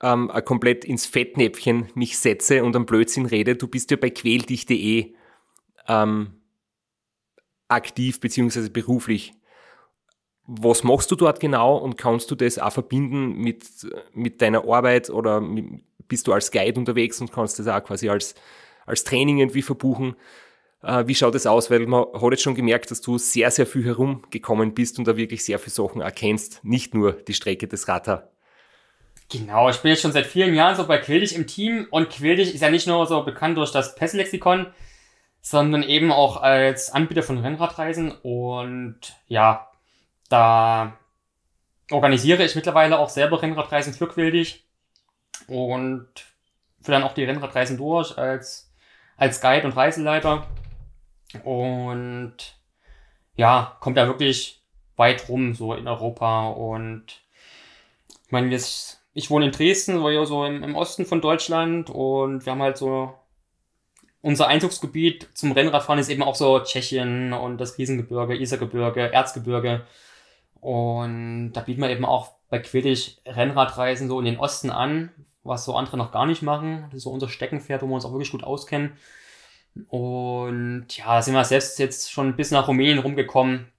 ähm, 0.03 0.31
komplett 0.45 0.85
ins 0.85 1.07
Fettnäpfchen 1.07 1.91
mich 1.95 2.19
setze 2.19 2.65
und 2.65 2.77
am 2.77 2.87
Blödsinn 2.87 3.27
rede. 3.27 3.57
Du 3.57 3.69
bist 3.69 3.91
ja 3.91 3.97
bei 3.97 4.11
quäldich.de 4.11 5.15
ähm, 5.89 6.33
aktiv 7.69 8.21
beziehungsweise 8.21 8.71
beruflich. 8.71 9.33
Was 10.47 10.85
machst 10.85 11.11
du 11.11 11.17
dort 11.17 11.41
genau 11.41 11.77
und 11.77 11.99
kannst 11.99 12.31
du 12.31 12.37
das 12.37 12.59
auch 12.59 12.73
verbinden 12.73 13.39
mit, 13.39 13.67
mit 14.13 14.41
deiner 14.41 14.69
Arbeit 14.69 15.11
oder 15.11 15.41
mit, 15.41 15.83
bist 16.07 16.29
du 16.29 16.33
als 16.33 16.53
Guide 16.53 16.79
unterwegs 16.79 17.21
und 17.21 17.33
kannst 17.33 17.59
das 17.59 17.67
auch 17.67 17.83
quasi 17.83 18.09
als, 18.09 18.35
als 18.85 19.03
Training 19.03 19.39
irgendwie 19.39 19.63
verbuchen? 19.63 20.15
Äh, 20.83 21.09
wie 21.09 21.17
schaut 21.17 21.35
das 21.35 21.47
aus? 21.47 21.71
Weil 21.71 21.87
man 21.87 22.05
hat 22.13 22.31
jetzt 22.31 22.43
schon 22.43 22.55
gemerkt, 22.55 22.93
dass 22.93 23.01
du 23.01 23.19
sehr, 23.19 23.51
sehr 23.51 23.67
viel 23.67 23.85
herumgekommen 23.85 24.73
bist 24.73 25.01
und 25.01 25.09
da 25.09 25.17
wirklich 25.17 25.45
sehr 25.45 25.59
viele 25.59 25.75
Sachen 25.75 26.01
erkennst, 26.01 26.63
nicht 26.63 26.95
nur 26.95 27.13
die 27.13 27.35
Strecke 27.35 27.67
des 27.67 27.89
Rata. 27.89 28.31
Genau, 29.29 29.69
ich 29.69 29.79
bin 29.79 29.91
jetzt 29.91 30.03
schon 30.03 30.13
seit 30.13 30.27
vielen 30.27 30.55
Jahren 30.55 30.77
so 30.77 30.87
bei 30.87 30.99
Quildig 30.99 31.35
im 31.35 31.47
Team 31.47 31.89
und 31.91 32.11
Quildig 32.11 32.55
ist 32.55 32.61
ja 32.61 32.71
nicht 32.71 32.87
nur 32.87 33.07
so 33.07 33.25
bekannt 33.25 33.59
durch 33.59 33.73
das 33.73 33.97
Pesslexikon, 33.97 34.73
sondern 35.41 35.83
eben 35.83 36.13
auch 36.13 36.43
als 36.43 36.91
Anbieter 36.91 37.25
von 37.25 37.39
Rennradreisen. 37.39 38.13
Und 38.13 38.99
ja, 39.27 39.71
da 40.29 40.97
organisiere 41.91 42.45
ich 42.45 42.55
mittlerweile 42.55 42.99
auch 42.99 43.09
selber 43.09 43.43
Rennradreisen 43.43 43.95
für 43.95 44.09
Quildig 44.09 44.65
und 45.49 46.09
führe 46.81 46.99
dann 46.99 47.05
auch 47.05 47.15
die 47.15 47.25
Rennradreisen 47.25 47.77
durch 47.77 48.17
als, 48.17 48.73
als 49.17 49.41
Guide 49.41 49.67
und 49.67 49.77
Reiseleiter. 49.77 50.47
Und 51.43 52.37
ja, 53.35 53.77
kommt 53.81 53.97
da 53.97 54.07
wirklich 54.07 54.63
weit 54.97 55.29
rum, 55.29 55.55
so 55.55 55.75
in 55.75 55.89
Europa. 55.89 56.49
Und 56.49 57.23
ich 58.25 58.33
meine, 58.33 58.51
wir, 58.51 58.61
ich 59.17 59.31
wohne 59.31 59.47
in 59.47 59.53
Dresden, 59.53 59.99
so, 59.99 60.11
ja, 60.11 60.27
so 60.27 60.45
im, 60.45 60.63
im 60.63 60.75
Osten 60.75 61.07
von 61.07 61.23
Deutschland 61.23 61.89
und 61.89 62.45
wir 62.45 62.53
haben 62.53 62.61
halt 62.61 62.77
so 62.77 63.15
unser 64.21 64.47
Einzugsgebiet 64.47 65.29
zum 65.33 65.53
Rennradfahren 65.53 65.99
ist 65.99 66.11
eben 66.11 66.23
auch 66.23 66.35
so 66.35 66.61
Tschechien 66.61 67.33
und 67.33 67.59
das 67.59 67.79
Riesengebirge, 67.79 68.37
Isergebirge, 68.37 69.13
Erzgebirge. 69.13 69.87
Und 70.61 71.53
da 71.55 71.63
bieten 71.63 71.81
wir 71.81 71.89
eben 71.89 72.05
auch 72.05 72.33
bei 72.51 72.59
Quidditch 72.59 73.17
Rennradreisen 73.25 74.09
so 74.09 74.19
in 74.19 74.27
den 74.27 74.39
Osten 74.39 74.69
an, 74.69 75.11
was 75.45 75.65
so 75.65 75.77
andere 75.77 75.97
noch 75.97 76.13
gar 76.13 76.27
nicht 76.27 76.43
machen. 76.43 76.85
Das 76.91 76.99
ist 76.99 77.05
so 77.05 77.11
unser 77.11 77.29
Steckenpferd, 77.29 77.83
wo 77.83 77.87
wir 77.87 77.95
uns 77.95 78.05
auch 78.05 78.13
wirklich 78.13 78.33
gut 78.33 78.45
auskennen. 78.45 78.99
Und 79.89 80.89
ja, 80.91 81.07
da 81.07 81.23
sind 81.23 81.35
wir 81.35 81.45
selbst 81.45 81.79
jetzt 81.79 82.13
schon 82.13 82.37
bis 82.37 82.51
nach 82.51 82.69
Rumänien 82.69 82.99
rumgekommen. 82.99 83.73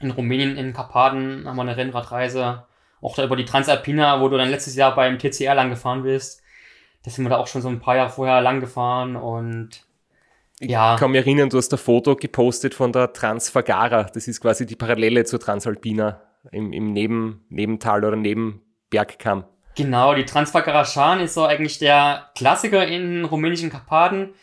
In 0.00 0.10
Rumänien, 0.10 0.56
in 0.56 0.72
Karpaten 0.72 1.46
haben 1.46 1.56
wir 1.56 1.62
eine 1.62 1.76
Rennradreise. 1.76 2.64
Auch 3.00 3.16
da 3.16 3.24
über 3.24 3.36
die 3.36 3.44
Transalpina, 3.44 4.20
wo 4.20 4.28
du 4.28 4.36
dann 4.36 4.50
letztes 4.50 4.76
Jahr 4.76 4.94
beim 4.94 5.18
TCR 5.18 5.54
lang 5.54 5.70
gefahren 5.70 6.02
bist. 6.02 6.42
Da 7.04 7.10
sind 7.10 7.24
wir 7.24 7.30
da 7.30 7.36
auch 7.36 7.46
schon 7.46 7.62
so 7.62 7.68
ein 7.68 7.80
paar 7.80 7.96
Jahre 7.96 8.10
vorher 8.10 8.40
lang 8.40 8.60
gefahren 8.60 9.16
und 9.16 9.84
ja. 10.60 10.94
Ich 10.94 11.00
kann 11.00 11.10
mich 11.10 11.20
erinnern, 11.20 11.50
du 11.50 11.58
hast 11.58 11.72
ein 11.72 11.78
Foto 11.78 12.16
gepostet 12.16 12.74
von 12.74 12.92
der 12.92 13.12
Transfagara. 13.12 14.04
Das 14.04 14.28
ist 14.28 14.40
quasi 14.40 14.66
die 14.66 14.76
Parallele 14.76 15.24
zur 15.24 15.40
Transalpina 15.40 16.20
im, 16.52 16.72
im 16.72 16.92
Neben, 16.92 17.44
Nebental 17.48 18.04
oder 18.04 18.16
Nebenbergkamm. 18.16 19.44
Genau, 19.76 20.14
die 20.14 20.24
Transfagara 20.24 20.84
Schan 20.84 21.20
ist 21.20 21.34
so 21.34 21.44
eigentlich 21.44 21.78
der 21.78 22.30
Klassiker 22.36 22.86
in 22.86 23.24
rumänischen 23.24 23.70
Karpaten. 23.70 24.34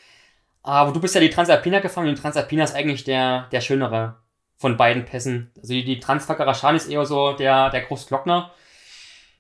Aber 0.64 0.91
du 0.91 0.99
bist 0.99 1.15
ja 1.15 1.22
die 1.22 1.30
Transalpina 1.30 1.80
gefahren 1.80 2.07
und 2.07 2.18
die 2.18 2.22
Transalpina 2.22 2.64
ist 2.65 2.76
eigentlich 2.76 3.03
der, 3.03 3.48
der 3.52 3.61
schönere 3.61 4.18
von 4.62 4.78
beiden 4.78 5.06
Pässen. 5.06 5.52
Also 5.58 5.74
die, 5.74 5.84
die 5.84 6.00
Schan 6.00 6.76
ist 6.76 6.88
eher 6.88 7.04
so 7.08 7.34
der, 7.34 7.72
der 7.72 7.82
Großglockner 7.82 8.52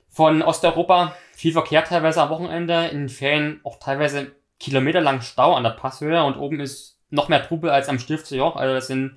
von 0.09 0.41
Osteuropa. 0.41 1.15
Viel 1.33 1.53
Verkehr 1.53 1.83
teilweise 1.83 2.23
am 2.23 2.31
Wochenende, 2.31 2.87
in 2.87 3.07
Ferien 3.07 3.61
auch 3.63 3.77
teilweise 3.77 4.31
kilometerlang 4.59 5.21
Stau 5.21 5.53
an 5.53 5.61
der 5.61 5.71
Passhöhe 5.71 6.23
und 6.23 6.37
oben 6.37 6.59
ist 6.59 6.97
noch 7.11 7.29
mehr 7.29 7.47
Trubel 7.47 7.69
als 7.69 7.87
am 7.87 7.99
Stiftsjoch. 7.99 8.55
Also 8.55 8.73
das 8.73 8.87
sind 8.87 9.15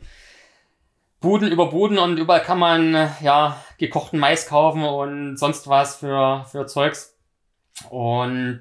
Buden 1.20 1.51
über 1.51 1.70
Buden 1.70 1.97
und 1.97 2.18
überall 2.18 2.43
kann 2.43 2.59
man 2.59 3.10
ja 3.22 3.56
gekochten 3.78 4.18
Mais 4.18 4.47
kaufen 4.47 4.85
und 4.85 5.39
sonst 5.39 5.68
was 5.68 5.97
für, 5.97 6.44
für 6.51 6.66
Zeugs. 6.66 7.16
Und 7.89 8.60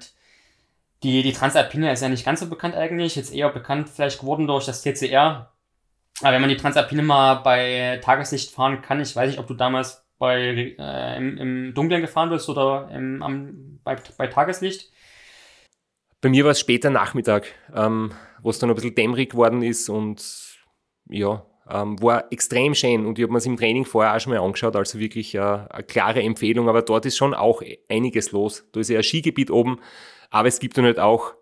die, 1.04 1.24
die 1.24 1.34
Transalpine 1.34 1.92
ist 1.92 2.02
ja 2.02 2.08
nicht 2.08 2.26
ganz 2.26 2.40
so 2.40 2.48
bekannt 2.48 2.76
eigentlich, 2.76 3.18
jetzt 3.18 3.34
eher 3.34 3.50
bekannt 3.50 3.90
vielleicht 3.90 4.22
geworden 4.22 4.48
durch 4.48 4.66
das 4.66 4.82
TCR. 4.82 5.53
Aber 6.22 6.34
wenn 6.34 6.42
man 6.42 6.50
die 6.50 6.58
Transalpine 6.58 7.02
mal 7.02 7.36
bei 7.36 8.00
Tageslicht 8.04 8.52
fahren 8.52 8.82
kann, 8.82 9.02
ich 9.02 9.16
weiß 9.16 9.30
nicht, 9.30 9.40
ob 9.40 9.48
du 9.48 9.54
damals 9.54 10.06
bei, 10.20 10.76
äh, 10.78 11.18
im, 11.18 11.38
im 11.38 11.74
Dunkeln 11.74 12.02
gefahren 12.02 12.30
bist 12.30 12.48
oder 12.50 12.90
im, 12.94 13.22
am, 13.22 13.80
bei, 13.84 13.98
bei 14.18 14.28
Tageslicht. 14.28 14.92
Bei 16.22 16.30
mir 16.30 16.46
war 16.46 16.52
es 16.52 16.60
später 16.60 16.90
Nachmittag, 16.90 17.48
ähm, 17.76 18.14
wo 18.42 18.50
es 18.50 18.60
dann 18.60 18.70
ein 18.70 18.76
bisschen 18.76 18.96
dämmerig 18.96 19.32
geworden 19.32 19.62
ist 19.62 19.90
und 19.90 20.24
ja, 21.10 21.46
ähm, 21.70 22.02
war 22.02 22.32
extrem 22.32 22.74
schön 22.76 23.06
und 23.06 23.18
ich 23.18 23.24
habe 23.24 23.34
mir 23.34 23.40
es 23.40 23.46
im 23.46 23.58
Training 23.58 23.86
vorher 23.86 24.16
auch 24.16 24.20
schon 24.20 24.34
mal 24.34 24.40
angeschaut, 24.40 24.76
also 24.76 25.00
wirklich 25.00 25.36
äh, 25.36 25.40
eine 25.40 25.84
klare 25.84 26.22
Empfehlung, 26.22 26.70
aber 26.70 26.82
dort 26.82 27.06
ist 27.06 27.18
schon 27.18 27.34
auch 27.34 27.62
einiges 27.90 28.32
los. 28.32 28.66
Da 28.72 28.80
ist 28.80 28.90
ja 28.90 29.00
ein 29.00 29.04
Skigebiet 29.04 29.52
oben, 29.52 29.80
aber 30.30 30.48
es 30.48 30.60
gibt 30.60 30.78
dann 30.78 30.86
halt 30.86 31.00
auch 31.00 31.34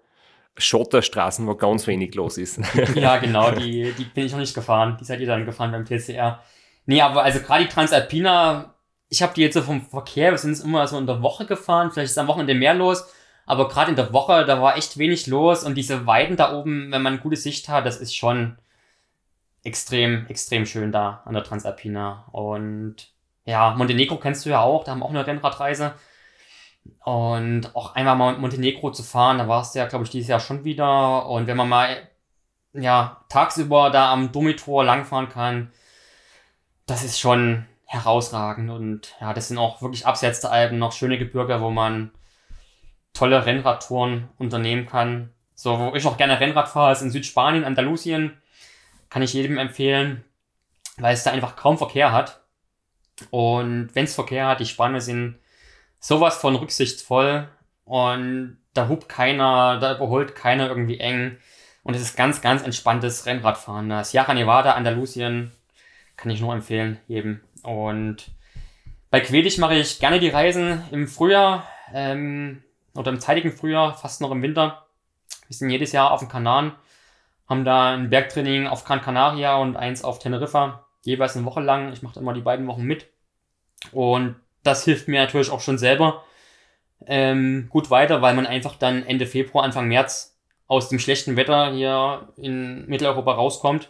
Schotterstraßen, 0.58 1.48
wo 1.48 1.56
ganz 1.56 1.88
wenig 1.88 2.14
los 2.16 2.38
ist. 2.38 2.60
ja, 2.96 3.18
genau, 3.18 3.52
die, 3.52 3.94
die 3.98 4.04
bin 4.06 4.26
ich 4.26 4.32
noch 4.32 4.40
nicht 4.40 4.54
gefahren. 4.54 4.98
Die 5.00 5.06
seid 5.06 5.20
ihr 5.20 5.28
dann 5.28 5.46
gefahren 5.46 5.72
beim 5.72 5.86
TCR. 5.86 6.42
Nee, 6.86 7.02
aber 7.02 7.24
also 7.24 7.40
gerade 7.40 7.64
die 7.64 7.70
Transalpina, 7.70 8.76
ich 9.10 9.22
habe 9.22 9.34
die 9.34 9.42
jetzt 9.42 9.54
so 9.54 9.62
vom 9.62 9.82
Verkehr, 9.82 10.32
wir 10.32 10.38
sind 10.38 10.60
immer 10.64 10.88
so 10.88 10.98
in 10.98 11.08
der 11.08 11.22
Woche 11.22 11.46
gefahren, 11.46 11.92
vielleicht 11.92 12.12
ist 12.12 12.18
am 12.18 12.28
Wochenende 12.28 12.54
mehr 12.54 12.74
los. 12.74 13.06
Aber 13.46 13.68
gerade 13.68 13.90
in 13.90 13.96
der 13.96 14.14
Woche, 14.14 14.46
da 14.46 14.62
war 14.62 14.78
echt 14.78 14.98
wenig 14.98 15.28
los 15.28 15.64
und 15.64 15.76
diese 15.76 16.06
Weiden 16.06 16.38
da 16.38 16.54
oben, 16.54 16.92
wenn 16.92 17.02
man 17.02 17.20
gute 17.20 17.36
Sicht 17.36 17.70
hat, 17.70 17.86
das 17.86 17.98
ist 17.98 18.16
schon 18.16 18.58
extrem, 19.64 20.26
extrem 20.28 20.66
schön 20.66 20.92
da 20.92 21.22
an 21.26 21.34
der 21.34 21.44
Transalpina. 21.44 22.26
Und 22.32 23.12
ja, 23.46 23.74
Montenegro 23.76 24.18
kennst 24.18 24.46
du 24.46 24.50
ja 24.50 24.62
auch, 24.62 24.84
da 24.84 24.92
haben 24.92 25.00
wir 25.00 25.06
auch 25.06 25.10
eine 25.10 25.26
Rennradreise. 25.26 25.94
Und 27.04 27.76
auch 27.76 27.96
einmal 27.96 28.16
mal 28.16 28.38
Montenegro 28.38 28.92
zu 28.92 29.04
fahren, 29.04 29.40
da 29.40 29.48
war 29.48 29.62
es 29.62 29.74
ja, 29.74 29.88
glaube 29.88 30.06
ich, 30.06 30.12
dieses 30.12 30.30
Jahr 30.30 30.40
schon 30.40 30.64
wieder. 30.64 31.28
Und 31.28 31.48
wenn 31.48 31.58
man 31.58 31.70
mal 31.70 32.10
ja, 32.74 33.24
tagsüber 33.30 33.90
da 33.90 34.12
am 34.12 34.32
Domitor 34.32 34.84
langfahren 34.84 35.30
kann, 35.30 35.72
das 36.86 37.04
ist 37.04 37.20
schon 37.20 37.66
herausragend. 37.86 38.70
Und 38.70 39.16
ja, 39.20 39.34
das 39.34 39.48
sind 39.48 39.58
auch 39.58 39.82
wirklich 39.82 40.06
abseits 40.06 40.42
der 40.42 40.52
Alpen 40.52 40.80
noch 40.80 40.94
schöne 40.94 41.18
Gebirge, 41.18 41.62
wo 41.62 41.70
man 41.70 42.12
tolle 43.14 43.46
Rennradtouren 43.46 44.30
unternehmen 44.38 44.86
kann. 44.86 45.32
So, 45.56 45.78
wo 45.78 45.96
ich 45.96 46.06
auch 46.06 46.18
gerne 46.18 46.40
Rennrad 46.40 46.70
fahre, 46.70 46.94
ist 46.94 47.02
in 47.02 47.12
Südspanien, 47.12 47.66
Andalusien. 47.66 48.38
Kann 49.10 49.22
ich 49.22 49.34
jedem 49.34 49.58
empfehlen, 49.58 50.24
weil 50.98 51.14
es 51.14 51.24
da 51.24 51.32
einfach 51.32 51.56
kaum 51.56 51.78
Verkehr 51.78 52.12
hat. 52.14 52.42
Und 53.30 53.90
wenn 53.94 54.06
es 54.06 54.16
Verkehr 54.16 54.48
hat, 54.48 54.62
die 54.62 54.66
Spanier 54.66 55.02
sind 55.02 55.41
sowas 56.02 56.36
von 56.36 56.56
rücksichtsvoll 56.58 57.48
und 57.86 58.58
da 58.74 58.90
hupt 58.90 59.08
keiner, 59.08 59.80
da 59.80 59.96
überholt 59.96 60.36
keiner 60.36 60.68
irgendwie 60.68 61.00
eng. 61.00 61.38
Und 61.84 61.96
es 61.96 62.02
ist 62.02 62.18
ganz, 62.18 62.42
ganz 62.42 62.64
entspanntes 62.64 63.26
Rennradfahren. 63.26 63.90
Das 63.90 64.12
Sierra 64.12 64.34
Nevada, 64.34 64.74
Andalusien, 64.74 65.52
kann 66.18 66.32
ich 66.32 66.42
nur 66.42 66.54
empfehlen, 66.54 67.00
jedem. 67.08 67.42
Und 67.64 68.32
bei 69.10 69.20
Quedig 69.20 69.58
mache 69.58 69.76
ich 69.76 70.00
gerne 70.00 70.20
die 70.20 70.30
Reisen 70.30 70.84
im 70.92 71.08
Frühjahr. 71.08 71.68
Ähm, 71.94 72.64
oder 72.94 73.12
im 73.12 73.20
zeitigen 73.20 73.52
Frühjahr, 73.52 73.98
fast 73.98 74.22
noch 74.22 74.32
im 74.32 74.42
Winter. 74.42 74.86
Wir 75.48 75.56
sind 75.56 75.70
jedes 75.70 75.92
Jahr 75.92 76.12
auf 76.12 76.20
dem 76.20 76.30
Kanaren, 76.30 76.74
haben 77.48 77.66
da 77.66 77.94
ein 77.94 78.10
Bergtraining 78.10 78.68
auf 78.68 78.84
Gran 78.84 79.02
Canaria 79.02 79.56
und 79.58 79.76
eins 79.76 80.04
auf 80.04 80.20
Teneriffa, 80.20 80.86
jeweils 81.04 81.36
eine 81.36 81.46
Woche 81.46 81.62
lang. 81.62 81.92
Ich 81.94 82.02
mache 82.02 82.20
immer 82.20 82.34
die 82.34 82.42
beiden 82.42 82.68
Wochen 82.68 82.84
mit. 82.84 83.08
Und 83.92 84.36
das 84.64 84.86
hilft 84.86 85.08
mir 85.08 85.22
natürlich 85.22 85.50
auch 85.50 85.62
schon 85.62 85.78
selber 85.78 86.24
ähm, 87.08 87.68
gut 87.70 87.90
weiter, 87.90 88.22
weil 88.22 88.36
man 88.36 88.46
einfach 88.46 88.76
dann 88.76 89.06
Ende 89.06 89.26
Februar, 89.26 89.64
Anfang 89.64 89.88
März 89.88 90.38
aus 90.68 90.90
dem 90.90 91.00
schlechten 91.00 91.36
Wetter 91.36 91.74
hier 91.74 92.30
in 92.38 92.86
Mitteleuropa 92.88 93.34
rauskommt 93.34 93.90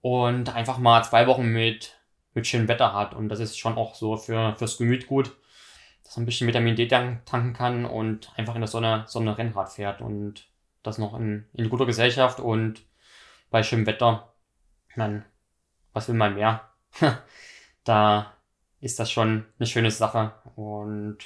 und 0.00 0.54
einfach 0.54 0.78
mal 0.78 1.02
zwei 1.04 1.26
Wochen 1.26 1.46
mit, 1.46 1.96
mit 2.34 2.46
schönem 2.46 2.68
Wetter 2.68 2.94
hat. 2.94 3.14
Und 3.14 3.28
das 3.28 3.40
ist 3.40 3.58
schon 3.58 3.76
auch 3.76 3.94
so 3.94 4.16
für, 4.16 4.54
fürs 4.56 4.78
Gemüt 4.78 5.06
gut 5.06 5.32
dass 6.10 6.16
er 6.16 6.22
ein 6.24 6.26
bisschen 6.26 6.48
Vitamin 6.48 6.74
D 6.74 6.88
tanken 6.88 7.52
kann 7.52 7.84
und 7.84 8.32
einfach 8.36 8.56
in 8.56 8.62
der 8.62 8.66
Sonne, 8.66 9.04
Sonne 9.06 9.38
Rennrad 9.38 9.70
fährt 9.70 10.00
und 10.00 10.44
das 10.82 10.98
noch 10.98 11.14
in, 11.14 11.46
in 11.52 11.70
guter 11.70 11.86
Gesellschaft 11.86 12.40
und 12.40 12.82
bei 13.48 13.62
schönem 13.62 13.86
Wetter. 13.86 14.32
Man, 14.96 15.24
was 15.92 16.08
will 16.08 16.16
man 16.16 16.34
mehr? 16.34 16.68
da 17.84 18.32
ist 18.80 18.98
das 18.98 19.10
schon 19.10 19.44
eine 19.58 19.66
schöne 19.66 19.90
Sache. 19.90 20.32
Und 20.56 21.18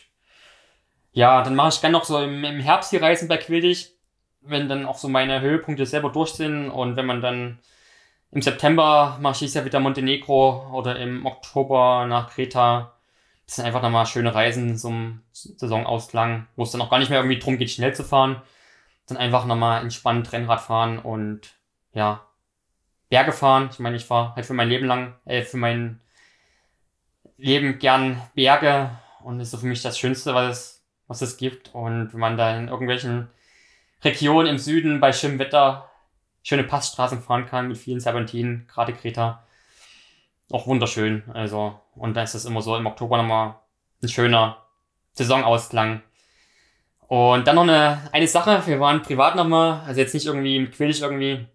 ja, 1.12 1.42
dann 1.42 1.54
mache 1.54 1.70
ich 1.70 1.80
gerne 1.80 1.92
noch 1.92 2.04
so 2.04 2.18
im, 2.20 2.44
im 2.44 2.60
Herbst 2.60 2.92
die 2.92 2.96
Reisen 2.96 3.28
bei 3.28 3.36
Quildig, 3.36 3.92
wenn 4.40 4.68
dann 4.68 4.86
auch 4.86 4.98
so 4.98 5.08
meine 5.08 5.40
Höhepunkte 5.40 5.86
selber 5.86 6.10
durch 6.10 6.30
sind 6.30 6.70
und 6.70 6.96
wenn 6.96 7.06
man 7.06 7.20
dann 7.20 7.58
im 8.30 8.42
September 8.42 9.16
mache 9.20 9.44
ich 9.44 9.54
ja 9.54 9.64
wieder 9.64 9.78
Montenegro 9.80 10.70
oder 10.72 10.98
im 10.98 11.24
Oktober 11.24 12.04
nach 12.08 12.30
Kreta 12.30 12.94
das 13.46 13.56
sind 13.56 13.66
einfach 13.66 13.82
nochmal 13.82 14.06
schöne 14.06 14.34
Reisen 14.34 14.76
zum 14.76 15.22
Saisonausklang, 15.32 16.46
wo 16.56 16.62
es 16.62 16.70
dann 16.70 16.80
auch 16.80 16.90
gar 16.90 16.98
nicht 16.98 17.10
mehr 17.10 17.18
irgendwie 17.18 17.38
drum 17.38 17.58
geht, 17.58 17.70
schnell 17.70 17.94
zu 17.94 18.04
fahren. 18.04 18.40
Dann 19.06 19.18
einfach 19.18 19.44
nochmal 19.44 19.82
entspannt 19.82 20.32
Rennrad 20.32 20.62
fahren 20.62 20.98
und 20.98 21.54
ja, 21.92 22.26
Berge 23.10 23.32
fahren. 23.32 23.68
Ich 23.70 23.78
meine, 23.78 23.96
ich 23.96 24.06
fahre 24.06 24.34
halt 24.34 24.46
für 24.46 24.54
mein 24.54 24.68
Leben 24.68 24.86
lang, 24.86 25.14
äh, 25.26 25.42
für 25.42 25.58
mein 25.58 26.00
Leben 27.36 27.78
gern 27.78 28.20
Berge 28.34 28.90
und 29.22 29.38
das 29.38 29.48
ist 29.48 29.52
so 29.52 29.58
für 29.58 29.66
mich 29.66 29.82
das 29.82 29.98
Schönste, 29.98 30.34
was 30.34 30.50
es, 30.50 30.84
was 31.08 31.22
es 31.22 31.36
gibt. 31.36 31.74
Und 31.74 32.12
wenn 32.12 32.20
man 32.20 32.36
da 32.36 32.56
in 32.56 32.68
irgendwelchen 32.68 33.30
Regionen 34.04 34.48
im 34.48 34.58
Süden 34.58 35.00
bei 35.00 35.12
schönem 35.12 35.38
Wetter 35.38 35.90
schöne 36.42 36.64
Passstraßen 36.64 37.22
fahren 37.22 37.46
kann 37.46 37.68
mit 37.68 37.78
vielen 37.78 38.00
Serpentinen, 38.00 38.66
gerade 38.66 38.92
Kreta, 38.92 39.42
auch 40.50 40.66
wunderschön. 40.66 41.22
Also, 41.32 41.80
und 41.94 42.14
dann 42.14 42.24
ist 42.24 42.34
es 42.34 42.44
immer 42.44 42.60
so 42.60 42.76
im 42.76 42.86
Oktober 42.86 43.16
nochmal 43.16 43.56
ein 44.02 44.08
schöner 44.08 44.58
Saisonausklang. 45.12 46.02
Und 47.06 47.46
dann 47.46 47.56
noch 47.56 47.62
eine, 47.62 48.10
eine 48.12 48.28
Sache, 48.28 48.62
wir 48.66 48.78
waren 48.78 49.02
privat 49.02 49.36
nochmal, 49.36 49.82
also 49.86 50.00
jetzt 50.00 50.14
nicht 50.14 50.26
irgendwie 50.26 50.66
Quillig 50.66 51.00
irgendwie 51.00 51.46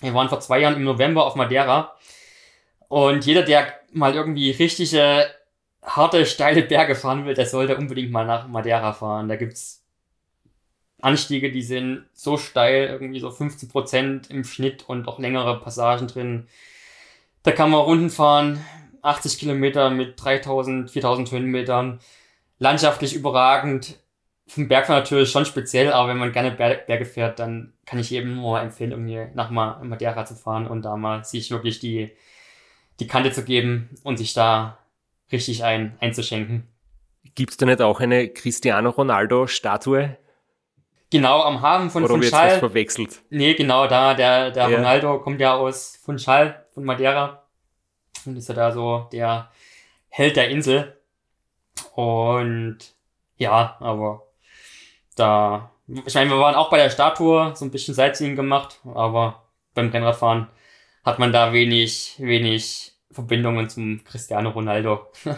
Wir 0.00 0.14
waren 0.14 0.28
vor 0.28 0.40
zwei 0.40 0.60
Jahren 0.60 0.76
im 0.76 0.84
November 0.84 1.26
auf 1.26 1.34
Madeira. 1.34 1.96
Und 2.88 3.26
jeder, 3.26 3.42
der 3.42 3.79
mal 3.92 4.14
irgendwie 4.14 4.50
richtige, 4.50 5.26
harte, 5.82 6.26
steile 6.26 6.62
Berge 6.62 6.94
fahren 6.94 7.24
will, 7.26 7.34
der 7.34 7.46
sollte 7.46 7.76
unbedingt 7.76 8.10
mal 8.12 8.26
nach 8.26 8.48
Madeira 8.48 8.92
fahren. 8.92 9.28
Da 9.28 9.36
gibt's 9.36 9.84
Anstiege, 11.00 11.50
die 11.50 11.62
sind 11.62 12.04
so 12.12 12.36
steil, 12.36 12.86
irgendwie 12.88 13.20
so 13.20 13.30
15% 13.30 14.28
im 14.30 14.44
Schnitt 14.44 14.88
und 14.88 15.08
auch 15.08 15.18
längere 15.18 15.58
Passagen 15.60 16.08
drin. 16.08 16.46
Da 17.42 17.52
kann 17.52 17.70
man 17.70 17.80
Runden 17.80 18.10
fahren, 18.10 18.64
80 19.02 19.38
Kilometer 19.38 19.90
mit 19.90 20.22
3000, 20.22 20.90
4000 20.90 21.30
Höhenmetern. 21.32 22.00
Landschaftlich 22.58 23.14
überragend. 23.14 23.98
Vom 24.46 24.68
Bergfahren 24.68 25.00
natürlich 25.02 25.30
schon 25.30 25.46
speziell, 25.46 25.92
aber 25.92 26.08
wenn 26.08 26.18
man 26.18 26.32
gerne 26.32 26.50
Ber- 26.50 26.74
Berge 26.86 27.04
fährt, 27.06 27.38
dann 27.38 27.72
kann 27.86 27.98
ich 28.00 28.10
jedem 28.10 28.36
nur 28.36 28.60
empfehlen, 28.60 28.90
irgendwie 28.92 29.26
nach 29.34 29.50
Ma- 29.50 29.80
Madeira 29.82 30.24
zu 30.26 30.34
fahren 30.34 30.66
und 30.66 30.82
da 30.82 30.96
mal 30.96 31.24
sich 31.24 31.50
wirklich 31.50 31.78
die, 31.80 32.12
die 33.00 33.06
Kante 33.06 33.32
zu 33.32 33.44
geben 33.44 33.90
und 34.04 34.16
sich 34.18 34.32
da 34.34 34.78
richtig 35.32 35.64
ein, 35.64 35.96
einzuschenken. 36.00 36.66
Gibt's 37.34 37.56
da 37.56 37.66
nicht 37.66 37.80
auch 37.82 38.00
eine 38.00 38.28
Cristiano 38.28 38.90
Ronaldo-Statue? 38.90 40.16
Genau, 41.12 41.42
am 41.42 41.60
Hafen 41.60 41.90
von 41.90 42.04
Oder 42.04 42.14
ich 42.16 42.22
jetzt 42.22 42.32
was 42.32 42.40
Funchal. 42.40 42.58
verwechselt? 42.60 43.22
Nee, 43.30 43.54
genau 43.54 43.86
da. 43.88 44.14
Der, 44.14 44.50
der 44.52 44.68
Ja. 44.68 44.76
Ronaldo 44.76 45.18
kommt 45.20 45.40
ja 45.40 45.54
aus 45.56 45.98
Funchal, 46.04 46.66
von 46.72 46.84
Madeira. 46.84 47.44
Und 48.26 48.36
ist 48.36 48.48
ja 48.48 48.54
da 48.54 48.70
so 48.72 49.08
der 49.12 49.50
Held 50.08 50.36
der 50.36 50.50
Insel. 50.50 50.96
Und 51.94 52.78
ja, 53.36 53.76
aber 53.80 54.26
da, 55.16 55.70
ich 56.06 56.14
meine, 56.14 56.30
wir 56.30 56.38
waren 56.38 56.54
auch 56.54 56.70
bei 56.70 56.76
der 56.78 56.90
Statue, 56.90 57.52
so 57.56 57.64
ein 57.64 57.70
bisschen 57.70 57.94
Sightseeing 57.94 58.36
gemacht, 58.36 58.80
aber 58.94 59.48
beim 59.74 59.88
Rennradfahren 59.90 60.48
hat 61.04 61.18
man 61.18 61.32
da 61.32 61.52
wenig, 61.52 62.16
wenig 62.18 62.92
Verbindungen 63.10 63.68
zum 63.68 64.04
Cristiano 64.04 64.50
Ronaldo. 64.50 65.06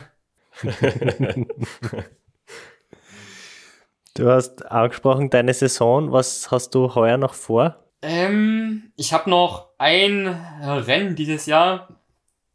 Du 4.14 4.28
hast 4.28 4.70
angesprochen 4.70 5.30
deine 5.30 5.54
Saison. 5.54 6.12
Was 6.12 6.50
hast 6.50 6.74
du 6.74 6.94
heuer 6.94 7.16
noch 7.16 7.32
vor? 7.32 7.82
Ähm, 8.02 8.92
ich 8.96 9.14
habe 9.14 9.30
noch 9.30 9.70
ein 9.78 10.28
Rennen 10.28 11.16
dieses 11.16 11.46
Jahr, 11.46 12.00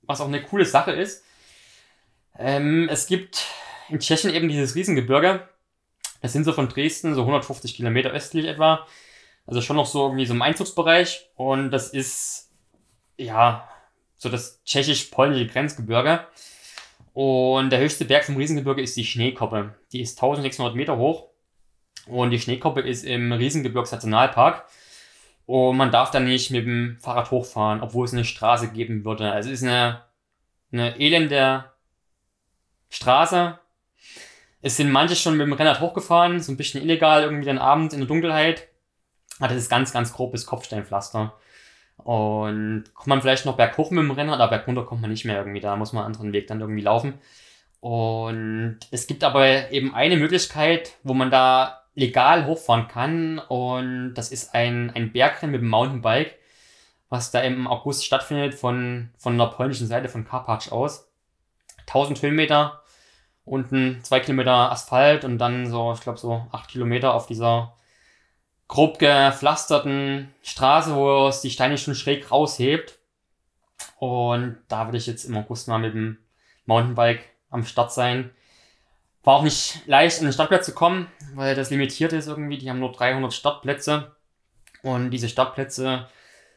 was 0.04 0.22
auch 0.22 0.28
eine 0.28 0.44
coole 0.44 0.66
Sache 0.66 0.92
ist. 0.92 1.24
Ähm, 2.38 2.88
es 2.92 3.08
gibt 3.08 3.46
in 3.90 4.00
Tschechien 4.00 4.34
eben 4.34 4.50
dieses 4.50 4.76
Riesengebirge. 4.76 5.48
Das 6.22 6.34
sind 6.34 6.44
so 6.44 6.54
von 6.54 6.70
Dresden 6.70 7.16
so 7.16 7.22
150 7.22 7.76
Kilometer 7.76 8.12
östlich 8.12 8.46
etwa. 8.46 8.86
Also 9.48 9.62
schon 9.62 9.78
noch 9.78 9.88
so 9.88 10.08
irgendwie 10.08 10.26
so 10.26 10.34
im 10.36 10.42
Einzugsbereich. 10.44 11.30
Und 11.36 11.72
das 11.72 11.90
ist, 11.90 12.47
ja, 13.18 13.68
so 14.16 14.30
das 14.30 14.64
tschechisch-polnische 14.64 15.48
Grenzgebirge. 15.48 16.26
Und 17.14 17.72
der 17.72 17.80
höchste 17.80 18.06
Berg 18.06 18.26
vom 18.26 18.38
Riesengebirge 18.38 18.82
ist 18.82 18.96
die 18.96 19.06
Schneekoppe. 19.06 19.76
Die 19.92 20.02
ist 20.02 20.18
1600 20.22 20.76
Meter 20.76 20.98
hoch. 20.98 21.30
Und 22.06 22.30
die 22.30 22.40
Schneekoppe 22.40 22.82
ist 22.82 23.04
im 23.04 23.32
Riesengebirgsnationalpark. 23.32 24.66
Und 25.46 25.78
man 25.78 25.92
darf 25.92 26.12
da 26.12 26.20
nicht 26.20 26.52
mit 26.52 26.66
dem 26.66 26.98
Fahrrad 27.00 27.32
hochfahren, 27.32 27.82
obwohl 27.82 28.06
es 28.06 28.14
eine 28.14 28.26
Straße 28.26 28.68
geben 28.70 29.06
würde. 29.06 29.32
Also 29.32 29.50
es 29.50 29.62
ist 29.62 29.68
eine, 29.68 30.04
eine 30.72 31.00
elende 31.00 31.72
Straße. 32.90 33.58
Es 34.62 34.78
sind 34.78 34.92
manche 34.92 35.16
schon 35.16 35.38
mit 35.38 35.48
dem 35.48 35.54
Rennrad 35.54 35.80
hochgefahren, 35.80 36.40
so 36.42 36.52
ein 36.52 36.58
bisschen 36.58 36.82
illegal, 36.82 37.24
irgendwie 37.24 37.46
dann 37.46 37.58
abends 37.58 37.94
in 37.94 38.02
der 38.02 38.08
Dunkelheit. 38.08 38.68
Aber 39.40 39.50
das 39.50 39.58
ist 39.58 39.70
ganz, 39.70 39.94
ganz 39.94 40.14
grobes 40.14 40.46
Kopfsteinpflaster. 40.46 41.34
Und 42.08 42.86
kommt 42.94 43.08
man 43.08 43.22
vielleicht 43.22 43.46
noch 43.46 43.58
berghoch 43.58 43.92
mit 43.92 44.02
dem 44.02 44.12
Rennrad, 44.12 44.40
aber 44.40 44.60
bergunter 44.60 44.86
kommt 44.86 45.02
man 45.02 45.10
nicht 45.10 45.26
mehr 45.26 45.40
irgendwie. 45.40 45.60
Da 45.60 45.76
muss 45.76 45.92
man 45.92 46.06
einen 46.06 46.14
anderen 46.14 46.32
Weg 46.32 46.48
dann 46.48 46.62
irgendwie 46.62 46.82
laufen. 46.82 47.16
Und 47.82 48.80
es 48.92 49.08
gibt 49.08 49.26
aber 49.26 49.74
eben 49.74 49.94
eine 49.94 50.16
Möglichkeit, 50.16 50.94
wo 51.04 51.14
man 51.14 51.32
da 51.32 51.82
legal 51.96 52.46
hochfahren 52.46 52.88
kann. 52.88 53.40
Und 53.40 54.14
das 54.14 54.32
ist 54.32 54.56
ein, 54.56 54.90
ein 54.96 55.12
Bergrennen 55.12 55.52
mit 55.52 55.60
dem 55.60 55.68
Mountainbike, 55.68 56.40
was 57.10 57.32
da 57.32 57.42
im 57.42 57.68
August 57.68 58.06
stattfindet 58.06 58.54
von, 58.54 59.10
von 59.18 59.38
der 59.38 59.48
polnischen 59.48 59.88
Seite 59.88 60.08
von 60.08 60.24
Karpacz 60.24 60.72
aus. 60.72 61.12
1000 61.88 62.22
Höhenmeter, 62.22 62.84
unten 63.44 64.00
zwei 64.04 64.22
Kilometer 64.22 64.72
Asphalt 64.72 65.26
und 65.26 65.40
dann 65.40 65.70
so, 65.70 65.92
ich 65.92 66.00
glaube, 66.00 66.20
so 66.20 66.48
acht 66.54 66.70
Kilometer 66.70 67.14
auf 67.14 67.28
dieser 67.28 67.74
grob 68.68 69.00
gepflasterten 69.00 70.34
Straße, 70.44 70.96
wo 70.96 71.28
es 71.28 71.42
die 71.42 71.50
Steine 71.50 71.78
schon 71.78 71.96
schräg 71.96 72.32
raushebt. 72.32 73.00
Und 74.00 74.58
da 74.68 74.86
würde 74.86 74.98
ich 74.98 75.08
jetzt 75.08 75.26
im 75.26 75.38
August 75.38 75.68
mal 75.68 75.80
mit 75.80 75.94
dem 75.94 76.18
Mountainbike 76.66 77.24
am 77.50 77.64
Start 77.64 77.92
sein. 77.94 78.32
War 79.24 79.36
auch 79.36 79.44
nicht 79.44 79.86
leicht, 79.88 80.20
an 80.20 80.26
den 80.26 80.34
Startplatz 80.34 80.66
zu 80.66 80.74
kommen, 80.74 81.08
weil 81.34 81.56
das 81.56 81.70
limitiert 81.70 82.14
ist 82.14 82.28
irgendwie. 82.28 82.58
Die 82.58 82.70
haben 82.70 82.80
nur 82.80 82.92
300 82.92 83.34
Startplätze. 83.34 84.16
Und 84.84 85.12
diese 85.12 85.30
Startplätze 85.30 86.08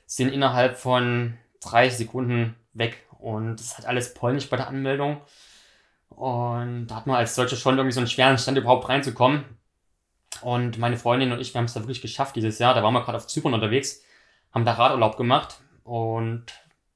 sind 0.06 0.32
innerhalb 0.32 0.78
von 0.78 1.38
30 1.62 1.98
Sekunden 1.98 2.56
weg. 2.72 3.06
Und 3.18 3.56
das 3.56 3.76
halt 3.76 3.86
alles 3.86 4.14
polnisch 4.14 4.48
bei 4.48 4.56
der 4.56 4.68
Anmeldung. 4.68 5.20
Und 6.08 6.88
da 6.88 6.96
hat 6.96 7.06
man 7.06 7.16
als 7.16 7.34
solcher 7.34 7.56
schon 7.56 7.76
irgendwie 7.76 7.94
so 7.94 8.00
einen 8.00 8.08
schweren 8.08 8.38
Stand 8.38 8.58
überhaupt 8.58 8.88
reinzukommen. 8.88 9.44
Und 10.43 10.78
meine 10.78 10.97
Freundin 10.97 11.32
und 11.32 11.40
ich, 11.40 11.52
wir 11.55 11.59
haben 11.59 11.66
es 11.66 11.74
da 11.74 11.81
wirklich 11.81 12.01
geschafft 12.01 12.36
dieses 12.36 12.59
Jahr. 12.59 12.74
Da 12.74 12.82
waren 12.82 12.94
wir 12.94 13.02
gerade 13.02 13.19
auf 13.19 13.27
Zypern 13.27 13.55
unterwegs, 13.55 14.02
haben 14.52 14.65
da 14.65 14.73
Radurlaub 14.73 15.16
gemacht. 15.16 15.61
Und 15.85 16.47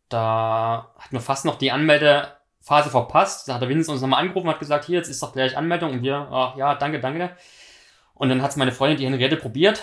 da 0.09 0.93
hatten 0.99 1.17
wir 1.17 1.21
fast 1.21 1.45
noch 1.45 1.59
die 1.59 1.73
Anmeldephase 1.73 2.91
verpasst. 2.91 3.49
Da 3.49 3.55
hat 3.55 3.63
der 3.63 3.69
Vince 3.69 3.91
uns 3.91 4.01
nochmal 4.01 4.21
angerufen 4.21 4.47
und 4.47 4.55
hat 4.55 4.61
gesagt, 4.61 4.85
hier, 4.87 4.99
jetzt 4.99 5.09
ist 5.09 5.23
doch 5.23 5.33
gleich 5.33 5.57
Anmeldung. 5.57 5.93
Und 5.93 6.03
wir, 6.03 6.29
ach, 6.31 6.57
ja, 6.57 6.75
danke, 6.75 7.01
danke. 7.01 7.37
Und 8.15 8.29
dann 8.29 8.43
hat 8.43 8.57
meine 8.57 8.73
Freundin 8.73 8.99
die 8.99 9.07
Henriette 9.07 9.37
probiert 9.37 9.83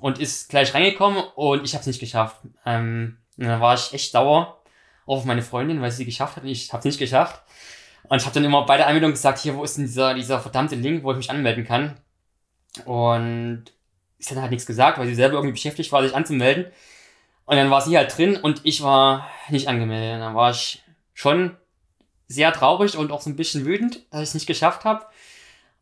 und 0.00 0.18
ist 0.18 0.48
gleich 0.48 0.74
reingekommen 0.74 1.22
und 1.34 1.64
ich 1.64 1.74
habe 1.74 1.80
es 1.80 1.86
nicht 1.86 2.00
geschafft. 2.00 2.36
Ähm, 2.64 3.18
dann 3.36 3.60
war 3.60 3.74
ich 3.74 3.92
echt 3.92 4.12
sauer 4.12 4.62
auf 5.06 5.24
meine 5.24 5.42
Freundin, 5.42 5.80
weil 5.80 5.90
sie 5.90 6.04
geschafft 6.04 6.36
hat 6.36 6.44
und 6.44 6.48
ich 6.48 6.72
habe 6.72 6.80
es 6.80 6.84
nicht 6.84 6.98
geschafft. 6.98 7.42
Und 8.08 8.18
ich 8.18 8.24
habe 8.24 8.34
dann 8.34 8.44
immer 8.44 8.66
bei 8.66 8.76
der 8.76 8.86
Anmeldung 8.88 9.12
gesagt, 9.12 9.38
hier, 9.38 9.56
wo 9.56 9.64
ist 9.64 9.76
denn 9.76 9.84
dieser, 9.84 10.14
dieser 10.14 10.40
verdammte 10.40 10.74
Link, 10.74 11.04
wo 11.04 11.12
ich 11.12 11.16
mich 11.16 11.30
anmelden 11.30 11.64
kann? 11.64 11.96
Und 12.84 13.64
sie 14.18 14.34
hat 14.34 14.40
halt 14.40 14.50
nichts 14.50 14.66
gesagt, 14.66 14.98
weil 14.98 15.06
sie 15.06 15.14
selber 15.14 15.34
irgendwie 15.34 15.52
beschäftigt 15.52 15.92
war, 15.92 16.02
sich 16.02 16.14
anzumelden. 16.14 16.66
Und 17.44 17.56
dann 17.56 17.70
war 17.70 17.80
sie 17.80 17.96
halt 17.96 18.16
drin 18.16 18.36
und 18.36 18.60
ich 18.64 18.82
war 18.82 19.28
nicht 19.48 19.68
angemeldet. 19.68 20.14
Und 20.14 20.20
dann 20.20 20.34
war 20.34 20.50
ich 20.50 20.82
schon 21.14 21.56
sehr 22.28 22.52
traurig 22.52 22.96
und 22.96 23.12
auch 23.12 23.20
so 23.20 23.30
ein 23.30 23.36
bisschen 23.36 23.66
wütend, 23.66 24.06
dass 24.10 24.22
ich 24.22 24.28
es 24.28 24.34
nicht 24.34 24.46
geschafft 24.46 24.84
habe. 24.84 25.06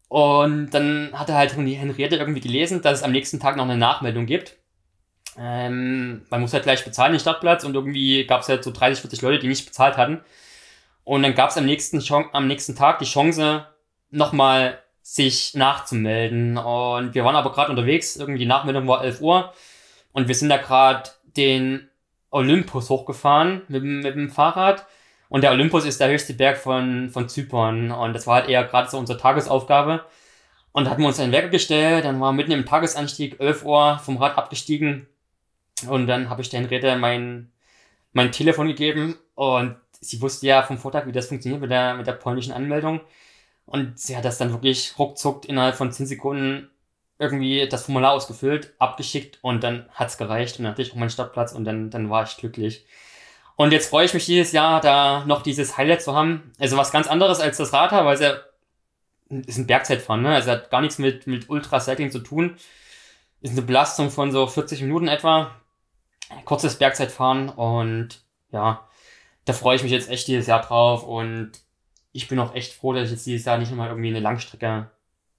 Und 0.08 0.70
dann 0.70 1.10
hat 1.12 1.28
er 1.28 1.36
halt 1.36 1.56
die 1.56 1.74
Henriette 1.74 2.16
irgendwie 2.16 2.40
gelesen, 2.40 2.82
dass 2.82 2.98
es 2.98 3.02
am 3.04 3.12
nächsten 3.12 3.38
Tag 3.38 3.56
noch 3.56 3.64
eine 3.64 3.76
Nachmeldung 3.76 4.26
gibt. 4.26 4.56
Ähm, 5.38 6.26
man 6.30 6.40
muss 6.40 6.52
halt 6.52 6.64
gleich 6.64 6.84
bezahlen, 6.84 7.12
den 7.12 7.20
Startplatz, 7.20 7.62
und 7.62 7.74
irgendwie 7.74 8.26
gab 8.26 8.40
es 8.40 8.48
halt 8.48 8.64
so 8.64 8.72
30, 8.72 9.02
40 9.02 9.22
Leute, 9.22 9.38
die 9.38 9.46
nicht 9.46 9.66
bezahlt 9.66 9.96
hatten. 9.96 10.20
Und 11.04 11.22
dann 11.22 11.34
gab 11.34 11.50
es 11.50 11.56
am 11.56 11.64
nächsten, 11.64 12.02
am 12.32 12.48
nächsten 12.48 12.74
Tag 12.74 12.98
die 12.98 13.04
Chance, 13.04 13.66
nochmal 14.10 14.82
sich 15.12 15.54
nachzumelden. 15.54 16.56
Und 16.56 17.14
wir 17.16 17.24
waren 17.24 17.34
aber 17.34 17.50
gerade 17.52 17.70
unterwegs, 17.70 18.14
irgendwie 18.14 18.46
Nachmeldung 18.46 18.86
war 18.86 19.02
11 19.02 19.20
Uhr. 19.20 19.52
Und 20.12 20.28
wir 20.28 20.34
sind 20.36 20.50
da 20.50 20.56
gerade 20.56 21.10
den 21.36 21.88
Olympus 22.30 22.88
hochgefahren 22.90 23.62
mit, 23.66 23.82
dem- 23.82 24.00
mit 24.00 24.14
dem 24.14 24.30
Fahrrad. 24.30 24.86
Und 25.28 25.42
der 25.42 25.50
Olympus 25.50 25.84
ist 25.84 26.00
der 26.00 26.08
höchste 26.10 26.34
Berg 26.34 26.58
von, 26.58 27.10
von 27.10 27.28
Zypern. 27.28 27.90
Und 27.90 28.12
das 28.12 28.28
war 28.28 28.36
halt 28.36 28.48
eher 28.48 28.62
gerade 28.64 28.88
so 28.88 28.98
unsere 28.98 29.18
Tagesaufgabe. 29.18 30.04
Und 30.72 30.84
da 30.84 30.90
hatten 30.92 31.00
wir 31.02 31.08
uns 31.08 31.18
einen 31.18 31.32
Wecker 31.32 31.48
gestellt, 31.48 32.04
dann 32.04 32.20
war 32.20 32.32
mitten 32.32 32.52
im 32.52 32.64
Tagesanstieg 32.64 33.40
11 33.40 33.64
Uhr 33.64 33.98
vom 34.04 34.16
Rad 34.18 34.38
abgestiegen. 34.38 35.08
Und 35.88 36.06
dann 36.06 36.30
habe 36.30 36.42
ich 36.42 36.50
der 36.50 36.60
Henriette 36.60 36.94
mein, 36.96 37.50
mein 38.12 38.30
Telefon 38.30 38.68
gegeben. 38.68 39.16
Und 39.34 39.74
sie 40.00 40.22
wusste 40.22 40.46
ja 40.46 40.62
vom 40.62 40.78
Vortag, 40.78 41.06
wie 41.06 41.12
das 41.12 41.26
funktioniert 41.26 41.60
mit 41.60 41.70
der, 41.72 41.94
mit 41.94 42.06
der 42.06 42.12
polnischen 42.12 42.52
Anmeldung. 42.52 43.00
Und 43.70 44.00
sie 44.00 44.16
hat 44.16 44.24
das 44.24 44.36
dann 44.36 44.50
wirklich 44.50 44.98
ruckzuck 44.98 45.48
innerhalb 45.48 45.76
von 45.76 45.92
10 45.92 46.06
Sekunden 46.06 46.68
irgendwie 47.20 47.68
das 47.68 47.84
Formular 47.84 48.12
ausgefüllt, 48.12 48.74
abgeschickt 48.78 49.38
und 49.42 49.62
dann 49.62 49.88
hat's 49.92 50.18
gereicht 50.18 50.58
und 50.58 50.64
dann 50.64 50.72
hatte 50.72 50.82
ich 50.82 50.90
auch 50.90 50.96
meinen 50.96 51.10
Startplatz 51.10 51.52
und 51.52 51.64
dann, 51.64 51.88
dann 51.88 52.10
war 52.10 52.24
ich 52.24 52.36
glücklich. 52.36 52.84
Und 53.54 53.72
jetzt 53.72 53.88
freue 53.88 54.06
ich 54.06 54.14
mich 54.14 54.26
dieses 54.26 54.50
Jahr, 54.50 54.80
da 54.80 55.24
noch 55.24 55.42
dieses 55.42 55.76
Highlight 55.76 56.02
zu 56.02 56.16
haben. 56.16 56.52
Also 56.58 56.76
was 56.76 56.90
ganz 56.90 57.06
anderes 57.06 57.38
als 57.38 57.58
das 57.58 57.72
Radar, 57.72 58.04
weil 58.04 58.14
es 58.14 58.20
ja 58.20 58.38
ist 59.28 59.58
ein 59.58 59.68
Bergzeitfahren, 59.68 60.22
ne? 60.22 60.34
Also 60.34 60.50
hat 60.50 60.70
gar 60.70 60.80
nichts 60.80 60.98
mit, 60.98 61.28
mit 61.28 61.48
Ultracycling 61.48 62.10
zu 62.10 62.18
tun. 62.18 62.56
Ist 63.40 63.52
eine 63.52 63.62
Belastung 63.62 64.10
von 64.10 64.32
so 64.32 64.48
40 64.48 64.82
Minuten 64.82 65.06
etwa. 65.06 65.54
Kurzes 66.44 66.76
Bergzeitfahren 66.76 67.50
und 67.50 68.20
ja, 68.50 68.88
da 69.44 69.52
freue 69.52 69.76
ich 69.76 69.84
mich 69.84 69.92
jetzt 69.92 70.10
echt 70.10 70.26
dieses 70.26 70.48
Jahr 70.48 70.62
drauf 70.62 71.04
und 71.04 71.52
ich 72.12 72.28
bin 72.28 72.38
auch 72.38 72.54
echt 72.54 72.72
froh, 72.72 72.92
dass 72.92 73.04
ich 73.06 73.12
jetzt 73.12 73.26
dieses 73.26 73.46
Jahr 73.46 73.58
nicht 73.58 73.70
nochmal 73.70 73.88
irgendwie 73.88 74.08
eine 74.08 74.20
Langstrecke 74.20 74.90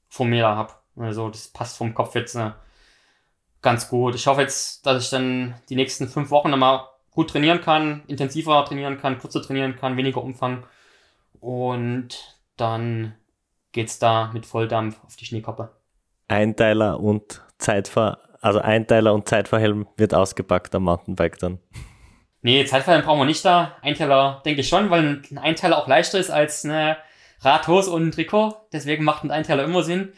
vor 0.10 0.26
mir 0.26 0.41
da 0.41 0.56
habe. 0.56 0.73
Also 0.95 1.30
das 1.30 1.48
passt 1.48 1.77
vom 1.77 1.93
Kopf 1.93 2.15
jetzt 2.15 2.35
äh, 2.35 2.52
ganz 3.61 3.89
gut. 3.89 4.15
Ich 4.15 4.27
hoffe 4.27 4.41
jetzt, 4.41 4.85
dass 4.85 5.03
ich 5.03 5.10
dann 5.10 5.56
die 5.69 5.76
nächsten 5.76 6.07
fünf 6.07 6.31
Wochen 6.31 6.49
nochmal 6.49 6.85
gut 7.11 7.30
trainieren 7.30 7.61
kann, 7.61 8.03
intensiver 8.07 8.64
trainieren 8.65 8.98
kann, 8.98 9.19
kürzer 9.19 9.41
trainieren 9.41 9.76
kann, 9.76 9.98
weniger 9.98 10.23
Umfang. 10.23 10.64
Und 11.39 12.39
dann 12.57 13.15
geht's 13.72 13.99
da 13.99 14.31
mit 14.34 14.45
Volldampf 14.45 15.03
auf 15.03 15.15
die 15.15 15.26
Schneekappe. 15.26 15.69
Einteiler 16.27 16.99
und 16.99 17.41
Zeitver, 17.57 18.19
also 18.39 18.60
Einteiler 18.60 19.14
und 19.14 19.27
Zeitverhelm 19.27 19.88
wird 19.98 20.14
ausgepackt 20.14 20.73
am 20.76 20.84
Mountainbike 20.84 21.38
dann. 21.39 21.60
Nee, 22.41 22.65
Zeitverhelm 22.65 23.03
brauchen 23.03 23.19
wir 23.19 23.26
nicht 23.26 23.45
da. 23.45 23.77
Einteiler 23.81 24.41
denke 24.45 24.61
ich 24.61 24.69
schon, 24.69 24.89
weil 24.89 25.23
ein 25.31 25.38
Einteiler 25.38 25.77
auch 25.77 25.88
leichter 25.88 26.19
ist 26.19 26.31
als 26.31 26.65
eine 26.65 26.97
Radhose 27.41 27.91
und 27.91 28.07
ein 28.07 28.11
Trikot. 28.11 28.55
Deswegen 28.72 29.03
macht 29.03 29.23
ein 29.23 29.31
Einteiler 29.31 29.63
immer 29.63 29.84
Sinn. 29.84 30.13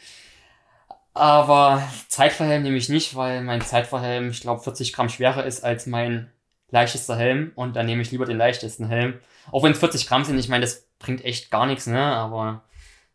Aber 1.13 1.83
Zeitverhelm 2.07 2.63
nehme 2.63 2.77
ich 2.77 2.89
nicht, 2.89 3.15
weil 3.15 3.41
mein 3.41 3.61
Zeitverhelm, 3.61 4.29
ich 4.29 4.41
glaube, 4.41 4.63
40 4.63 4.93
Gramm 4.93 5.09
schwerer 5.09 5.45
ist 5.45 5.63
als 5.63 5.85
mein 5.85 6.31
leichtester 6.69 7.15
Helm. 7.15 7.51
Und 7.55 7.75
dann 7.75 7.85
nehme 7.85 8.01
ich 8.01 8.11
lieber 8.11 8.25
den 8.25 8.37
leichtesten 8.37 8.87
Helm. 8.87 9.19
Auch 9.51 9.63
wenn 9.63 9.73
es 9.73 9.79
40 9.79 10.07
Gramm 10.07 10.23
sind, 10.23 10.39
ich 10.39 10.49
meine, 10.49 10.61
das 10.61 10.87
bringt 10.99 11.23
echt 11.23 11.51
gar 11.51 11.65
nichts, 11.65 11.87
ne? 11.87 12.01
Aber 12.01 12.63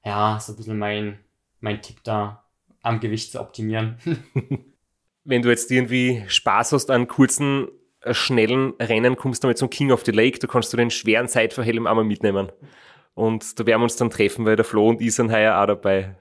ja, 0.04 0.38
so 0.40 0.52
ein 0.52 0.56
bisschen 0.56 0.78
mein, 0.78 1.18
mein 1.60 1.82
Tick 1.82 2.04
da 2.04 2.44
am 2.82 3.00
Gewicht 3.00 3.32
zu 3.32 3.40
optimieren. 3.40 3.98
Wenn 5.24 5.42
du 5.42 5.50
jetzt 5.50 5.70
irgendwie 5.70 6.24
Spaß 6.28 6.72
hast 6.72 6.90
an 6.90 7.08
kurzen, 7.08 7.68
schnellen 8.12 8.74
Rennen, 8.80 9.16
kommst 9.16 9.42
du 9.42 9.46
damit 9.46 9.58
zum 9.58 9.70
King 9.70 9.92
of 9.92 10.04
the 10.04 10.12
Lake, 10.12 10.38
da 10.38 10.46
kannst 10.46 10.72
du 10.72 10.76
den 10.76 10.90
schweren 10.90 11.28
Zeitverhelm 11.28 11.86
einmal 11.86 12.04
mitnehmen. 12.04 12.52
Und 13.14 13.58
da 13.58 13.66
werden 13.66 13.80
wir 13.80 13.84
uns 13.84 13.96
dann 13.96 14.10
treffen, 14.10 14.46
weil 14.46 14.56
der 14.56 14.64
Flo 14.64 14.88
und 14.88 15.00
sind 15.10 15.32
heuer 15.32 15.60
auch 15.60 15.66
dabei. 15.66 16.14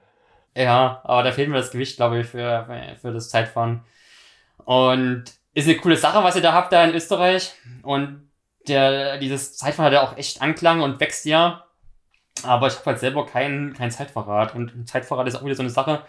Ja, 0.56 1.00
aber 1.04 1.22
da 1.22 1.32
fehlt 1.32 1.48
mir 1.48 1.56
das 1.56 1.70
Gewicht, 1.70 1.96
glaube 1.96 2.20
ich, 2.20 2.26
für, 2.26 2.96
für 3.00 3.12
das 3.12 3.28
Zeitfahren. 3.28 3.84
Und 4.64 5.24
ist 5.54 5.68
eine 5.68 5.76
coole 5.76 5.96
Sache, 5.96 6.22
was 6.24 6.36
ihr 6.36 6.42
da 6.42 6.52
habt 6.52 6.72
da 6.72 6.84
in 6.84 6.94
Österreich. 6.94 7.54
Und 7.82 8.28
der, 8.66 9.18
dieses 9.18 9.56
Zeitfahren 9.56 9.86
hat 9.86 9.92
ja 9.92 10.02
auch 10.02 10.16
echt 10.16 10.42
Anklang 10.42 10.80
und 10.82 11.00
wächst 11.00 11.24
ja. 11.24 11.64
Aber 12.42 12.66
ich 12.66 12.74
habe 12.74 12.86
halt 12.86 12.98
selber 12.98 13.26
kein, 13.26 13.74
kein 13.76 13.90
Zeitverrat. 13.90 14.54
Und 14.54 14.74
ein 14.74 14.86
Zeitverrat 14.86 15.28
ist 15.28 15.36
auch 15.36 15.44
wieder 15.44 15.54
so 15.54 15.62
eine 15.62 15.70
Sache. 15.70 16.02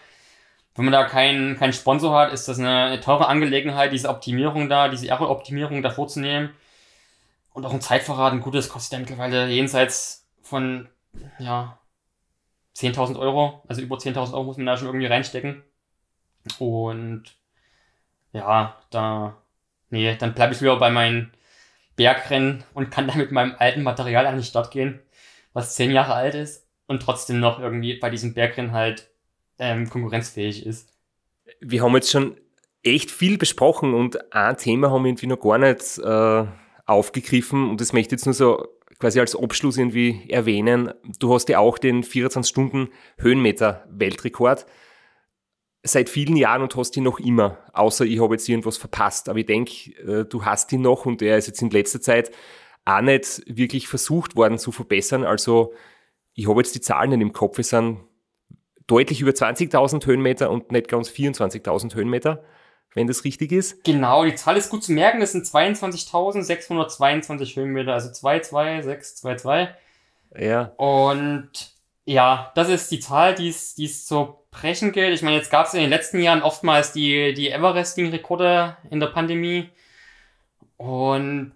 Wenn 0.80 0.86
man 0.86 0.92
da 0.92 1.04
keinen 1.04 1.58
keinen 1.58 1.74
Sponsor 1.74 2.18
hat, 2.18 2.32
ist 2.32 2.48
das 2.48 2.58
eine, 2.58 2.84
eine 2.84 3.00
teure 3.00 3.28
Angelegenheit, 3.28 3.92
diese 3.92 4.08
Optimierung 4.08 4.70
da, 4.70 4.88
diese 4.88 5.12
Aero-Optimierung 5.12 5.82
da 5.82 5.90
vorzunehmen. 5.90 6.54
Und 7.52 7.66
auch 7.66 7.74
ein 7.74 7.82
Zeitverrat, 7.82 8.32
ein 8.32 8.40
gutes, 8.40 8.70
kostet 8.70 8.94
ja 8.94 8.98
mittlerweile 9.00 9.48
jenseits 9.48 10.26
von, 10.40 10.88
ja, 11.38 11.78
10.000 12.74 13.18
Euro. 13.18 13.62
Also 13.68 13.82
über 13.82 13.96
10.000 13.96 14.32
Euro 14.32 14.44
muss 14.44 14.56
man 14.56 14.64
da 14.64 14.78
schon 14.78 14.86
irgendwie 14.86 15.04
reinstecken. 15.04 15.62
Und 16.58 17.24
ja, 18.32 18.74
da, 18.88 19.36
nee, 19.90 20.16
dann 20.16 20.32
bleibe 20.32 20.54
ich 20.54 20.62
lieber 20.62 20.78
bei 20.78 20.88
meinen 20.88 21.30
Bergrennen 21.96 22.64
und 22.72 22.90
kann 22.90 23.06
da 23.06 23.16
mit 23.16 23.32
meinem 23.32 23.54
alten 23.58 23.82
Material 23.82 24.26
an 24.26 24.38
die 24.38 24.44
Stadt 24.44 24.70
gehen, 24.70 24.98
was 25.52 25.74
zehn 25.74 25.90
Jahre 25.90 26.14
alt 26.14 26.34
ist 26.34 26.66
und 26.86 27.02
trotzdem 27.02 27.38
noch 27.38 27.60
irgendwie 27.60 27.98
bei 27.98 28.08
diesem 28.08 28.32
Bergrennen 28.32 28.72
halt 28.72 29.09
ähm, 29.60 29.88
konkurrenzfähig 29.88 30.66
ist. 30.66 30.88
Wir 31.60 31.82
haben 31.82 31.94
jetzt 31.94 32.10
schon 32.10 32.36
echt 32.82 33.10
viel 33.10 33.38
besprochen 33.38 33.94
und 33.94 34.32
ein 34.32 34.56
Thema 34.56 34.90
haben 34.90 35.04
wir 35.04 35.10
irgendwie 35.10 35.26
noch 35.26 35.40
gar 35.40 35.58
nicht 35.58 35.98
äh, 35.98 36.44
aufgegriffen 36.86 37.70
und 37.70 37.80
das 37.80 37.92
möchte 37.92 38.14
ich 38.14 38.20
jetzt 38.20 38.26
nur 38.26 38.34
so 38.34 38.66
quasi 38.98 39.20
als 39.20 39.36
Abschluss 39.36 39.76
irgendwie 39.76 40.28
erwähnen. 40.28 40.92
Du 41.18 41.32
hast 41.32 41.48
ja 41.48 41.58
auch 41.58 41.78
den 41.78 42.02
24 42.02 42.48
Stunden 42.48 42.88
Höhenmeter 43.18 43.86
Weltrekord 43.90 44.66
seit 45.82 46.08
vielen 46.08 46.36
Jahren 46.36 46.62
und 46.62 46.76
hast 46.76 46.96
ihn 46.96 47.04
noch 47.04 47.18
immer, 47.18 47.58
außer 47.72 48.04
ich 48.04 48.20
habe 48.20 48.34
jetzt 48.34 48.48
irgendwas 48.48 48.76
verpasst. 48.76 49.28
Aber 49.28 49.38
ich 49.38 49.46
denke, 49.46 49.92
äh, 50.02 50.24
du 50.24 50.44
hast 50.44 50.72
ihn 50.72 50.82
noch 50.82 51.06
und 51.06 51.22
er 51.22 51.38
ist 51.38 51.46
jetzt 51.46 51.62
in 51.62 51.70
letzter 51.70 52.00
Zeit 52.00 52.30
auch 52.84 53.00
nicht 53.00 53.42
wirklich 53.46 53.88
versucht 53.88 54.36
worden 54.36 54.58
zu 54.58 54.72
verbessern. 54.72 55.24
Also 55.24 55.72
ich 56.34 56.48
habe 56.48 56.60
jetzt 56.60 56.74
die 56.74 56.80
Zahlen 56.80 57.10
nicht 57.10 57.20
im 57.20 57.32
Kopf, 57.32 57.58
es 57.58 57.70
sind 57.70 58.00
deutlich 58.90 59.20
über 59.20 59.30
20.000 59.30 60.04
Höhenmeter 60.06 60.50
und 60.50 60.72
nicht 60.72 60.88
ganz 60.88 61.08
24.000 61.08 61.94
Höhenmeter, 61.94 62.42
wenn 62.94 63.06
das 63.06 63.24
richtig 63.24 63.52
ist. 63.52 63.84
Genau, 63.84 64.24
die 64.24 64.34
Zahl 64.34 64.56
ist 64.56 64.70
gut 64.70 64.82
zu 64.82 64.92
merken, 64.92 65.20
das 65.20 65.32
sind 65.32 65.46
22.622 65.46 67.56
Höhenmeter, 67.56 67.92
also 67.92 68.10
22622. 68.10 69.74
Ja. 70.36 70.72
Und 70.76 71.50
ja, 72.04 72.50
das 72.54 72.68
ist 72.68 72.90
die 72.90 73.00
Zahl, 73.00 73.34
die 73.34 73.48
es, 73.48 73.74
die 73.76 73.84
es 73.84 74.06
zu 74.06 74.38
brechen 74.50 74.90
gilt. 74.90 75.14
Ich 75.14 75.22
meine, 75.22 75.36
jetzt 75.36 75.50
gab 75.50 75.66
es 75.66 75.74
in 75.74 75.80
den 75.80 75.90
letzten 75.90 76.20
Jahren 76.20 76.42
oftmals 76.42 76.92
die, 76.92 77.34
die 77.34 77.50
Everesting-Rekorde 77.50 78.76
in 78.90 78.98
der 78.98 79.08
Pandemie. 79.08 79.68
Und 80.76 81.52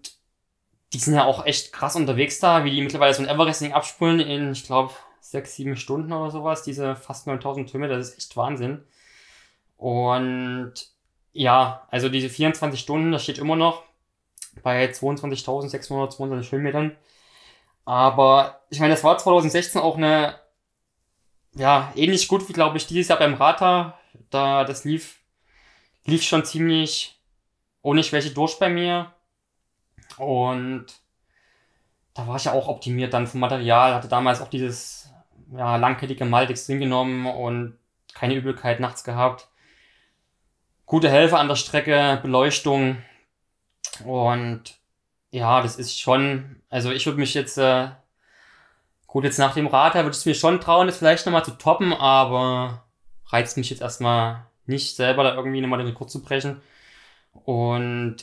die 0.93 0.99
sind 0.99 1.15
ja 1.15 1.25
auch 1.25 1.47
echt 1.47 1.73
krass 1.73 1.97
unterwegs 1.97 2.39
da, 2.39 2.65
wie 2.65 2.71
die 2.71 2.83
mittlerweile 2.83 3.15
so 3.15 3.23
ein 3.23 3.29
Everesting 3.29 3.73
abspulen 3.73 4.21
in, 4.21 4.53
ich 4.53 4.65
glaube, 4.65 4.93
sechs, 5.31 5.57
sieben 5.57 5.77
Stunden 5.77 6.13
oder 6.13 6.31
sowas. 6.31 6.63
Diese 6.63 6.97
fast 6.97 7.27
9000 7.27 7.73
Höhenmeter, 7.73 7.97
das 7.97 8.11
ist 8.11 8.19
echt 8.19 8.37
Wahnsinn. 8.37 8.85
Und 9.77 10.75
ja, 11.33 11.87
also 11.91 12.09
diese 12.09 12.29
24 12.29 12.79
Stunden, 12.79 13.13
das 13.13 13.23
steht 13.23 13.39
immer 13.39 13.57
noch 13.57 13.83
bei 14.63 14.85
22.622 14.87 16.53
Höhenmetern. 16.53 16.97
Aber 17.85 18.61
ich 18.71 18.81
meine, 18.81 18.95
das 18.95 19.05
war 19.05 19.19
2016 19.19 19.81
auch 19.81 19.97
eine, 19.97 20.39
ja, 21.55 21.93
ähnlich 21.97 22.29
gut 22.29 22.49
wie, 22.49 22.53
glaube 22.53 22.77
ich, 22.77 22.87
dieses 22.87 23.09
Jahr 23.09 23.19
beim 23.19 23.35
Rata. 23.35 23.99
Da, 24.31 24.65
das 24.65 24.85
lief, 24.85 25.21
lief 26.05 26.23
schon 26.23 26.45
ziemlich 26.45 27.19
ohne 27.83 28.05
Schwäche 28.05 28.31
durch 28.31 28.59
bei 28.59 28.69
mir. 28.69 29.13
Und 30.19 30.87
da 32.15 32.27
war 32.27 32.37
ich 32.37 32.45
ja 32.45 32.53
auch 32.53 32.69
optimiert 32.69 33.13
dann 33.13 33.27
vom 33.27 33.41
Material, 33.41 33.95
hatte 33.95 34.09
damals 34.09 34.41
auch 34.41 34.49
dieses 34.49 35.14
ja, 35.53 35.77
langkettige 35.77 36.25
Maltex 36.25 36.67
drin 36.67 36.81
genommen 36.81 37.27
und 37.27 37.79
keine 38.15 38.35
Übelkeit 38.35 38.81
nachts 38.81 39.05
gehabt. 39.05 39.49
Gute 40.87 41.09
Helfer 41.09 41.39
an 41.39 41.49
der 41.49 41.57
Strecke, 41.57 42.19
Beleuchtung 42.23 42.99
und 44.05 44.79
ja, 45.31 45.63
das 45.63 45.77
ist 45.77 45.99
schon, 45.99 46.63
also 46.69 46.91
ich 46.93 47.07
würde 47.07 47.19
mich 47.19 47.35
jetzt, 47.35 47.59
äh, 47.59 47.89
gut, 49.07 49.25
jetzt 49.25 49.39
nach 49.39 49.55
dem 49.55 49.67
Rad, 49.67 49.95
würde 49.95 50.11
ich 50.11 50.27
mir 50.27 50.35
schon 50.35 50.61
trauen, 50.61 50.87
das 50.87 50.99
vielleicht 50.99 51.27
nochmal 51.27 51.45
zu 51.45 51.53
toppen, 51.53 51.93
aber 51.93 52.85
reizt 53.27 53.57
mich 53.57 53.71
jetzt 53.71 53.83
erstmal 53.83 54.47
nicht 54.67 54.97
selber 54.97 55.25
da 55.25 55.35
irgendwie 55.35 55.61
nochmal 55.61 55.79
den 55.79 55.89
Rekord 55.89 56.11
zu 56.11 56.23
brechen. 56.23 56.61
Und 57.33 58.17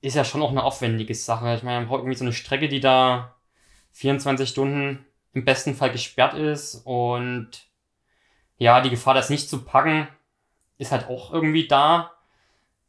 ist 0.00 0.14
ja 0.14 0.24
schon 0.24 0.42
auch 0.42 0.50
eine 0.50 0.62
aufwendige 0.62 1.14
Sache. 1.14 1.54
Ich 1.54 1.62
meine, 1.62 1.80
man 1.80 1.88
braucht 1.88 2.00
irgendwie 2.00 2.16
so 2.16 2.24
eine 2.24 2.32
Strecke, 2.32 2.68
die 2.68 2.80
da 2.80 3.34
24 3.92 4.48
Stunden 4.48 5.04
im 5.32 5.44
besten 5.44 5.74
Fall 5.74 5.90
gesperrt 5.90 6.34
ist 6.34 6.82
und 6.84 7.50
ja, 8.56 8.80
die 8.80 8.90
Gefahr, 8.90 9.14
das 9.14 9.30
nicht 9.30 9.48
zu 9.48 9.64
packen, 9.64 10.08
ist 10.78 10.92
halt 10.92 11.08
auch 11.08 11.32
irgendwie 11.32 11.68
da. 11.68 12.12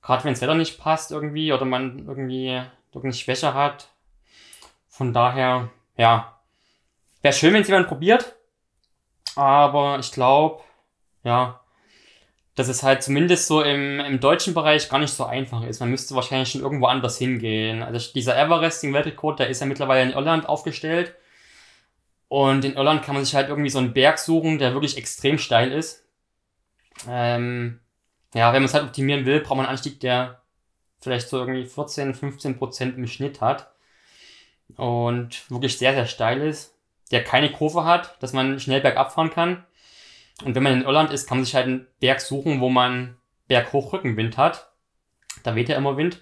Gerade 0.01 0.23
wenn 0.23 0.33
das 0.33 0.41
Wetter 0.41 0.55
nicht 0.55 0.79
passt 0.79 1.11
irgendwie 1.11 1.53
oder 1.53 1.65
man 1.65 1.99
irgendwie 2.07 2.61
irgendeine 2.91 3.13
Schwäche 3.13 3.53
hat. 3.53 3.89
Von 4.87 5.13
daher, 5.13 5.69
ja, 5.97 6.39
wäre 7.21 7.33
schön, 7.33 7.53
wenn 7.53 7.61
es 7.61 7.67
jemand 7.67 7.87
probiert. 7.87 8.35
Aber 9.35 9.99
ich 9.99 10.11
glaube, 10.11 10.63
ja, 11.23 11.59
dass 12.55 12.67
es 12.67 12.83
halt 12.83 13.03
zumindest 13.03 13.47
so 13.47 13.61
im, 13.61 13.99
im 13.99 14.19
deutschen 14.19 14.53
Bereich 14.53 14.89
gar 14.89 14.99
nicht 14.99 15.13
so 15.13 15.25
einfach 15.25 15.63
ist. 15.63 15.79
Man 15.79 15.91
müsste 15.91 16.15
wahrscheinlich 16.15 16.49
schon 16.51 16.61
irgendwo 16.61 16.87
anders 16.87 17.17
hingehen. 17.17 17.83
Also 17.83 18.11
dieser 18.13 18.37
Everesting-Weltrekord, 18.37 19.39
der 19.39 19.49
ist 19.49 19.61
ja 19.61 19.65
mittlerweile 19.65 20.03
in 20.03 20.11
Irland 20.11 20.49
aufgestellt. 20.49 21.15
Und 22.29 22.63
in 22.63 22.75
Irland 22.75 23.03
kann 23.03 23.15
man 23.15 23.25
sich 23.25 23.35
halt 23.35 23.49
irgendwie 23.49 23.71
so 23.71 23.79
einen 23.79 23.93
Berg 23.93 24.19
suchen, 24.19 24.59
der 24.59 24.73
wirklich 24.73 24.97
extrem 24.97 25.39
steil 25.39 25.71
ist. 25.71 26.05
Ähm, 27.07 27.79
ja, 28.35 28.53
wenn 28.53 28.61
man 28.61 28.67
es 28.67 28.75
halt 28.75 28.85
optimieren 28.85 29.25
will, 29.25 29.39
braucht 29.41 29.57
man 29.57 29.65
einen 29.65 29.71
Anstieg, 29.71 29.99
der 29.99 30.41
vielleicht 31.01 31.27
so 31.27 31.39
irgendwie 31.39 31.65
14, 31.65 32.13
15 32.13 32.57
Prozent 32.57 32.97
im 32.97 33.07
Schnitt 33.07 33.41
hat. 33.41 33.71
Und 34.75 35.49
wirklich 35.49 35.79
sehr, 35.79 35.93
sehr 35.93 36.05
steil 36.05 36.41
ist. 36.41 36.75
Der 37.09 37.23
keine 37.23 37.51
Kurve 37.51 37.85
hat, 37.85 38.21
dass 38.21 38.33
man 38.33 38.59
schnell 38.59 38.81
bergab 38.81 39.11
fahren 39.11 39.31
kann. 39.31 39.65
Und 40.45 40.53
wenn 40.53 40.61
man 40.61 40.73
in 40.73 40.83
Irland 40.83 41.11
ist, 41.11 41.27
kann 41.27 41.39
man 41.39 41.45
sich 41.45 41.55
halt 41.55 41.65
einen 41.65 41.87
Berg 41.99 42.21
suchen, 42.21 42.61
wo 42.61 42.69
man 42.69 43.17
berghoch 43.47 43.91
Rückenwind 43.91 44.37
hat. 44.37 44.71
Da 45.41 45.55
weht 45.55 45.69
ja 45.69 45.77
immer 45.77 45.97
Wind. 45.97 46.21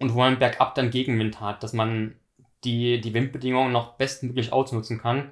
Und 0.00 0.14
wo 0.14 0.18
man 0.18 0.40
bergab 0.40 0.74
dann 0.74 0.90
Gegenwind 0.90 1.40
hat, 1.40 1.62
dass 1.62 1.72
man 1.72 2.16
die, 2.64 3.00
die 3.00 3.14
Windbedingungen 3.14 3.70
noch 3.70 3.92
bestmöglich 3.92 4.52
ausnutzen 4.52 4.98
kann 4.98 5.30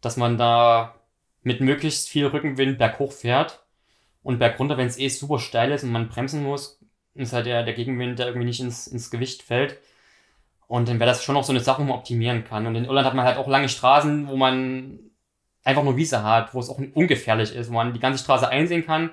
dass 0.00 0.16
man 0.16 0.38
da 0.38 0.94
mit 1.42 1.60
möglichst 1.60 2.08
viel 2.08 2.26
Rückenwind 2.26 2.78
berghoch 2.78 3.12
fährt 3.12 3.64
und 4.22 4.38
bergunter, 4.38 4.76
wenn 4.76 4.86
es 4.86 4.98
eh 4.98 5.08
super 5.08 5.38
steil 5.38 5.72
ist 5.72 5.84
und 5.84 5.92
man 5.92 6.08
bremsen 6.08 6.42
muss, 6.42 6.80
ist 7.14 7.32
halt 7.32 7.46
der, 7.46 7.64
der 7.64 7.74
Gegenwind, 7.74 8.18
der 8.18 8.26
irgendwie 8.26 8.46
nicht 8.46 8.60
ins, 8.60 8.86
ins 8.86 9.10
Gewicht 9.10 9.42
fällt. 9.42 9.78
Und 10.66 10.88
dann 10.88 11.00
wäre 11.00 11.10
das 11.10 11.24
schon 11.24 11.34
noch 11.34 11.42
so 11.42 11.52
eine 11.52 11.60
Sache, 11.60 11.82
wo 11.82 11.86
man 11.86 11.98
optimieren 11.98 12.44
kann. 12.44 12.66
Und 12.66 12.76
in 12.76 12.84
Irland 12.84 13.06
hat 13.06 13.14
man 13.14 13.24
halt 13.24 13.38
auch 13.38 13.48
lange 13.48 13.68
Straßen, 13.68 14.28
wo 14.28 14.36
man 14.36 15.00
einfach 15.64 15.82
nur 15.82 15.96
Wiese 15.96 16.22
hat, 16.22 16.54
wo 16.54 16.60
es 16.60 16.68
auch 16.68 16.78
ungefährlich 16.94 17.54
ist, 17.54 17.70
wo 17.70 17.74
man 17.74 17.92
die 17.92 18.00
ganze 18.00 18.22
Straße 18.22 18.48
einsehen 18.48 18.86
kann. 18.86 19.10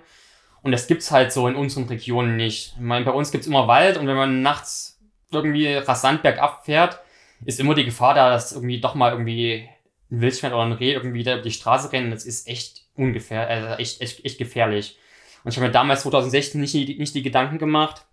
Und 0.62 0.72
das 0.72 0.88
gibt's 0.88 1.12
halt 1.12 1.32
so 1.32 1.48
in 1.48 1.56
unseren 1.56 1.86
Regionen 1.86 2.36
nicht. 2.36 2.74
Ich 2.76 2.82
meine, 2.82 3.06
bei 3.06 3.12
uns 3.12 3.32
gibt's 3.32 3.48
immer 3.48 3.68
Wald 3.68 3.98
und 3.98 4.08
wenn 4.08 4.16
man 4.16 4.42
nachts 4.42 5.00
irgendwie 5.32 5.74
rasant 5.74 6.22
bergab 6.22 6.66
fährt, 6.66 7.00
ist 7.46 7.60
immer 7.60 7.74
die 7.76 7.86
Gefahr 7.86 8.14
da, 8.14 8.30
dass 8.30 8.52
irgendwie 8.52 8.82
doch 8.82 8.96
mal 8.96 9.12
irgendwie 9.12 9.68
ein 10.12 10.22
Wildschwein 10.22 10.54
oder 10.54 10.64
ein 10.64 10.72
Reh 10.74 10.94
irgendwie 10.94 11.24
da 11.24 11.34
über 11.34 11.42
die 11.44 11.52
Straße 11.52 11.92
rennen. 11.92 12.12
Das 12.12 12.26
ist 12.26 12.48
echt 12.48 12.86
ungefähr, 12.96 13.48
also 13.48 13.68
echt, 13.82 14.02
echt, 14.02 14.24
echt 14.26 14.38
gefährlich. 14.38 14.98
Und 15.44 15.52
ich 15.52 15.58
habe 15.58 15.68
mir 15.68 15.74
damals 15.74 16.02
2016 16.04 16.60
nicht, 16.62 16.74
die- 16.74 16.98
nicht 16.98 17.16
die 17.16 17.22
Gedanken 17.24 17.58
gemacht. 17.58 18.06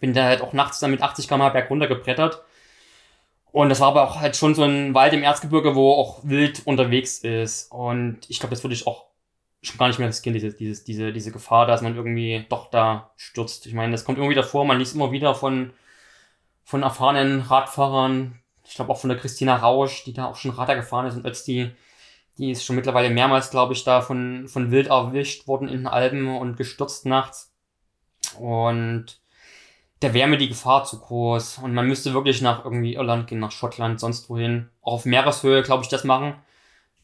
Bin 0.00 0.14
da 0.14 0.24
halt 0.24 0.40
auch 0.42 0.52
nachts 0.52 0.80
dann 0.80 0.90
mit 0.90 1.02
80 1.02 1.28
km 1.28 1.52
berg 1.52 1.70
runter 1.70 1.86
gebrettert. 1.86 2.42
Und 3.52 3.70
das 3.70 3.80
war 3.80 3.88
aber 3.88 4.02
auch 4.04 4.20
halt 4.20 4.36
schon 4.36 4.54
so 4.54 4.64
ein 4.64 4.92
Wald 4.94 5.14
im 5.14 5.22
Erzgebirge, 5.22 5.74
wo 5.74 5.92
auch 5.92 6.20
wild 6.24 6.66
unterwegs 6.66 7.18
ist. 7.18 7.72
Und 7.72 8.18
ich 8.28 8.38
glaube, 8.38 8.54
das 8.54 8.62
würde 8.62 8.74
ich 8.74 8.86
auch 8.86 9.06
schon 9.62 9.78
gar 9.78 9.88
nicht 9.88 9.98
mehr 9.98 10.08
riskieren, 10.08 10.34
diese, 10.34 10.52
diese, 10.52 10.84
diese, 10.84 11.12
diese 11.12 11.32
Gefahr, 11.32 11.66
dass 11.66 11.80
man 11.82 11.96
irgendwie 11.96 12.44
doch 12.48 12.70
da 12.70 13.12
stürzt. 13.16 13.66
Ich 13.66 13.72
meine, 13.74 13.92
das 13.92 14.04
kommt 14.04 14.18
immer 14.18 14.28
wieder 14.28 14.44
vor, 14.44 14.64
man 14.64 14.78
liest 14.78 14.94
immer 14.94 15.10
wieder 15.10 15.34
von, 15.34 15.72
von 16.64 16.82
erfahrenen 16.82 17.40
Radfahrern, 17.40 18.38
ich 18.68 18.74
glaube 18.74 18.92
auch 18.92 18.98
von 18.98 19.08
der 19.08 19.18
Christina 19.18 19.56
Rausch, 19.56 20.04
die 20.04 20.12
da 20.12 20.26
auch 20.26 20.36
schon 20.36 20.50
Radar 20.50 20.76
gefahren 20.76 21.06
ist 21.06 21.16
und 21.16 21.26
Ötzti, 21.26 21.70
die 22.38 22.50
ist 22.50 22.64
schon 22.64 22.76
mittlerweile 22.76 23.10
mehrmals, 23.10 23.50
glaube 23.50 23.72
ich, 23.72 23.84
da 23.84 24.02
von, 24.02 24.46
von 24.48 24.70
Wild 24.70 24.88
erwischt 24.88 25.46
worden 25.46 25.68
in 25.68 25.78
den 25.78 25.86
Alpen 25.86 26.28
und 26.28 26.56
gestürzt 26.56 27.06
nachts. 27.06 27.54
Und 28.38 29.20
da 30.00 30.12
wäre 30.12 30.28
mir 30.28 30.36
die 30.36 30.48
Gefahr 30.48 30.84
zu 30.84 31.00
groß. 31.00 31.58
Und 31.58 31.72
man 31.72 31.86
müsste 31.86 32.12
wirklich 32.12 32.42
nach 32.42 32.64
irgendwie 32.64 32.94
Irland 32.94 33.26
gehen, 33.26 33.38
nach 33.38 33.52
Schottland, 33.52 34.00
sonst 34.00 34.28
wohin. 34.28 34.68
Auch 34.82 34.94
auf 34.94 35.04
Meereshöhe, 35.06 35.62
glaube 35.62 35.84
ich, 35.84 35.88
das 35.88 36.04
machen, 36.04 36.34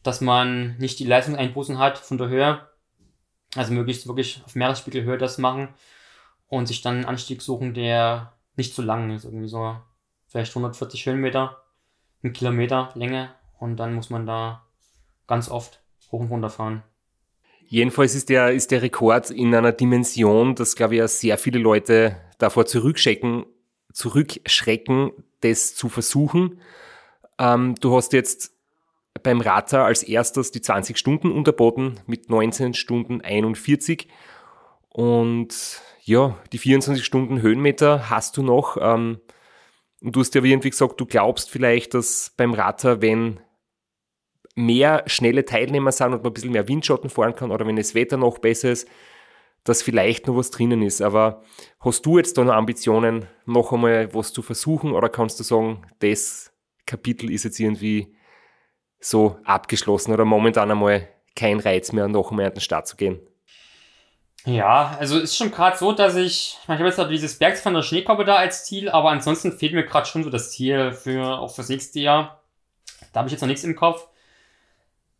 dass 0.02 0.20
man 0.20 0.76
nicht 0.76 0.98
die 0.98 1.06
Leistungseinbußen 1.06 1.78
hat 1.78 1.96
von 1.98 2.18
der 2.18 2.28
Höhe. 2.28 2.68
Also 3.54 3.72
möglichst 3.72 4.06
wirklich 4.06 4.42
auf 4.44 4.54
Meeresspiegelhöhe 4.54 5.18
das 5.18 5.38
machen 5.38 5.68
und 6.48 6.66
sich 6.66 6.82
dann 6.82 6.96
einen 6.96 7.04
Anstieg 7.04 7.40
suchen, 7.40 7.74
der 7.74 8.34
nicht 8.56 8.74
zu 8.74 8.82
lang 8.82 9.14
ist. 9.14 9.24
Irgendwie 9.24 9.48
so 9.48 9.76
vielleicht 10.32 10.52
140 10.52 11.06
Höhenmeter, 11.06 11.62
ein 12.24 12.32
Kilometer 12.32 12.90
Länge. 12.94 13.30
Und 13.60 13.76
dann 13.76 13.94
muss 13.94 14.10
man 14.10 14.26
da 14.26 14.62
ganz 15.28 15.48
oft 15.48 15.80
hoch 16.10 16.20
und 16.20 16.30
runter 16.30 16.50
fahren. 16.50 16.82
Jedenfalls 17.66 18.14
ist 18.14 18.28
der, 18.28 18.52
ist 18.52 18.70
der 18.70 18.82
Rekord 18.82 19.30
in 19.30 19.54
einer 19.54 19.72
Dimension, 19.72 20.54
dass, 20.54 20.74
glaube 20.74 20.94
ich, 20.94 20.98
ja 20.98 21.08
sehr 21.08 21.38
viele 21.38 21.58
Leute 21.58 22.16
davor 22.38 22.66
zurückschrecken, 22.66 23.46
zurückschrecken, 23.92 25.12
das 25.40 25.74
zu 25.74 25.88
versuchen. 25.88 26.60
Ähm, 27.38 27.76
du 27.80 27.94
hast 27.94 28.12
jetzt 28.12 28.52
beim 29.22 29.40
Rata 29.40 29.84
als 29.84 30.02
erstes 30.02 30.50
die 30.50 30.60
20 30.60 30.98
Stunden 30.98 31.30
unterboten 31.30 32.00
mit 32.06 32.30
19 32.30 32.74
Stunden 32.74 33.20
41. 33.20 34.08
Und 34.88 35.80
ja, 36.02 36.36
die 36.52 36.58
24 36.58 37.04
Stunden 37.04 37.40
Höhenmeter 37.40 38.10
hast 38.10 38.36
du 38.36 38.42
noch. 38.42 38.76
Ähm, 38.80 39.20
und 40.02 40.16
du 40.16 40.20
hast 40.20 40.34
ja 40.34 40.42
irgendwie 40.42 40.70
gesagt, 40.70 41.00
du 41.00 41.06
glaubst 41.06 41.50
vielleicht, 41.50 41.94
dass 41.94 42.32
beim 42.36 42.54
Rata, 42.54 43.00
wenn 43.00 43.40
mehr 44.54 45.04
schnelle 45.06 45.44
Teilnehmer 45.44 45.92
sind 45.92 46.12
und 46.12 46.22
man 46.22 46.30
ein 46.30 46.34
bisschen 46.34 46.52
mehr 46.52 46.68
Windschatten 46.68 47.08
fahren 47.08 47.34
kann 47.34 47.50
oder 47.50 47.66
wenn 47.66 47.76
das 47.76 47.94
Wetter 47.94 48.16
noch 48.16 48.38
besser 48.38 48.70
ist, 48.70 48.88
dass 49.64 49.82
vielleicht 49.82 50.26
noch 50.26 50.36
was 50.36 50.50
drinnen 50.50 50.82
ist. 50.82 51.00
Aber 51.00 51.42
hast 51.80 52.04
du 52.04 52.18
jetzt 52.18 52.36
da 52.36 52.44
noch 52.44 52.52
Ambitionen, 52.52 53.26
noch 53.46 53.72
einmal 53.72 54.12
was 54.12 54.32
zu 54.32 54.42
versuchen 54.42 54.92
oder 54.92 55.08
kannst 55.08 55.38
du 55.38 55.44
sagen, 55.44 55.86
das 56.00 56.52
Kapitel 56.84 57.30
ist 57.30 57.44
jetzt 57.44 57.60
irgendwie 57.60 58.16
so 58.98 59.38
abgeschlossen 59.44 60.12
oder 60.12 60.24
momentan 60.24 60.70
einmal 60.70 61.08
kein 61.34 61.60
Reiz 61.60 61.92
mehr, 61.92 62.08
noch 62.08 62.30
einmal 62.30 62.46
an 62.46 62.54
den 62.54 62.60
Start 62.60 62.86
zu 62.88 62.96
gehen? 62.96 63.20
Ja, 64.44 64.96
also 64.98 65.20
ist 65.20 65.36
schon 65.36 65.52
gerade 65.52 65.76
so, 65.76 65.92
dass 65.92 66.16
ich, 66.16 66.58
ich, 66.60 66.68
meine, 66.68 66.78
ich 66.78 66.80
habe 66.80 66.88
jetzt 66.88 66.98
noch 66.98 67.08
dieses 67.08 67.38
Bergsfahren 67.38 67.74
der 67.74 67.82
Schneekoppe 67.82 68.24
da 68.24 68.36
als 68.36 68.64
Ziel, 68.64 68.90
aber 68.90 69.10
ansonsten 69.10 69.56
fehlt 69.56 69.72
mir 69.72 69.84
gerade 69.84 70.06
schon 70.06 70.24
so 70.24 70.30
das 70.30 70.50
Ziel 70.50 70.92
für 70.92 71.38
auch 71.38 71.54
fürs 71.54 71.68
nächste 71.68 72.00
Jahr. 72.00 72.42
Da 73.12 73.20
habe 73.20 73.28
ich 73.28 73.32
jetzt 73.32 73.40
noch 73.40 73.48
nichts 73.48 73.62
im 73.62 73.76
Kopf. 73.76 74.08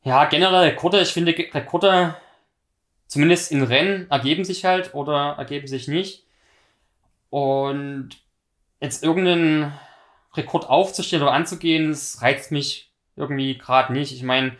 Ja, 0.02 0.24
generell 0.24 0.70
Rekorde, 0.70 1.00
ich 1.00 1.12
finde 1.12 1.32
Rekorde, 1.32 2.16
zumindest 3.06 3.52
in 3.52 3.62
Rennen, 3.62 4.10
ergeben 4.10 4.44
sich 4.44 4.64
halt 4.64 4.94
oder 4.94 5.36
ergeben 5.38 5.68
sich 5.68 5.86
nicht. 5.86 6.24
Und 7.30 8.10
jetzt 8.80 9.04
irgendeinen 9.04 9.72
Rekord 10.34 10.68
aufzustellen 10.68 11.22
oder 11.22 11.32
anzugehen, 11.32 11.90
das 11.90 12.22
reizt 12.22 12.50
mich 12.50 12.90
irgendwie 13.14 13.56
gerade 13.56 13.92
nicht. 13.92 14.12
Ich 14.12 14.24
meine, 14.24 14.56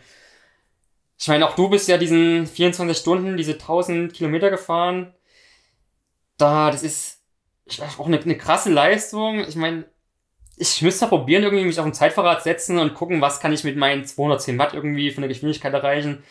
ich 1.23 1.29
meine, 1.29 1.47
auch 1.47 1.55
du 1.55 1.69
bist 1.69 1.87
ja 1.87 1.97
diesen 1.97 2.45
24 2.45 2.97
Stunden, 2.97 3.37
diese 3.37 3.53
1000 3.53 4.13
Kilometer 4.13 4.49
gefahren. 4.49 5.13
Da, 6.37 6.69
das 6.69 6.83
ist 6.83 7.21
auch 7.97 8.07
eine, 8.07 8.19
eine 8.19 8.37
krasse 8.37 8.69
Leistung. 8.69 9.39
Ich 9.47 9.55
meine, 9.55 9.85
ich 10.57 10.81
müsste 10.81 11.07
probieren, 11.07 11.43
irgendwie 11.43 11.63
mich 11.63 11.79
auf 11.79 11.85
ein 11.85 11.93
Zeitfahrrad 11.93 12.43
setzen 12.43 12.77
und 12.77 12.93
gucken, 12.93 13.21
was 13.21 13.39
kann 13.39 13.53
ich 13.53 13.63
mit 13.63 13.77
meinen 13.77 14.03
210 14.03 14.57
Watt 14.57 14.73
irgendwie 14.73 15.11
von 15.11 15.21
der 15.21 15.29
Geschwindigkeit 15.29 15.73
erreichen. 15.73 16.23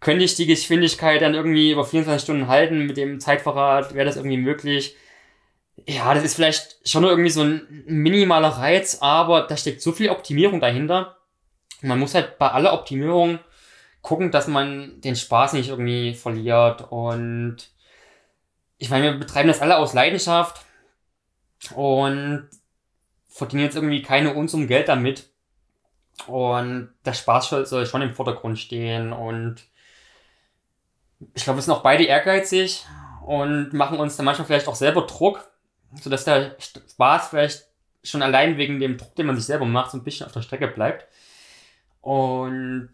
Könnte 0.00 0.24
ich 0.24 0.34
die 0.34 0.46
Geschwindigkeit 0.46 1.20
dann 1.20 1.34
irgendwie 1.34 1.72
über 1.72 1.84
24 1.84 2.24
Stunden 2.24 2.48
halten 2.48 2.86
mit 2.86 2.96
dem 2.96 3.20
Zeitfahrrad? 3.20 3.92
Wäre 3.92 4.06
das 4.06 4.16
irgendwie 4.16 4.38
möglich? 4.38 4.96
Ja, 5.86 6.14
das 6.14 6.24
ist 6.24 6.36
vielleicht 6.36 6.78
schon 6.88 7.04
irgendwie 7.04 7.28
so 7.28 7.42
ein 7.42 7.84
minimaler 7.86 8.48
Reiz, 8.48 8.96
aber 9.02 9.42
da 9.42 9.58
steckt 9.58 9.82
so 9.82 9.92
viel 9.92 10.08
Optimierung 10.08 10.58
dahinter. 10.58 11.18
Man 11.82 11.98
muss 11.98 12.14
halt 12.14 12.38
bei 12.38 12.48
aller 12.48 12.72
Optimierung 12.72 13.40
gucken, 14.02 14.30
dass 14.30 14.48
man 14.48 15.00
den 15.00 15.16
Spaß 15.16 15.54
nicht 15.54 15.68
irgendwie 15.68 16.14
verliert. 16.14 16.90
Und 16.90 17.56
ich 18.78 18.90
meine, 18.90 19.12
wir 19.12 19.18
betreiben 19.18 19.48
das 19.48 19.62
alle 19.62 19.78
aus 19.78 19.94
Leidenschaft 19.94 20.64
und 21.74 22.50
verdienen 23.28 23.62
jetzt 23.62 23.76
irgendwie 23.76 24.02
keine 24.02 24.34
Unsummen 24.34 24.66
Geld 24.66 24.88
damit. 24.88 25.30
Und 26.26 26.92
der 27.04 27.14
Spaß 27.14 27.48
soll- 27.48 27.86
schon 27.86 28.02
im 28.02 28.14
Vordergrund 28.14 28.58
stehen. 28.58 29.12
Und 29.12 29.62
ich 31.34 31.44
glaube, 31.44 31.58
wir 31.58 31.62
sind 31.62 31.72
auch 31.72 31.82
beide 31.82 32.04
ehrgeizig 32.04 32.84
und 33.24 33.72
machen 33.72 33.98
uns 33.98 34.16
dann 34.16 34.26
manchmal 34.26 34.46
vielleicht 34.46 34.68
auch 34.68 34.74
selber 34.74 35.02
Druck, 35.06 35.48
sodass 36.00 36.24
der 36.24 36.56
Spaß 36.58 37.28
vielleicht 37.28 37.68
schon 38.02 38.22
allein 38.22 38.56
wegen 38.56 38.80
dem 38.80 38.98
Druck, 38.98 39.14
den 39.14 39.26
man 39.26 39.36
sich 39.36 39.44
selber 39.44 39.64
macht, 39.64 39.92
so 39.92 39.98
ein 39.98 40.04
bisschen 40.04 40.26
auf 40.26 40.32
der 40.32 40.42
Strecke 40.42 40.66
bleibt. 40.66 41.06
Und 42.00 42.90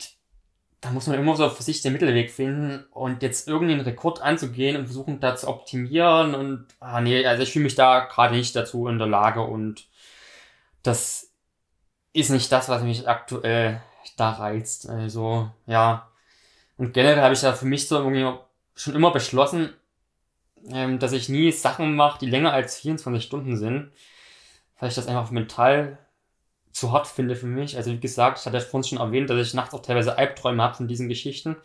da 0.81 0.91
muss 0.91 1.07
man 1.09 1.19
immer 1.19 1.37
so 1.37 1.49
für 1.51 1.63
sich 1.63 1.83
den 1.83 1.93
Mittelweg 1.93 2.31
finden 2.31 2.85
und 2.93 3.23
jetzt 3.23 3.49
irgendeinen 3.49 3.81
Rekord 3.81 4.23
anzugehen 4.23 4.77
und 4.77 4.85
versuchen 4.85 5.19
da 5.21 5.35
zu 5.35 5.49
optimieren 5.49 6.35
und 6.35 6.67
ah 6.79 7.01
nee, 7.01 7.27
also 7.27 7.43
ich 7.43 7.53
fühle 7.53 7.65
mich 7.65 7.75
da 7.75 8.01
gerade 8.01 8.37
nicht 8.37 8.55
dazu 8.55 8.87
in 8.87 8.99
der 8.99 9.09
Lage 9.09 9.43
und 9.43 9.87
das 10.83 11.33
ist 12.13 12.31
nicht 12.31 12.51
das, 12.53 12.69
was 12.69 12.83
mich 12.83 13.09
aktuell 13.09 13.81
da 14.17 14.31
reizt. 14.31 14.89
Also 14.89 15.51
ja. 15.67 16.09
Und 16.77 16.93
generell 16.95 17.23
habe 17.23 17.35
ich 17.35 17.41
da 17.41 17.53
für 17.53 17.67
mich 17.67 17.89
so 17.89 17.99
irgendwie 17.99 18.39
schon 18.75 18.95
immer 18.95 19.11
beschlossen, 19.11 19.75
ähm, 20.71 20.99
dass 20.99 21.13
ich 21.13 21.29
nie 21.29 21.51
Sachen 21.53 21.97
mache, 21.97 22.21
die 22.21 22.31
länger 22.31 22.53
als 22.53 22.79
24 22.79 23.23
Stunden 23.25 23.57
sind, 23.57 23.91
weil 24.79 24.89
ich 24.89 24.95
das 24.95 25.09
einfach 25.09 25.31
mental 25.31 25.99
zu 26.79 26.93
hart 26.93 27.07
finde 27.07 27.37
für 27.37 27.47
mich. 27.47 27.77
Also 27.77 27.93
wie 27.93 28.01
gesagt, 28.01 28.39
ich 28.39 28.47
hatte 28.47 28.57
ja 28.57 28.63
vorhin 28.63 28.89
schon 28.89 28.99
erwähnt, 28.99 29.31
dass 29.31 29.47
ich 29.47 29.55
nachts 29.55 29.75
auch 29.75 29.83
teilweise 29.83 30.17
Albträume 30.17 30.63
habe 30.63 30.75
von 30.75 30.89
diesen 30.89 31.09
Geschichten. 31.09 31.57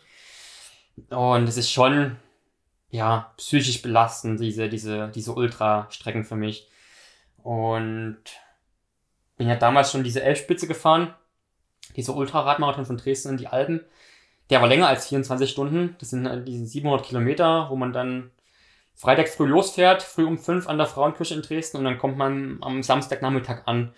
Und 1.10 1.48
es 1.48 1.56
ist 1.56 1.70
schon, 1.70 2.16
ja, 2.90 3.32
psychisch 3.36 3.82
belastend, 3.82 4.40
diese, 4.40 4.68
diese, 4.68 5.08
diese 5.08 5.32
Ultrastrecken 5.32 6.24
für 6.24 6.36
mich. 6.36 6.68
Und 7.42 8.18
bin 9.36 9.48
ja 9.48 9.56
damals 9.56 9.90
schon 9.90 10.04
diese 10.04 10.22
Elbspitze 10.22 10.66
gefahren, 10.66 11.14
dieser 11.96 12.14
Ultraradmarathon 12.14 12.86
von 12.86 12.96
Dresden 12.96 13.30
in 13.30 13.36
die 13.36 13.48
Alpen. 13.48 13.80
Der 14.50 14.60
war 14.60 14.68
länger 14.68 14.88
als 14.88 15.08
24 15.08 15.50
Stunden. 15.50 15.96
Das 15.98 16.10
sind 16.10 16.28
halt 16.28 16.46
diese 16.46 16.66
700 16.66 17.04
Kilometer, 17.04 17.68
wo 17.70 17.76
man 17.76 17.92
dann 17.92 18.30
freitags 18.94 19.34
früh 19.34 19.46
losfährt, 19.46 20.02
früh 20.02 20.24
um 20.24 20.38
5 20.38 20.68
an 20.68 20.78
der 20.78 20.86
Frauenkirche 20.86 21.34
in 21.34 21.42
Dresden 21.42 21.78
und 21.78 21.84
dann 21.84 21.98
kommt 21.98 22.16
man 22.16 22.58
am 22.60 22.82
Samstagnachmittag 22.82 23.66
an. 23.66 23.92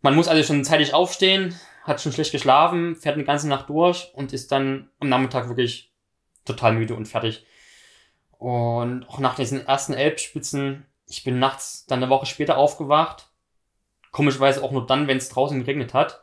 Man 0.00 0.14
muss 0.14 0.28
also 0.28 0.42
schon 0.42 0.64
zeitig 0.64 0.94
aufstehen, 0.94 1.58
hat 1.82 2.00
schon 2.00 2.12
schlecht 2.12 2.32
geschlafen, 2.32 2.96
fährt 2.96 3.14
eine 3.14 3.24
ganze 3.24 3.48
Nacht 3.48 3.68
durch 3.68 4.12
und 4.14 4.32
ist 4.32 4.52
dann 4.52 4.90
am 5.00 5.08
Nachmittag 5.08 5.48
wirklich 5.48 5.92
total 6.44 6.74
müde 6.74 6.94
und 6.94 7.06
fertig. 7.06 7.44
Und 8.38 9.08
auch 9.08 9.18
nach 9.18 9.34
diesen 9.34 9.66
ersten 9.66 9.94
Elbspitzen, 9.94 10.86
ich 11.06 11.24
bin 11.24 11.38
nachts 11.38 11.86
dann 11.86 12.02
eine 12.02 12.10
Woche 12.10 12.26
später 12.26 12.56
aufgewacht. 12.56 13.28
Komischerweise 14.12 14.62
auch 14.62 14.70
nur 14.70 14.86
dann, 14.86 15.08
wenn 15.08 15.18
es 15.18 15.28
draußen 15.28 15.58
geregnet 15.58 15.94
hat. 15.94 16.22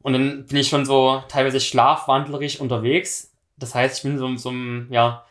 Und 0.00 0.14
dann 0.14 0.46
bin 0.46 0.56
ich 0.56 0.68
schon 0.68 0.86
so 0.86 1.22
teilweise 1.28 1.60
schlafwandlerisch 1.60 2.60
unterwegs. 2.60 3.32
Das 3.56 3.74
heißt, 3.74 3.98
ich 3.98 4.02
bin 4.04 4.18
so, 4.18 4.34
so 4.36 4.52
ja. 4.90 5.26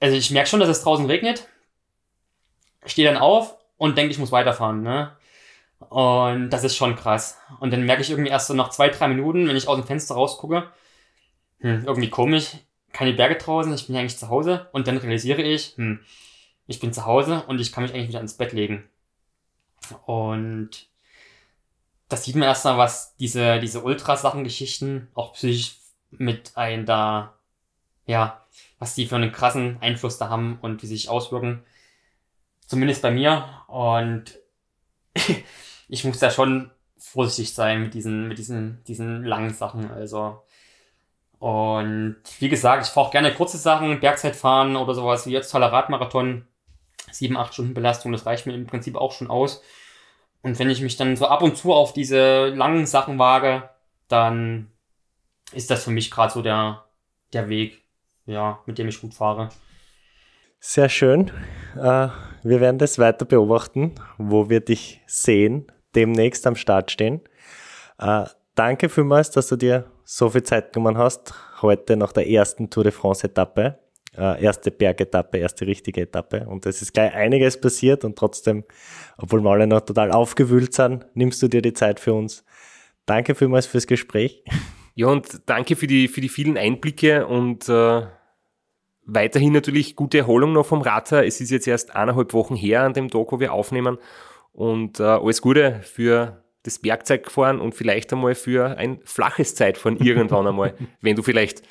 Also 0.00 0.16
ich 0.16 0.30
merke 0.30 0.48
schon, 0.48 0.60
dass 0.60 0.68
es 0.68 0.82
draußen 0.82 1.06
regnet. 1.06 1.48
Stehe 2.84 3.08
dann 3.08 3.20
auf 3.20 3.56
und 3.76 3.96
denke, 3.96 4.12
ich 4.12 4.18
muss 4.18 4.32
weiterfahren, 4.32 4.82
ne? 4.82 5.16
Und 5.78 6.50
das 6.50 6.64
ist 6.64 6.76
schon 6.76 6.96
krass. 6.96 7.38
Und 7.60 7.72
dann 7.72 7.84
merke 7.84 8.02
ich 8.02 8.10
irgendwie 8.10 8.30
erst 8.30 8.48
so 8.48 8.54
nach 8.54 8.70
zwei, 8.70 8.88
drei 8.88 9.08
Minuten, 9.08 9.48
wenn 9.48 9.56
ich 9.56 9.68
aus 9.68 9.76
dem 9.76 9.86
Fenster 9.86 10.14
rausgucke, 10.14 10.70
hm, 11.60 11.84
irgendwie 11.86 12.10
komisch, 12.10 12.56
keine 12.92 13.12
Berge 13.12 13.36
draußen, 13.36 13.72
ich 13.72 13.86
bin 13.86 13.96
eigentlich 13.96 14.18
zu 14.18 14.28
Hause. 14.28 14.68
Und 14.72 14.86
dann 14.88 14.98
realisiere 14.98 15.42
ich, 15.42 15.76
hm, 15.76 16.00
ich 16.66 16.80
bin 16.80 16.92
zu 16.92 17.06
Hause 17.06 17.44
und 17.46 17.60
ich 17.60 17.72
kann 17.72 17.84
mich 17.84 17.94
eigentlich 17.94 18.08
wieder 18.08 18.20
ins 18.20 18.36
Bett 18.36 18.52
legen. 18.52 18.84
Und 20.04 20.88
das 22.08 22.24
sieht 22.24 22.36
man 22.36 22.48
erstmal, 22.48 22.78
was 22.78 23.16
diese, 23.16 23.60
diese 23.60 23.82
Ultrasachen-Geschichten 23.82 25.08
auch 25.14 25.34
psychisch 25.34 25.76
mit 26.10 26.52
ein 26.56 26.86
da, 26.86 27.34
ja, 28.06 28.44
was 28.78 28.94
die 28.94 29.06
für 29.06 29.16
einen 29.16 29.32
krassen 29.32 29.78
Einfluss 29.80 30.18
da 30.18 30.28
haben 30.28 30.58
und 30.62 30.82
wie 30.82 30.86
sie 30.86 30.96
sich 30.96 31.08
auswirken. 31.08 31.62
Zumindest 32.66 33.02
bei 33.02 33.10
mir. 33.10 33.64
Und 33.66 34.38
ich 35.88 36.04
muss 36.04 36.18
da 36.18 36.30
schon 36.30 36.70
vorsichtig 36.98 37.54
sein 37.54 37.82
mit 37.82 37.94
diesen, 37.94 38.28
mit 38.28 38.38
diesen, 38.38 38.82
diesen 38.84 39.24
langen 39.24 39.54
Sachen. 39.54 39.90
Also. 39.90 40.42
Und 41.38 42.16
wie 42.40 42.48
gesagt, 42.48 42.84
ich 42.86 42.92
fahre 42.92 43.06
auch 43.06 43.12
gerne 43.12 43.34
kurze 43.34 43.58
Sachen, 43.58 44.00
Bergzeitfahren 44.00 44.76
oder 44.76 44.94
sowas 44.94 45.26
wie 45.26 45.32
jetzt 45.32 45.50
toller 45.50 45.72
Radmarathon. 45.72 46.46
Sieben, 47.10 47.36
acht 47.36 47.54
Stunden 47.54 47.74
Belastung, 47.74 48.12
das 48.12 48.26
reicht 48.26 48.46
mir 48.46 48.54
im 48.54 48.66
Prinzip 48.66 48.96
auch 48.96 49.12
schon 49.12 49.30
aus. 49.30 49.62
Und 50.42 50.58
wenn 50.58 50.68
ich 50.68 50.82
mich 50.82 50.96
dann 50.96 51.16
so 51.16 51.26
ab 51.26 51.42
und 51.42 51.56
zu 51.56 51.72
auf 51.72 51.92
diese 51.92 52.48
langen 52.48 52.86
Sachen 52.86 53.18
wage, 53.18 53.70
dann 54.08 54.70
ist 55.52 55.70
das 55.70 55.84
für 55.84 55.90
mich 55.90 56.10
gerade 56.10 56.32
so 56.32 56.42
der, 56.42 56.84
der 57.32 57.48
Weg, 57.48 57.82
ja, 58.26 58.58
mit 58.66 58.78
dem 58.78 58.88
ich 58.88 59.00
gut 59.00 59.14
fahre. 59.14 59.48
Sehr 60.60 60.88
schön. 60.88 61.30
Äh, 61.76 62.08
wir 62.42 62.60
werden 62.60 62.78
das 62.78 62.98
weiter 62.98 63.24
beobachten, 63.24 63.94
wo 64.18 64.50
wir 64.50 64.60
dich 64.60 65.00
sehen, 65.06 65.70
demnächst 65.94 66.46
am 66.46 66.56
Start 66.56 66.90
stehen. 66.90 67.20
Äh, 67.98 68.24
danke 68.54 68.88
vielmals, 68.88 69.30
dass 69.30 69.48
du 69.48 69.56
dir 69.56 69.86
so 70.04 70.30
viel 70.30 70.42
Zeit 70.42 70.72
genommen 70.72 70.98
hast, 70.98 71.34
heute 71.62 71.96
nach 71.96 72.12
der 72.12 72.28
ersten 72.28 72.70
Tour 72.70 72.84
de 72.84 72.92
France 72.92 73.26
Etappe. 73.26 73.78
Äh, 74.16 74.42
erste 74.42 74.70
Bergetappe, 74.70 75.38
erste 75.38 75.66
richtige 75.66 76.02
Etappe. 76.02 76.46
Und 76.48 76.66
es 76.66 76.82
ist 76.82 76.92
gleich 76.92 77.14
einiges 77.14 77.60
passiert 77.60 78.04
und 78.04 78.16
trotzdem, 78.16 78.64
obwohl 79.16 79.42
wir 79.42 79.50
alle 79.50 79.66
noch 79.66 79.82
total 79.82 80.10
aufgewühlt 80.10 80.72
sind, 80.74 81.06
nimmst 81.14 81.42
du 81.42 81.48
dir 81.48 81.62
die 81.62 81.72
Zeit 81.72 82.00
für 82.00 82.14
uns. 82.14 82.44
Danke 83.06 83.34
vielmals 83.34 83.66
fürs 83.66 83.86
Gespräch. 83.86 84.42
Ja, 84.94 85.06
und 85.06 85.42
danke 85.46 85.76
für 85.76 85.86
die, 85.86 86.08
für 86.08 86.20
die 86.20 86.28
vielen 86.28 86.56
Einblicke 86.56 87.26
und 87.26 87.68
äh, 87.68 88.02
weiterhin 89.04 89.52
natürlich 89.52 89.94
gute 89.94 90.18
Erholung 90.18 90.52
noch 90.52 90.66
vom 90.66 90.82
Radler. 90.82 91.24
Es 91.24 91.40
ist 91.40 91.50
jetzt 91.50 91.68
erst 91.68 91.94
eineinhalb 91.94 92.32
Wochen 92.32 92.56
her 92.56 92.82
an 92.82 92.94
dem 92.94 93.08
Tag, 93.08 93.30
wo 93.30 93.38
wir 93.38 93.52
aufnehmen. 93.52 93.98
Und 94.52 95.00
äh, 95.00 95.04
alles 95.04 95.40
Gute 95.40 95.80
für 95.82 96.42
das 96.62 96.78
Bergzeugfahren 96.80 97.60
und 97.60 97.74
vielleicht 97.74 98.12
einmal 98.12 98.34
für 98.34 98.76
ein 98.76 99.00
flaches 99.04 99.54
Zeitfahren 99.54 99.96
irgendwann 100.04 100.46
einmal, 100.46 100.74
wenn 101.00 101.16
du 101.16 101.22
vielleicht 101.22 101.62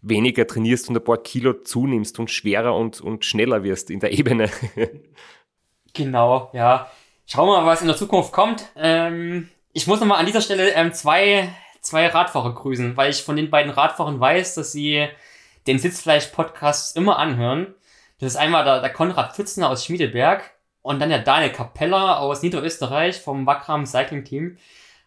weniger 0.00 0.46
trainierst 0.46 0.88
und 0.88 0.96
ein 0.96 1.04
paar 1.04 1.22
Kilo 1.22 1.54
zunimmst 1.54 2.18
und 2.18 2.30
schwerer 2.30 2.74
und, 2.76 3.00
und 3.00 3.24
schneller 3.24 3.62
wirst 3.64 3.90
in 3.90 4.00
der 4.00 4.12
Ebene. 4.12 4.50
genau, 5.94 6.50
ja. 6.52 6.90
Schauen 7.26 7.48
wir 7.48 7.60
mal, 7.60 7.66
was 7.66 7.80
in 7.80 7.88
der 7.88 7.96
Zukunft 7.96 8.32
kommt. 8.32 8.66
Ähm, 8.76 9.48
ich 9.72 9.86
muss 9.86 10.00
nochmal 10.00 10.18
an 10.18 10.26
dieser 10.26 10.42
Stelle 10.42 10.70
ähm, 10.72 10.92
zwei, 10.92 11.48
zwei 11.80 12.06
Radfahrer 12.06 12.54
grüßen, 12.54 12.98
weil 12.98 13.10
ich 13.10 13.22
von 13.22 13.36
den 13.36 13.48
beiden 13.48 13.72
Radfahrern 13.72 14.20
weiß, 14.20 14.54
dass 14.56 14.72
sie 14.72 15.08
den 15.66 15.78
Sitzfleisch-Podcast 15.78 16.96
immer 16.96 17.18
anhören. 17.18 17.74
Das 18.20 18.32
ist 18.32 18.36
einmal 18.36 18.64
der, 18.64 18.82
der 18.82 18.92
Konrad 18.92 19.34
Pfützner 19.34 19.70
aus 19.70 19.86
Schmiedeberg 19.86 20.53
und 20.84 21.00
dann 21.00 21.08
der 21.08 21.20
Daniel 21.20 21.50
Capella 21.50 22.18
aus 22.18 22.42
Niederösterreich 22.42 23.18
vom 23.18 23.46
Wackram 23.46 23.86
Cycling 23.86 24.22
Team. 24.22 24.58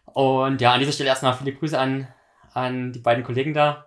Und 0.06 0.60
ja, 0.60 0.72
an 0.72 0.80
dieser 0.80 0.90
Stelle 0.90 1.08
erstmal 1.08 1.34
viele 1.34 1.52
Grüße 1.52 1.78
an, 1.78 2.08
an 2.52 2.92
die 2.92 2.98
beiden 2.98 3.22
Kollegen 3.22 3.54
da. 3.54 3.86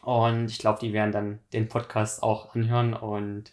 Und 0.00 0.46
ich 0.46 0.58
glaube, 0.58 0.78
die 0.80 0.94
werden 0.94 1.12
dann 1.12 1.40
den 1.52 1.68
Podcast 1.68 2.22
auch 2.22 2.54
anhören. 2.54 2.94
Und 2.94 3.52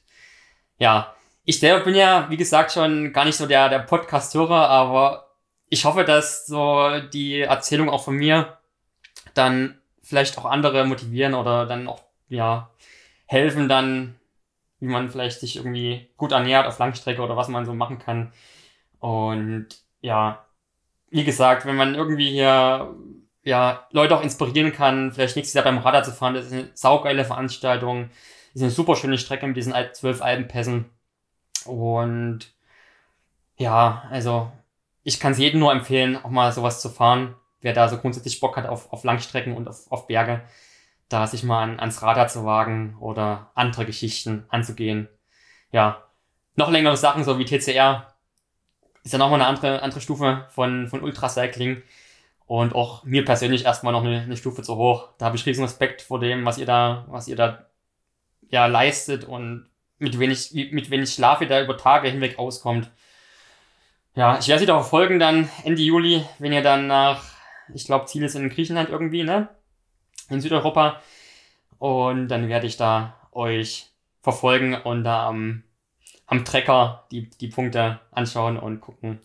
ja, 0.80 1.14
ich 1.44 1.60
selber 1.60 1.84
bin 1.84 1.94
ja, 1.94 2.30
wie 2.30 2.38
gesagt, 2.38 2.72
schon 2.72 3.12
gar 3.12 3.26
nicht 3.26 3.36
so 3.36 3.46
der, 3.46 3.68
der 3.68 3.80
Podcast-Hörer, 3.80 4.70
aber 4.70 5.36
ich 5.68 5.84
hoffe, 5.84 6.06
dass 6.06 6.48
so 6.48 7.02
die 7.12 7.42
Erzählung 7.42 7.90
auch 7.90 8.06
von 8.06 8.16
mir 8.16 8.60
dann 9.34 9.78
vielleicht 10.02 10.38
auch 10.38 10.46
andere 10.46 10.86
motivieren 10.86 11.34
oder 11.34 11.66
dann 11.66 11.90
auch, 11.90 12.00
ja, 12.30 12.70
helfen 13.26 13.68
dann, 13.68 14.16
wie 14.80 14.88
man 14.88 15.10
vielleicht 15.10 15.40
sich 15.40 15.58
irgendwie 15.58 16.10
gut 16.18 16.32
ernährt 16.32 16.68
auf 16.68 16.80
Langstrecke 16.80 17.22
oder 17.22 17.36
was 17.36 17.48
man 17.48 17.66
so 17.66 17.74
machen 17.74 18.00
kann. 18.00 18.32
Und 19.00 19.68
ja, 20.02 20.46
wie 21.10 21.24
gesagt, 21.24 21.66
wenn 21.66 21.76
man 21.76 21.96
irgendwie 21.96 22.30
hier 22.30 22.96
ja, 23.48 23.88
Leute 23.92 24.16
auch 24.18 24.22
inspirieren 24.22 24.74
kann, 24.74 25.14
vielleicht 25.14 25.38
nächstes 25.38 25.54
Jahr 25.54 25.64
beim 25.64 25.78
Radar 25.78 26.04
zu 26.04 26.12
fahren. 26.12 26.34
Das 26.34 26.48
ist 26.48 26.52
eine 26.52 26.70
saugeile 26.74 27.24
Veranstaltung. 27.24 28.10
Das 28.54 28.56
ist 28.56 28.62
eine 28.62 28.72
super 28.72 28.96
schöne 28.98 29.18
Strecke 29.18 29.48
mit 29.48 29.56
diesen 29.56 29.74
zwölf 29.94 30.22
Alpenpässen. 30.22 30.86
Und 31.66 32.52
ja, 33.56 34.04
also 34.12 34.52
ich 35.04 35.22
kann 35.22 35.32
es 35.32 35.38
jedem 35.38 35.62
nur 35.62 35.72
empfehlen, 35.72 36.18
auch 36.18 36.30
mal 36.30 36.52
sowas 36.52 36.82
zu 36.82 36.90
fahren. 36.90 37.36
Wer 37.62 37.72
da 37.72 37.88
so 37.88 37.98
grundsätzlich 37.98 38.42
Bock 38.42 38.58
hat 38.58 38.68
auf, 38.68 38.92
auf 38.92 39.06
Langstrecken 39.06 39.56
und 39.56 39.70
auf, 39.70 39.90
auf 39.92 40.08
Berge, 40.08 40.42
da 41.10 41.28
sich 41.28 41.44
mal 41.44 41.64
an, 41.64 41.80
ans 41.80 42.02
Radar 42.02 42.28
zu 42.28 42.46
wagen 42.46 42.98
oder 43.00 43.52
andere 43.56 43.86
Geschichten 43.86 44.46
anzugehen. 44.50 45.08
Ja, 45.72 46.04
noch 46.56 46.70
längere 46.72 46.98
Sachen, 46.98 47.24
so 47.24 47.40
wie 47.40 47.46
TCR, 47.46 48.14
ist 49.04 49.14
ja 49.14 49.20
nochmal 49.20 49.40
eine 49.40 49.48
andere, 49.48 49.82
andere 49.82 50.02
Stufe 50.02 50.48
von, 50.50 50.88
von 50.88 51.02
Ultracycling. 51.02 51.82
Und 52.46 52.76
auch 52.76 53.04
mir 53.04 53.26
persönlich 53.26 53.66
erstmal 53.66 53.92
noch 53.92 54.04
eine, 54.04 54.22
eine 54.22 54.38
Stufe 54.38 54.64
zu 54.64 54.78
hoch. 54.78 55.10
Da 55.18 55.26
habe 55.26 55.36
ich 55.36 55.46
riesen 55.46 55.66
Respekt 55.66 56.02
vor 56.02 56.20
dem, 56.20 56.46
was 56.46 56.58
ihr 56.58 56.66
da, 56.66 57.06
was 57.10 57.28
ihr 57.28 57.36
da 57.36 57.66
ja 58.50 58.68
leistet 58.68 59.26
und 59.26 59.70
mit 60.00 60.18
wenig, 60.18 60.54
mit 60.54 60.90
wenig 60.90 61.14
Schlaf 61.14 61.42
ihr 61.42 61.48
da 61.48 61.62
über 61.62 61.78
Tage 61.78 62.10
hinweg 62.10 62.40
auskommt. 62.40 62.90
Ja, 64.16 64.40
ich 64.40 64.48
werde 64.48 64.62
sie 64.62 64.66
da 64.66 64.76
verfolgen 64.76 65.20
dann 65.20 65.50
Ende 65.64 65.82
Juli, 65.82 66.26
wenn 66.40 66.54
ihr 66.54 66.64
dann 66.64 66.88
nach, 66.88 67.24
ich 67.74 67.86
glaube, 67.86 68.06
Ziel 68.06 68.24
ist 68.24 68.36
in 68.36 68.50
Griechenland 68.50 68.90
irgendwie, 68.90 69.24
ne? 69.24 69.50
In 70.30 70.42
Südeuropa. 70.42 71.02
Und 71.80 72.28
dann 72.28 72.50
werde 72.50 72.68
ich 72.68 72.78
da 72.78 73.16
euch 73.32 73.88
verfolgen 74.22 74.76
und 74.76 75.04
da 75.04 75.28
am, 75.28 75.64
am 76.26 76.44
Trecker 76.44 77.06
die, 77.12 77.30
die 77.30 77.48
Punkte 77.48 78.00
anschauen 78.12 78.58
und 78.58 78.82
gucken, 78.82 79.20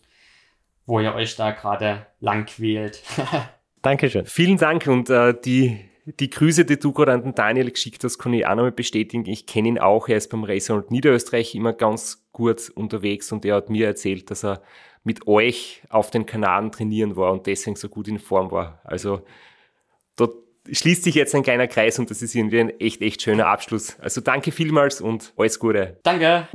wo 0.85 0.99
ihr 0.99 1.13
euch 1.13 1.35
da 1.35 1.51
gerade 1.51 2.05
lang 2.19 2.45
quält. 2.45 3.03
Dankeschön. 3.81 4.25
Vielen 4.25 4.57
Dank 4.57 4.87
und 4.87 5.09
äh, 5.09 5.33
die, 5.43 5.79
die 6.05 6.29
Grüße, 6.29 6.63
die 6.63 6.79
du 6.79 6.93
gerade 6.93 7.13
an 7.13 7.23
den 7.23 7.35
Daniel 7.35 7.71
geschickt 7.71 8.03
hast, 8.03 8.17
kann 8.17 8.33
ich 8.33 8.45
auch 8.45 8.55
nochmal 8.55 8.71
bestätigen. 8.71 9.25
Ich 9.25 9.45
kenne 9.45 9.67
ihn 9.67 9.79
auch, 9.79 10.07
er 10.07 10.17
ist 10.17 10.29
beim 10.29 10.43
Racer 10.43 10.85
Niederösterreich 10.89 11.55
immer 11.55 11.73
ganz 11.73 12.25
gut 12.31 12.69
unterwegs 12.69 13.31
und 13.31 13.43
er 13.43 13.55
hat 13.55 13.69
mir 13.69 13.87
erzählt, 13.87 14.31
dass 14.31 14.45
er 14.45 14.61
mit 15.03 15.27
euch 15.27 15.83
auf 15.89 16.11
den 16.11 16.25
Kanaren 16.25 16.71
trainieren 16.71 17.15
war 17.17 17.33
und 17.33 17.45
deswegen 17.45 17.75
so 17.75 17.89
gut 17.89 18.07
in 18.07 18.19
Form 18.19 18.51
war. 18.51 18.79
Also 18.85 19.23
schließt 20.71 21.03
sich 21.03 21.15
jetzt 21.15 21.35
ein 21.35 21.43
kleiner 21.43 21.67
Kreis 21.67 21.99
und 21.99 22.09
das 22.09 22.21
ist 22.21 22.35
irgendwie 22.35 22.59
ein 22.59 22.79
echt, 22.79 23.01
echt 23.01 23.21
schöner 23.21 23.47
Abschluss. 23.47 23.97
Also 23.99 24.21
danke 24.21 24.51
vielmals 24.51 25.01
und 25.01 25.33
alles 25.37 25.59
Gute. 25.59 25.97
Danke. 26.03 26.47